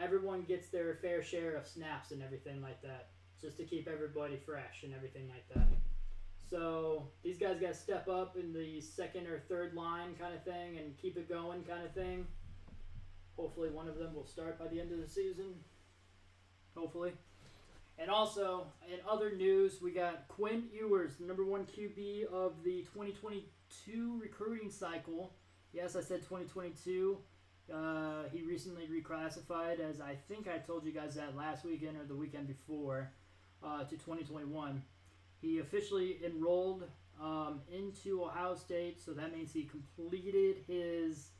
everyone 0.00 0.42
gets 0.42 0.68
their 0.68 0.94
fair 1.02 1.22
share 1.22 1.54
of 1.54 1.66
snaps 1.66 2.10
and 2.12 2.22
everything 2.22 2.62
like 2.62 2.80
that, 2.82 3.10
just 3.40 3.58
to 3.58 3.64
keep 3.64 3.86
everybody 3.88 4.38
fresh 4.44 4.82
and 4.82 4.94
everything 4.94 5.28
like 5.28 5.46
that. 5.54 5.68
So 6.50 7.06
these 7.22 7.38
guys 7.38 7.60
got 7.60 7.68
to 7.68 7.74
step 7.74 8.08
up 8.08 8.36
in 8.36 8.52
the 8.52 8.80
second 8.80 9.28
or 9.28 9.38
third 9.48 9.72
line 9.74 10.16
kind 10.20 10.34
of 10.34 10.42
thing 10.42 10.78
and 10.78 10.96
keep 11.00 11.16
it 11.16 11.28
going 11.28 11.62
kind 11.62 11.84
of 11.84 11.92
thing. 11.92 12.26
Hopefully, 13.36 13.70
one 13.70 13.88
of 13.88 13.96
them 13.96 14.14
will 14.14 14.26
start 14.26 14.58
by 14.58 14.66
the 14.66 14.80
end 14.80 14.90
of 14.90 14.98
the 15.00 15.08
season. 15.08 15.54
Hopefully. 16.76 17.12
And 17.98 18.10
also, 18.10 18.66
in 18.92 18.98
other 19.08 19.36
news, 19.36 19.80
we 19.80 19.92
got 19.92 20.26
Quinn 20.26 20.64
Ewers, 20.72 21.16
the 21.20 21.26
number 21.26 21.44
one 21.44 21.66
QB 21.66 22.24
of 22.32 22.54
the 22.64 22.80
2022 22.94 24.18
recruiting 24.20 24.70
cycle. 24.70 25.32
Yes, 25.72 25.94
I 25.94 26.00
said 26.00 26.22
2022. 26.22 27.18
Uh, 27.72 28.24
he 28.32 28.42
recently 28.42 28.88
reclassified, 28.88 29.78
as 29.78 30.00
I 30.00 30.16
think 30.28 30.48
I 30.48 30.58
told 30.58 30.84
you 30.84 30.92
guys 30.92 31.14
that 31.14 31.36
last 31.36 31.64
weekend 31.64 31.96
or 31.96 32.04
the 32.04 32.16
weekend 32.16 32.48
before, 32.48 33.12
uh, 33.62 33.84
to 33.84 33.90
2021. 33.90 34.82
He 35.40 35.58
officially 35.58 36.18
enrolled 36.24 36.84
um, 37.20 37.60
into 37.72 38.24
Ohio 38.24 38.54
State, 38.54 39.00
so 39.04 39.12
that 39.12 39.32
means 39.32 39.52
he 39.52 39.64
completed 39.64 40.56
his 40.66 41.30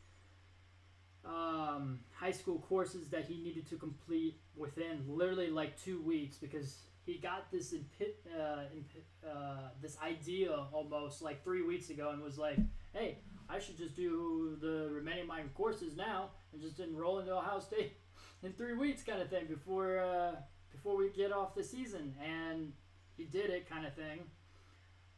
um, 1.24 2.00
high 2.12 2.30
school 2.30 2.58
courses 2.68 3.08
that 3.08 3.24
he 3.24 3.42
needed 3.42 3.68
to 3.68 3.76
complete 3.76 4.40
within 4.56 5.04
literally 5.06 5.50
like 5.50 5.80
two 5.82 6.00
weeks 6.02 6.36
because 6.36 6.78
he 7.04 7.14
got 7.14 7.50
this 7.50 7.72
in 7.72 7.84
pit, 7.98 8.18
uh, 8.38 8.62
in, 8.72 8.84
uh, 9.28 9.70
this 9.82 9.96
idea 10.02 10.66
almost 10.72 11.22
like 11.22 11.42
three 11.42 11.62
weeks 11.62 11.90
ago 11.90 12.10
and 12.10 12.22
was 12.22 12.38
like, 12.38 12.58
"Hey, 12.92 13.18
I 13.48 13.58
should 13.58 13.76
just 13.76 13.96
do 13.96 14.56
the 14.60 14.88
remaining 14.90 15.22
of 15.22 15.28
my 15.28 15.42
courses 15.54 15.96
now 15.96 16.30
and 16.52 16.60
just 16.60 16.78
enroll 16.80 17.18
into 17.18 17.34
Ohio 17.34 17.58
State 17.58 17.96
in 18.42 18.52
three 18.52 18.74
weeks, 18.74 19.02
kind 19.02 19.20
of 19.20 19.28
thing, 19.28 19.46
before 19.46 19.98
uh, 19.98 20.36
before 20.70 20.96
we 20.96 21.10
get 21.10 21.32
off 21.32 21.54
the 21.54 21.64
season." 21.64 22.14
And 22.22 22.72
he 23.20 23.26
did 23.26 23.50
it, 23.50 23.68
kind 23.68 23.86
of 23.86 23.94
thing. 23.94 24.20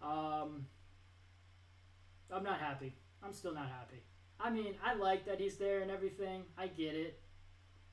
Um, 0.02 0.66
I'm 2.32 2.42
not 2.42 2.58
happy. 2.58 2.96
I'm 3.22 3.32
still 3.32 3.54
not 3.54 3.68
happy. 3.68 4.02
I 4.40 4.50
mean, 4.50 4.74
I 4.84 4.94
like 4.94 5.24
that 5.26 5.38
he's 5.38 5.56
there 5.56 5.82
and 5.82 5.90
everything. 5.90 6.42
I 6.58 6.66
get 6.66 6.96
it. 6.96 7.20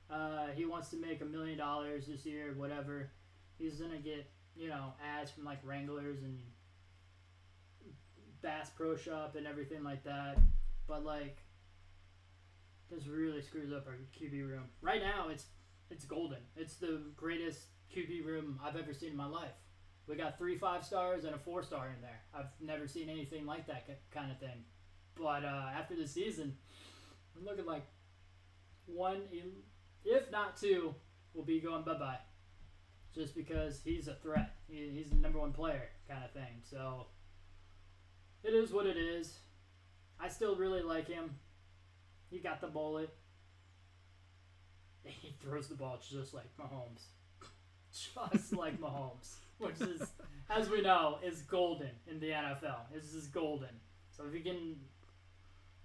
Uh, 0.10 0.47
he 0.55 0.66
wants 0.66 0.89
to 0.89 0.97
make 0.97 1.22
a 1.22 1.26
million 1.26 1.60
dollars 1.60 2.07
this 2.07 2.26
year, 2.26 2.55
whatever. 2.57 3.12
He's 3.60 3.76
gonna 3.76 3.99
get, 3.99 4.28
you 4.55 4.70
know, 4.70 4.93
ads 5.05 5.30
from 5.30 5.45
like 5.45 5.60
Wranglers 5.64 6.24
and 6.24 6.39
Bass 8.41 8.72
Pro 8.76 8.95
Shop 8.95 9.36
and 9.38 9.45
everything 9.45 9.84
like 9.84 10.03
that. 10.05 10.39
But 10.88 11.05
like, 11.05 11.38
this 12.89 13.05
really 13.05 13.43
screws 13.43 13.72
up 13.72 13.86
our 13.86 13.97
QB 14.20 14.49
room. 14.49 14.64
Right 14.82 15.03
now, 15.03 15.28
it's 15.30 15.45
it's 15.91 16.05
golden. 16.05 16.39
It's 16.55 16.78
the 16.78 17.01
greatest 17.16 17.60
QB 17.95 18.26
room 18.26 18.60
I've 18.66 18.76
ever 18.76 18.91
seen 18.91 19.12
in 19.12 19.18
my 19.18 19.28
life. 19.28 19.51
We 20.10 20.16
got 20.16 20.39
three 20.39 20.57
five 20.57 20.84
stars 20.84 21.24
and 21.24 21.36
a 21.36 21.38
four 21.38 21.62
star 21.62 21.93
in 21.95 22.01
there. 22.01 22.20
I've 22.34 22.49
never 22.60 22.88
seen 22.88 23.10
anything 23.10 23.45
like 23.45 23.68
that 23.68 23.88
kind 24.12 24.32
of 24.32 24.39
thing. 24.39 24.64
But 25.16 25.45
uh, 25.45 25.68
after 25.78 25.95
the 25.95 26.07
season, 26.07 26.57
I'm 27.38 27.45
looking 27.45 27.68
like 27.68 27.86
one, 28.88 29.22
if 30.03 30.32
not 30.32 30.57
two, 30.57 30.95
will 31.36 31.43
be 31.43 31.60
going 31.60 31.84
bye 31.84 31.93
bye. 31.93 32.18
Just 33.14 33.36
because 33.36 33.82
he's 33.84 34.07
a 34.07 34.16
threat. 34.16 34.55
He's 34.68 35.12
the 35.12 35.16
number 35.16 35.39
one 35.39 35.53
player, 35.53 35.89
kind 36.07 36.24
of 36.26 36.32
thing. 36.32 36.62
So 36.64 37.05
it 38.43 38.55
is 38.55 38.72
what 38.72 38.88
it 38.88 38.97
is. 38.97 39.38
I 40.20 40.28
still 40.28 40.55
really 40.55 40.82
like 40.82 41.07
him. 41.07 41.36
He 42.32 42.39
got 42.39 42.62
the 42.62 42.68
bullet. 42.68 43.14
He 45.22 45.34
throws 45.41 45.68
the 45.68 45.76
ball 45.76 45.99
just 46.07 46.34
like 46.34 46.45
Mahomes. 46.60 47.05
Just 47.91 48.53
like 48.53 48.80
Mahomes. 48.80 49.38
Which 49.60 49.82
is, 49.82 50.01
as 50.49 50.70
we 50.70 50.82
know, 50.82 51.20
is 51.24 51.41
golden 51.41 51.91
in 52.07 52.20
the 52.20 52.30
NFL. 52.30 52.91
This 52.93 53.14
is 53.14 53.28
golden. 53.28 53.70
So 54.10 54.24
if 54.26 54.34
you 54.34 54.41
can 54.41 54.78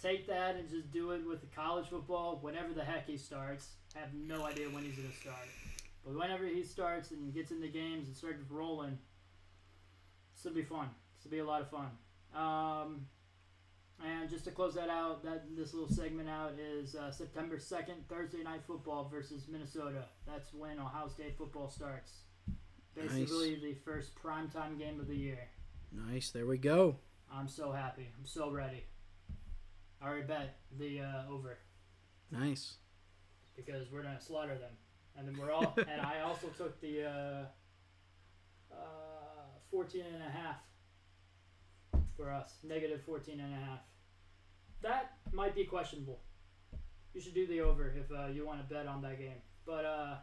take 0.05 0.27
that 0.27 0.57
and 0.57 0.69
just 0.69 0.91
do 0.91 1.13
it 1.13 1.27
with 1.27 1.41
the 1.41 1.47
college 1.47 1.87
football 1.89 2.39
whenever 2.43 2.75
the 2.75 2.85
heck 2.85 3.07
he 3.07 3.17
starts. 3.17 3.69
I 3.97 4.01
have 4.01 4.13
no 4.13 4.45
idea 4.45 4.67
when 4.67 4.85
he's 4.85 4.97
going 4.97 5.09
to 5.09 5.17
start. 5.17 5.49
But 6.05 6.15
whenever 6.15 6.47
he 6.47 6.63
starts 6.63 7.11
and 7.11 7.33
gets 7.33 7.51
in 7.51 7.61
the 7.61 7.69
games 7.69 8.07
and 8.07 8.17
starts 8.17 8.43
rolling, 8.51 8.99
this 10.35 10.45
will 10.45 10.53
be 10.53 10.63
fun. 10.63 10.91
This 11.17 11.25
will 11.25 11.31
be 11.31 11.39
a 11.39 11.45
lot 11.45 11.63
of 11.63 11.71
fun. 11.71 11.89
Um, 12.35 13.07
and 14.05 14.29
just 14.29 14.45
to 14.45 14.51
close 14.51 14.75
that 14.75 14.91
out, 14.91 15.25
that 15.25 15.45
this 15.57 15.73
little 15.73 15.89
segment 15.89 16.29
out 16.29 16.53
is 16.61 16.95
uh, 16.95 17.11
September 17.11 17.57
2nd, 17.57 18.05
Thursday 18.09 18.43
night 18.43 18.61
football 18.67 19.09
versus 19.11 19.47
Minnesota. 19.49 20.05
That's 20.27 20.53
when 20.53 20.79
Ohio 20.79 21.09
State 21.09 21.39
football 21.39 21.71
starts. 21.71 22.11
Basically, 22.95 23.53
nice. 23.53 23.63
the 23.63 23.75
first 23.85 24.15
primetime 24.15 24.79
game 24.79 25.01
of 25.01 25.09
the 25.09 25.17
year. 25.17 25.49
Nice. 25.93 26.31
There 26.31 26.47
we 26.47 26.59
go. 26.59 26.97
I'm 27.33 27.49
so 27.49 27.73
happy. 27.73 28.09
I'm 28.19 28.27
so 28.27 28.51
ready. 28.51 28.85
I 30.01 30.09
already 30.09 30.27
bet 30.27 30.59
the 30.79 31.01
uh, 31.01 31.33
over. 31.33 31.59
Nice. 32.31 32.75
Because 33.57 33.91
we're 33.91 34.03
gonna 34.03 34.21
slaughter 34.21 34.59
them, 34.59 34.73
and 35.17 35.27
then 35.27 35.37
we're 35.39 35.53
all. 35.53 35.75
and 35.89 36.01
I 36.01 36.21
also 36.21 36.49
took 36.49 36.81
the 36.81 37.05
uh, 37.05 37.45
uh, 38.73 39.45
14 39.71 40.03
and 40.13 40.23
a 40.23 40.31
half 40.31 40.57
for 42.17 42.31
us. 42.31 42.59
Negative 42.63 43.01
14 43.05 43.41
and 43.41 43.53
a 43.53 43.57
half. 43.57 43.81
That 44.83 45.15
might 45.33 45.55
be 45.55 45.65
questionable. 45.65 46.21
You 47.15 47.21
should 47.21 47.35
do 47.35 47.47
the 47.47 47.61
over 47.61 47.95
if 47.97 48.11
uh, 48.11 48.27
you 48.27 48.45
want 48.45 48.67
to 48.67 48.75
bet 48.75 48.87
on 48.87 49.03
that 49.03 49.19
game. 49.19 49.41
But 49.65 49.85
uh, 49.85 50.17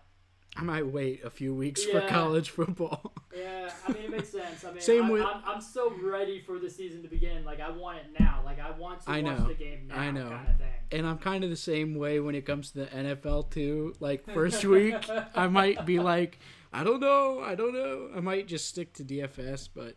I 0.58 0.64
might 0.64 0.86
wait 0.86 1.24
a 1.24 1.30
few 1.30 1.56
weeks 1.56 1.86
yeah. 1.86 2.02
for 2.02 2.08
college 2.08 2.50
football. 2.50 3.14
Yeah, 3.34 3.72
I 3.88 3.94
mean 3.94 4.04
it 4.04 4.12
makes 4.12 4.28
sense. 4.28 4.66
I 4.66 4.72
mean, 4.72 4.82
Same 4.82 5.06
I, 5.06 5.12
with, 5.12 5.24
I'm, 5.24 5.42
I'm 5.46 5.62
so 5.62 5.94
ready 6.04 6.42
for 6.42 6.60
the 6.60 6.70
season 6.70 7.02
to 7.04 7.08
begin. 7.08 7.46
Like 7.46 7.62
I 7.62 7.70
want 7.70 8.00
it 8.00 8.08
now. 8.20 8.42
Like 8.44 8.60
I 8.60 8.72
want 8.72 9.02
to 9.04 9.10
I 9.10 9.22
watch 9.22 9.40
know, 9.40 9.48
the 9.48 9.54
game 9.54 9.88
now. 9.88 9.98
I 9.98 10.12
know. 10.12 10.30
Kind 10.30 10.48
of 10.50 10.62
and 10.92 11.08
I'm 11.08 11.18
kind 11.18 11.44
of 11.44 11.50
the 11.50 11.56
same 11.56 11.96
way 11.96 12.20
when 12.20 12.36
it 12.36 12.46
comes 12.46 12.72
to 12.72 12.80
the 12.80 12.86
NFL 12.88 13.52
too. 13.52 13.96
Like 14.00 14.26
first 14.34 14.66
week, 14.66 14.96
I 15.34 15.48
might 15.48 15.86
be 15.86 16.00
like, 16.00 16.40
I 16.74 16.84
don't 16.84 17.00
know, 17.00 17.42
I 17.42 17.56
don't 17.56 17.74
know. 17.74 18.10
I 18.16 18.20
might 18.20 18.48
just 18.48 18.68
stick 18.68 18.94
to 18.96 19.04
DFS, 19.04 19.70
but 19.74 19.96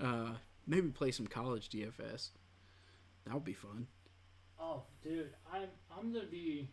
uh, 0.00 0.32
maybe 0.66 0.88
play 0.88 1.12
some 1.12 1.26
college 1.26 1.68
DFS. 1.68 2.30
That 3.26 3.34
would 3.34 3.44
be 3.44 3.52
fun. 3.52 3.86
Oh, 4.58 4.82
dude, 5.02 5.30
I'm 5.52 5.68
I'm 5.96 6.12
gonna 6.12 6.26
be 6.26 6.68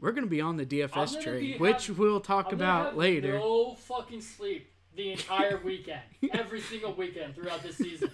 we're 0.00 0.12
gonna 0.12 0.26
be 0.26 0.40
on 0.40 0.56
the 0.56 0.66
DFS 0.66 1.22
train, 1.22 1.58
which 1.58 1.90
we'll 1.90 2.20
talk 2.20 2.52
about 2.52 2.96
later. 2.96 3.38
No 3.38 3.74
fucking 3.74 4.20
sleep 4.20 4.70
the 4.94 5.12
entire 5.12 5.58
weekend, 5.58 6.02
every 6.32 6.60
single 6.60 6.94
weekend 6.94 7.34
throughout 7.34 7.62
this 7.62 7.76
season. 7.76 8.10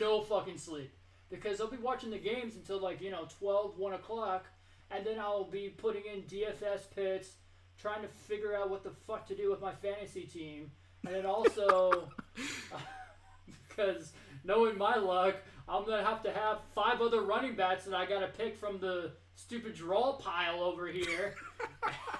No 0.00 0.22
fucking 0.22 0.58
sleep 0.58 0.92
because 1.30 1.60
I'll 1.60 1.68
be 1.70 1.76
watching 1.76 2.10
the 2.10 2.18
games 2.18 2.56
until 2.56 2.78
like 2.78 3.00
you 3.00 3.10
know 3.10 3.26
12, 3.38 3.78
1 3.78 3.92
o'clock, 3.94 4.46
and 4.90 5.04
then 5.06 5.18
I'll 5.18 5.44
be 5.44 5.68
putting 5.68 6.02
in 6.04 6.22
DFS 6.22 6.94
pits, 6.94 7.30
trying 7.78 8.02
to 8.02 8.08
figure 8.08 8.56
out 8.56 8.70
what 8.70 8.82
the 8.82 8.92
fuck 9.06 9.26
to 9.28 9.34
do 9.34 9.50
with 9.50 9.60
my 9.60 9.72
fantasy 9.72 10.22
team, 10.22 10.70
and 11.04 11.14
then 11.14 11.26
also 11.26 12.08
because 13.68 14.12
knowing 14.44 14.78
my 14.78 14.96
luck, 14.96 15.36
I'm 15.68 15.84
gonna 15.84 16.04
have 16.04 16.22
to 16.24 16.32
have 16.32 16.58
five 16.74 17.00
other 17.00 17.22
running 17.22 17.56
backs 17.56 17.84
that 17.84 17.94
I 17.94 18.06
gotta 18.06 18.28
pick 18.28 18.56
from 18.56 18.78
the 18.78 19.12
stupid 19.34 19.74
draw 19.74 20.14
pile 20.14 20.60
over 20.60 20.86
here, 20.86 21.34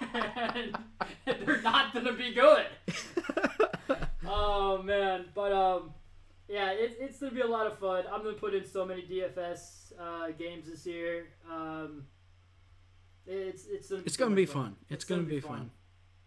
and 0.15 0.77
they're 1.25 1.62
not 1.62 1.95
gonna 1.95 2.12
be 2.12 2.33
good. 2.33 2.67
oh 4.27 4.83
man, 4.83 5.27
but 5.35 5.53
um, 5.53 5.95
yeah, 6.49 6.71
it, 6.71 6.97
it's 7.01 7.19
gonna 7.21 7.33
be 7.33 7.41
a 7.41 7.47
lot 7.47 7.67
of 7.67 7.79
fun. 7.79 8.05
I'm 8.12 8.23
gonna 8.23 8.37
put 8.37 8.55
in 8.55 8.67
so 8.67 8.85
many 8.85 9.03
DFS 9.03 9.93
uh, 9.99 10.33
games 10.39 10.69
this 10.69 10.87
year. 10.87 11.29
Um, 11.51 12.05
it's 13.27 13.67
it's 13.67 13.89
gonna 13.89 14.03
be 14.03 14.07
it's 14.07 14.17
gonna 14.17 14.35
be 14.35 14.47
fun. 14.47 14.62
fun. 14.62 14.77
It's, 14.83 14.93
it's 14.93 15.05
gonna, 15.05 15.23
gonna, 15.23 15.35
be 15.35 15.41
fun. 15.41 15.59
fun. 15.59 15.71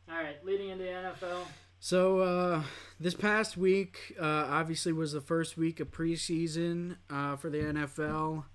All 0.10 0.24
right, 0.24 0.44
leading 0.46 0.70
into 0.70 0.86
NFL. 0.86 1.44
So 1.80 2.20
uh, 2.20 2.64
this 3.00 3.14
past 3.14 3.56
week, 3.56 4.16
uh, 4.20 4.26
obviously, 4.50 4.94
was 4.94 5.12
the 5.12 5.22
first 5.22 5.58
week 5.58 5.80
of 5.80 5.92
preseason 5.92 6.98
uh, 7.10 7.36
for 7.36 7.50
the 7.50 7.60
NFL. 7.60 8.46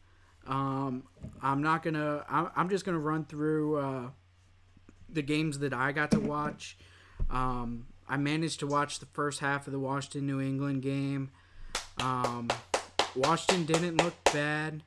Um, 0.47 1.05
I'm 1.41 1.63
not 1.63 1.83
gonna. 1.83 2.25
I'm, 2.29 2.69
just 2.69 2.85
gonna 2.85 2.99
run 2.99 3.25
through 3.25 3.77
uh, 3.77 4.11
the 5.09 5.23
games 5.23 5.61
that 5.61 5.73
I 5.73 5.93
got 5.93 6.11
to 6.13 6.21
watch. 6.21 6.77
Um, 7.31 7.87
I 8.09 8.17
managed 8.17 8.61
to 8.61 8.67
watch 8.67 8.99
the 8.99 9.07
first 9.07 9.41
half 9.41 9.67
of 9.67 9.73
the 9.73 9.79
Washington 9.79 10.27
New 10.27 10.41
England 10.41 10.83
game. 10.83 11.31
Um, 12.01 12.49
Washington 13.15 13.65
didn't 13.65 14.03
look 14.03 14.15
bad. 14.25 14.83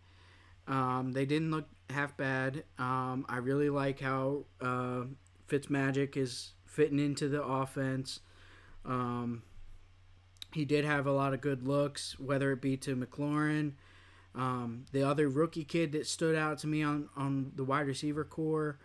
Um, 0.68 1.12
they 1.14 1.26
didn't 1.26 1.52
look 1.52 1.68
half 1.90 2.18
bad. 2.18 2.64
Um, 2.78 3.26
I 3.30 3.38
really 3.38 3.70
like 3.70 4.00
how 4.00 4.46
uh, 4.62 5.04
Fitzmagic 5.48 6.18
is 6.18 6.54
fitting 6.66 7.00
into 7.00 7.30
the 7.30 7.44
offense. 7.44 8.20
Um, 8.84 9.44
he 10.54 10.66
did 10.66 10.86
have 10.86 11.06
a 11.06 11.12
lot 11.12 11.34
of 11.34 11.42
good 11.42 11.68
looks, 11.68 12.18
whether 12.20 12.52
it 12.52 12.62
be 12.62 12.78
to 12.78 12.96
McLaurin, 12.96 13.74
um, 14.36 14.86
the 14.92 15.04
other 15.04 15.30
rookie 15.30 15.64
kid 15.64 15.92
that 15.94 16.06
stood 16.08 16.36
out 16.36 16.60
to 16.60 16.68
me 16.68 16.84
on, 16.84 17.10
on 17.16 17.52
the 17.56 17.64
wide 17.64 17.88
receiver 17.88 18.24
core, 18.24 18.78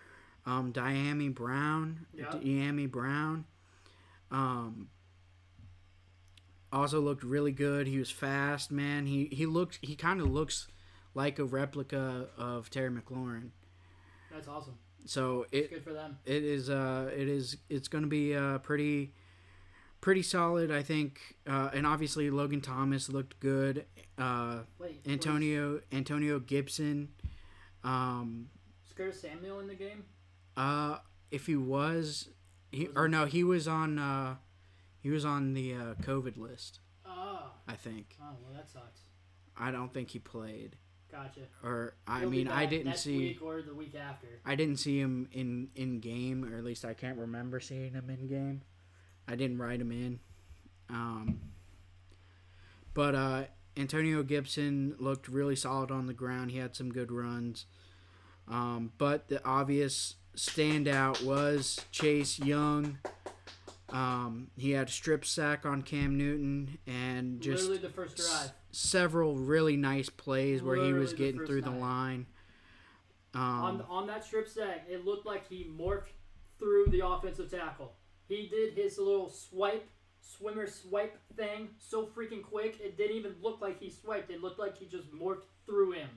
um, 0.46 0.72
Dyami 0.72 1.34
Brown. 1.34 2.06
Yeah. 2.14 2.26
Dyami 2.26 2.90
Brown. 2.90 3.44
Um, 4.30 4.88
also 6.72 7.00
looked 7.00 7.24
really 7.24 7.52
good. 7.52 7.86
He 7.86 7.98
was 7.98 8.10
fast, 8.10 8.70
man. 8.70 9.06
He 9.06 9.26
he 9.32 9.46
looked 9.46 9.78
he 9.82 9.96
kind 9.96 10.20
of 10.20 10.30
looks 10.30 10.68
like 11.14 11.38
a 11.38 11.44
replica 11.44 12.28
of 12.36 12.70
Terry 12.70 12.90
McLaurin. 12.90 13.50
That's 14.32 14.46
awesome. 14.46 14.78
So 15.04 15.46
it 15.50 15.70
Good 15.70 15.82
for 15.82 15.92
them. 15.92 16.18
it 16.24 16.44
is 16.44 16.70
uh 16.70 17.10
it 17.12 17.26
is 17.28 17.56
it's 17.68 17.88
going 17.88 18.04
to 18.04 18.08
be 18.08 18.36
uh 18.36 18.58
pretty 18.58 19.12
pretty 20.00 20.22
solid 20.22 20.70
I 20.70 20.82
think 20.82 21.20
uh 21.46 21.70
and 21.74 21.86
obviously 21.86 22.30
Logan 22.30 22.60
Thomas 22.60 23.08
looked 23.08 23.38
good 23.40 23.84
uh 24.18 24.60
Wait, 24.78 25.00
Antonio 25.06 25.80
Antonio 25.92 26.38
Gibson 26.38 27.08
um 27.84 28.48
was 28.84 28.92
Curtis 28.94 29.20
Samuel 29.20 29.60
in 29.60 29.66
the 29.68 29.74
game? 29.74 30.04
uh 30.56 30.98
if 31.30 31.46
he 31.46 31.56
was 31.56 32.28
he 32.72 32.88
or 32.96 33.08
no 33.08 33.24
he 33.26 33.44
was 33.44 33.68
on 33.68 33.98
uh 33.98 34.36
he 35.00 35.10
was 35.10 35.24
on 35.24 35.54
the 35.54 35.74
uh 35.74 35.94
COVID 36.02 36.36
list 36.36 36.80
Oh, 37.06 37.50
I 37.68 37.74
think 37.74 38.16
oh 38.22 38.36
well, 38.42 38.54
that 38.54 38.68
sucks. 38.70 39.00
I 39.56 39.70
don't 39.70 39.92
think 39.92 40.10
he 40.10 40.18
played 40.18 40.76
Gotcha. 41.10 41.40
or 41.64 41.96
I 42.06 42.20
He'll 42.20 42.30
mean 42.30 42.48
I 42.48 42.66
didn't 42.66 42.96
see 42.96 43.18
week 43.18 43.42
or 43.42 43.62
the 43.62 43.74
week 43.74 43.94
after. 43.96 44.28
I 44.46 44.54
didn't 44.54 44.76
see 44.76 44.98
him 45.00 45.28
in 45.32 45.68
in 45.74 45.98
game, 46.00 46.44
or 46.44 46.56
at 46.56 46.64
least 46.64 46.84
I 46.84 46.94
can't 46.94 47.18
remember 47.18 47.58
seeing 47.60 47.92
him 47.92 48.08
in 48.10 48.28
game. 48.28 48.62
I 49.28 49.36
didn't 49.36 49.58
write 49.58 49.80
him 49.80 49.92
in. 49.92 50.20
Um, 50.88 51.40
but 52.94 53.14
uh, 53.14 53.44
Antonio 53.76 54.22
Gibson 54.22 54.96
looked 54.98 55.28
really 55.28 55.56
solid 55.56 55.90
on 55.90 56.06
the 56.06 56.12
ground. 56.12 56.50
He 56.50 56.58
had 56.58 56.74
some 56.74 56.90
good 56.90 57.12
runs. 57.12 57.66
Um, 58.48 58.92
but 58.98 59.28
the 59.28 59.44
obvious 59.44 60.16
standout 60.36 61.22
was 61.22 61.84
Chase 61.92 62.38
Young. 62.38 62.98
Um, 63.90 64.48
he 64.56 64.72
had 64.72 64.88
a 64.88 64.90
strip 64.90 65.24
sack 65.24 65.66
on 65.66 65.82
Cam 65.82 66.16
Newton 66.16 66.78
and 66.86 67.40
just 67.40 67.68
Literally 67.68 67.88
the 67.88 67.92
first 67.92 68.16
drive. 68.16 68.52
several 68.70 69.36
really 69.36 69.76
nice 69.76 70.08
plays 70.08 70.62
where 70.62 70.76
he 70.76 70.92
was 70.92 71.10
Literally 71.10 71.10
the 71.10 71.16
getting 71.16 71.38
first 71.40 71.50
through 71.50 71.62
the 71.62 71.70
line. 71.70 72.26
Um, 73.34 73.42
on 73.42 73.84
on 73.88 74.06
that 74.08 74.24
strip 74.24 74.48
sack, 74.48 74.86
it 74.88 75.04
looked 75.04 75.26
like 75.26 75.48
he 75.48 75.64
morphed 75.64 76.10
through 76.58 76.86
the 76.90 77.06
offensive 77.06 77.50
tackle. 77.50 77.94
He 78.30 78.46
did 78.48 78.74
his 78.74 78.96
little 78.98 79.28
swipe, 79.28 79.86
swimmer 80.22 80.66
swipe 80.66 81.18
thing 81.36 81.68
so 81.78 82.06
freaking 82.06 82.42
quick. 82.42 82.78
It 82.82 82.96
didn't 82.96 83.16
even 83.16 83.34
look 83.42 83.60
like 83.60 83.78
he 83.80 83.90
swiped. 83.90 84.30
It 84.30 84.40
looked 84.40 84.58
like 84.58 84.78
he 84.78 84.86
just 84.86 85.12
morphed 85.12 85.42
through 85.66 85.92
him. 85.92 86.08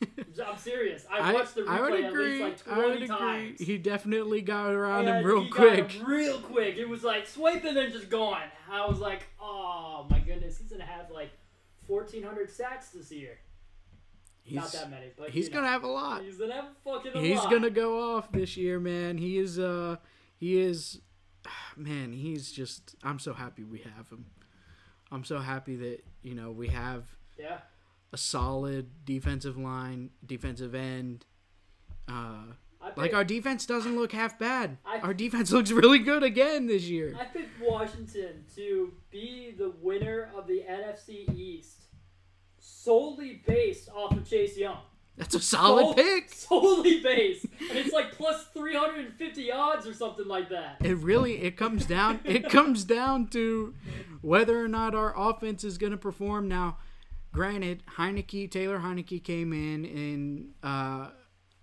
I'm 0.46 0.58
serious. 0.58 1.06
I 1.10 1.32
watched 1.32 1.54
the 1.54 1.64
I 1.66 1.80
would 1.80 1.92
replay 1.92 2.04
at 2.04 2.12
least 2.14 2.66
like 2.66 2.76
I 2.76 2.80
20 2.80 2.88
would 2.88 3.02
agree. 3.02 3.06
times. 3.08 3.60
He 3.60 3.78
definitely 3.78 4.42
got 4.42 4.72
around 4.72 5.08
And 5.08 5.18
him 5.18 5.24
real 5.24 5.48
quick. 5.50 5.90
him 5.92 6.06
real 6.06 6.38
quick. 6.40 6.76
It 6.76 6.88
was 6.88 7.02
like 7.02 7.26
swipe 7.26 7.64
and 7.64 7.76
then 7.76 7.90
just 7.92 8.10
gone. 8.10 8.42
I 8.70 8.86
was 8.86 8.98
like, 8.98 9.26
oh 9.40 10.06
my 10.10 10.18
goodness, 10.20 10.58
he's 10.58 10.70
gonna 10.70 10.84
have 10.84 11.10
like 11.10 11.30
1,400 11.86 12.50
sacks 12.50 12.90
this 12.90 13.10
year. 13.10 13.38
Not 14.50 14.72
that 14.72 14.90
many, 14.90 15.06
but 15.16 15.30
he's 15.30 15.48
know, 15.50 15.56
gonna 15.56 15.68
have 15.68 15.84
a 15.84 15.88
lot. 15.88 16.22
He's 16.22 16.38
gonna 16.38 16.54
have 16.54 16.68
fucking 16.84 17.12
a 17.14 17.20
He's 17.20 17.38
lot. 17.38 17.50
gonna 17.50 17.70
go 17.70 18.16
off 18.16 18.32
this 18.32 18.56
year, 18.56 18.80
man. 18.80 19.18
He 19.18 19.38
is. 19.38 19.58
Uh, 19.58 19.96
he 20.38 20.58
is. 20.60 21.00
Man, 21.76 22.12
he's 22.12 22.50
just. 22.52 22.94
I'm 23.02 23.18
so 23.18 23.32
happy 23.34 23.64
we 23.64 23.78
have 23.96 24.08
him. 24.10 24.26
I'm 25.10 25.24
so 25.24 25.38
happy 25.38 25.76
that 25.76 26.04
you 26.22 26.34
know 26.34 26.50
we 26.50 26.68
have 26.68 27.04
Yeah. 27.38 27.58
a 28.12 28.16
solid 28.18 29.04
defensive 29.04 29.56
line, 29.56 30.10
defensive 30.24 30.74
end. 30.74 31.24
Uh, 32.06 32.44
like 32.96 33.12
our 33.12 33.24
defense 33.24 33.66
doesn't 33.66 33.96
look 33.96 34.12
half 34.12 34.38
bad. 34.38 34.78
I- 34.84 35.00
Our 35.00 35.14
defense 35.14 35.50
looks 35.56 35.70
really 35.70 35.98
good 35.98 36.22
again 36.22 36.66
this 36.66 36.84
year. 36.84 37.14
I 37.18 37.24
picked 37.24 37.60
Washington 37.60 38.44
to 38.56 38.92
be 39.10 39.54
the 39.56 39.70
winner 39.82 40.30
of 40.36 40.46
the 40.46 40.64
NFC 40.68 41.28
East 41.34 41.84
solely 42.58 43.42
based 43.46 43.88
off 43.94 44.12
of 44.16 44.28
Chase 44.28 44.56
Young. 44.56 44.78
That's 45.18 45.34
a 45.34 45.40
solid 45.40 45.82
Sol- 45.82 45.94
pick. 45.94 46.32
Solely 46.32 47.00
base, 47.00 47.44
And 47.68 47.76
it's 47.76 47.92
like 47.92 48.12
plus 48.12 48.44
350 48.54 49.50
odds 49.50 49.86
or 49.86 49.92
something 49.92 50.28
like 50.28 50.48
that. 50.50 50.76
It 50.80 50.96
really 50.98 51.42
it 51.42 51.56
comes 51.56 51.86
down 51.86 52.20
it 52.24 52.48
comes 52.48 52.84
down 52.84 53.26
to 53.28 53.74
whether 54.22 54.62
or 54.62 54.68
not 54.68 54.94
our 54.94 55.12
offense 55.18 55.64
is 55.64 55.76
going 55.76 55.90
to 55.90 55.98
perform. 55.98 56.46
Now, 56.46 56.78
granted, 57.32 57.82
Heinicke 57.96 58.48
Taylor 58.48 58.78
Heinicke 58.78 59.22
came 59.22 59.52
in 59.52 59.84
in 59.84 60.50
uh, 60.62 61.08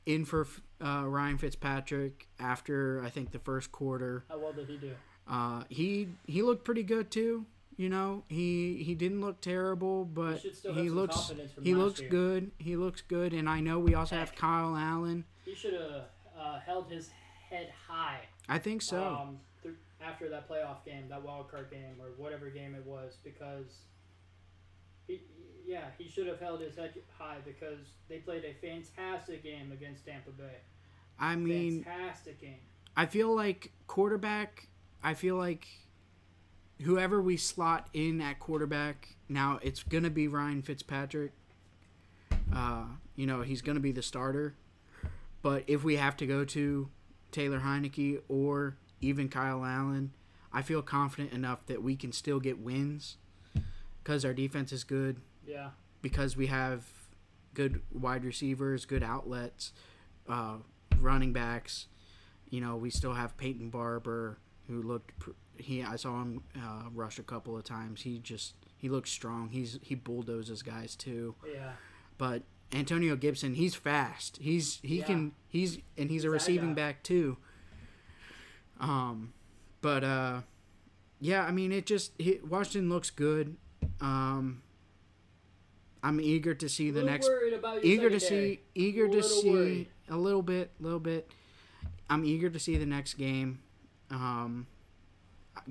in 0.06 0.26
for 0.26 0.46
uh, 0.84 1.04
Ryan 1.06 1.38
Fitzpatrick 1.38 2.28
after 2.40 3.02
I 3.04 3.10
think 3.10 3.32
the 3.32 3.40
first 3.40 3.72
quarter. 3.72 4.26
How 4.30 4.38
well 4.38 4.52
did 4.52 4.68
he 4.68 4.76
do? 4.78 4.92
Uh, 5.28 5.64
he 5.70 6.10
he 6.28 6.42
looked 6.42 6.66
pretty 6.66 6.84
good 6.84 7.10
too. 7.10 7.46
You 7.78 7.90
know, 7.90 8.24
he 8.30 8.82
he 8.84 8.96
didn't 8.96 9.20
look 9.22 9.42
terrible, 9.42 10.06
but 10.06 10.40
he 10.40 10.90
looks 10.90 11.34
he 11.62 11.76
looks 11.76 12.00
year. 12.00 12.10
good. 12.10 12.52
He 12.58 12.76
looks 12.78 13.02
good, 13.02 13.34
and 13.34 13.50
I 13.50 13.60
know 13.60 13.80
we 13.80 13.96
also 13.96 14.16
have 14.16 14.34
Kyle 14.36 14.76
Allen. 14.76 15.26
He 15.44 15.54
should 15.54 15.74
have 15.74 16.04
uh, 16.40 16.60
held 16.66 16.90
his 16.90 17.10
head 17.50 17.72
high 17.88 18.22
I 18.48 18.60
think 18.60 18.82
so. 18.82 19.04
um, 19.04 19.40
th- 19.64 19.76
after 20.02 20.30
that 20.30 20.50
playoff 20.50 20.86
game, 20.86 21.10
that 21.10 21.22
wild 21.24 21.50
card 21.50 21.70
game, 21.72 21.96
or 22.00 22.08
whatever 22.18 22.50
game 22.50 22.76
it 22.76 22.86
was, 22.86 23.18
because 23.24 23.80
he, 25.08 25.22
yeah, 25.66 25.86
he 25.98 26.08
should 26.08 26.28
have 26.28 26.40
held 26.40 26.62
his 26.62 26.76
head 26.76 26.94
high 27.18 27.38
because 27.44 27.80
they 28.08 28.18
played 28.20 28.44
a 28.46 28.54
fantastic 28.66 29.44
game 29.44 29.72
against 29.72 30.06
Tampa 30.06 30.32
Bay. 30.32 30.58
I 31.20 31.36
mean, 31.36 31.84
Fantastic 31.84 32.40
game. 32.42 32.60
I 32.96 33.06
feel 33.06 33.36
like 33.36 33.72
quarterback. 33.88 34.68
I 35.04 35.14
feel 35.14 35.36
like 35.36 35.68
whoever 36.82 37.22
we 37.22 37.38
slot 37.38 37.88
in 37.94 38.22
at 38.22 38.40
quarterback 38.40 39.16
now, 39.30 39.60
it's 39.64 39.84
gonna 39.84 40.10
be 40.10 40.28
Ryan 40.28 40.62
Fitzpatrick. 40.62 41.32
Uh, 42.54 42.86
you 43.16 43.26
know, 43.26 43.42
he's 43.42 43.62
gonna 43.62 43.80
be 43.80 43.92
the 43.92 44.02
starter. 44.04 44.56
But 45.42 45.64
if 45.68 45.84
we 45.84 45.96
have 45.98 46.18
to 46.18 46.26
go 46.28 46.44
to 46.46 46.90
Taylor 47.32 47.60
Heinicke 47.60 48.22
or 48.28 48.78
even 49.02 49.30
Kyle 49.30 49.64
Allen, 49.64 50.12
I 50.52 50.62
feel 50.62 50.82
confident 50.82 51.34
enough 51.34 51.66
that 51.68 51.84
we 51.84 51.96
can 51.96 52.12
still 52.12 52.40
get 52.40 52.60
wins 52.60 53.18
because 54.04 54.24
our 54.26 54.34
defense 54.34 54.72
is 54.72 54.84
good 54.84 55.22
Yeah. 55.46 55.72
because 56.02 56.36
we 56.38 56.48
have 56.48 56.86
good 57.54 57.82
wide 57.92 58.24
receivers, 58.26 58.86
good 58.86 59.04
outlets, 59.04 59.72
uh, 60.28 60.58
running 61.00 61.34
backs. 61.34 61.88
You 62.50 62.62
know, 62.62 62.76
we 62.78 62.90
still 62.90 63.14
have 63.14 63.38
Peyton 63.38 63.70
Barber, 63.70 64.38
who 64.68 64.82
looked 64.82 65.18
pr- 65.20 65.32
he. 65.60 65.84
I 65.84 65.96
saw 65.96 66.22
him 66.22 66.44
uh, 66.56 66.90
rush 66.94 67.20
a 67.20 67.24
couple 67.24 67.58
of 67.58 67.64
times. 67.64 68.02
He 68.02 68.20
just 68.20 68.56
he 68.78 68.90
looks 68.90 69.10
strong. 69.12 69.50
He's 69.50 69.80
he 69.82 69.96
bulldozes 69.96 70.62
guys 70.62 70.96
too. 70.96 71.36
Yeah. 71.52 71.72
But 72.18 72.44
Antonio 72.72 73.16
Gibson, 73.16 73.56
he's 73.56 73.76
fast. 73.76 74.38
He's 74.42 74.80
he 74.82 75.00
Yeah. 75.00 75.06
can 75.06 75.32
he's 75.48 75.80
and 75.98 76.10
he's, 76.10 76.24
a 76.24 76.30
receiving 76.30 76.74
back 76.74 77.04
too. 77.04 77.38
Um, 78.80 79.34
but 79.82 80.04
uh, 80.04 80.42
yeah, 81.20 81.44
I 81.44 81.52
mean 81.52 81.72
it 81.72 81.86
just 81.86 82.12
he, 82.18 82.40
Washington 82.48 82.90
looks 82.90 83.10
good. 83.10 83.56
Um, 84.02 84.62
I'm 86.04 86.20
eager 86.22 86.54
to 86.54 86.70
see 86.70 86.92
the 86.92 87.04
next 87.04 87.28
worried 87.28 87.54
about 87.54 87.84
your 87.84 87.94
eager 87.94 88.10
to 88.12 88.20
see 88.20 88.60
eager 88.76 89.08
to 89.08 89.24
see 89.24 89.50
worried. 89.50 89.88
a 90.10 90.16
little 90.18 90.44
bit 90.44 90.70
little 90.80 91.00
bit 91.00 91.32
i'm 92.12 92.24
eager 92.24 92.48
to 92.48 92.60
see 92.60 92.78
the 92.78 92.86
next 92.86 93.16
game 93.16 93.58
um 94.12 94.68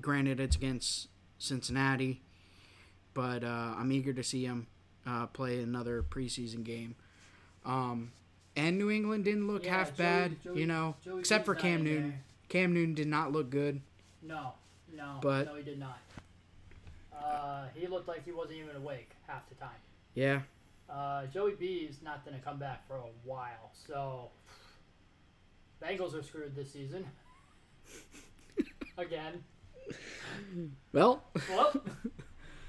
granted 0.00 0.40
it's 0.40 0.56
against 0.56 1.08
cincinnati 1.38 2.20
but 3.12 3.44
uh 3.44 3.74
i'm 3.78 3.92
eager 3.92 4.12
to 4.12 4.22
see 4.22 4.44
him 4.44 4.66
uh 5.06 5.26
play 5.26 5.60
another 5.60 6.02
preseason 6.02 6.64
game 6.64 6.94
um 7.64 8.10
and 8.56 8.78
new 8.78 8.90
england 8.90 9.24
didn't 9.24 9.46
look 9.46 9.64
Yeah, 9.64 9.78
half 9.78 9.88
Joey- 9.90 9.96
bad 10.04 10.42
Joey- 10.42 10.60
you 10.60 10.66
know 10.66 10.96
Joey 11.04 11.20
except 11.20 11.44
for 11.44 11.54
cam 11.54 11.82
newton 11.84 12.10
there. 12.10 12.20
cam 12.48 12.72
newton 12.74 12.94
did 12.94 13.08
not 13.08 13.30
look 13.32 13.50
good 13.50 13.80
No, 14.22 14.52
no, 14.94 15.18
But- 15.22 15.46
no, 15.46 15.54
he 15.56 15.62
did 15.62 15.78
not. 15.78 15.98
Uh, 17.14 17.68
he 17.74 17.86
looked 17.86 18.08
like 18.08 18.24
he 18.24 18.32
wasn't 18.32 18.58
even 18.58 18.76
awake 18.76 19.10
half 19.26 19.48
the 19.48 19.54
time. 19.56 19.80
yeah 20.14 20.40
Uh, 20.88 21.26
Joey 21.26 21.54
B 21.54 21.88
is 21.90 22.02
not 22.02 22.24
going 22.24 22.36
to 22.38 22.44
come 22.44 22.58
back 22.58 22.86
for 22.86 22.96
a 22.96 23.10
while, 23.24 23.72
so 23.86 24.30
Bengals 25.82 26.14
are 26.14 26.22
screwed 26.22 26.54
this 26.54 26.70
season. 26.72 27.06
Again. 28.98 29.42
well 30.92 31.24
Well, 31.50 31.72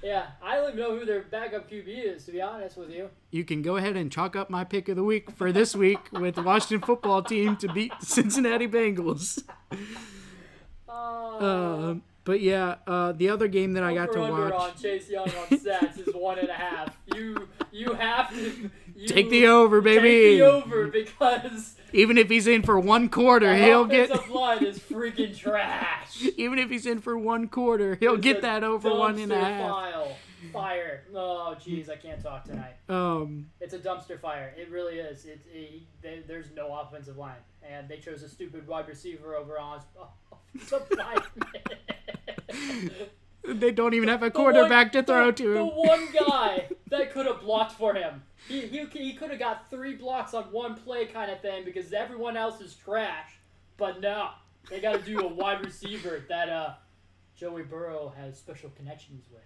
Yeah, 0.02 0.26
I 0.42 0.56
don't 0.56 0.68
even 0.68 0.78
know 0.78 0.96
who 0.96 1.04
their 1.04 1.22
backup 1.22 1.68
QB 1.68 1.86
is, 1.88 2.24
to 2.26 2.32
be 2.32 2.40
honest 2.40 2.76
with 2.76 2.90
you. 2.90 3.10
You 3.32 3.44
can 3.44 3.62
go 3.62 3.76
ahead 3.76 3.96
and 3.96 4.10
chalk 4.12 4.36
up 4.36 4.50
my 4.50 4.62
pick 4.62 4.88
of 4.88 4.94
the 4.96 5.02
week 5.02 5.30
for 5.32 5.50
this 5.52 5.74
week 5.74 5.98
with 6.12 6.36
the 6.36 6.42
Washington 6.42 6.86
football 6.86 7.22
team 7.22 7.56
to 7.56 7.68
beat 7.72 7.92
the 7.98 8.06
Cincinnati 8.06 8.68
Bengals. 8.68 9.42
Uh, 10.88 11.44
Um, 11.44 12.02
but 12.24 12.40
yeah, 12.40 12.76
uh, 12.86 13.12
the 13.12 13.28
other 13.28 13.48
game 13.48 13.74
that 13.74 13.82
I 13.82 13.94
got 13.94 14.12
to 14.12 14.20
watch. 14.20 14.52
on 14.52 14.76
Chase 14.76 15.10
Young 15.10 15.28
on 15.28 15.58
stats 15.58 15.98
is 15.98 16.14
one 16.14 16.38
and 16.38 16.48
a 16.48 16.54
half. 16.54 16.96
You 17.14 17.46
you 17.70 17.92
have 17.92 18.30
to 18.30 18.70
you 18.96 19.06
Take 19.06 19.28
the 19.28 19.46
over, 19.46 19.80
baby. 19.80 20.00
Take 20.08 20.38
the 20.38 20.42
over 20.42 20.86
because 20.88 21.75
Even 21.92 22.18
if 22.18 22.28
he's 22.28 22.46
in 22.46 22.62
for 22.62 22.78
one 22.78 23.08
quarter, 23.08 23.48
the 23.56 23.64
he'll 23.64 23.84
get. 23.84 24.10
offensive 24.10 24.30
line 24.30 24.64
is 24.64 24.78
freaking 24.78 25.36
trash. 25.36 26.26
Even 26.36 26.58
if 26.58 26.68
he's 26.70 26.86
in 26.86 27.00
for 27.00 27.16
one 27.16 27.48
quarter, 27.48 27.94
he'll 27.96 28.14
It's 28.14 28.22
get 28.22 28.42
that 28.42 28.64
over 28.64 28.90
one 28.90 29.18
and 29.18 29.32
a 29.32 29.38
half. 29.44 29.70
File. 29.70 30.16
Fire. 30.52 31.04
Oh, 31.14 31.56
jeez, 31.60 31.88
I 31.90 31.96
can't 31.96 32.22
talk 32.22 32.44
tonight. 32.44 32.74
Um, 32.88 33.46
It's 33.60 33.74
a 33.74 33.78
dumpster 33.78 34.20
fire. 34.20 34.52
It 34.56 34.70
really 34.70 34.98
is. 34.98 35.24
It, 35.24 35.40
it, 35.52 35.82
they, 36.02 36.22
there's 36.26 36.46
no 36.54 36.72
offensive 36.78 37.16
line, 37.16 37.36
and 37.68 37.88
they 37.88 37.98
chose 37.98 38.22
a 38.22 38.28
stupid 38.28 38.66
wide 38.66 38.86
receiver 38.88 39.34
over 39.34 39.58
on 39.58 39.80
offensive 40.54 40.86
they 43.46 43.70
don't 43.70 43.94
even 43.94 44.08
have 44.08 44.22
a 44.22 44.30
quarterback 44.30 44.86
one- 44.94 45.02
to 45.02 45.02
throw 45.02 45.26
the, 45.26 45.32
to 45.32 45.54
The 45.54 45.64
one 45.64 46.08
guy 46.12 46.68
that 46.88 47.12
could 47.12 47.26
have 47.26 47.40
blocked 47.40 47.72
for 47.72 47.94
him. 47.94 48.22
He, 48.48 48.60
he, 48.60 48.84
he 48.86 49.12
could 49.14 49.30
have 49.30 49.38
got 49.38 49.70
three 49.70 49.94
blocks 49.94 50.34
on 50.34 50.44
one 50.44 50.74
play 50.76 51.06
kind 51.06 51.30
of 51.30 51.40
thing 51.40 51.64
because 51.64 51.92
everyone 51.92 52.36
else 52.36 52.60
is 52.60 52.74
trash. 52.74 53.38
But 53.76 54.00
no, 54.00 54.30
they 54.70 54.80
got 54.80 54.92
to 54.92 54.98
do 55.00 55.20
a 55.20 55.28
wide 55.28 55.64
receiver 55.64 56.24
that 56.28 56.48
uh, 56.48 56.74
Joey 57.36 57.62
Burrow 57.62 58.12
has 58.16 58.38
special 58.38 58.70
connections 58.70 59.24
with. 59.32 59.42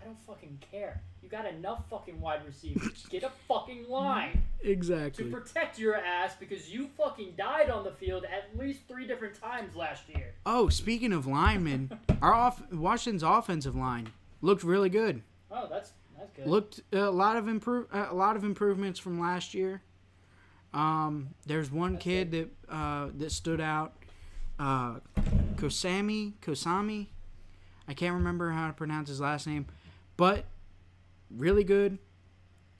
I 0.00 0.04
don't 0.04 0.20
fucking 0.26 0.58
care. 0.70 1.00
You 1.22 1.28
got 1.28 1.46
enough 1.46 1.84
fucking 1.88 2.20
wide 2.20 2.44
receivers. 2.44 3.06
Get 3.10 3.22
a 3.22 3.30
fucking 3.46 3.88
line 3.88 4.42
Exactly. 4.62 5.24
to 5.24 5.30
protect 5.30 5.78
your 5.78 5.94
ass 5.96 6.34
because 6.38 6.68
you 6.68 6.88
fucking 6.98 7.34
died 7.38 7.70
on 7.70 7.84
the 7.84 7.92
field 7.92 8.24
at 8.24 8.58
least 8.58 8.80
three 8.88 9.06
different 9.06 9.40
times 9.40 9.76
last 9.76 10.08
year. 10.08 10.34
Oh, 10.44 10.68
speaking 10.68 11.12
of 11.12 11.26
linemen, 11.26 11.98
our 12.22 12.34
off 12.34 12.62
Washington's 12.72 13.22
offensive 13.22 13.76
line 13.76 14.08
looked 14.40 14.64
really 14.64 14.88
good. 14.90 15.22
Oh, 15.52 15.68
that's 15.70 15.90
that's 15.90 15.92
good. 16.36 16.46
Looked 16.46 16.80
a 16.92 17.10
lot 17.10 17.36
of 17.36 17.48
improve 17.48 17.86
a 17.92 18.14
lot 18.14 18.36
of 18.36 18.44
improvements 18.44 18.98
from 18.98 19.20
last 19.20 19.54
year. 19.54 19.82
Um, 20.74 21.30
there's 21.46 21.70
one 21.70 21.98
kid 21.98 22.30
that 22.32 22.48
uh, 22.68 23.08
that 23.18 23.30
stood 23.32 23.60
out. 23.60 23.94
Uh, 24.58 24.96
Kosami 25.56 26.34
Kosami, 26.40 27.08
I 27.88 27.94
can't 27.94 28.14
remember 28.14 28.50
how 28.50 28.66
to 28.68 28.72
pronounce 28.72 29.08
his 29.08 29.20
last 29.20 29.46
name, 29.46 29.66
but 30.16 30.44
really 31.30 31.64
good. 31.64 31.98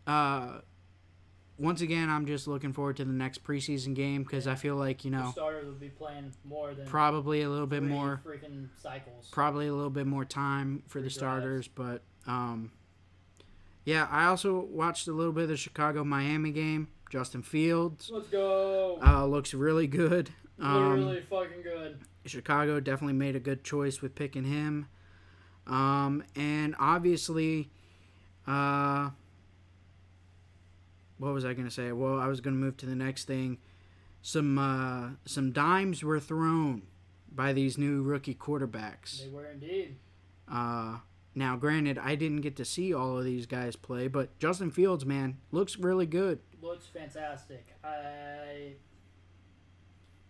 Uh, 0.07 0.61
once 1.59 1.81
again, 1.81 2.09
I'm 2.11 2.27
just 2.27 2.49
looking 2.49 2.73
forward 2.73 2.97
to 2.97 3.05
the 3.05 3.13
next 3.13 3.45
preseason 3.45 3.95
game 3.95 4.23
because 4.23 4.47
I 4.47 4.55
feel 4.55 4.75
like 4.77 5.05
you 5.05 5.11
The 5.11 5.19
know 5.19 5.31
starters 5.33 5.67
will 5.67 5.75
be 5.75 5.91
playing 5.91 6.33
more 6.45 6.75
than 6.75 6.87
probably 6.87 7.43
a 7.43 7.49
little 7.51 7.67
bit 7.67 7.83
more 7.83 8.21
freaking 8.27 8.69
cycles. 8.81 9.29
probably 9.31 9.67
a 9.69 9.73
little 9.75 9.91
bit 9.91 10.07
more 10.07 10.25
time 10.25 10.83
for 10.89 10.99
the 10.99 11.05
drives. 11.05 11.15
starters, 11.15 11.69
but 11.69 12.03
um, 12.27 12.73
yeah, 13.85 14.07
I 14.11 14.27
also 14.27 14.61
watched 14.71 15.09
a 15.09 15.13
little 15.13 15.33
bit 15.33 15.45
of 15.45 15.49
the 15.51 15.57
Chicago 15.57 16.05
Miami 16.05 16.51
game. 16.51 16.89
Justin 17.11 17.43
Fields 17.43 18.11
Let's 18.11 18.29
go. 18.29 18.99
uh, 19.05 19.27
looks 19.27 19.53
really 19.53 19.87
good. 19.87 20.31
Um, 20.59 21.07
really 21.07 21.21
fucking 21.21 21.63
good. 21.63 21.99
Chicago 22.25 22.81
definitely 22.81 23.15
made 23.15 23.37
a 23.37 23.41
good 23.41 23.65
choice 23.65 24.01
with 24.01 24.15
picking 24.15 24.45
him. 24.45 24.87
Um, 25.67 26.25
and 26.35 26.75
obviously, 26.79 27.71
uh, 28.47 29.11
what 31.19 31.35
was 31.35 31.45
I 31.45 31.53
going 31.53 31.67
to 31.67 31.71
say? 31.75 31.93
Well, 31.93 32.19
I 32.19 32.29
was 32.29 32.41
going 32.41 32.55
to 32.55 32.61
move 32.61 32.77
to 32.79 32.87
the 32.87 32.95
next 32.95 33.25
thing. 33.25 33.59
Some 34.23 34.59
uh, 34.59 35.11
some 35.25 35.53
dimes 35.53 36.03
were 36.03 36.21
thrown 36.21 36.83
by 37.31 37.53
these 37.53 37.77
new 37.77 38.03
rookie 38.03 38.35
quarterbacks. 38.35 39.23
They 39.23 39.29
were 39.31 39.47
indeed. 39.47 39.97
Uh, 40.51 40.99
now, 41.35 41.57
granted, 41.57 41.99
I 41.99 42.15
didn't 42.15 42.43
get 42.43 42.57
to 42.57 42.65
see 42.65 42.93
all 42.93 43.19
of 43.19 43.25
these 43.25 43.47
guys 43.47 43.75
play, 43.75 44.07
but 44.07 44.39
Justin 44.39 44.71
Fields, 44.71 45.07
man, 45.07 45.39
looks 45.51 45.79
really 45.79 46.07
good. 46.07 46.41
Looks 46.61 46.87
fantastic. 46.87 47.67
I 47.83 48.75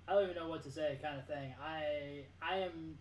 I 0.07 0.15
don't 0.15 0.25
even 0.25 0.37
know 0.37 0.49
what 0.49 0.63
to 0.65 0.71
say, 0.71 0.99
kind 1.03 1.19
of 1.19 1.27
thing. 1.27 1.55
I 1.61 2.25
I 2.41 2.59
am. 2.59 2.97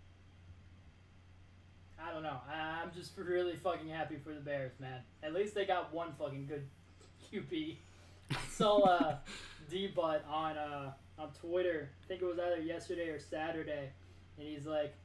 I 2.03 2.11
don't 2.11 2.23
know. 2.23 2.37
I, 2.51 2.81
I'm 2.81 2.91
just 2.91 3.11
really 3.17 3.55
fucking 3.55 3.87
happy 3.87 4.17
for 4.23 4.33
the 4.33 4.39
Bears, 4.39 4.73
man. 4.79 5.01
At 5.21 5.33
least 5.33 5.53
they 5.53 5.65
got 5.65 5.93
one 5.93 6.13
fucking 6.17 6.47
good 6.47 6.67
QB. 7.31 7.77
I 8.31 8.35
saw 8.49 8.81
uh, 8.81 9.15
D 9.69 9.87
Butt 9.87 10.25
on 10.27 10.57
uh, 10.57 10.91
on 11.19 11.29
Twitter. 11.39 11.89
I 12.03 12.07
think 12.07 12.23
it 12.23 12.25
was 12.25 12.39
either 12.39 12.61
yesterday 12.61 13.09
or 13.09 13.19
Saturday, 13.19 13.91
and 14.39 14.47
he's 14.47 14.65
like, 14.65 14.95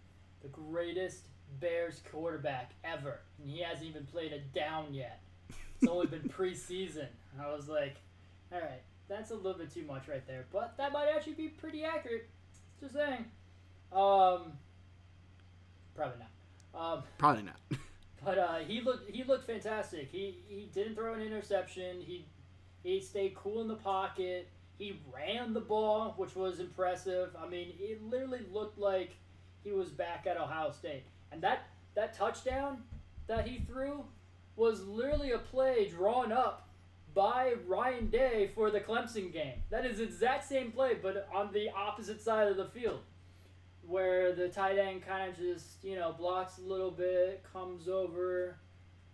the 0.42 0.48
greatest 0.48 1.24
Bears 1.60 2.02
quarterback 2.10 2.72
ever, 2.84 3.20
and 3.40 3.50
he 3.50 3.60
hasn't 3.62 3.88
even 3.88 4.04
played 4.06 4.32
a 4.32 4.38
down 4.56 4.92
yet. 4.92 5.20
It's 5.80 5.88
only 5.88 6.06
been 6.06 6.28
preseason. 6.36 7.06
And 7.32 7.42
I 7.42 7.54
was 7.54 7.68
like, 7.68 7.96
all 8.52 8.60
right, 8.60 8.82
that's 9.08 9.30
a 9.30 9.34
little 9.34 9.54
bit 9.54 9.72
too 9.72 9.84
much 9.84 10.08
right 10.08 10.26
there, 10.26 10.46
but 10.52 10.76
that 10.78 10.92
might 10.92 11.08
actually 11.14 11.34
be 11.34 11.48
pretty 11.48 11.84
accurate. 11.84 12.28
Just 12.80 12.94
saying. 12.94 13.24
Um, 13.92 14.52
probably 15.94 16.18
not. 16.18 16.30
Um, 16.74 17.02
Probably 17.16 17.42
not. 17.44 17.56
but 18.24 18.38
uh, 18.38 18.56
he 18.58 18.80
looked 18.82 19.10
he 19.10 19.24
looked 19.24 19.46
fantastic. 19.46 20.10
He 20.10 20.38
he 20.48 20.68
didn't 20.74 20.94
throw 20.94 21.14
an 21.14 21.22
interception. 21.22 22.00
He 22.00 22.26
he 22.82 23.00
stayed 23.00 23.34
cool 23.34 23.62
in 23.62 23.68
the 23.68 23.76
pocket. 23.76 24.48
He 24.78 25.00
ran 25.10 25.54
the 25.54 25.60
ball, 25.60 26.12
which 26.18 26.36
was 26.36 26.60
impressive. 26.60 27.30
I 27.42 27.48
mean, 27.48 27.72
it 27.78 28.02
literally 28.02 28.42
looked 28.52 28.78
like 28.78 29.16
he 29.64 29.72
was 29.72 29.88
back 29.88 30.26
at 30.26 30.36
Ohio 30.36 30.70
State. 30.70 31.04
And 31.32 31.42
that 31.42 31.68
that 31.94 32.14
touchdown 32.14 32.82
that 33.26 33.46
he 33.46 33.60
threw 33.60 34.04
was 34.54 34.86
literally 34.86 35.32
a 35.32 35.38
play 35.38 35.88
drawn 35.88 36.32
up 36.32 36.68
by 37.14 37.54
Ryan 37.66 38.08
Day 38.08 38.50
for 38.54 38.70
the 38.70 38.80
Clemson 38.80 39.32
game. 39.32 39.62
That 39.70 39.86
is 39.86 39.98
the 39.98 40.04
exact 40.04 40.44
same 40.44 40.70
play, 40.70 40.96
but 41.00 41.28
on 41.34 41.52
the 41.52 41.70
opposite 41.70 42.20
side 42.20 42.48
of 42.48 42.56
the 42.56 42.66
field 42.66 43.00
where 43.86 44.32
the 44.34 44.48
tight 44.48 44.78
end 44.78 45.06
kind 45.06 45.30
of 45.30 45.36
just 45.36 45.82
you 45.84 45.94
know 45.94 46.12
blocks 46.12 46.58
a 46.58 46.62
little 46.62 46.90
bit, 46.90 47.44
comes 47.52 47.88
over, 47.88 48.56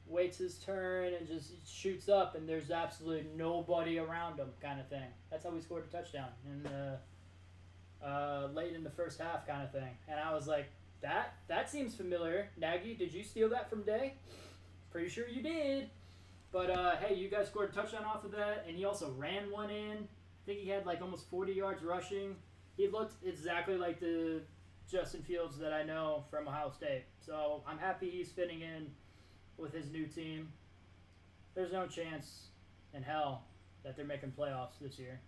waits 0.06 0.38
his 0.38 0.58
turn, 0.58 1.14
and 1.14 1.26
just 1.26 1.52
shoots 1.68 2.08
up, 2.08 2.34
and 2.34 2.48
there's 2.48 2.70
absolutely 2.70 3.26
nobody 3.36 3.98
around 3.98 4.38
him, 4.38 4.48
kind 4.60 4.80
of 4.80 4.88
thing. 4.88 5.08
That's 5.30 5.44
how 5.44 5.50
we 5.50 5.60
scored 5.60 5.84
a 5.88 5.96
touchdown 5.96 6.28
in 6.46 6.62
the 6.62 8.06
uh, 8.06 8.48
late 8.52 8.74
in 8.74 8.82
the 8.82 8.90
first 8.90 9.20
half, 9.20 9.46
kind 9.46 9.62
of 9.62 9.70
thing. 9.70 9.96
And 10.08 10.18
I 10.18 10.34
was 10.34 10.46
like, 10.46 10.70
that 11.02 11.34
that 11.48 11.68
seems 11.68 11.94
familiar. 11.94 12.48
Nagy, 12.56 12.94
did 12.94 13.12
you 13.12 13.22
steal 13.22 13.48
that 13.50 13.68
from 13.68 13.82
Day? 13.82 14.14
Pretty 14.90 15.08
sure 15.08 15.28
you 15.28 15.42
did. 15.42 15.90
But 16.52 16.70
uh, 16.70 16.96
hey, 16.96 17.14
you 17.14 17.28
guys 17.28 17.48
scored 17.48 17.70
a 17.70 17.72
touchdown 17.72 18.04
off 18.04 18.24
of 18.24 18.32
that, 18.32 18.64
and 18.68 18.76
he 18.76 18.84
also 18.84 19.12
ran 19.16 19.50
one 19.50 19.70
in. 19.70 19.96
I 19.96 20.46
think 20.46 20.60
he 20.60 20.68
had 20.68 20.86
like 20.86 21.00
almost 21.00 21.28
40 21.30 21.52
yards 21.52 21.82
rushing. 21.82 22.36
He 22.76 22.88
looked 22.88 23.14
exactly 23.24 23.76
like 23.76 24.00
the 24.00 24.42
Justin 24.90 25.22
Fields 25.22 25.58
that 25.58 25.72
I 25.72 25.82
know 25.82 26.24
from 26.30 26.48
Ohio 26.48 26.70
State. 26.70 27.04
So 27.24 27.62
I'm 27.66 27.78
happy 27.78 28.10
he's 28.10 28.30
fitting 28.30 28.60
in 28.60 28.88
with 29.56 29.72
his 29.72 29.90
new 29.90 30.06
team. 30.06 30.52
There's 31.54 31.72
no 31.72 31.86
chance 31.86 32.48
in 32.94 33.02
hell 33.02 33.44
that 33.84 33.96
they're 33.96 34.06
making 34.06 34.32
playoffs 34.38 34.78
this 34.80 34.98
year. 34.98 35.20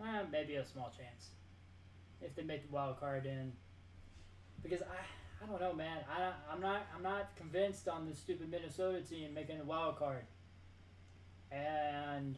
Eh, 0.00 0.22
maybe 0.30 0.56
a 0.56 0.64
small 0.64 0.92
chance 0.96 1.30
if 2.20 2.34
they 2.34 2.42
make 2.42 2.66
the 2.66 2.72
wild 2.72 2.98
card 2.98 3.26
in. 3.26 3.52
Because 4.64 4.82
I, 4.82 5.44
I 5.44 5.46
don't 5.46 5.60
know, 5.60 5.74
man. 5.74 5.98
I, 6.10 6.32
I'm 6.52 6.60
not, 6.60 6.86
I'm 6.96 7.02
not 7.02 7.36
convinced 7.36 7.86
on 7.86 8.08
this 8.08 8.18
stupid 8.18 8.50
Minnesota 8.50 9.00
team 9.02 9.32
making 9.34 9.60
a 9.60 9.64
wild 9.64 9.98
card. 9.98 10.24
And 11.52 12.36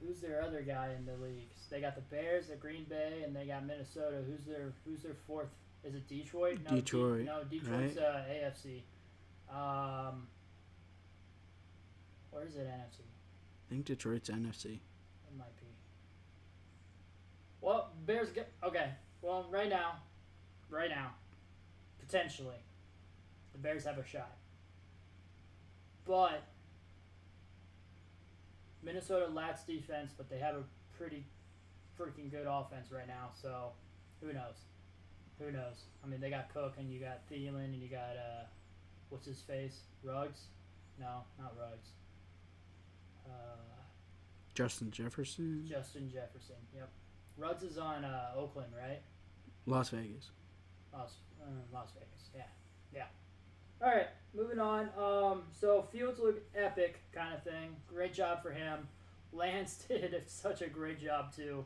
who's 0.00 0.20
their 0.20 0.42
other 0.42 0.62
guy 0.62 0.90
in 0.98 1.04
the 1.04 1.22
leagues? 1.22 1.66
They 1.70 1.80
got 1.80 1.94
the 1.94 2.00
Bears, 2.00 2.48
the 2.48 2.56
Green 2.56 2.84
Bay, 2.88 3.22
and 3.24 3.36
they 3.36 3.46
got 3.46 3.66
Minnesota. 3.66 4.22
Who's 4.26 4.44
their 4.46 4.72
Who's 4.84 5.02
their 5.02 5.16
fourth? 5.26 5.48
Is 5.84 5.94
it 5.94 6.08
Detroit? 6.08 6.58
No, 6.64 6.70
De- 6.70 6.76
Detroit, 6.82 7.24
no, 7.26 7.44
Detroit's 7.44 7.96
uh, 7.98 8.24
AFC. 8.28 8.80
Um, 9.48 10.26
or 12.32 12.42
is 12.44 12.56
it 12.56 12.66
NFC? 12.66 13.00
I 13.00 13.70
think 13.70 13.84
Detroit's 13.84 14.30
NFC. 14.30 14.64
It 14.66 15.38
might 15.38 15.56
be. 15.60 15.66
Well, 17.60 17.90
Bears 18.06 18.30
get 18.30 18.52
okay. 18.64 18.90
Well, 19.26 19.46
right 19.50 19.68
now, 19.68 19.96
right 20.70 20.88
now, 20.88 21.10
potentially, 21.98 22.62
the 23.52 23.58
Bears 23.58 23.84
have 23.84 23.98
a 23.98 24.06
shot. 24.06 24.36
But 26.04 26.44
Minnesota 28.84 29.26
lacks 29.26 29.64
defense, 29.64 30.12
but 30.16 30.30
they 30.30 30.38
have 30.38 30.54
a 30.54 30.62
pretty 30.96 31.24
freaking 31.98 32.30
good 32.30 32.46
offense 32.48 32.92
right 32.92 33.08
now. 33.08 33.30
So 33.34 33.72
who 34.20 34.32
knows? 34.32 34.54
who 35.38 35.52
knows? 35.52 35.86
I 36.04 36.06
mean, 36.06 36.20
they 36.20 36.30
got 36.30 36.52
Cook 36.52 36.74
and 36.78 36.90
you 36.90 37.00
got 37.00 37.28
Thielen 37.30 37.64
and 37.64 37.82
you 37.82 37.88
got 37.88 38.16
uh, 38.16 38.44
what's 39.10 39.26
his 39.26 39.40
face? 39.40 39.80
Ruggs? 40.02 40.46
No, 40.98 41.24
not 41.38 41.54
Ruggs. 41.58 41.88
Uh, 43.26 43.56
Justin 44.54 44.90
Jefferson, 44.90 45.66
Justin 45.68 46.10
Jefferson. 46.10 46.56
Yep. 46.74 46.88
Ruggs 47.36 47.62
is 47.62 47.76
on 47.76 48.04
uh, 48.04 48.30
Oakland, 48.36 48.72
right? 48.76 49.00
Las 49.66 49.90
Vegas. 49.90 50.30
Las, 50.92 51.16
uh, 51.42 51.46
Las 51.72 51.90
Vegas. 51.94 52.30
Yeah, 52.34 52.42
yeah. 52.94 53.06
All 53.82 53.94
right, 53.94 54.08
moving 54.34 54.58
on. 54.58 54.88
Um, 54.98 55.42
so 55.52 55.82
Fields 55.92 56.18
looked 56.20 56.56
epic, 56.56 57.00
kind 57.12 57.34
of 57.34 57.42
thing. 57.42 57.76
Great 57.88 58.14
job 58.14 58.42
for 58.42 58.50
him. 58.50 58.88
Lance 59.32 59.84
did 59.88 60.14
such 60.26 60.62
a 60.62 60.68
great 60.68 61.00
job 61.02 61.34
too. 61.34 61.64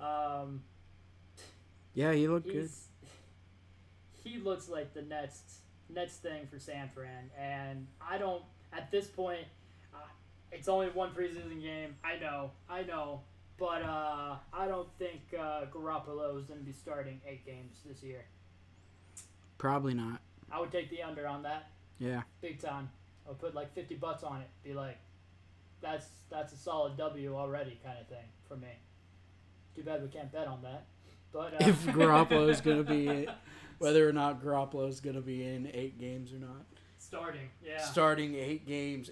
Um, 0.00 0.62
Yeah, 1.94 2.12
he 2.12 2.28
looked 2.28 2.46
good. 2.46 2.70
he 4.24 4.38
looks 4.38 4.68
like 4.68 4.94
the 4.94 5.02
next 5.02 5.42
next 5.88 6.18
thing 6.18 6.46
for 6.50 6.58
San 6.58 6.88
Fran, 6.90 7.30
and 7.38 7.86
I 8.00 8.18
don't. 8.18 8.42
At 8.70 8.90
this 8.90 9.06
point, 9.06 9.46
uh, 9.94 10.06
it's 10.52 10.68
only 10.68 10.88
one 10.90 11.10
preseason 11.14 11.62
game. 11.62 11.96
I 12.04 12.18
know, 12.18 12.50
I 12.68 12.82
know, 12.82 13.22
but 13.58 13.82
uh, 13.82 14.36
I 14.52 14.66
don't 14.68 14.88
think 14.98 15.20
uh, 15.38 15.62
Garoppolo 15.72 16.38
is 16.38 16.44
going 16.46 16.60
to 16.60 16.64
be 16.66 16.72
starting 16.72 17.20
eight 17.26 17.44
games 17.44 17.78
this 17.84 18.02
year. 18.02 18.24
Probably 19.58 19.94
not. 19.94 20.20
I 20.50 20.60
would 20.60 20.70
take 20.72 20.88
the 20.90 21.02
under 21.02 21.26
on 21.26 21.42
that, 21.42 21.70
Yeah. 21.98 22.22
big 22.40 22.60
time. 22.60 22.90
I 23.26 23.30
would 23.30 23.38
put 23.38 23.54
like 23.54 23.74
fifty 23.74 23.94
bucks 23.96 24.22
on 24.22 24.40
it. 24.40 24.48
Be 24.64 24.72
like, 24.72 24.96
that's 25.82 26.06
that's 26.30 26.52
a 26.52 26.56
solid 26.56 26.96
W 26.96 27.36
already, 27.36 27.78
kind 27.84 27.98
of 28.00 28.06
thing 28.08 28.24
for 28.48 28.56
me. 28.56 28.68
Too 29.76 29.82
bad 29.82 30.02
we 30.02 30.08
can't 30.08 30.32
bet 30.32 30.46
on 30.46 30.62
that. 30.62 30.86
But 31.32 31.54
uh, 31.54 31.68
If 31.68 31.84
Garoppolo 31.86 32.48
is 32.48 32.60
gonna 32.62 32.82
be 32.84 33.06
it, 33.08 33.28
whether 33.78 34.08
or 34.08 34.12
not 34.12 34.42
Garoppolo 34.42 34.88
is 34.88 35.00
gonna 35.00 35.20
be 35.20 35.44
in 35.44 35.68
eight 35.74 35.98
games 36.00 36.32
or 36.32 36.36
not. 36.38 36.64
starting, 36.98 37.50
yeah. 37.62 37.82
Starting 37.82 38.34
eight 38.36 38.66
games. 38.66 39.10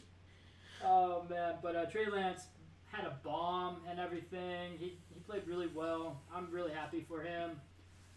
Oh 0.83 1.25
man, 1.29 1.57
but 1.63 1.77
uh, 1.77 1.85
Trey 1.87 2.07
Lance 2.11 2.47
had 2.91 3.05
a 3.05 3.17
bomb 3.25 3.77
and 3.89 3.99
everything. 4.01 4.73
He, 4.79 4.99
he 5.13 5.21
played 5.27 5.47
really 5.47 5.69
well. 5.69 6.21
I'm 6.35 6.51
really 6.51 6.73
happy 6.73 7.05
for 7.09 7.23
him. 7.23 7.61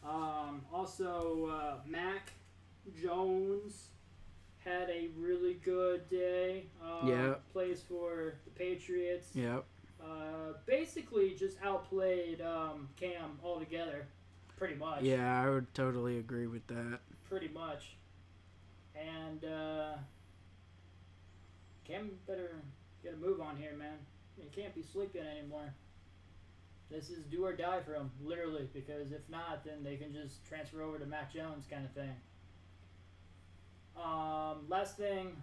Um, 0.04 0.62
also, 0.74 1.50
uh, 1.52 1.76
Mac 1.88 2.32
Jones 3.02 3.88
had 4.64 4.90
a 4.90 5.10
really 5.18 5.56
good 5.56 6.08
day. 6.10 6.68
Uh, 6.84 7.06
Yeah. 7.08 7.34
Plays 7.52 7.82
for 7.82 8.36
the 8.46 8.52
Patriots. 8.52 9.28
Yep. 9.34 9.66
Uh, 10.02 10.54
basically, 10.66 11.36
just 11.38 11.58
outplayed 11.62 12.42
um, 12.42 12.88
Cam 12.96 13.38
altogether, 13.44 14.08
pretty 14.58 14.76
much. 14.76 15.02
Yeah, 15.02 15.42
I 15.44 15.50
would 15.50 15.74
totally 15.74 16.20
agree 16.20 16.48
with 16.48 16.66
that. 16.68 17.00
Pretty 17.28 17.50
much. 17.50 17.98
And 18.96 19.44
uh, 19.44 19.94
Cam 21.86 22.12
better 22.28 22.52
get 23.04 23.14
a 23.14 23.18
move 23.18 23.42
on 23.42 23.58
here, 23.58 23.74
man. 23.78 23.98
He 24.42 24.62
can't 24.62 24.74
be 24.76 24.84
sleeping 24.84 25.22
anymore. 25.22 25.74
This 26.90 27.10
is 27.10 27.24
do 27.26 27.46
or 27.46 27.54
die 27.54 27.82
for 27.86 27.94
him, 27.94 28.10
literally, 28.24 28.68
because 28.74 29.12
if 29.12 29.22
not, 29.30 29.64
then 29.64 29.84
they 29.84 29.96
can 29.96 30.12
just 30.12 30.44
transfer 30.48 30.82
over 30.82 30.98
to 30.98 31.06
Mac 31.06 31.32
Jones 31.32 31.66
kind 31.70 31.86
of 31.86 31.92
thing. 31.92 32.16
Um, 33.96 34.66
last 34.68 34.98
thing, 34.98 35.36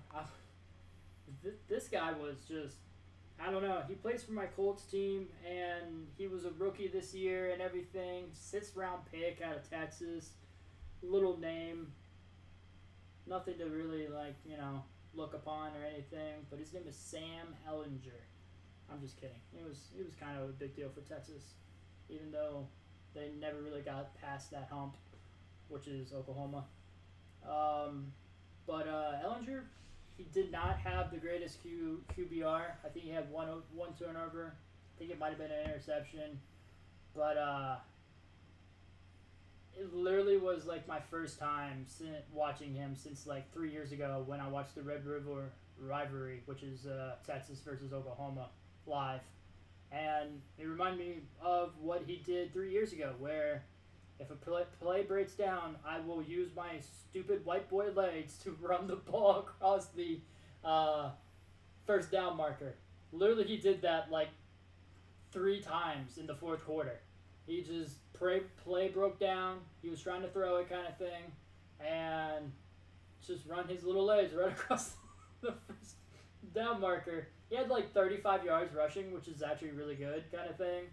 th- 1.43 1.55
this 1.69 1.89
guy 1.89 2.13
was 2.13 2.37
just, 2.49 2.77
I 3.41 3.51
don't 3.51 3.63
know. 3.63 3.83
He 3.87 3.95
plays 3.95 4.25
for 4.25 4.33
my 4.33 4.47
Colts 4.47 4.85
team, 4.85 5.29
and 5.47 6.09
he 6.19 6.27
was 6.27 6.45
a 6.45 6.51
rookie 6.59 6.89
this 6.89 7.15
year 7.15 7.51
and 7.53 7.63
everything. 7.63 8.25
Sixth 8.33 8.75
round 8.75 9.03
pick 9.13 9.41
out 9.41 9.57
of 9.57 9.69
Texas, 9.69 10.31
little 11.03 11.39
name, 11.39 11.93
nothing 13.27 13.59
to 13.59 13.67
really 13.67 14.09
like, 14.09 14.35
you 14.45 14.57
know, 14.57 14.83
look 15.15 15.35
upon 15.35 15.71
or 15.77 15.85
anything. 15.85 16.47
But 16.51 16.59
his 16.59 16.73
name 16.73 16.85
is 16.89 16.97
Sam 16.97 17.55
Ehlinger. 17.71 18.23
I'm 18.91 19.01
just 19.01 19.21
kidding. 19.21 19.37
It 19.57 19.67
was 19.67 19.89
it 19.99 20.05
was 20.05 20.15
kind 20.15 20.39
of 20.39 20.49
a 20.49 20.53
big 20.53 20.77
deal 20.77 20.89
for 20.89 21.01
Texas, 21.01 21.55
even 22.09 22.31
though 22.31 22.67
they 23.15 23.31
never 23.41 23.61
really 23.61 23.83
got 23.83 24.15
past 24.21 24.51
that 24.53 24.69
hump, 24.71 24.95
which 25.69 25.89
is 25.89 26.13
Oklahoma. 26.13 26.65
Um, 27.49 28.13
but 28.67 28.89
uh, 28.89 29.13
Ehlinger, 29.25 29.63
he 30.17 30.25
did 30.33 30.53
not 30.53 30.79
have 30.79 31.11
the 31.11 31.19
greatest 31.19 31.63
Q, 31.63 32.03
QBR. 32.17 32.63
I 32.85 32.89
think 32.89 33.05
he 33.05 33.11
had 33.11 33.31
one 33.31 33.49
one 33.75 33.91
turnover. 33.99 34.55
I 34.55 34.99
think 34.99 35.11
it 35.11 35.19
might 35.19 35.31
have 35.31 35.39
been 35.39 35.51
an 35.51 35.65
interception, 35.65 36.41
but 37.15 37.37
uh, 37.37 37.77
it 39.79 39.93
literally 39.95 40.39
was 40.39 40.65
like 40.65 40.89
my 40.89 41.01
first 41.01 41.39
time 41.39 41.85
sin- 41.87 42.23
watching 42.33 42.73
him 42.73 42.95
since 42.95 43.27
like 43.27 43.53
three 43.53 43.71
years 43.71 43.93
ago 43.93 44.23
when 44.27 44.41
I 44.41 44.49
watched 44.49 44.75
the 44.75 44.83
Red 44.83 45.05
River 45.05 45.51
rivalry, 45.79 46.43
which 46.47 46.63
is 46.63 46.87
uh, 46.87 47.17
Texas 47.27 47.61
versus 47.61 47.93
Oklahoma 47.93 48.49
live, 48.87 49.21
and 49.93 50.41
it 50.59 50.67
reminded 50.67 50.99
me 50.99 51.15
of 51.41 51.73
what 51.81 52.03
he 52.07 52.23
did 52.25 52.53
three 52.53 52.73
years 52.73 52.93
ago, 52.93 53.15
where 53.19 53.65
if 54.19 54.31
a 54.31 54.35
play, 54.35 55.03
breaks 55.03 55.35
down, 55.35 55.77
I 55.87 56.01
will 56.01 56.23
use 56.23 56.51
my 56.57 56.79
stupid 56.81 57.45
white 57.45 57.69
boy 57.69 57.91
legs 57.95 58.39
to 58.45 58.57
run 58.61 58.87
the 58.87 58.97
ball 58.97 59.41
across 59.41 59.87
the 59.89 60.21
uh, 60.65 61.11
first 61.87 62.11
down 62.11 62.37
marker. 62.37 62.75
Literally, 63.13 63.45
he 63.45 63.57
did 63.57 63.83
that 63.83 64.11
like 64.11 64.29
three 65.33 65.61
times 65.61 66.19
in 66.19 66.27
the 66.27 66.35
fourth 66.35 66.65
quarter. 66.65 67.01
He 67.47 67.63
just 67.63 68.13
play, 68.13 68.41
play 68.65 68.89
broke 68.89 69.21
down. 69.21 69.59
He 69.83 69.89
was 69.89 70.01
trying 70.01 70.23
to 70.23 70.29
throw 70.29 70.57
it, 70.57 70.69
kind 70.69 70.87
of 70.87 70.97
thing, 70.97 71.31
and 71.81 72.51
just 73.25 73.47
run 73.47 73.69
his 73.69 73.85
little 73.85 74.05
legs 74.05 74.35
right 74.35 74.53
across 74.53 74.95
the 75.43 75.55
first 75.67 75.97
down 76.55 76.81
marker. 76.81 77.29
He 77.49 77.57
had 77.57 77.69
like 77.69 77.93
35 77.95 78.45
yards 78.45 78.75
rushing, 78.75 79.13
which 79.13 79.29
is 79.29 79.43
actually 79.43 79.71
really 79.71 79.95
good, 79.95 80.25
kind 80.33 80.51
of 80.51 80.57
thing. 80.57 80.85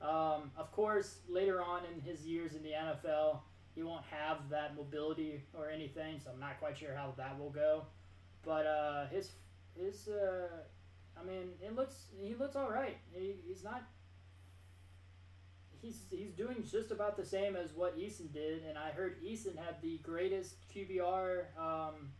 Um, 0.00 0.52
of 0.56 0.70
course, 0.72 1.18
later 1.28 1.62
on 1.62 1.82
in 1.92 2.00
his 2.00 2.26
years 2.26 2.54
in 2.54 2.62
the 2.62 2.70
NFL, 2.70 3.40
he 3.74 3.82
won't 3.82 4.04
have 4.10 4.48
that 4.50 4.76
mobility 4.76 5.42
or 5.52 5.70
anything, 5.70 6.20
so 6.22 6.30
I'm 6.32 6.40
not 6.40 6.58
quite 6.60 6.78
sure 6.78 6.94
how 6.94 7.14
that 7.16 7.38
will 7.38 7.50
go. 7.50 7.86
But 8.44 8.66
uh, 8.66 9.06
his 9.08 9.32
his 9.74 10.08
uh, 10.08 10.48
I 11.20 11.24
mean, 11.24 11.50
it 11.60 11.74
looks 11.74 12.06
he 12.18 12.34
looks 12.34 12.56
all 12.56 12.70
right. 12.70 12.96
He, 13.12 13.34
he's 13.46 13.64
not. 13.64 13.82
He's, 15.82 16.00
he's 16.10 16.32
doing 16.32 16.64
just 16.68 16.90
about 16.90 17.16
the 17.16 17.24
same 17.24 17.54
as 17.54 17.72
what 17.72 17.96
Eason 17.98 18.32
did, 18.32 18.64
and 18.64 18.76
I 18.76 18.90
heard 18.90 19.22
Eason 19.22 19.56
had 19.56 19.80
the 19.82 19.98
greatest 19.98 20.56
QBR 20.74 21.56
um, 21.56 22.12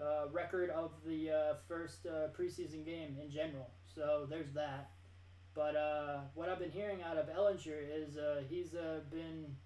uh, 0.00 0.28
record 0.32 0.70
of 0.70 0.92
the 1.06 1.30
uh, 1.30 1.54
first 1.68 2.06
uh, 2.06 2.28
preseason 2.38 2.84
game 2.84 3.16
in 3.22 3.30
general. 3.30 3.70
So 3.94 4.26
there's 4.28 4.52
that. 4.54 4.90
But 5.54 5.74
uh, 5.74 6.18
what 6.34 6.48
I've 6.48 6.58
been 6.58 6.70
hearing 6.70 7.02
out 7.02 7.16
of 7.16 7.26
Ehlinger 7.26 7.80
is 7.90 8.18
uh, 8.18 8.42
he's 8.48 8.74
been 9.10 9.56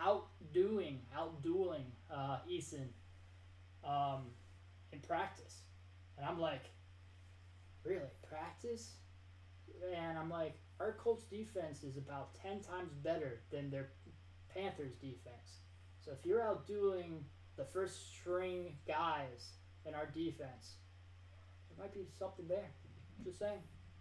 outdoing, 0.00 1.00
outdueling 1.16 1.86
uh, 2.10 2.38
Eason 2.50 2.88
um, 3.84 4.26
in 4.92 5.00
practice. 5.00 5.62
And 6.16 6.26
I'm 6.26 6.38
like, 6.38 6.64
really? 7.84 8.10
Practice? 8.28 8.96
And 9.96 10.18
I'm 10.18 10.30
like, 10.30 10.58
our 10.80 10.92
Colts 10.92 11.24
defense 11.24 11.82
is 11.82 11.96
about 11.96 12.34
10 12.42 12.60
times 12.60 12.92
better 13.02 13.40
than 13.50 13.70
their 13.70 13.90
Panthers 14.54 14.94
defense. 14.94 15.60
So 16.04 16.12
if 16.12 16.24
you're 16.24 16.40
outdueling 16.40 17.20
the 17.58 17.64
first 17.64 18.14
string 18.14 18.76
guys 18.86 19.50
in 19.84 19.94
our 19.94 20.06
defense, 20.06 20.76
there 21.68 21.84
might 21.84 21.92
be 21.92 22.06
something 22.18 22.46
there. 22.48 22.70
Just 23.24 23.40
saying. 23.40 23.58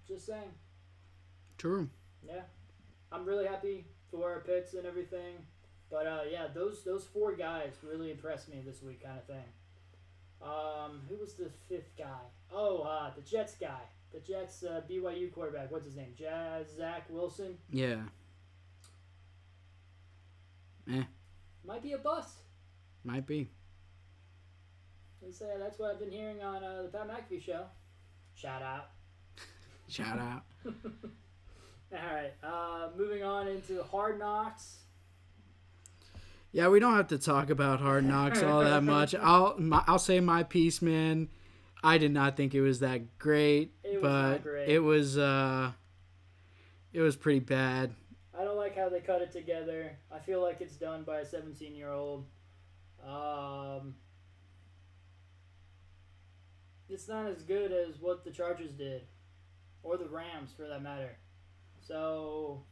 Just 0.08 0.26
saying. 0.26 0.52
True. 1.58 1.90
Yeah, 2.26 2.42
I'm 3.12 3.26
really 3.26 3.48
happy 3.48 3.86
for 4.12 4.32
our 4.32 4.40
picks 4.42 4.74
and 4.76 4.86
everything. 4.86 5.36
But 5.90 6.06
uh, 6.06 6.22
yeah, 6.32 6.48
those 6.54 6.84
those 6.84 7.06
four 7.06 7.36
guys 7.36 7.74
really 7.82 8.12
impressed 8.12 8.48
me 8.48 8.62
this 8.66 8.82
week, 8.82 9.04
kind 9.04 9.18
of 9.18 9.26
thing. 9.26 9.44
Um, 10.42 11.02
who 11.10 11.18
was 11.18 11.34
the 11.34 11.50
fifth 11.68 11.98
guy? 11.98 12.26
Oh, 12.52 12.82
uh, 12.82 13.12
the 13.16 13.22
Jets 13.22 13.56
guy, 13.56 13.82
the 14.14 14.20
Jets 14.20 14.64
uh, 14.64 14.82
BYU 14.90 15.34
quarterback. 15.34 15.72
What's 15.72 15.86
his 15.86 15.96
name? 15.96 16.14
Jazz 16.18 16.68
Zach 16.78 17.06
Wilson. 17.10 17.58
Yeah. 17.72 18.02
Eh. 20.94 21.04
Might 21.66 21.84
be 21.84 21.94
a 21.94 21.98
bust. 21.98 22.38
Might 23.08 23.26
be. 23.26 23.50
They 25.22 25.32
say 25.32 25.46
that's 25.58 25.80
what 25.80 25.92
I've 25.92 26.00
been 26.00 26.12
hearing 26.12 26.44
on 26.44 26.62
uh, 26.62 26.82
the 26.82 26.90
Pat 26.90 27.08
McAfee 27.08 27.42
show. 27.42 27.64
Shout 28.36 28.62
out. 28.62 28.90
Shout 29.88 30.20
out. 30.20 30.44
All 30.66 30.74
right, 31.94 32.34
uh, 32.44 32.90
moving 32.98 33.24
on 33.24 33.48
into 33.48 33.82
Hard 33.82 34.20
Knocks. 34.20 34.80
Yeah, 36.52 36.68
we 36.68 36.82
don't 36.82 36.98
have 36.98 37.08
to 37.08 37.18
talk 37.18 37.50
about 37.50 37.80
Hard 37.80 38.04
Knocks 38.04 38.44
all 38.44 38.60
that 38.60 38.84
much. 38.84 39.16
I'll 39.22 39.56
my, 39.58 39.82
I'll 39.88 40.00
say 40.00 40.20
my 40.20 40.44
piece, 40.44 40.82
man. 40.82 41.30
I 41.82 41.98
did 41.98 42.12
not 42.12 42.36
think 42.36 42.54
it 42.54 42.62
was 42.62 42.82
that 42.82 43.18
great, 43.20 43.72
It 43.86 43.94
was 43.94 44.02
but 44.02 44.30
not 44.32 44.44
great. 44.44 44.68
it 44.68 44.80
was 44.80 45.18
uh, 45.18 45.72
it 46.92 47.00
was 47.00 47.16
pretty 47.16 47.40
bad. 47.40 47.96
I 48.38 48.44
don't 48.44 48.58
like 48.58 48.76
how 48.76 48.90
they 48.90 49.00
cut 49.00 49.22
it 49.22 49.32
together. 49.32 49.98
I 50.12 50.20
feel 50.20 50.42
like 50.42 50.60
it's 50.60 50.76
done 50.76 51.04
by 51.04 51.20
a 51.20 51.26
17 51.26 51.74
year 51.74 51.92
old. 51.92 52.26
Um, 53.08 53.96
it's 56.90 57.08
not 57.08 57.28
as 57.28 57.44
good 57.44 57.72
as 57.72 57.96
what 58.00 58.24
the 58.24 58.32
Chargers 58.32 58.72
did, 58.72 59.04
or 59.84 59.98
the 59.98 60.08
Rams 60.08 60.52
for 60.56 60.68
that 60.68 60.82
matter. 60.82 61.18
So, 61.82 62.64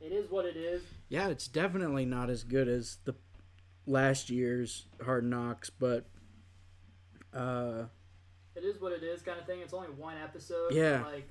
it 0.00 0.12
is 0.12 0.30
what 0.30 0.44
it 0.44 0.56
is. 0.56 0.82
Yeah, 1.08 1.28
it's 1.28 1.48
definitely 1.48 2.04
not 2.04 2.30
as 2.30 2.44
good 2.44 2.68
as 2.68 2.98
the 3.04 3.14
last 3.86 4.28
year's 4.30 4.86
Hard 5.04 5.24
Knocks, 5.24 5.70
but 5.70 6.06
uh, 7.34 7.84
It 8.54 8.64
is 8.64 8.80
what 8.80 8.92
it 8.92 9.02
is, 9.02 9.22
kind 9.22 9.38
of 9.40 9.46
thing. 9.46 9.60
It's 9.60 9.72
only 9.74 9.88
one 9.88 10.16
episode. 10.22 10.72
Yeah. 10.72 11.04
Like, 11.06 11.30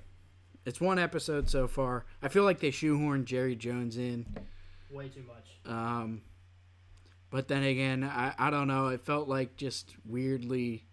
it's 0.66 0.82
one 0.82 1.00
episode 1.00 1.50
so 1.50 1.68
far. 1.68 2.06
I 2.22 2.28
feel 2.30 2.44
like 2.44 2.60
they 2.60 2.72
shoehorned 2.72 3.26
Jerry 3.26 3.56
Jones 3.56 3.98
in. 3.98 4.26
way 4.92 5.08
too 5.08 5.24
much. 5.28 5.72
Um, 5.72 6.22
but 7.30 7.48
then 7.48 7.64
again, 7.64 8.04
I, 8.04 8.34
I 8.38 8.50
don't 8.50 8.68
know. 8.68 8.88
It 8.88 9.02
felt 9.02 9.28
like 9.28 9.56
just 9.56 9.94
weirdly. 10.06 10.86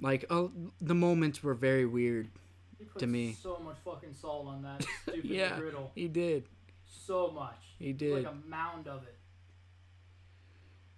Like, 0.00 0.24
oh, 0.30 0.50
the 0.80 0.94
moments 0.94 1.42
were 1.42 1.54
very 1.54 1.84
weird. 1.84 2.30
He 2.78 2.84
put 2.86 3.00
To 3.00 3.06
me. 3.06 3.36
so 3.40 3.58
much 3.62 3.76
fucking 3.84 4.14
salt 4.14 4.46
on 4.46 4.62
that 4.62 4.82
stupid 5.02 5.24
Yeah, 5.26 5.58
griddle. 5.58 5.90
he 5.94 6.08
did. 6.08 6.44
So 6.86 7.30
much. 7.30 7.58
He 7.78 7.92
did. 7.92 8.24
Like 8.24 8.32
a 8.32 8.48
mound 8.48 8.88
of 8.88 9.02
it. 9.02 9.16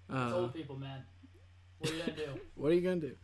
It's 0.09 0.16
Uh, 0.18 0.36
old 0.36 0.55
people, 0.55 0.76
man. 0.76 1.03
What 1.78 1.90
are 1.90 1.94
you 1.94 2.00
gonna 2.00 2.16
do? 2.16 2.40
what 2.55 2.70
are 2.70 2.74
you 2.74 2.80
gonna 2.80 3.00
do? 3.00 3.16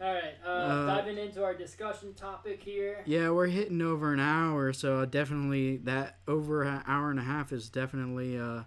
All 0.00 0.12
right, 0.12 0.34
uh, 0.44 0.48
Uh, 0.48 0.86
diving 0.96 1.18
into 1.18 1.44
our 1.44 1.54
discussion 1.54 2.14
topic 2.14 2.62
here. 2.62 3.02
Yeah, 3.06 3.30
we're 3.30 3.46
hitting 3.46 3.80
over 3.82 4.12
an 4.14 4.20
hour, 4.20 4.72
so 4.72 5.04
definitely 5.04 5.76
that 5.78 6.18
over 6.26 6.62
an 6.62 6.82
hour 6.86 7.10
and 7.10 7.20
a 7.20 7.22
half 7.22 7.52
is 7.52 7.68
definitely 7.68 8.38
uh, 8.38 8.62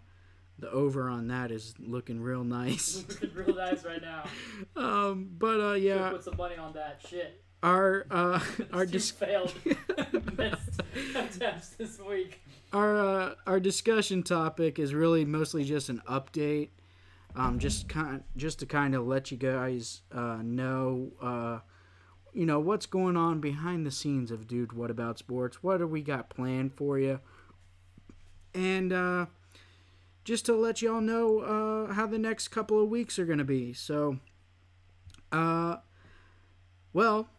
the 0.59 0.69
over 0.71 1.09
on 1.09 1.27
that 1.27 1.51
is 1.51 1.73
looking 1.79 2.19
real 2.21 2.43
nice. 2.43 3.03
Looking 3.09 3.33
real 3.33 3.55
nice 3.55 3.83
right 3.85 4.01
now. 4.01 4.23
um, 4.75 5.29
but 5.37 5.59
uh, 5.59 5.73
Should 5.75 5.83
yeah, 5.83 6.09
put 6.09 6.23
some 6.23 6.37
money 6.37 6.55
on 6.57 6.73
that 6.73 6.99
shit. 7.07 7.41
our 7.63 8.05
uh, 8.09 8.39
our 8.73 8.85
dis- 8.85 9.11
failed 9.11 9.53
attempts 11.15 11.69
this 11.77 11.99
week. 11.99 12.41
our 12.73 12.97
uh, 12.97 13.35
our 13.45 13.59
discussion 13.59 14.23
topic 14.23 14.79
is 14.79 14.93
really 14.93 15.25
mostly 15.25 15.63
just 15.63 15.89
an 15.89 16.01
update. 16.07 16.69
Um, 17.35 17.59
just 17.59 17.87
kind 17.87 18.23
just 18.35 18.59
to 18.59 18.65
kind 18.65 18.95
of 18.95 19.05
let 19.05 19.29
you 19.29 19.37
guys 19.37 20.01
uh, 20.11 20.39
know, 20.41 21.11
uh, 21.21 21.59
you 22.33 22.47
know 22.47 22.59
what's 22.59 22.87
going 22.87 23.15
on 23.15 23.39
behind 23.41 23.85
the 23.85 23.91
scenes 23.91 24.31
of 24.31 24.47
Dude. 24.47 24.73
What 24.73 24.89
about 24.89 25.19
sports? 25.19 25.61
What 25.61 25.77
do 25.77 25.85
we 25.85 26.01
got 26.01 26.29
planned 26.31 26.73
for 26.73 26.97
you? 26.97 27.19
And 28.55 28.91
uh, 28.91 29.27
just 30.27 30.45
to 30.45 30.53
let 30.53 30.81
y'all 30.81 30.99
know 30.99 31.39
uh, 31.39 31.93
how 31.93 32.05
the 32.05 32.19
next 32.19 32.49
couple 32.49 32.83
of 32.83 32.89
weeks 32.89 33.17
are 33.17 33.25
gonna 33.25 33.45
be. 33.45 33.71
So, 33.71 34.19
uh, 35.31 35.77
well, 36.91 37.29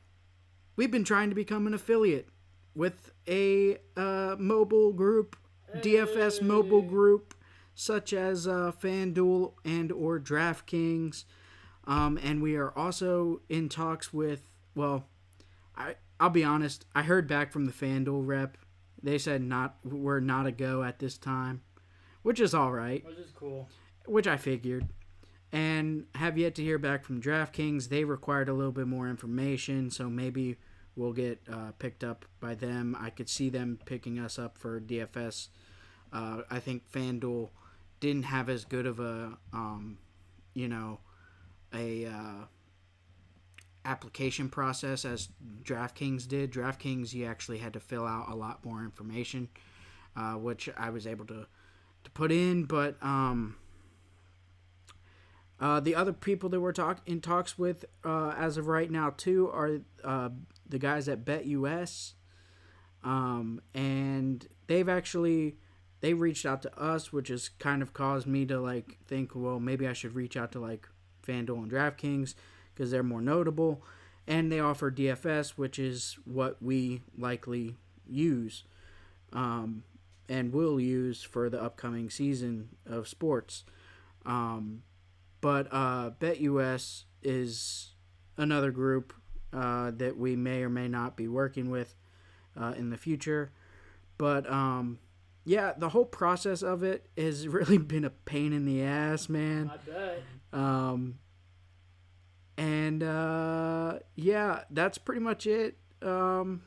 we've 0.74 0.90
been 0.90 1.04
trying 1.04 1.28
to 1.28 1.34
become 1.34 1.66
an 1.66 1.74
affiliate 1.74 2.30
with 2.74 3.12
a 3.28 3.76
uh, 3.94 4.36
mobile 4.38 4.94
group, 4.94 5.36
DFS 5.76 6.40
mobile 6.40 6.80
group, 6.80 7.34
such 7.74 8.14
as 8.14 8.48
uh, 8.48 8.72
FanDuel 8.82 9.52
and 9.66 9.92
or 9.92 10.18
DraftKings, 10.18 11.24
um, 11.86 12.18
and 12.22 12.40
we 12.40 12.56
are 12.56 12.72
also 12.74 13.42
in 13.50 13.68
talks 13.68 14.14
with. 14.14 14.48
Well, 14.74 15.04
I 15.76 15.96
I'll 16.18 16.30
be 16.30 16.42
honest. 16.42 16.86
I 16.94 17.02
heard 17.02 17.28
back 17.28 17.52
from 17.52 17.66
the 17.66 17.72
FanDuel 17.72 18.26
rep. 18.26 18.56
They 19.02 19.18
said 19.18 19.42
not 19.42 19.76
we're 19.84 20.20
not 20.20 20.46
a 20.46 20.52
go 20.52 20.82
at 20.82 21.00
this 21.00 21.18
time, 21.18 21.60
which 22.28 22.40
is 22.40 22.52
all 22.52 22.70
right 22.70 23.02
Which 23.06 23.16
is 23.16 23.30
cool. 23.34 23.70
which 24.04 24.26
I 24.26 24.36
figured, 24.36 24.86
and 25.50 26.04
have 26.14 26.36
yet 26.36 26.54
to 26.56 26.62
hear 26.62 26.76
back 26.76 27.02
from 27.02 27.22
DraftKings. 27.22 27.88
They 27.88 28.04
required 28.04 28.50
a 28.50 28.52
little 28.52 28.70
bit 28.70 28.86
more 28.86 29.08
information, 29.08 29.90
so 29.90 30.10
maybe 30.10 30.58
we'll 30.94 31.14
get 31.14 31.40
uh, 31.50 31.72
picked 31.78 32.04
up 32.04 32.26
by 32.38 32.54
them. 32.54 32.94
I 33.00 33.08
could 33.08 33.30
see 33.30 33.48
them 33.48 33.78
picking 33.86 34.18
us 34.18 34.38
up 34.38 34.58
for 34.58 34.78
DFS. 34.78 35.48
Uh, 36.12 36.42
I 36.50 36.58
think 36.58 36.82
FanDuel 36.92 37.48
didn't 37.98 38.24
have 38.24 38.50
as 38.50 38.66
good 38.66 38.84
of 38.84 39.00
a, 39.00 39.38
um, 39.54 39.96
you 40.52 40.68
know, 40.68 41.00
a 41.72 42.04
uh, 42.04 42.44
application 43.86 44.50
process 44.50 45.06
as 45.06 45.30
DraftKings 45.62 46.28
did. 46.28 46.52
DraftKings, 46.52 47.14
you 47.14 47.24
actually 47.24 47.58
had 47.58 47.72
to 47.72 47.80
fill 47.80 48.04
out 48.04 48.28
a 48.28 48.34
lot 48.34 48.62
more 48.66 48.84
information, 48.84 49.48
uh, 50.14 50.34
which 50.34 50.68
I 50.76 50.90
was 50.90 51.06
able 51.06 51.24
to 51.24 51.46
to 52.08 52.12
put 52.12 52.32
in, 52.32 52.64
but 52.64 52.96
um, 53.02 53.56
uh, 55.60 55.80
the 55.80 55.94
other 55.94 56.12
people 56.12 56.48
that 56.50 56.60
we're 56.60 56.72
talk 56.72 57.00
in 57.06 57.20
talks 57.20 57.58
with 57.58 57.84
uh, 58.04 58.34
as 58.36 58.56
of 58.56 58.66
right 58.66 58.90
now 58.90 59.10
too 59.16 59.50
are 59.50 59.78
uh, 60.04 60.30
the 60.68 60.78
guys 60.78 61.08
at 61.08 61.24
BetUS, 61.24 62.14
um, 63.04 63.60
and 63.74 64.46
they've 64.66 64.88
actually 64.88 65.56
they 66.00 66.14
reached 66.14 66.46
out 66.46 66.62
to 66.62 66.80
us, 66.80 67.12
which 67.12 67.28
has 67.28 67.48
kind 67.48 67.82
of 67.82 67.92
caused 67.92 68.26
me 68.26 68.46
to 68.46 68.60
like 68.60 68.98
think, 69.06 69.32
well, 69.34 69.58
maybe 69.58 69.86
I 69.86 69.92
should 69.92 70.14
reach 70.14 70.36
out 70.36 70.52
to 70.52 70.60
like 70.60 70.88
FanDuel 71.26 71.62
and 71.62 71.70
DraftKings 71.70 72.34
because 72.74 72.90
they're 72.90 73.02
more 73.02 73.20
notable, 73.20 73.82
and 74.26 74.52
they 74.52 74.60
offer 74.60 74.90
DFS, 74.90 75.50
which 75.50 75.78
is 75.78 76.16
what 76.24 76.62
we 76.62 77.02
likely 77.16 77.76
use. 78.08 78.62
Um, 79.32 79.82
and 80.28 80.52
will 80.52 80.78
use 80.78 81.22
for 81.22 81.48
the 81.48 81.62
upcoming 81.62 82.10
season 82.10 82.68
of 82.86 83.08
sports. 83.08 83.64
Um, 84.26 84.82
but 85.40 85.68
uh, 85.70 86.10
BetUS 86.20 87.04
is 87.22 87.94
another 88.36 88.70
group 88.70 89.12
uh, 89.52 89.92
that 89.96 90.16
we 90.16 90.36
may 90.36 90.62
or 90.62 90.68
may 90.68 90.88
not 90.88 91.16
be 91.16 91.28
working 91.28 91.70
with 91.70 91.94
uh, 92.60 92.74
in 92.76 92.90
the 92.90 92.96
future. 92.96 93.52
But 94.18 94.50
um, 94.50 94.98
yeah, 95.44 95.72
the 95.76 95.88
whole 95.90 96.04
process 96.04 96.62
of 96.62 96.82
it 96.82 97.06
has 97.16 97.48
really 97.48 97.78
been 97.78 98.04
a 98.04 98.10
pain 98.10 98.52
in 98.52 98.66
the 98.66 98.82
ass, 98.82 99.28
man. 99.28 99.70
I 99.72 99.90
bet. 99.90 100.22
Um, 100.52 101.18
and 102.56 103.02
uh, 103.02 104.00
yeah, 104.16 104.64
that's 104.70 104.98
pretty 104.98 105.20
much 105.20 105.46
it. 105.46 105.78
Um, 106.02 106.62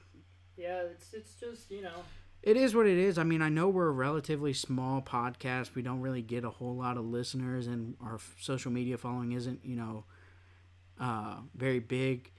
Yeah, 0.57 0.83
it's 0.83 1.13
it's 1.13 1.35
just 1.35 1.69
you 1.69 1.81
know 1.81 2.03
it 2.43 2.57
is 2.57 2.73
what 2.75 2.87
it 2.87 2.97
is. 2.97 3.17
I 3.17 3.23
mean, 3.23 3.41
I 3.41 3.49
know 3.49 3.69
we're 3.69 3.87
a 3.87 3.91
relatively 3.91 4.53
small 4.53 5.01
podcast. 5.01 5.75
We 5.75 5.81
don't 5.81 6.01
really 6.01 6.21
get 6.21 6.43
a 6.43 6.49
whole 6.49 6.75
lot 6.75 6.97
of 6.97 7.05
listeners, 7.05 7.67
and 7.67 7.95
our 8.01 8.15
f- 8.15 8.35
social 8.39 8.71
media 8.71 8.97
following 8.97 9.31
isn't, 9.33 9.59
you 9.63 9.75
know, 9.75 10.05
uh, 10.99 11.37
very 11.55 11.79
big 11.79 12.31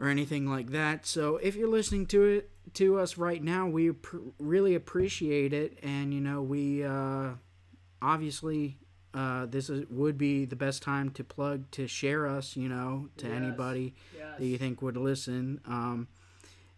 or 0.00 0.08
anything 0.08 0.46
like 0.48 0.70
that. 0.70 1.06
So 1.06 1.36
if 1.36 1.54
you're 1.56 1.68
listening 1.68 2.06
to 2.06 2.22
it 2.24 2.50
to 2.74 2.98
us 2.98 3.18
right 3.18 3.42
now, 3.42 3.66
we 3.68 3.92
pr- 3.92 4.16
really 4.38 4.74
appreciate 4.74 5.52
it, 5.52 5.78
and 5.82 6.12
you 6.14 6.20
know, 6.20 6.42
we 6.42 6.84
uh, 6.84 7.30
obviously 8.00 8.78
uh, 9.14 9.46
this 9.46 9.68
is, 9.68 9.84
would 9.90 10.16
be 10.16 10.44
the 10.46 10.56
best 10.56 10.82
time 10.82 11.10
to 11.10 11.22
plug 11.24 11.70
to 11.72 11.86
share 11.86 12.26
us, 12.26 12.56
you 12.56 12.68
know, 12.68 13.08
to 13.18 13.26
Yes. 13.28 13.36
anybody 13.36 13.94
yes. 14.16 14.38
that 14.38 14.44
you 14.46 14.56
think 14.58 14.80
would 14.80 14.96
listen. 14.96 15.60
Um, 15.66 16.08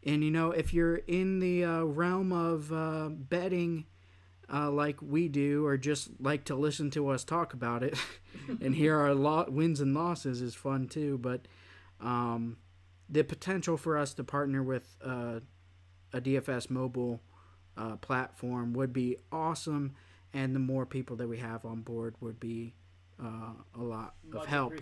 and 0.04 0.22
you 0.22 0.30
know, 0.30 0.50
if 0.50 0.74
you're 0.74 0.96
in 0.96 1.38
the 1.40 1.64
uh, 1.64 1.82
realm 1.82 2.32
of 2.32 2.72
uh, 2.72 3.08
betting, 3.08 3.86
uh, 4.52 4.70
like 4.70 5.00
we 5.00 5.28
do, 5.28 5.64
or 5.64 5.76
just 5.76 6.10
like 6.20 6.44
to 6.44 6.54
listen 6.54 6.90
to 6.90 7.08
us 7.08 7.24
talk 7.24 7.54
about 7.54 7.82
it 7.82 7.98
and 8.60 8.74
hear 8.74 8.98
our 8.98 9.14
lo- 9.14 9.46
wins 9.48 9.80
and 9.80 9.94
losses, 9.94 10.42
is 10.42 10.54
fun 10.54 10.88
too. 10.88 11.18
But 11.18 11.48
um, 12.00 12.58
the 13.08 13.24
potential 13.24 13.76
for 13.76 13.96
us 13.96 14.12
to 14.14 14.24
partner 14.24 14.62
with 14.62 14.96
uh, 15.02 15.40
a 16.12 16.20
DFS 16.20 16.70
mobile 16.70 17.20
uh, 17.76 17.96
platform 17.96 18.74
would 18.74 18.92
be 18.92 19.16
awesome, 19.32 19.94
and 20.34 20.54
the 20.54 20.60
more 20.60 20.84
people 20.84 21.16
that 21.16 21.28
we 21.28 21.38
have 21.38 21.64
on 21.64 21.80
board 21.80 22.14
would 22.20 22.38
be 22.38 22.74
uh, 23.22 23.52
a 23.74 23.82
lot 23.82 24.14
Much 24.30 24.42
of 24.42 24.48
help. 24.48 24.74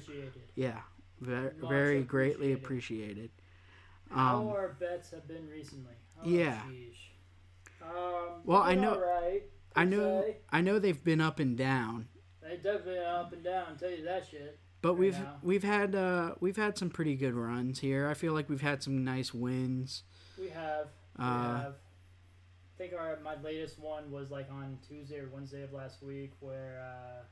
Yeah, 0.56 0.80
very, 1.20 1.52
very 1.60 2.02
greatly 2.02 2.52
appreciated. 2.52 3.30
Appreciated. 4.12 4.28
How 4.28 4.40
Um, 4.40 4.48
our 4.48 4.68
bets 4.78 5.10
have 5.10 5.26
been 5.28 5.48
recently. 5.48 5.94
Oh, 6.20 6.28
Yeah. 6.28 6.62
Um, 7.82 8.42
Well, 8.44 8.62
I 8.62 8.74
know- 8.74 8.94
alright, 8.94 9.42
I 9.74 9.84
know, 9.84 10.22
se. 10.22 10.36
I 10.50 10.60
know 10.60 10.78
they've 10.78 11.02
been 11.02 11.20
up 11.20 11.38
and 11.40 11.56
down, 11.56 12.08
They 12.40 12.56
definitely 12.56 12.98
are 12.98 13.20
up 13.24 13.32
and 13.32 13.42
down. 13.42 13.66
I'll 13.70 13.76
tell 13.76 13.90
you 13.90 14.04
that 14.04 14.26
shit. 14.26 14.58
but 14.82 14.90
Right 14.94 14.98
we've 15.00 15.18
now. 15.18 15.38
we've 15.42 15.62
had 15.62 15.94
uh, 15.94 16.34
we've 16.40 16.56
had 16.56 16.76
some 16.78 16.90
pretty 16.90 17.16
good 17.16 17.34
runs 17.34 17.78
here. 17.80 18.08
I 18.08 18.14
feel 18.14 18.32
like 18.34 18.48
we've 18.48 18.60
had 18.60 18.82
some 18.82 19.04
nice 19.04 19.32
wins. 19.32 20.02
We 20.38 20.48
have. 20.50 20.88
We 21.18 21.24
Uh, 21.24 21.56
have. 21.62 21.74
I 21.74 22.78
think 22.78 22.92
our 22.94 23.18
my 23.20 23.40
latest 23.42 23.78
one 23.78 24.10
was 24.10 24.30
like 24.30 24.50
on 24.50 24.78
Tuesday 24.86 25.20
or 25.20 25.28
Wednesday 25.28 25.62
of 25.62 25.72
last 25.72 26.02
week, 26.02 26.32
where 26.40 26.80
uh, 26.80 27.24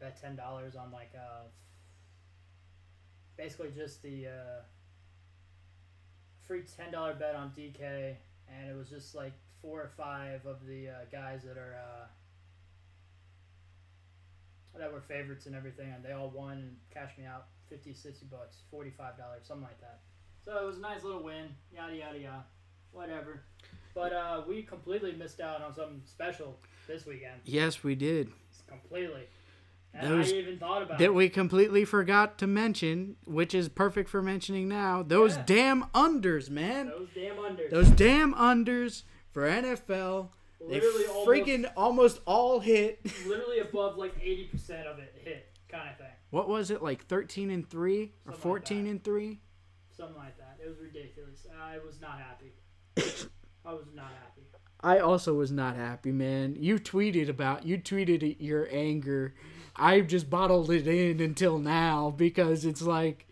bet 0.00 0.18
ten 0.20 0.36
dollars 0.36 0.74
on 0.74 0.90
like 0.90 1.12
uh, 1.14 1.44
basically 3.36 3.70
just 3.72 4.02
the 4.02 4.28
uh, 4.28 4.62
free 6.46 6.62
ten 6.76 6.92
dollar 6.92 7.14
bet 7.14 7.34
on 7.34 7.52
DK, 7.56 8.14
and 8.48 8.70
it 8.70 8.76
was 8.76 8.88
just 8.88 9.14
like 9.14 9.32
four 9.62 9.80
or 9.80 9.90
five 9.96 10.44
of 10.46 10.64
the 10.66 10.88
uh, 10.88 10.92
guys 11.10 11.42
that 11.44 11.56
are 11.58 11.76
uh, 11.76 12.06
that 14.78 14.92
were 14.92 15.00
favorites 15.00 15.46
and 15.46 15.54
everything, 15.56 15.92
and 15.94 16.04
they 16.04 16.12
all 16.12 16.30
won 16.30 16.52
and 16.58 16.76
cashed 16.92 17.18
me 17.18 17.24
out 17.24 17.46
50, 17.68 17.94
60 17.94 18.26
bucks, 18.26 18.58
forty-five 18.70 19.16
dollars, 19.16 19.42
something 19.46 19.64
like 19.64 19.80
that. 19.80 20.00
So 20.44 20.56
it 20.62 20.64
was 20.66 20.76
a 20.78 20.80
nice 20.80 21.02
little 21.02 21.22
win. 21.22 21.48
Yada 21.74 21.96
yada 21.96 22.18
yada, 22.18 22.44
whatever. 22.92 23.42
But 23.94 24.12
uh, 24.12 24.42
we 24.46 24.62
completely 24.62 25.12
missed 25.12 25.40
out 25.40 25.62
on 25.62 25.74
something 25.74 26.02
special 26.04 26.58
this 26.86 27.06
weekend. 27.06 27.40
Yes, 27.44 27.82
we 27.82 27.94
did. 27.94 28.30
Completely. 28.68 29.22
Those- 30.02 30.32
I 30.32 30.36
even 30.36 30.58
thought 30.58 30.82
about 30.82 30.98
That 30.98 31.04
it. 31.06 31.14
we 31.14 31.28
completely 31.30 31.84
forgot 31.86 32.36
to 32.38 32.46
mention, 32.46 33.16
which 33.24 33.54
is 33.54 33.68
perfect 33.70 34.10
for 34.10 34.20
mentioning 34.22 34.68
now. 34.68 35.02
Those 35.02 35.36
Yeah. 35.36 35.44
damn 35.46 35.82
unders, 35.94 36.50
man. 36.50 36.88
Those 36.88 37.08
damn 37.14 37.36
unders. 37.36 37.70
Those 37.70 37.90
damn 37.90 38.34
unders 38.34 39.04
for 39.30 39.46
NFL. 39.46 40.32
Literally 40.60 41.06
almost- 41.06 41.28
freaking 41.28 41.72
almost 41.76 42.20
all 42.26 42.60
hit. 42.60 43.00
literally 43.26 43.60
above 43.60 43.96
like 43.96 44.14
80% 44.20 44.86
of 44.86 44.98
it 44.98 45.14
hit 45.16 45.48
kind 45.68 45.88
of 45.90 45.96
thing. 45.96 46.06
What 46.30 46.48
was 46.48 46.70
it 46.70 46.82
like 46.82 47.06
13 47.06 47.50
and 47.50 47.68
3 47.68 48.02
or 48.02 48.06
Something 48.06 48.32
like 48.32 48.40
14 48.42 48.84
that. 48.84 48.90
and 48.90 49.04
3? 49.04 49.40
Something 49.96 50.16
like 50.16 50.36
that. 50.38 50.58
It 50.62 50.68
was 50.68 50.78
ridiculous. 50.78 51.46
I 51.58 51.78
was 51.78 52.00
not 52.00 52.18
happy. 52.18 52.52
I 53.64 53.72
was 53.72 53.86
not 53.94 54.08
happy. 54.12 54.42
I 54.80 54.98
also 54.98 55.32
was 55.34 55.50
not 55.50 55.74
happy, 55.74 56.12
man. 56.12 56.54
You 56.58 56.78
tweeted 56.78 57.28
about 57.30 57.64
you 57.66 57.78
tweeted 57.78 58.36
your 58.40 58.68
anger. 58.70 59.34
I 59.76 60.00
just 60.00 60.30
bottled 60.30 60.70
it 60.70 60.86
in 60.86 61.20
until 61.20 61.58
now 61.58 62.10
because 62.16 62.64
it's 62.64 62.82
like 62.82 63.26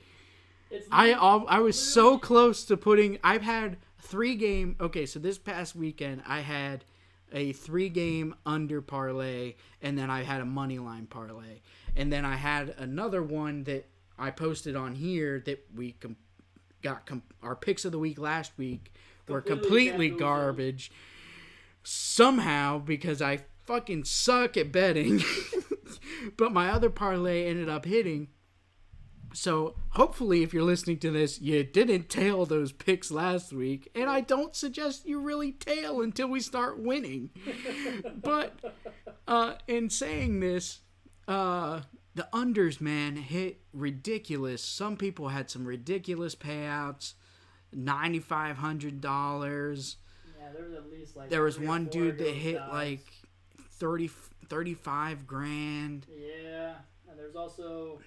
It's 0.71 0.87
I 0.91 1.12
I 1.12 1.61
was 1.61 1.79
so 1.79 2.19
close 2.19 2.65
to 2.65 2.77
putting. 2.77 3.19
I've 3.25 3.43
had 3.43 3.79
three 3.99 4.35
game. 4.37 4.77
Okay, 4.81 5.07
so 5.07 5.19
this 5.19 5.39
past 5.39 5.75
weekend 5.75 6.23
I 6.27 6.41
had 6.41 6.85
a 7.33 7.53
three 7.53 7.89
game 7.89 8.35
under 8.47 8.81
parlay, 8.81 9.55
and 9.83 9.99
then 9.99 10.11
I 10.11 10.23
had 10.23 10.41
a 10.41 10.45
money 10.45 10.79
line 10.79 11.07
parlay, 11.07 11.61
and 11.97 12.12
then 12.12 12.25
I 12.25 12.37
had 12.37 12.75
another 12.79 13.23
one 13.23 13.65
that 13.65 13.87
I 14.19 14.31
posted 14.31 14.77
on 14.77 14.95
here 14.95 15.41
that 15.47 15.65
we 15.75 15.93
com- 15.93 16.16
got 16.83 17.07
com- 17.07 17.23
our 17.43 17.57
picks 17.57 17.85
of 17.85 17.93
the 17.93 17.99
week 17.99 18.19
last 18.19 18.53
week 18.57 18.93
were 19.27 19.41
Completely 19.41 19.89
completely 19.89 20.11
garbage. 20.11 20.93
Somehow, 21.83 22.79
because 22.79 23.21
I 23.21 23.41
fucking 23.65 24.05
suck 24.05 24.57
at 24.57 24.73
betting, 24.73 25.23
but 26.36 26.52
my 26.52 26.70
other 26.70 26.90
parlay 26.90 27.47
ended 27.47 27.69
up 27.69 27.85
hitting. 27.85 28.28
So 29.35 29.74
hopefully, 29.90 30.43
if 30.44 30.55
you're 30.55 30.62
listening 30.62 30.98
to 30.98 31.11
this, 31.11 31.40
you 31.40 31.65
didn't 31.65 32.09
tail 32.09 32.47
those 32.47 32.70
picks 32.70 33.11
last 33.11 33.52
week, 33.52 33.90
and 33.94 34.09
I 34.09 34.20
don't 34.20 34.55
suggest 34.55 35.06
you 35.06 35.19
really 35.19 35.51
tail 35.51 36.01
until 36.02 36.28
we 36.28 36.39
start 36.40 36.78
winning. 36.78 37.31
but 38.23 38.52
uh, 39.27 39.55
in 39.66 39.90
saying 39.90 40.39
this, 40.39 40.81
uh, 41.27 41.81
the 42.15 42.28
unders, 42.32 42.81
man, 42.81 43.16
hit 43.16 43.61
ridiculous. 43.73 44.62
Some 44.62 44.97
people 44.97 45.28
had 45.28 45.51
some 45.51 45.66
ridiculous 45.66 46.36
payouts, 46.36 47.15
ninety 47.73 48.20
five 48.20 48.59
hundred 48.59 49.01
dollars. 49.01 49.97
Yeah, 50.39 50.52
there 50.52 50.65
was 50.65 50.74
at 50.74 50.90
least 50.93 51.16
like. 51.16 51.28
There 51.28 51.43
was 51.43 51.59
one 51.59 51.86
dude 51.86 52.19
that 52.19 52.35
hit 52.35 52.61
like 52.70 53.05
30, 53.78 54.11
35 54.45 55.27
grand. 55.27 56.07
Yeah, 56.09 56.75
and 57.09 57.19
there's 57.19 57.37
also 57.37 57.99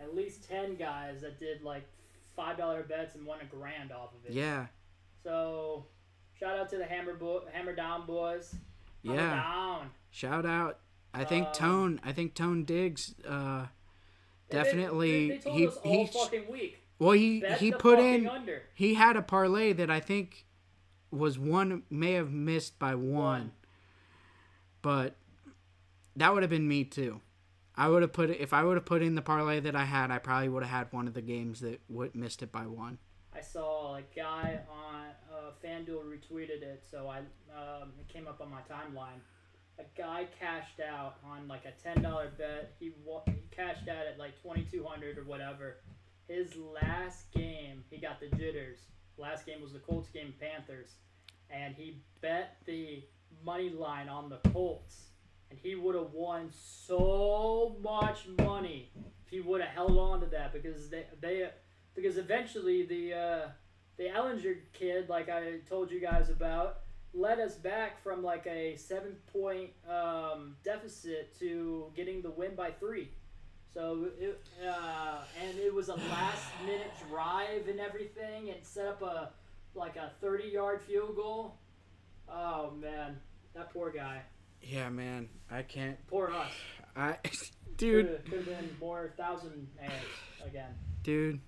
at 0.00 0.14
least 0.14 0.48
10 0.48 0.76
guys 0.76 1.20
that 1.22 1.38
did 1.40 1.62
like 1.62 1.86
$5 2.38 2.88
bets 2.88 3.14
and 3.16 3.26
won 3.26 3.40
a 3.40 3.44
grand 3.44 3.90
off 3.92 4.10
of 4.14 4.24
it. 4.28 4.32
Yeah, 4.32 4.66
So, 5.24 5.86
shout 6.38 6.56
out 6.56 6.68
to 6.70 6.76
the 6.78 6.84
Hammer, 6.84 7.14
bo- 7.14 7.44
Hammer 7.52 7.74
Down 7.74 8.06
boys. 8.06 8.54
Hammer 9.04 9.16
yeah. 9.20 9.34
Down. 9.34 9.90
Shout 10.10 10.46
out. 10.46 10.78
I 11.14 11.24
think 11.24 11.46
Um, 11.48 11.52
Tone. 11.54 12.00
I 12.04 12.12
think 12.12 12.34
Tone 12.34 12.64
Diggs. 12.64 13.14
Uh, 13.26 13.66
they- 14.48 14.56
definitely. 14.58 15.28
They, 15.30 15.34
they 15.36 15.40
told 15.42 15.56
he 15.84 15.98
he 15.98 16.06
fucking 16.06 16.50
week. 16.50 16.78
well 16.98 17.12
he 17.12 17.40
Bet 17.40 17.58
he 17.60 17.72
put 17.72 17.98
in. 17.98 18.28
under. 18.28 18.62
He 18.74 18.94
had 18.94 19.16
a 19.16 19.22
parlay 19.22 19.72
that 19.72 19.90
I 19.90 20.00
think 20.00 20.46
was 21.10 21.38
one 21.38 21.82
may 21.90 22.12
have 22.12 22.30
missed 22.30 22.78
by 22.78 22.94
one, 22.94 23.14
One. 23.14 23.52
but 24.82 25.16
that 26.18 26.34
would 26.34 26.42
have 26.42 26.50
been 26.50 26.68
me 26.68 26.84
too. 26.84 27.20
I 27.76 27.88
would 27.88 28.02
have 28.02 28.12
put 28.12 28.30
if 28.30 28.52
I 28.52 28.64
would 28.64 28.76
have 28.76 28.84
put 28.84 29.02
in 29.02 29.14
the 29.14 29.22
parlay 29.22 29.60
that 29.60 29.76
I 29.76 29.84
had. 29.84 30.10
I 30.10 30.18
probably 30.18 30.48
would 30.48 30.64
have 30.64 30.72
had 30.72 30.92
one 30.92 31.06
of 31.06 31.14
the 31.14 31.22
games 31.22 31.60
that 31.60 31.80
would 31.88 32.14
missed 32.14 32.42
it 32.42 32.50
by 32.50 32.66
one. 32.66 32.98
I 33.32 33.40
saw 33.40 33.96
a 33.96 34.02
guy 34.16 34.58
on 34.68 35.04
uh, 35.32 35.50
FanDuel 35.64 36.02
retweeted 36.04 36.62
it, 36.62 36.84
so 36.90 37.08
I 37.08 37.18
um, 37.56 37.92
it 38.00 38.08
came 38.08 38.26
up 38.26 38.40
on 38.40 38.50
my 38.50 38.60
timeline. 38.62 39.20
A 39.78 39.84
guy 39.96 40.26
cashed 40.40 40.80
out 40.80 41.18
on 41.24 41.46
like 41.46 41.64
a 41.64 41.82
ten 41.82 42.02
dollar 42.02 42.32
bet. 42.36 42.74
He 42.80 42.92
he 43.26 43.34
cashed 43.52 43.88
out 43.88 44.06
at 44.12 44.18
like 44.18 44.40
twenty 44.42 44.66
two 44.70 44.84
hundred 44.84 45.18
or 45.18 45.24
whatever. 45.24 45.76
His 46.26 46.56
last 46.56 47.30
game, 47.32 47.84
he 47.90 47.98
got 47.98 48.20
the 48.20 48.26
jitters. 48.36 48.78
Last 49.16 49.46
game 49.46 49.62
was 49.62 49.72
the 49.72 49.78
Colts 49.78 50.08
game, 50.08 50.34
Panthers, 50.40 50.96
and 51.48 51.74
he 51.74 52.02
bet 52.20 52.56
the 52.66 53.04
money 53.44 53.70
line 53.70 54.08
on 54.08 54.28
the 54.28 54.38
Colts, 54.50 55.10
and 55.50 55.58
he 55.62 55.74
would 55.74 55.94
have 55.94 56.12
won 56.12 56.50
so 56.52 57.76
much 57.82 58.26
money 58.38 58.90
if 59.24 59.30
he 59.30 59.40
would 59.40 59.60
have 59.60 59.70
held 59.70 59.98
on 59.98 60.20
to 60.20 60.26
that 60.26 60.52
because 60.52 60.88
they 60.90 61.04
they 61.20 61.48
because 61.94 62.16
eventually 62.16 62.84
the 62.86 63.14
uh, 63.14 63.48
the 63.96 64.04
Ehlinger 64.04 64.58
kid, 64.72 65.08
like 65.08 65.28
I 65.28 65.58
told 65.68 65.90
you 65.90 66.00
guys 66.00 66.30
about, 66.30 66.80
led 67.12 67.40
us 67.40 67.56
back 67.56 68.02
from 68.02 68.22
like 68.22 68.46
a 68.46 68.76
seven 68.76 69.16
point 69.32 69.70
um, 69.90 70.56
deficit 70.64 71.38
to 71.40 71.90
getting 71.96 72.22
the 72.22 72.30
win 72.30 72.54
by 72.54 72.70
three. 72.70 73.10
So 73.74 74.06
it, 74.18 74.40
uh, 74.66 75.18
and 75.44 75.58
it 75.58 75.74
was 75.74 75.88
a 75.88 75.94
last 75.94 76.44
minute 76.64 76.90
drive 77.10 77.68
and 77.68 77.80
everything, 77.80 78.50
and 78.50 78.56
set 78.62 78.86
up 78.86 79.02
a 79.02 79.30
like 79.74 79.96
a 79.96 80.12
thirty 80.20 80.48
yard 80.48 80.80
field 80.82 81.16
goal. 81.16 81.56
Oh 82.30 82.70
man, 82.80 83.18
that 83.54 83.72
poor 83.72 83.90
guy. 83.90 84.22
Yeah, 84.62 84.88
man. 84.90 85.28
I 85.50 85.62
can't. 85.62 85.96
Poor 86.08 86.30
us. 86.30 86.50
I, 86.96 87.16
dude, 87.76 88.24
Could 88.24 88.34
have 88.34 88.46
been 88.46 88.76
more 88.80 89.12
thousand 89.16 89.68
again. 90.44 90.70
dude. 91.02 91.40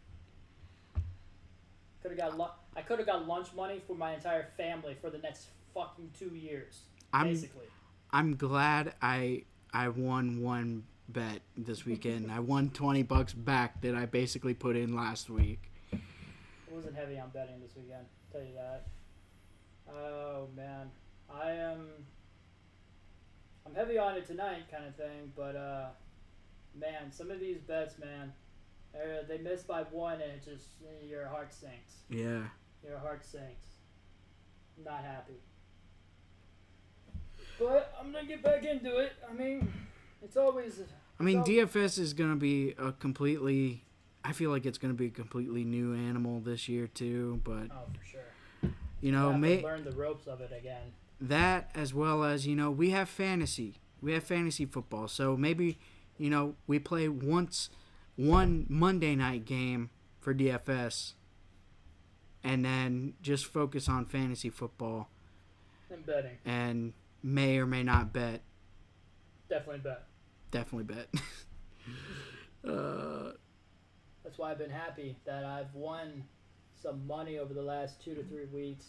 Could 2.03 2.12
have 2.12 2.19
got 2.19 2.39
lu- 2.39 2.47
I 2.77 2.82
could 2.82 2.99
have 2.99 3.07
got 3.07 3.27
lunch 3.27 3.49
money 3.55 3.81
for 3.87 3.95
my 3.95 4.15
entire 4.15 4.49
family 4.57 4.97
for 5.01 5.11
the 5.11 5.19
next 5.19 5.49
fucking 5.74 6.11
two 6.19 6.35
years. 6.35 6.81
I'm 7.12 7.27
basically. 7.28 7.66
I'm 8.12 8.37
glad 8.37 8.95
I 9.03 9.45
I 9.73 9.89
won 9.89 10.41
one 10.43 10.85
bet 11.09 11.41
this 11.57 11.85
weekend. 11.85 12.31
I 12.32 12.41
won 12.41 12.70
twenty 12.70 13.03
bucks 13.03 13.32
back 13.35 13.81
that 13.82 13.95
I 13.95 14.07
basically 14.07 14.55
put 14.55 14.77
in 14.77 14.95
last 14.97 15.28
week. 15.28 15.70
I 15.93 15.99
wasn't 16.70 16.97
heavy 16.97 17.19
on 17.19 17.31
betting 17.31 17.61
this 17.61 17.73
weekend. 17.77 18.07
Tell 18.32 18.41
you 18.41 18.55
that. 18.55 18.87
Oh 19.93 20.47
man, 20.57 20.91
I 21.31 21.51
am. 21.51 21.87
I'm 23.70 23.76
heavy 23.76 23.98
on 23.98 24.16
it 24.16 24.26
tonight, 24.26 24.64
kind 24.70 24.84
of 24.84 24.97
thing. 24.97 25.32
But 25.36 25.55
uh, 25.56 25.86
man, 26.78 27.12
some 27.12 27.30
of 27.30 27.38
these 27.38 27.59
bets, 27.59 27.98
man, 27.98 28.32
they 29.28 29.38
miss 29.38 29.62
by 29.62 29.82
one, 29.84 30.14
and 30.14 30.32
it 30.32 30.44
just 30.44 30.66
your 31.09 31.26
heart 31.28 31.52
sinks. 31.52 31.94
Yeah. 32.09 32.42
Your 32.86 32.98
heart 32.98 33.24
sinks. 33.24 33.68
I'm 34.78 34.84
not 34.84 35.05
happy. 35.05 35.34
But 37.59 37.94
I'm 38.01 38.10
gonna 38.10 38.26
get 38.26 38.42
back 38.42 38.64
into 38.64 38.97
it. 38.98 39.12
I 39.28 39.32
mean, 39.34 39.70
it's 40.22 40.36
always. 40.36 40.80
I 41.18 41.22
mean, 41.22 41.44
So- 41.44 41.51
DFS 41.51 41.98
is 41.98 42.14
gonna 42.14 42.36
be 42.36 42.70
a 42.78 42.92
completely. 42.92 43.84
I 44.24 44.32
feel 44.32 44.51
like 44.51 44.66
it's 44.66 44.78
gonna 44.78 44.94
be 44.94 45.06
a 45.06 45.10
completely 45.10 45.64
new 45.64 45.94
animal 45.94 46.40
this 46.40 46.68
year 46.68 46.86
too. 46.86 47.40
But 47.44 47.68
Oh, 47.70 47.86
for 47.97 48.05
sure. 48.05 48.72
you 49.01 49.12
know, 49.12 49.32
may, 49.34 49.62
learn 49.62 49.84
the 49.84 49.92
ropes 49.92 50.26
of 50.26 50.40
it 50.40 50.52
again. 50.59 50.92
That 51.20 51.70
as 51.74 51.92
well 51.94 52.24
as 52.24 52.47
you 52.47 52.56
know 52.56 52.70
we 52.70 52.90
have 52.90 53.09
fantasy. 53.09 53.76
We 54.02 54.12
have 54.14 54.24
fantasy 54.24 54.64
football. 54.66 55.09
So 55.09 55.36
maybe 55.36 55.78
you 56.18 56.30
know 56.30 56.55
we 56.66 56.78
play 56.78 57.09
once 57.09 57.70
one 58.16 58.66
monday 58.68 59.14
night 59.14 59.44
game 59.47 59.88
for 60.20 60.34
dfs 60.34 61.14
and 62.44 62.64
then 62.64 63.14
just 63.22 63.47
focus 63.47 63.88
on 63.88 64.05
fantasy 64.05 64.51
football. 64.51 65.09
And 65.90 66.05
betting, 66.06 66.38
and 66.44 66.92
may 67.22 67.59
or 67.59 67.66
may 67.66 67.82
not 67.82 68.12
bet. 68.12 68.42
Definitely 69.48 69.80
bet. 69.80 70.06
definitely 70.51 70.94
bet. 70.94 71.09
Uh, 72.62 73.32
That's 74.22 74.36
why 74.36 74.51
I've 74.51 74.59
been 74.59 74.68
happy 74.70 75.16
that 75.24 75.44
I've 75.47 75.74
won 75.74 76.24
some 76.74 77.06
money 77.06 77.38
over 77.38 77.55
the 77.55 77.62
last 77.62 78.02
two 78.05 78.14
to 78.14 78.22
three 78.24 78.44
weeks 78.52 78.84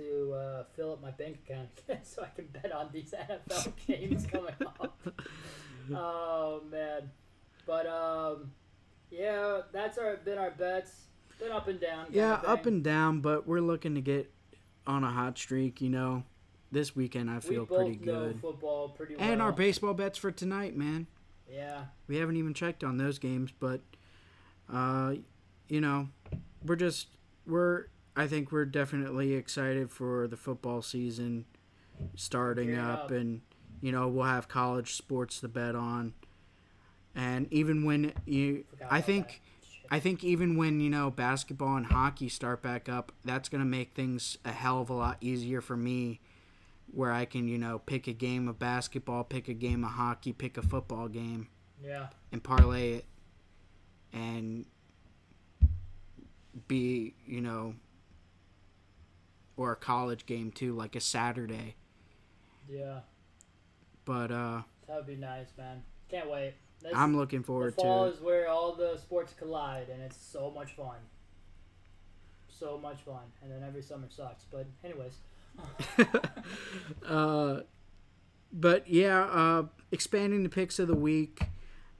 to 0.00 0.32
uh, 0.34 0.64
fill 0.74 0.92
up 0.92 1.02
my 1.02 1.10
bank 1.10 1.38
account 1.46 1.68
again 1.84 2.00
so 2.04 2.22
I 2.22 2.28
can 2.34 2.46
bet 2.46 2.72
on 2.72 2.88
these 2.92 3.12
NFL 3.12 3.72
games 3.86 4.26
coming 4.26 4.54
up. 4.60 4.98
Oh 5.94 6.62
man, 6.70 7.10
but 7.66 7.86
um, 7.86 8.52
yeah, 9.10 9.60
that's 9.72 9.98
our 9.98 10.16
been 10.16 10.38
our 10.38 10.50
bets. 10.50 10.92
Been 11.38 11.52
up 11.52 11.68
and 11.68 11.80
down. 11.80 12.06
yeah 12.10 12.34
up 12.46 12.66
and 12.66 12.84
down 12.84 13.20
but 13.20 13.46
we're 13.46 13.62
looking 13.62 13.94
to 13.94 14.02
get 14.02 14.30
on 14.86 15.04
a 15.04 15.10
hot 15.10 15.38
streak 15.38 15.80
you 15.80 15.88
know 15.88 16.22
this 16.70 16.94
weekend 16.94 17.30
I 17.30 17.40
feel 17.40 17.64
pretty 17.64 17.96
good. 17.96 18.40
football 18.40 18.90
pretty 18.90 19.16
well. 19.16 19.26
And 19.26 19.40
our 19.42 19.50
baseball 19.50 19.94
bets 19.94 20.18
for 20.18 20.30
tonight, 20.30 20.76
man. 20.76 21.06
Yeah, 21.50 21.84
We 22.06 22.16
haven't 22.18 22.36
even 22.36 22.54
checked 22.54 22.84
on 22.84 22.96
those 22.96 23.18
games, 23.18 23.52
but 23.58 23.80
uh, 24.72 25.14
you 25.68 25.80
know, 25.80 26.08
we're 26.64 26.76
just 26.76 27.08
we're 27.46 27.86
I 28.20 28.26
think 28.26 28.52
we're 28.52 28.66
definitely 28.66 29.32
excited 29.32 29.90
for 29.90 30.28
the 30.28 30.36
football 30.36 30.82
season 30.82 31.46
starting 32.16 32.76
up, 32.76 33.04
up. 33.04 33.10
and 33.12 33.40
you 33.80 33.92
know 33.92 34.08
we'll 34.08 34.26
have 34.26 34.46
college 34.46 34.94
sports 34.94 35.40
to 35.40 35.48
bet 35.48 35.74
on. 35.74 36.12
And 37.14 37.50
even 37.50 37.84
when 37.84 38.12
you, 38.26 38.64
Forgot 38.70 38.88
I 38.92 39.00
think, 39.00 39.40
I 39.90 40.00
think 40.00 40.22
even 40.22 40.58
when 40.58 40.80
you 40.80 40.90
know 40.90 41.10
basketball 41.10 41.76
and 41.76 41.86
hockey 41.86 42.28
start 42.28 42.60
back 42.62 42.90
up, 42.90 43.10
that's 43.24 43.48
gonna 43.48 43.64
make 43.64 43.94
things 43.94 44.36
a 44.44 44.52
hell 44.52 44.82
of 44.82 44.90
a 44.90 44.94
lot 44.94 45.16
easier 45.22 45.62
for 45.62 45.76
me. 45.76 46.20
Where 46.92 47.12
I 47.12 47.24
can, 47.24 47.48
you 47.48 47.56
know, 47.56 47.78
pick 47.78 48.06
a 48.06 48.12
game 48.12 48.48
of 48.48 48.58
basketball, 48.58 49.24
pick 49.24 49.48
a 49.48 49.54
game 49.54 49.82
of 49.82 49.92
hockey, 49.92 50.34
pick 50.34 50.58
a 50.58 50.62
football 50.62 51.08
game 51.08 51.48
yeah, 51.82 52.08
and 52.32 52.42
parlay 52.42 52.94
it 52.96 53.04
and 54.12 54.66
be 56.68 57.14
you 57.26 57.40
know 57.40 57.74
or 59.60 59.72
a 59.72 59.76
college 59.76 60.26
game 60.26 60.50
too 60.50 60.72
like 60.74 60.96
a 60.96 61.00
saturday 61.00 61.74
yeah, 62.70 63.00
but 64.04 64.30
uh 64.30 64.62
that 64.86 64.96
would 64.96 65.06
be 65.06 65.16
nice, 65.16 65.48
man. 65.58 65.82
Can't 66.08 66.30
wait. 66.30 66.54
This, 66.82 66.92
i'm 66.94 67.14
looking 67.14 67.40
the 67.40 67.46
forward 67.46 67.74
fall 67.74 68.04
to 68.04 68.10
it 68.10 68.14
is 68.14 68.20
where 68.22 68.48
all 68.48 68.74
the 68.74 68.96
sports 68.96 69.34
collide, 69.36 69.88
and 69.88 70.00
it's 70.00 70.16
so 70.16 70.50
much 70.54 70.72
fun. 70.72 70.96
So 72.48 72.78
much 72.78 73.00
fun, 73.02 73.22
and 73.42 73.50
then 73.50 73.62
every 73.66 73.82
summer 73.82 74.06
sucks. 74.08 74.44
But 74.50 74.66
anyways, 74.84 75.18
uh 77.08 77.60
but 78.52 78.88
yeah 78.88 79.24
uh 79.24 79.64
expanding 79.92 80.42
the 80.42 80.48
picks 80.48 80.78
of 80.78 80.88
the 80.88 80.94
week 80.94 81.42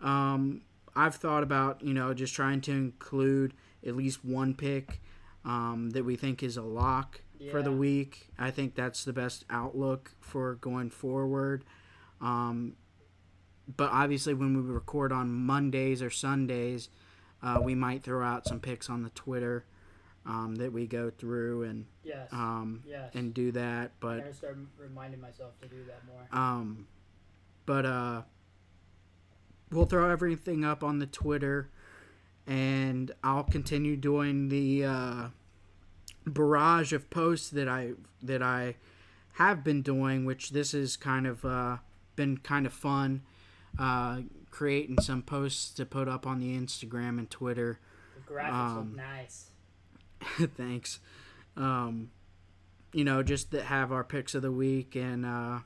um 0.03 0.62
i've 0.97 1.15
thought 1.15 1.43
about 1.43 1.82
you 1.82 1.93
know 1.93 2.12
just 2.15 2.35
trying 2.35 2.61
to 2.61 2.73
include 2.73 3.55
at 3.87 3.95
least 3.95 4.24
one 4.24 4.55
pick 4.55 5.01
um 5.45 5.91
that 5.91 6.05
we 6.05 6.16
think 6.16 6.43
is 6.43 6.57
a 6.57 6.62
lock 6.62 7.20
for 7.51 7.62
the 7.62 7.73
week 7.73 8.29
i 8.39 8.51
think 8.51 8.75
that's 8.75 9.05
the 9.05 9.12
best 9.12 9.45
outlook 9.49 10.12
for 10.21 10.55
going 10.57 10.91
forward 10.91 11.65
um 12.21 12.75
but 13.77 13.91
obviously 13.93 14.35
when 14.35 14.55
we 14.55 14.73
record 14.73 15.12
on 15.12 15.31
mondays 15.33 16.03
or 16.03 16.11
sundays 16.11 16.89
uh, 17.43 17.59
we 17.62 17.75
might 17.75 18.03
throw 18.03 18.23
out 18.23 18.47
some 18.47 18.61
picks 18.61 18.91
on 18.91 19.03
the 19.03 19.11
twitter 19.11 19.65
um, 20.27 20.57
that 20.57 20.71
we 20.71 20.87
go 20.87 21.09
through 21.11 21.62
and 21.62 21.87
yes, 22.05 22.29
um, 22.31 22.83
yes. 22.87 23.11
and 23.15 23.33
do 23.33 23.51
that 23.53 23.93
But 24.01 24.09
I'm 24.09 24.19
gonna 24.21 24.35
start 24.35 24.59
reminding 24.79 25.19
myself 25.21 25.59
to 25.62 25.69
do 25.69 25.77
that 25.87 26.03
more. 26.07 26.27
um, 26.39 26.87
but 27.65 27.87
uh, 27.87 28.23
we'll 29.73 29.87
throw 29.87 30.11
everything 30.11 30.62
up 30.65 30.85
on 30.85 30.99
the 30.99 31.07
Twitter, 31.07 31.71
and 32.47 33.11
I'll 33.25 33.45
continue 33.45 33.97
doing 33.97 34.49
the 34.51 34.85
uh, 34.85 35.29
barrage 36.26 36.92
of 36.92 37.10
posts 37.10 37.51
that 37.51 37.68
I 37.68 37.92
that 38.22 38.42
I 38.42 38.76
have 39.34 39.64
been 39.64 39.82
doing, 39.82 40.24
which 40.24 40.51
this 40.51 40.72
has 40.72 40.97
kind 40.97 41.26
of 41.26 41.44
uh, 41.44 41.78
been 42.16 42.38
kind 42.38 42.66
of 42.66 42.72
fun. 42.72 43.22
Uh, 43.78 44.22
creating 44.51 45.01
some 45.01 45.22
posts 45.22 45.70
to 45.70 45.86
put 45.86 46.09
up 46.09 46.26
on 46.26 46.40
the 46.40 46.59
Instagram 46.59 47.18
and 47.18 47.30
Twitter. 47.30 47.78
The 48.16 48.34
graphics 48.34 48.52
um, 48.52 48.76
look 48.76 48.97
nice. 48.97 49.51
Thanks. 50.56 50.98
Um, 51.56 52.10
you 52.92 53.05
know, 53.05 53.22
just 53.22 53.51
to 53.52 53.62
have 53.62 53.92
our 53.92 54.05
picks 54.05 54.34
of 54.34 54.42
the 54.42 54.52
week, 54.52 54.97
and 54.97 55.24
uh, 55.24 55.60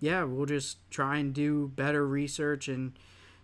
yeah, 0.00 0.24
we'll 0.24 0.46
just 0.46 0.78
try 0.90 1.18
and 1.18 1.34
do 1.34 1.68
better 1.68 2.06
research. 2.06 2.68
And 2.68 2.98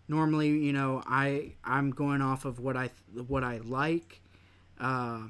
normally, 0.09 0.49
you 0.49 0.73
know, 0.73 1.03
I 1.07 1.53
I'm 1.63 1.91
going 1.91 2.23
off 2.23 2.45
of 2.45 2.59
what 2.59 2.77
I 2.77 2.91
what 3.27 3.45
I 3.45 3.59
like, 3.59 4.23
uh, 4.81 5.21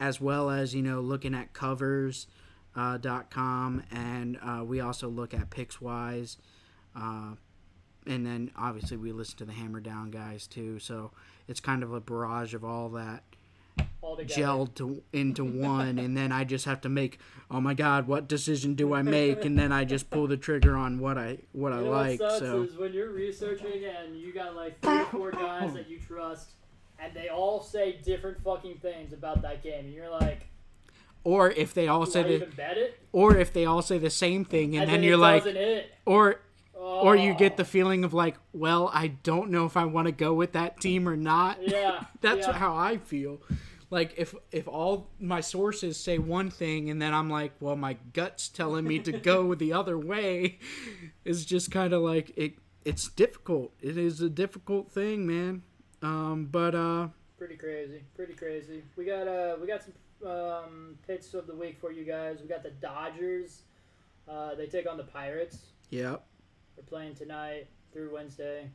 as 0.00 0.20
well 0.20 0.50
as 0.50 0.74
you 0.74 0.82
know 0.82 1.00
looking 1.00 1.34
at 1.34 1.52
covers. 1.52 2.26
Uh, 2.74 2.96
dot 2.96 3.28
com 3.30 3.82
and 3.92 4.38
uh, 4.42 4.64
we 4.64 4.80
also 4.80 5.06
look 5.06 5.34
at 5.34 5.50
Pickswise, 5.50 6.38
uh, 6.96 7.32
and 8.06 8.24
then 8.24 8.50
obviously 8.56 8.96
we 8.96 9.12
listen 9.12 9.36
to 9.36 9.44
the 9.44 9.52
Hammer 9.52 9.78
Down 9.78 10.10
guys 10.10 10.46
too. 10.46 10.78
So 10.78 11.10
it's 11.48 11.60
kind 11.60 11.82
of 11.82 11.92
a 11.92 12.00
barrage 12.00 12.54
of 12.54 12.64
all 12.64 12.88
that 12.90 13.24
All 14.00 14.16
gelled 14.16 14.74
to, 14.76 15.02
into 15.12 15.44
one 15.62 15.98
and 15.98 16.16
then 16.16 16.32
i 16.32 16.44
just 16.44 16.64
have 16.64 16.80
to 16.82 16.88
make 16.88 17.18
oh 17.50 17.60
my 17.60 17.74
god 17.74 18.06
what 18.06 18.28
decision 18.28 18.74
do 18.74 18.92
i 18.94 19.02
make 19.18 19.44
and 19.44 19.58
then 19.58 19.70
i 19.72 19.84
just 19.84 20.10
pull 20.10 20.26
the 20.26 20.36
trigger 20.36 20.76
on 20.76 20.98
what 20.98 21.16
i 21.18 21.38
what 21.52 21.72
i 21.72 21.80
know 21.80 21.90
like 21.90 22.20
what 22.20 22.30
sucks 22.30 22.40
so 22.40 22.62
is 22.62 22.76
when 22.76 22.92
you're 22.92 23.10
researching 23.10 23.84
and 23.84 24.18
you 24.18 24.32
got 24.32 24.56
like 24.56 24.80
three 24.80 24.98
or 24.98 25.04
four 25.06 25.30
guys 25.30 25.72
that 25.74 25.88
you 25.88 25.98
trust, 25.98 26.52
and 27.02 27.12
they 27.14 27.28
all 27.28 27.60
say 27.62 27.98
different 28.04 28.42
fucking 28.42 28.78
things 28.78 29.12
about 29.12 29.42
that 29.42 29.62
game, 29.62 29.86
and 29.86 29.94
you're 29.94 30.10
like, 30.10 30.46
or 31.24 31.50
if 31.50 31.72
they 31.74 31.88
all 31.88 32.06
say 32.06 32.22
the 32.22 32.34
even 32.34 32.50
bet 32.56 32.76
it? 32.78 32.98
or 33.12 33.36
if 33.36 33.52
they 33.52 33.64
all 33.64 33.82
say 33.82 33.98
the 33.98 34.10
same 34.10 34.44
thing 34.44 34.74
and, 34.74 34.82
And, 34.84 34.90
then, 34.90 35.00
then 35.00 35.08
you're 35.08 35.16
like 35.16 35.44
doesn't 35.44 35.56
hit. 35.56 35.92
or 36.04 36.40
or 36.74 37.14
you 37.16 37.32
get 37.34 37.52
Oh. 37.52 37.56
the 37.58 37.64
feeling 37.64 38.02
of 38.02 38.12
like 38.12 38.34
well 38.52 38.90
i 38.92 39.06
don't 39.06 39.48
know 39.50 39.64
if 39.64 39.76
i 39.76 39.84
want 39.84 40.06
to 40.06 40.12
go 40.12 40.34
with 40.34 40.52
that 40.52 40.80
team 40.80 41.08
or 41.08 41.16
not 41.16 41.58
Yeah, 41.62 42.04
that's 42.20 42.48
yeah. 42.48 42.52
how 42.54 42.74
i 42.74 42.96
feel 42.98 43.40
like 43.88 44.14
if 44.16 44.34
if 44.50 44.66
all 44.66 45.10
my 45.20 45.40
sources 45.40 45.96
say 45.96 46.18
one 46.18 46.50
thing 46.50 46.90
and 46.90 47.00
then 47.00 47.14
i'm 47.14 47.30
like 47.30 47.52
well 47.60 47.76
my 47.76 47.96
gut's 48.12 48.48
telling 48.48 48.84
me 48.84 48.98
to 48.98 49.12
go 49.12 49.54
the 49.54 49.72
other 49.72 49.96
way 49.96 50.58
it's 51.24 51.44
just 51.44 51.70
kind 51.70 51.92
of 51.92 52.02
like 52.02 52.32
it 52.36 52.54
it's 52.84 53.06
difficult 53.10 53.72
it 53.80 53.96
is 53.96 54.20
a 54.20 54.28
difficult 54.28 54.90
thing 54.90 55.24
man 55.24 55.62
um 56.02 56.46
but 56.50 56.74
uh 56.74 57.08
pretty 57.38 57.56
crazy, 57.56 58.02
pretty 58.14 58.34
crazy. 58.34 58.82
We 58.96 59.04
got 59.04 59.26
uh, 59.28 59.56
we 59.60 59.66
got 59.66 59.82
some 59.82 59.92
um, 60.30 60.96
picks 61.06 61.34
of 61.34 61.46
the 61.48 61.54
week 61.54 61.78
for 61.80 61.90
you 61.90 62.04
guys. 62.04 62.38
We 62.40 62.46
got 62.48 62.62
the 62.62 62.70
Dodgers. 62.70 63.62
Uh, 64.28 64.54
they 64.54 64.66
take 64.66 64.88
on 64.88 64.96
the 64.96 65.02
Pirates. 65.04 65.58
yep 65.90 66.24
They're 66.76 66.84
playing 66.84 67.16
tonight 67.16 67.66
through 67.92 68.14
Wednesday. 68.14 68.68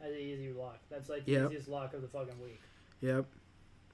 That's 0.00 0.12
an 0.12 0.18
easy 0.18 0.52
lock. 0.52 0.78
That's 0.90 1.08
like 1.08 1.24
the 1.24 1.32
Yep. 1.32 1.50
easiest 1.50 1.68
lock 1.68 1.94
of 1.94 2.02
the 2.02 2.08
fucking 2.08 2.40
week. 2.42 2.60
yep 3.00 3.24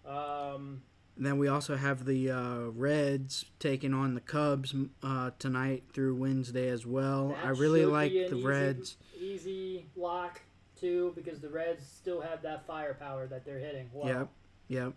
Um, 0.07 0.81
And 1.19 1.27
then 1.27 1.37
we 1.37 1.49
also 1.49 1.77
have 1.77 2.07
the 2.07 2.31
uh, 2.31 2.59
Reds 2.75 3.45
taking 3.59 3.93
on 3.93 4.15
the 4.15 4.21
Cubs 4.23 4.75
uh, 5.03 5.33
tonight 5.39 5.83
through 5.93 6.15
Wednesday 6.15 6.69
as 6.71 6.87
well. 6.87 7.37
I 7.45 7.51
really 7.51 7.85
like 7.85 8.13
the 8.13 8.25
easy- 8.37 8.43
Reds. 8.47 8.97
easy 9.21 9.87
lock 9.95 10.41
too 10.79 11.13
because 11.15 11.41
the 11.41 11.49
Reds 11.49 11.85
still 11.87 12.21
have 12.21 12.43
that 12.43 12.67
firepower 12.67 13.27
that 13.27 13.45
they're 13.45 13.59
hitting. 13.59 13.91
Well, 13.93 14.09
Yep, 14.09 14.29
yep. 14.69 14.93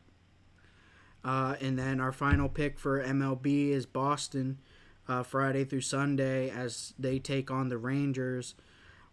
Uh, 1.23 1.55
and 1.61 1.77
then 1.77 1.99
our 1.99 2.11
final 2.11 2.49
pick 2.49 2.79
for 2.79 3.03
MLB 3.03 3.69
is 3.69 3.85
Boston, 3.85 4.57
uh, 5.07 5.23
Friday 5.23 5.63
through 5.63 5.81
Sunday 5.81 6.49
as 6.49 6.93
they 6.97 7.19
take 7.19 7.51
on 7.51 7.69
the 7.69 7.77
Rangers, 7.77 8.55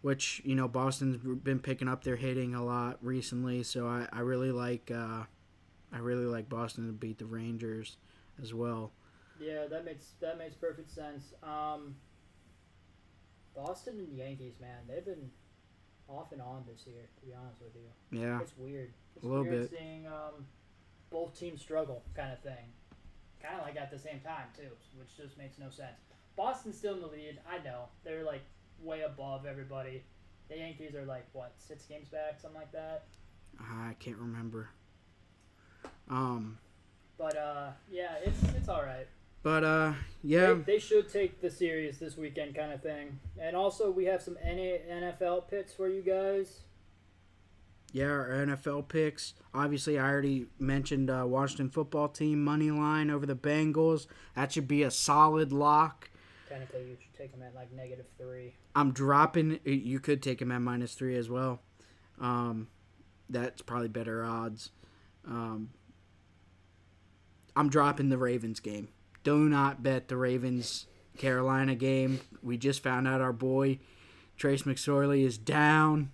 which 0.01 0.41
you 0.43 0.55
know 0.55 0.67
Boston's 0.67 1.17
been 1.43 1.59
picking 1.59 1.87
up 1.87 2.03
their 2.03 2.15
hitting 2.15 2.55
a 2.55 2.63
lot 2.63 2.97
recently. 3.01 3.61
So 3.63 3.87
I, 3.87 4.07
I 4.11 4.21
really 4.21 4.51
like 4.51 4.89
uh, 4.91 5.23
I 5.91 5.97
really 5.99 6.25
like 6.25 6.49
Boston 6.49 6.87
to 6.87 6.93
beat 6.93 7.19
the 7.19 7.25
Rangers 7.25 7.97
as 8.41 8.53
well. 8.53 8.91
Yeah, 9.39 9.67
that 9.69 9.85
makes 9.85 10.13
that 10.19 10.37
makes 10.37 10.55
perfect 10.55 10.89
sense. 10.89 11.33
Um, 11.43 11.95
Boston 13.55 13.99
and 13.99 14.17
Yankees, 14.17 14.55
man, 14.59 14.79
they've 14.87 15.05
been 15.05 15.29
off 16.09 16.31
and 16.31 16.41
on 16.41 16.63
this 16.67 16.85
year. 16.87 17.07
To 17.19 17.25
be 17.25 17.33
honest 17.33 17.61
with 17.61 17.75
you, 17.75 18.19
Yeah, 18.21 18.41
it's 18.41 18.57
weird. 18.57 18.91
It's 19.15 19.25
A 19.25 19.27
little 19.27 19.43
weird 19.43 19.69
bit. 19.69 19.79
seeing 19.79 20.07
um, 20.07 20.45
both 21.09 21.37
teams 21.39 21.61
struggle, 21.61 22.03
kind 22.15 22.31
of 22.33 22.39
thing. 22.39 22.73
Kind 23.41 23.55
of 23.59 23.65
like 23.65 23.77
at 23.77 23.89
the 23.91 23.99
same 23.99 24.19
time 24.19 24.47
too, 24.55 24.69
which 24.97 25.15
just 25.15 25.37
makes 25.37 25.57
no 25.59 25.69
sense. 25.69 25.99
Boston's 26.35 26.77
still 26.77 26.95
in 26.95 27.01
the 27.01 27.07
lead. 27.07 27.39
I 27.49 27.63
know 27.63 27.85
they're 28.03 28.23
like 28.23 28.41
way 28.81 29.01
above 29.01 29.45
everybody. 29.45 30.03
The 30.49 30.57
Yankees 30.57 30.95
are 30.95 31.05
like 31.05 31.25
what 31.33 31.53
six 31.57 31.85
games 31.85 32.07
back, 32.09 32.39
something 32.41 32.59
like 32.59 32.71
that. 32.71 33.05
I 33.59 33.95
can't 33.99 34.17
remember. 34.17 34.69
Um, 36.09 36.57
But 37.17 37.37
uh, 37.37 37.71
yeah, 37.91 38.15
it's 38.23 38.41
it's 38.57 38.69
all 38.69 38.83
right. 38.83 39.07
But 39.43 39.63
uh, 39.63 39.93
yeah. 40.23 40.53
They, 40.53 40.73
they 40.73 40.79
should 40.79 41.09
take 41.09 41.41
the 41.41 41.49
series 41.49 41.99
this 41.99 42.17
weekend, 42.17 42.55
kind 42.55 42.71
of 42.71 42.81
thing. 42.81 43.19
And 43.39 43.55
also, 43.55 43.89
we 43.91 44.05
have 44.05 44.21
some 44.21 44.35
NA 44.43 44.77
NFL 44.89 45.49
picks 45.49 45.73
for 45.73 45.87
you 45.87 46.01
guys. 46.01 46.61
Yeah, 47.91 48.05
our 48.05 48.29
NFL 48.29 48.87
picks. 48.87 49.33
Obviously, 49.53 49.97
I 49.97 50.07
already 50.07 50.45
mentioned 50.59 51.09
uh, 51.09 51.23
Washington 51.25 51.69
football 51.69 52.07
team 52.07 52.43
money 52.43 52.69
line 52.69 53.09
over 53.09 53.25
the 53.25 53.35
Bengals. 53.35 54.05
That 54.35 54.51
should 54.51 54.67
be 54.67 54.83
a 54.83 54.91
solid 54.91 55.51
lock. 55.51 56.09
Technically, 56.47 56.81
you 56.81 56.97
should 57.01 57.17
take 57.17 57.31
them 57.31 57.41
at 57.41 57.55
like 57.55 57.71
negative 57.71 58.05
three. 58.17 58.53
I'm 58.75 58.91
dropping. 58.91 59.59
You 59.63 59.99
could 59.99 60.21
take 60.21 60.39
them 60.39 60.51
at 60.51 60.61
minus 60.61 60.93
three 60.93 61.15
as 61.15 61.29
well. 61.29 61.61
Um, 62.19 62.67
that's 63.29 63.61
probably 63.61 63.87
better 63.87 64.23
odds. 64.23 64.71
Um, 65.27 65.69
I'm 67.55 67.69
dropping 67.69 68.09
the 68.09 68.17
Ravens 68.17 68.59
game. 68.59 68.89
Do 69.23 69.49
not 69.49 69.83
bet 69.83 70.07
the 70.07 70.17
Ravens 70.17 70.87
Carolina 71.17 71.75
game. 71.75 72.21
We 72.41 72.57
just 72.57 72.81
found 72.81 73.07
out 73.07 73.21
our 73.21 73.33
boy 73.33 73.79
Trace 74.37 74.63
McSorley 74.63 75.25
is 75.25 75.37
down 75.37 76.11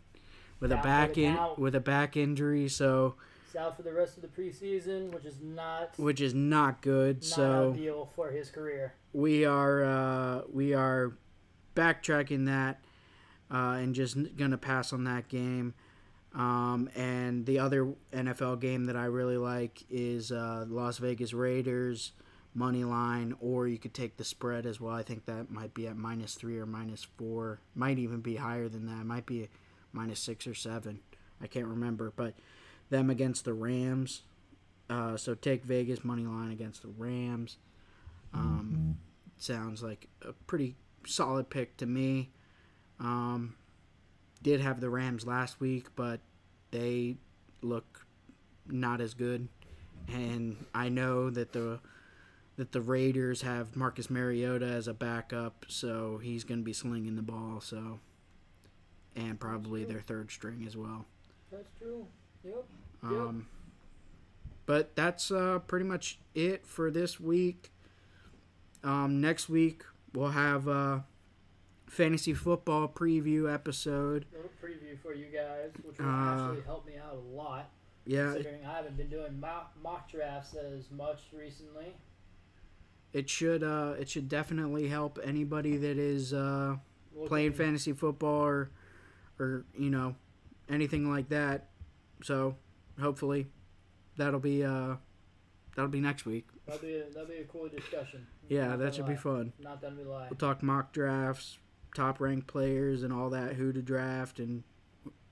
with 0.59 0.71
Down 0.71 0.79
a 0.79 0.83
back 0.83 1.17
in 1.17 1.37
with 1.57 1.75
a 1.75 1.79
back 1.79 2.17
injury, 2.17 2.67
so 2.67 3.15
He's 3.45 3.55
out 3.55 3.77
for 3.77 3.83
the 3.83 3.93
rest 3.93 4.17
of 4.17 4.23
the 4.23 4.27
preseason, 4.27 5.13
which 5.13 5.25
is 5.25 5.37
not 5.41 5.97
which 5.97 6.19
is 6.19 6.33
not 6.33 6.81
good. 6.81 7.17
not 7.17 7.23
so 7.23 7.71
ideal 7.71 8.09
for 8.15 8.31
his 8.31 8.49
career. 8.49 8.95
we 9.13 9.45
are 9.45 9.83
uh, 9.83 10.41
we 10.51 10.73
are 10.73 11.13
backtracking 11.75 12.47
that 12.47 12.83
uh, 13.51 13.77
and 13.79 13.93
just 13.93 14.17
gonna 14.35 14.57
pass 14.57 14.91
on 14.91 15.03
that 15.03 15.27
game. 15.29 15.73
Um, 16.33 16.89
and 16.95 17.45
the 17.45 17.59
other 17.59 17.93
NFL 18.11 18.59
game 18.59 18.85
that 18.85 18.97
I 18.97 19.05
really 19.05 19.37
like 19.37 19.83
is 19.89 20.33
uh, 20.33 20.65
Las 20.67 20.97
Vegas 20.97 21.31
Raiders 21.31 22.11
money 22.55 22.85
line, 22.85 23.35
or 23.41 23.67
you 23.67 23.77
could 23.77 23.93
take 23.93 24.17
the 24.17 24.23
spread 24.23 24.65
as 24.65 24.79
well. 24.79 24.95
I 24.95 25.03
think 25.03 25.25
that 25.25 25.51
might 25.51 25.73
be 25.73 25.87
at 25.87 25.97
minus 25.97 26.33
three 26.33 26.57
or 26.57 26.65
minus 26.65 27.03
four. 27.03 27.59
Might 27.75 27.99
even 27.99 28.21
be 28.21 28.37
higher 28.37 28.69
than 28.69 28.87
that. 28.87 29.05
Might 29.05 29.25
be 29.25 29.49
minus 29.91 30.19
six 30.19 30.47
or 30.47 30.55
seven. 30.55 31.01
I 31.41 31.47
can't 31.47 31.67
remember, 31.67 32.13
but 32.15 32.33
them 32.89 33.09
against 33.09 33.43
the 33.43 33.53
Rams. 33.53 34.21
Uh, 34.89 35.17
so 35.17 35.35
take 35.35 35.63
Vegas 35.63 36.03
money 36.03 36.25
line 36.25 36.51
against 36.51 36.81
the 36.81 36.93
Rams. 36.97 37.57
Um, 38.33 38.97
sounds 39.37 39.83
like 39.83 40.07
a 40.21 40.31
pretty 40.31 40.75
solid 41.05 41.49
pick 41.49 41.75
to 41.77 41.85
me. 41.85 42.31
Um, 42.99 43.55
did 44.41 44.61
have 44.61 44.79
the 44.79 44.89
Rams 44.89 45.25
last 45.25 45.59
week, 45.59 45.87
but 45.95 46.21
they 46.71 47.17
look 47.61 48.05
not 48.67 49.01
as 49.01 49.13
good. 49.13 49.49
And 50.07 50.65
I 50.73 50.89
know 50.89 51.29
that 51.31 51.51
the 51.51 51.79
that 52.57 52.71
the 52.71 52.81
Raiders 52.81 53.41
have 53.41 53.75
Marcus 53.75 54.09
Mariota 54.09 54.65
as 54.65 54.87
a 54.87 54.93
backup, 54.93 55.65
so 55.67 56.19
he's 56.23 56.43
going 56.43 56.59
to 56.61 56.63
be 56.65 56.73
slinging 56.73 57.15
the 57.15 57.21
ball. 57.21 57.59
So, 57.61 57.99
and 59.15 59.39
probably 59.39 59.83
their 59.83 59.99
third 60.01 60.31
string 60.31 60.63
as 60.67 60.77
well. 60.77 61.05
That's 61.51 61.69
true. 61.77 62.05
Yep. 62.43 62.63
Um, 63.03 63.47
but 64.65 64.95
that's 64.95 65.31
uh, 65.31 65.59
pretty 65.67 65.85
much 65.85 66.19
it 66.33 66.65
for 66.65 66.89
this 66.89 67.19
week. 67.19 67.71
Um, 68.83 69.19
next 69.21 69.49
week 69.49 69.83
we'll 70.13 70.29
have 70.31 70.67
a 70.67 71.05
fantasy 71.87 72.33
football 72.33 72.87
preview 72.87 73.51
episode. 73.53 74.25
little 74.33 74.49
preview 74.63 74.97
for 75.01 75.13
you 75.13 75.25
guys, 75.25 75.71
which 75.83 75.97
will 75.99 76.05
Uh, 76.07 76.47
actually 76.49 76.61
help 76.63 76.85
me 76.85 76.93
out 76.97 77.13
a 77.13 77.35
lot. 77.35 77.69
Yeah, 78.05 78.33
Considering 78.33 78.65
I 78.65 78.73
haven't 78.75 78.97
been 78.97 79.09
doing 79.09 79.39
mock, 79.39 79.73
mock 79.81 80.09
drafts 80.11 80.53
as 80.55 80.89
much 80.91 81.19
recently. 81.33 81.95
It 83.13 83.29
should 83.29 83.63
uh, 83.63 83.93
it 83.99 84.09
should 84.09 84.27
definitely 84.29 84.87
help 84.87 85.19
anybody 85.23 85.77
that 85.77 85.97
is 85.97 86.33
uh, 86.33 86.75
playing 87.25 87.53
fantasy 87.53 87.93
football 87.93 88.43
or 88.43 88.71
or 89.39 89.65
you 89.77 89.89
know 89.89 90.15
anything 90.69 91.09
like 91.09 91.29
that. 91.29 91.69
So 92.23 92.55
hopefully 92.99 93.47
that'll 94.17 94.39
be 94.39 94.63
uh, 94.63 94.95
that'll 95.75 95.91
be 95.91 96.01
next 96.01 96.25
week. 96.25 96.47
That'll 96.65 96.81
be 96.81 96.95
a, 96.95 97.05
that'll 97.05 97.27
be 97.27 97.37
a 97.37 97.43
cool 97.45 97.67
discussion. 97.69 98.27
Yeah, 98.49 98.69
Not 98.69 98.79
that 98.79 98.95
should 98.95 99.07
be 99.07 99.15
fun. 99.15 99.53
Not 99.59 99.81
gonna 99.81 99.95
be 99.95 100.03
lie. 100.03 100.27
We'll 100.29 100.37
talk 100.37 100.61
mock 100.63 100.91
drafts, 100.91 101.57
top 101.95 102.19
ranked 102.19 102.47
players, 102.47 103.03
and 103.03 103.11
all 103.13 103.29
that, 103.31 103.53
who 103.53 103.71
to 103.73 103.81
draft, 103.81 104.39
and 104.39 104.63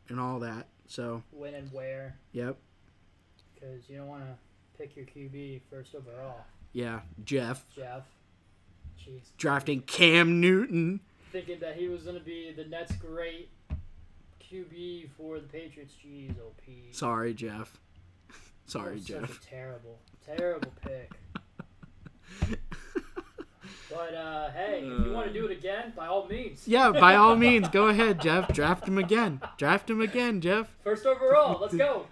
and 0.09 0.19
all 0.19 0.39
that. 0.39 0.67
So, 0.85 1.23
When 1.31 1.53
and 1.53 1.71
where, 1.71 2.17
yep, 2.33 2.57
because 3.55 3.89
you 3.89 3.97
don't 3.97 4.07
want 4.07 4.23
to 4.23 4.35
pick 4.77 4.95
your 4.95 5.05
QB 5.05 5.61
first 5.69 5.95
overall, 5.95 6.45
yeah. 6.73 7.01
Jeff 7.23 7.65
Jeff. 7.75 8.03
Jeez. 8.99 9.21
drafting 9.37 9.81
Cam 9.81 10.41
Newton. 10.41 10.99
Thinking 11.31 11.59
that 11.61 11.75
he 11.75 11.87
was 11.87 12.03
gonna 12.03 12.19
be 12.19 12.51
the 12.55 12.65
next 12.65 12.93
great 12.99 13.49
QB 14.41 15.09
for 15.17 15.39
the 15.39 15.47
Patriots. 15.47 15.93
Jeez, 16.05 16.31
OP. 16.39 16.61
Sorry, 16.91 17.33
Jeff. 17.33 17.79
Sorry, 18.65 18.99
Jeff. 18.99 19.39
Terrible, 19.47 19.99
terrible 20.25 20.73
pick. 20.81 21.11
But 23.93 24.15
uh, 24.15 24.49
hey, 24.51 24.81
if 24.83 25.05
you 25.05 25.11
want 25.11 25.27
to 25.27 25.33
do 25.33 25.45
it 25.45 25.51
again, 25.51 25.93
by 25.95 26.07
all 26.07 26.27
means. 26.27 26.67
Yeah, 26.67 26.91
by 26.91 27.15
all 27.15 27.35
means, 27.35 27.69
go 27.69 27.87
ahead, 27.89 28.19
Jeff. 28.19 28.47
Draft 28.51 28.87
him 28.87 28.97
again. 28.97 29.39
Draft 29.57 29.89
him 29.89 30.01
again, 30.01 30.41
Jeff. 30.41 30.75
First 30.83 31.05
overall, 31.05 31.59
let's 31.61 31.75
go. 31.75 32.07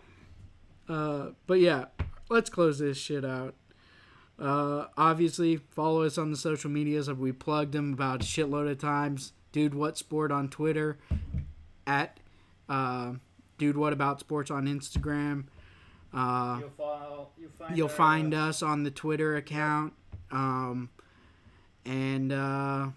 Uh, 0.88 1.29
but 1.47 1.59
yeah, 1.59 1.85
let's 2.29 2.49
close 2.51 2.77
this 2.79 2.97
shit 2.97 3.25
out. 3.25 3.55
Uh, 4.41 4.88
obviously, 4.97 5.57
follow 5.57 6.01
us 6.03 6.18
on 6.18 6.31
the 6.31 6.38
social 6.38 6.72
medias. 6.72 7.09
We 7.11 7.31
plugged 7.31 7.73
them 7.73 7.93
about 7.93 8.23
a 8.23 8.26
shitload 8.26 8.69
of 8.72 8.80
times. 8.80 9.34
Dude, 9.51 9.73
what 9.76 9.97
sport 9.97 10.31
on 10.31 10.49
Twitter? 10.49 10.97
At 11.85 12.19
uh, 12.68 13.13
Dude, 13.57 13.77
what 13.77 13.93
about 13.93 14.19
sports 14.19 14.49
on 14.49 14.65
Instagram? 14.65 15.43
Uh, 16.13 16.57
You'll 16.59 16.69
follow. 16.77 17.27
You 17.38 17.49
find. 17.59 17.77
you'll 17.77 17.88
find 17.89 18.34
uh, 18.34 18.38
us 18.47 18.63
on 18.63 18.84
the 18.84 18.91
Twitter 18.91 19.35
account. 19.35 19.93
Um, 20.31 20.89
and 21.85 22.31
uh, 22.31 22.88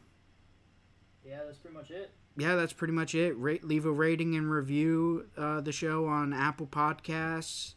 Yeah, 1.27 1.41
that's 1.45 1.59
pretty 1.59 1.77
much 1.77 1.91
it. 1.91 2.11
yeah, 2.37 2.55
that's 2.55 2.73
pretty 2.73 2.93
much 2.95 3.15
it. 3.15 3.33
Rate, 3.39 3.65
leave 3.65 3.85
a 3.87 3.93
rating 3.93 4.35
and 4.37 4.51
review 4.51 5.27
uh, 5.37 5.61
the 5.61 5.73
show 5.73 6.07
on 6.07 6.33
Apple 6.33 6.67
Podcasts. 6.67 7.75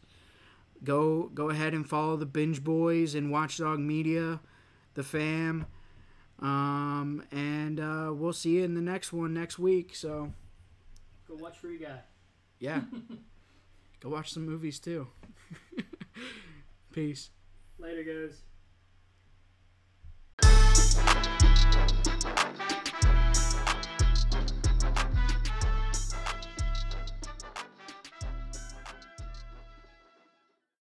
Go 0.84 1.24
go 1.34 1.50
ahead 1.50 1.74
and 1.74 1.88
follow 1.88 2.16
the 2.18 2.26
Binge 2.26 2.64
Boys 2.64 3.16
and 3.16 3.32
Watchdog 3.32 3.80
Media, 3.80 4.40
the 4.94 5.04
fam. 5.04 5.66
Um, 6.40 7.24
and 7.32 7.80
uh, 7.80 8.12
we'll 8.14 8.34
see 8.34 8.58
you 8.58 8.64
in 8.64 8.76
the 8.76 8.82
next 8.82 9.12
one 9.12 9.34
next 9.34 9.58
week. 9.58 9.96
So 9.96 10.34
Go 11.28 11.36
watch 11.36 11.58
Free 11.58 11.78
Guy. 11.80 12.00
yeah, 12.60 12.82
go 14.00 14.10
watch 14.10 14.32
some 14.34 14.46
movies 14.46 14.80
too. 14.80 15.08
Peace. 16.94 17.32
Later, 17.80 18.04
guys. 18.04 18.42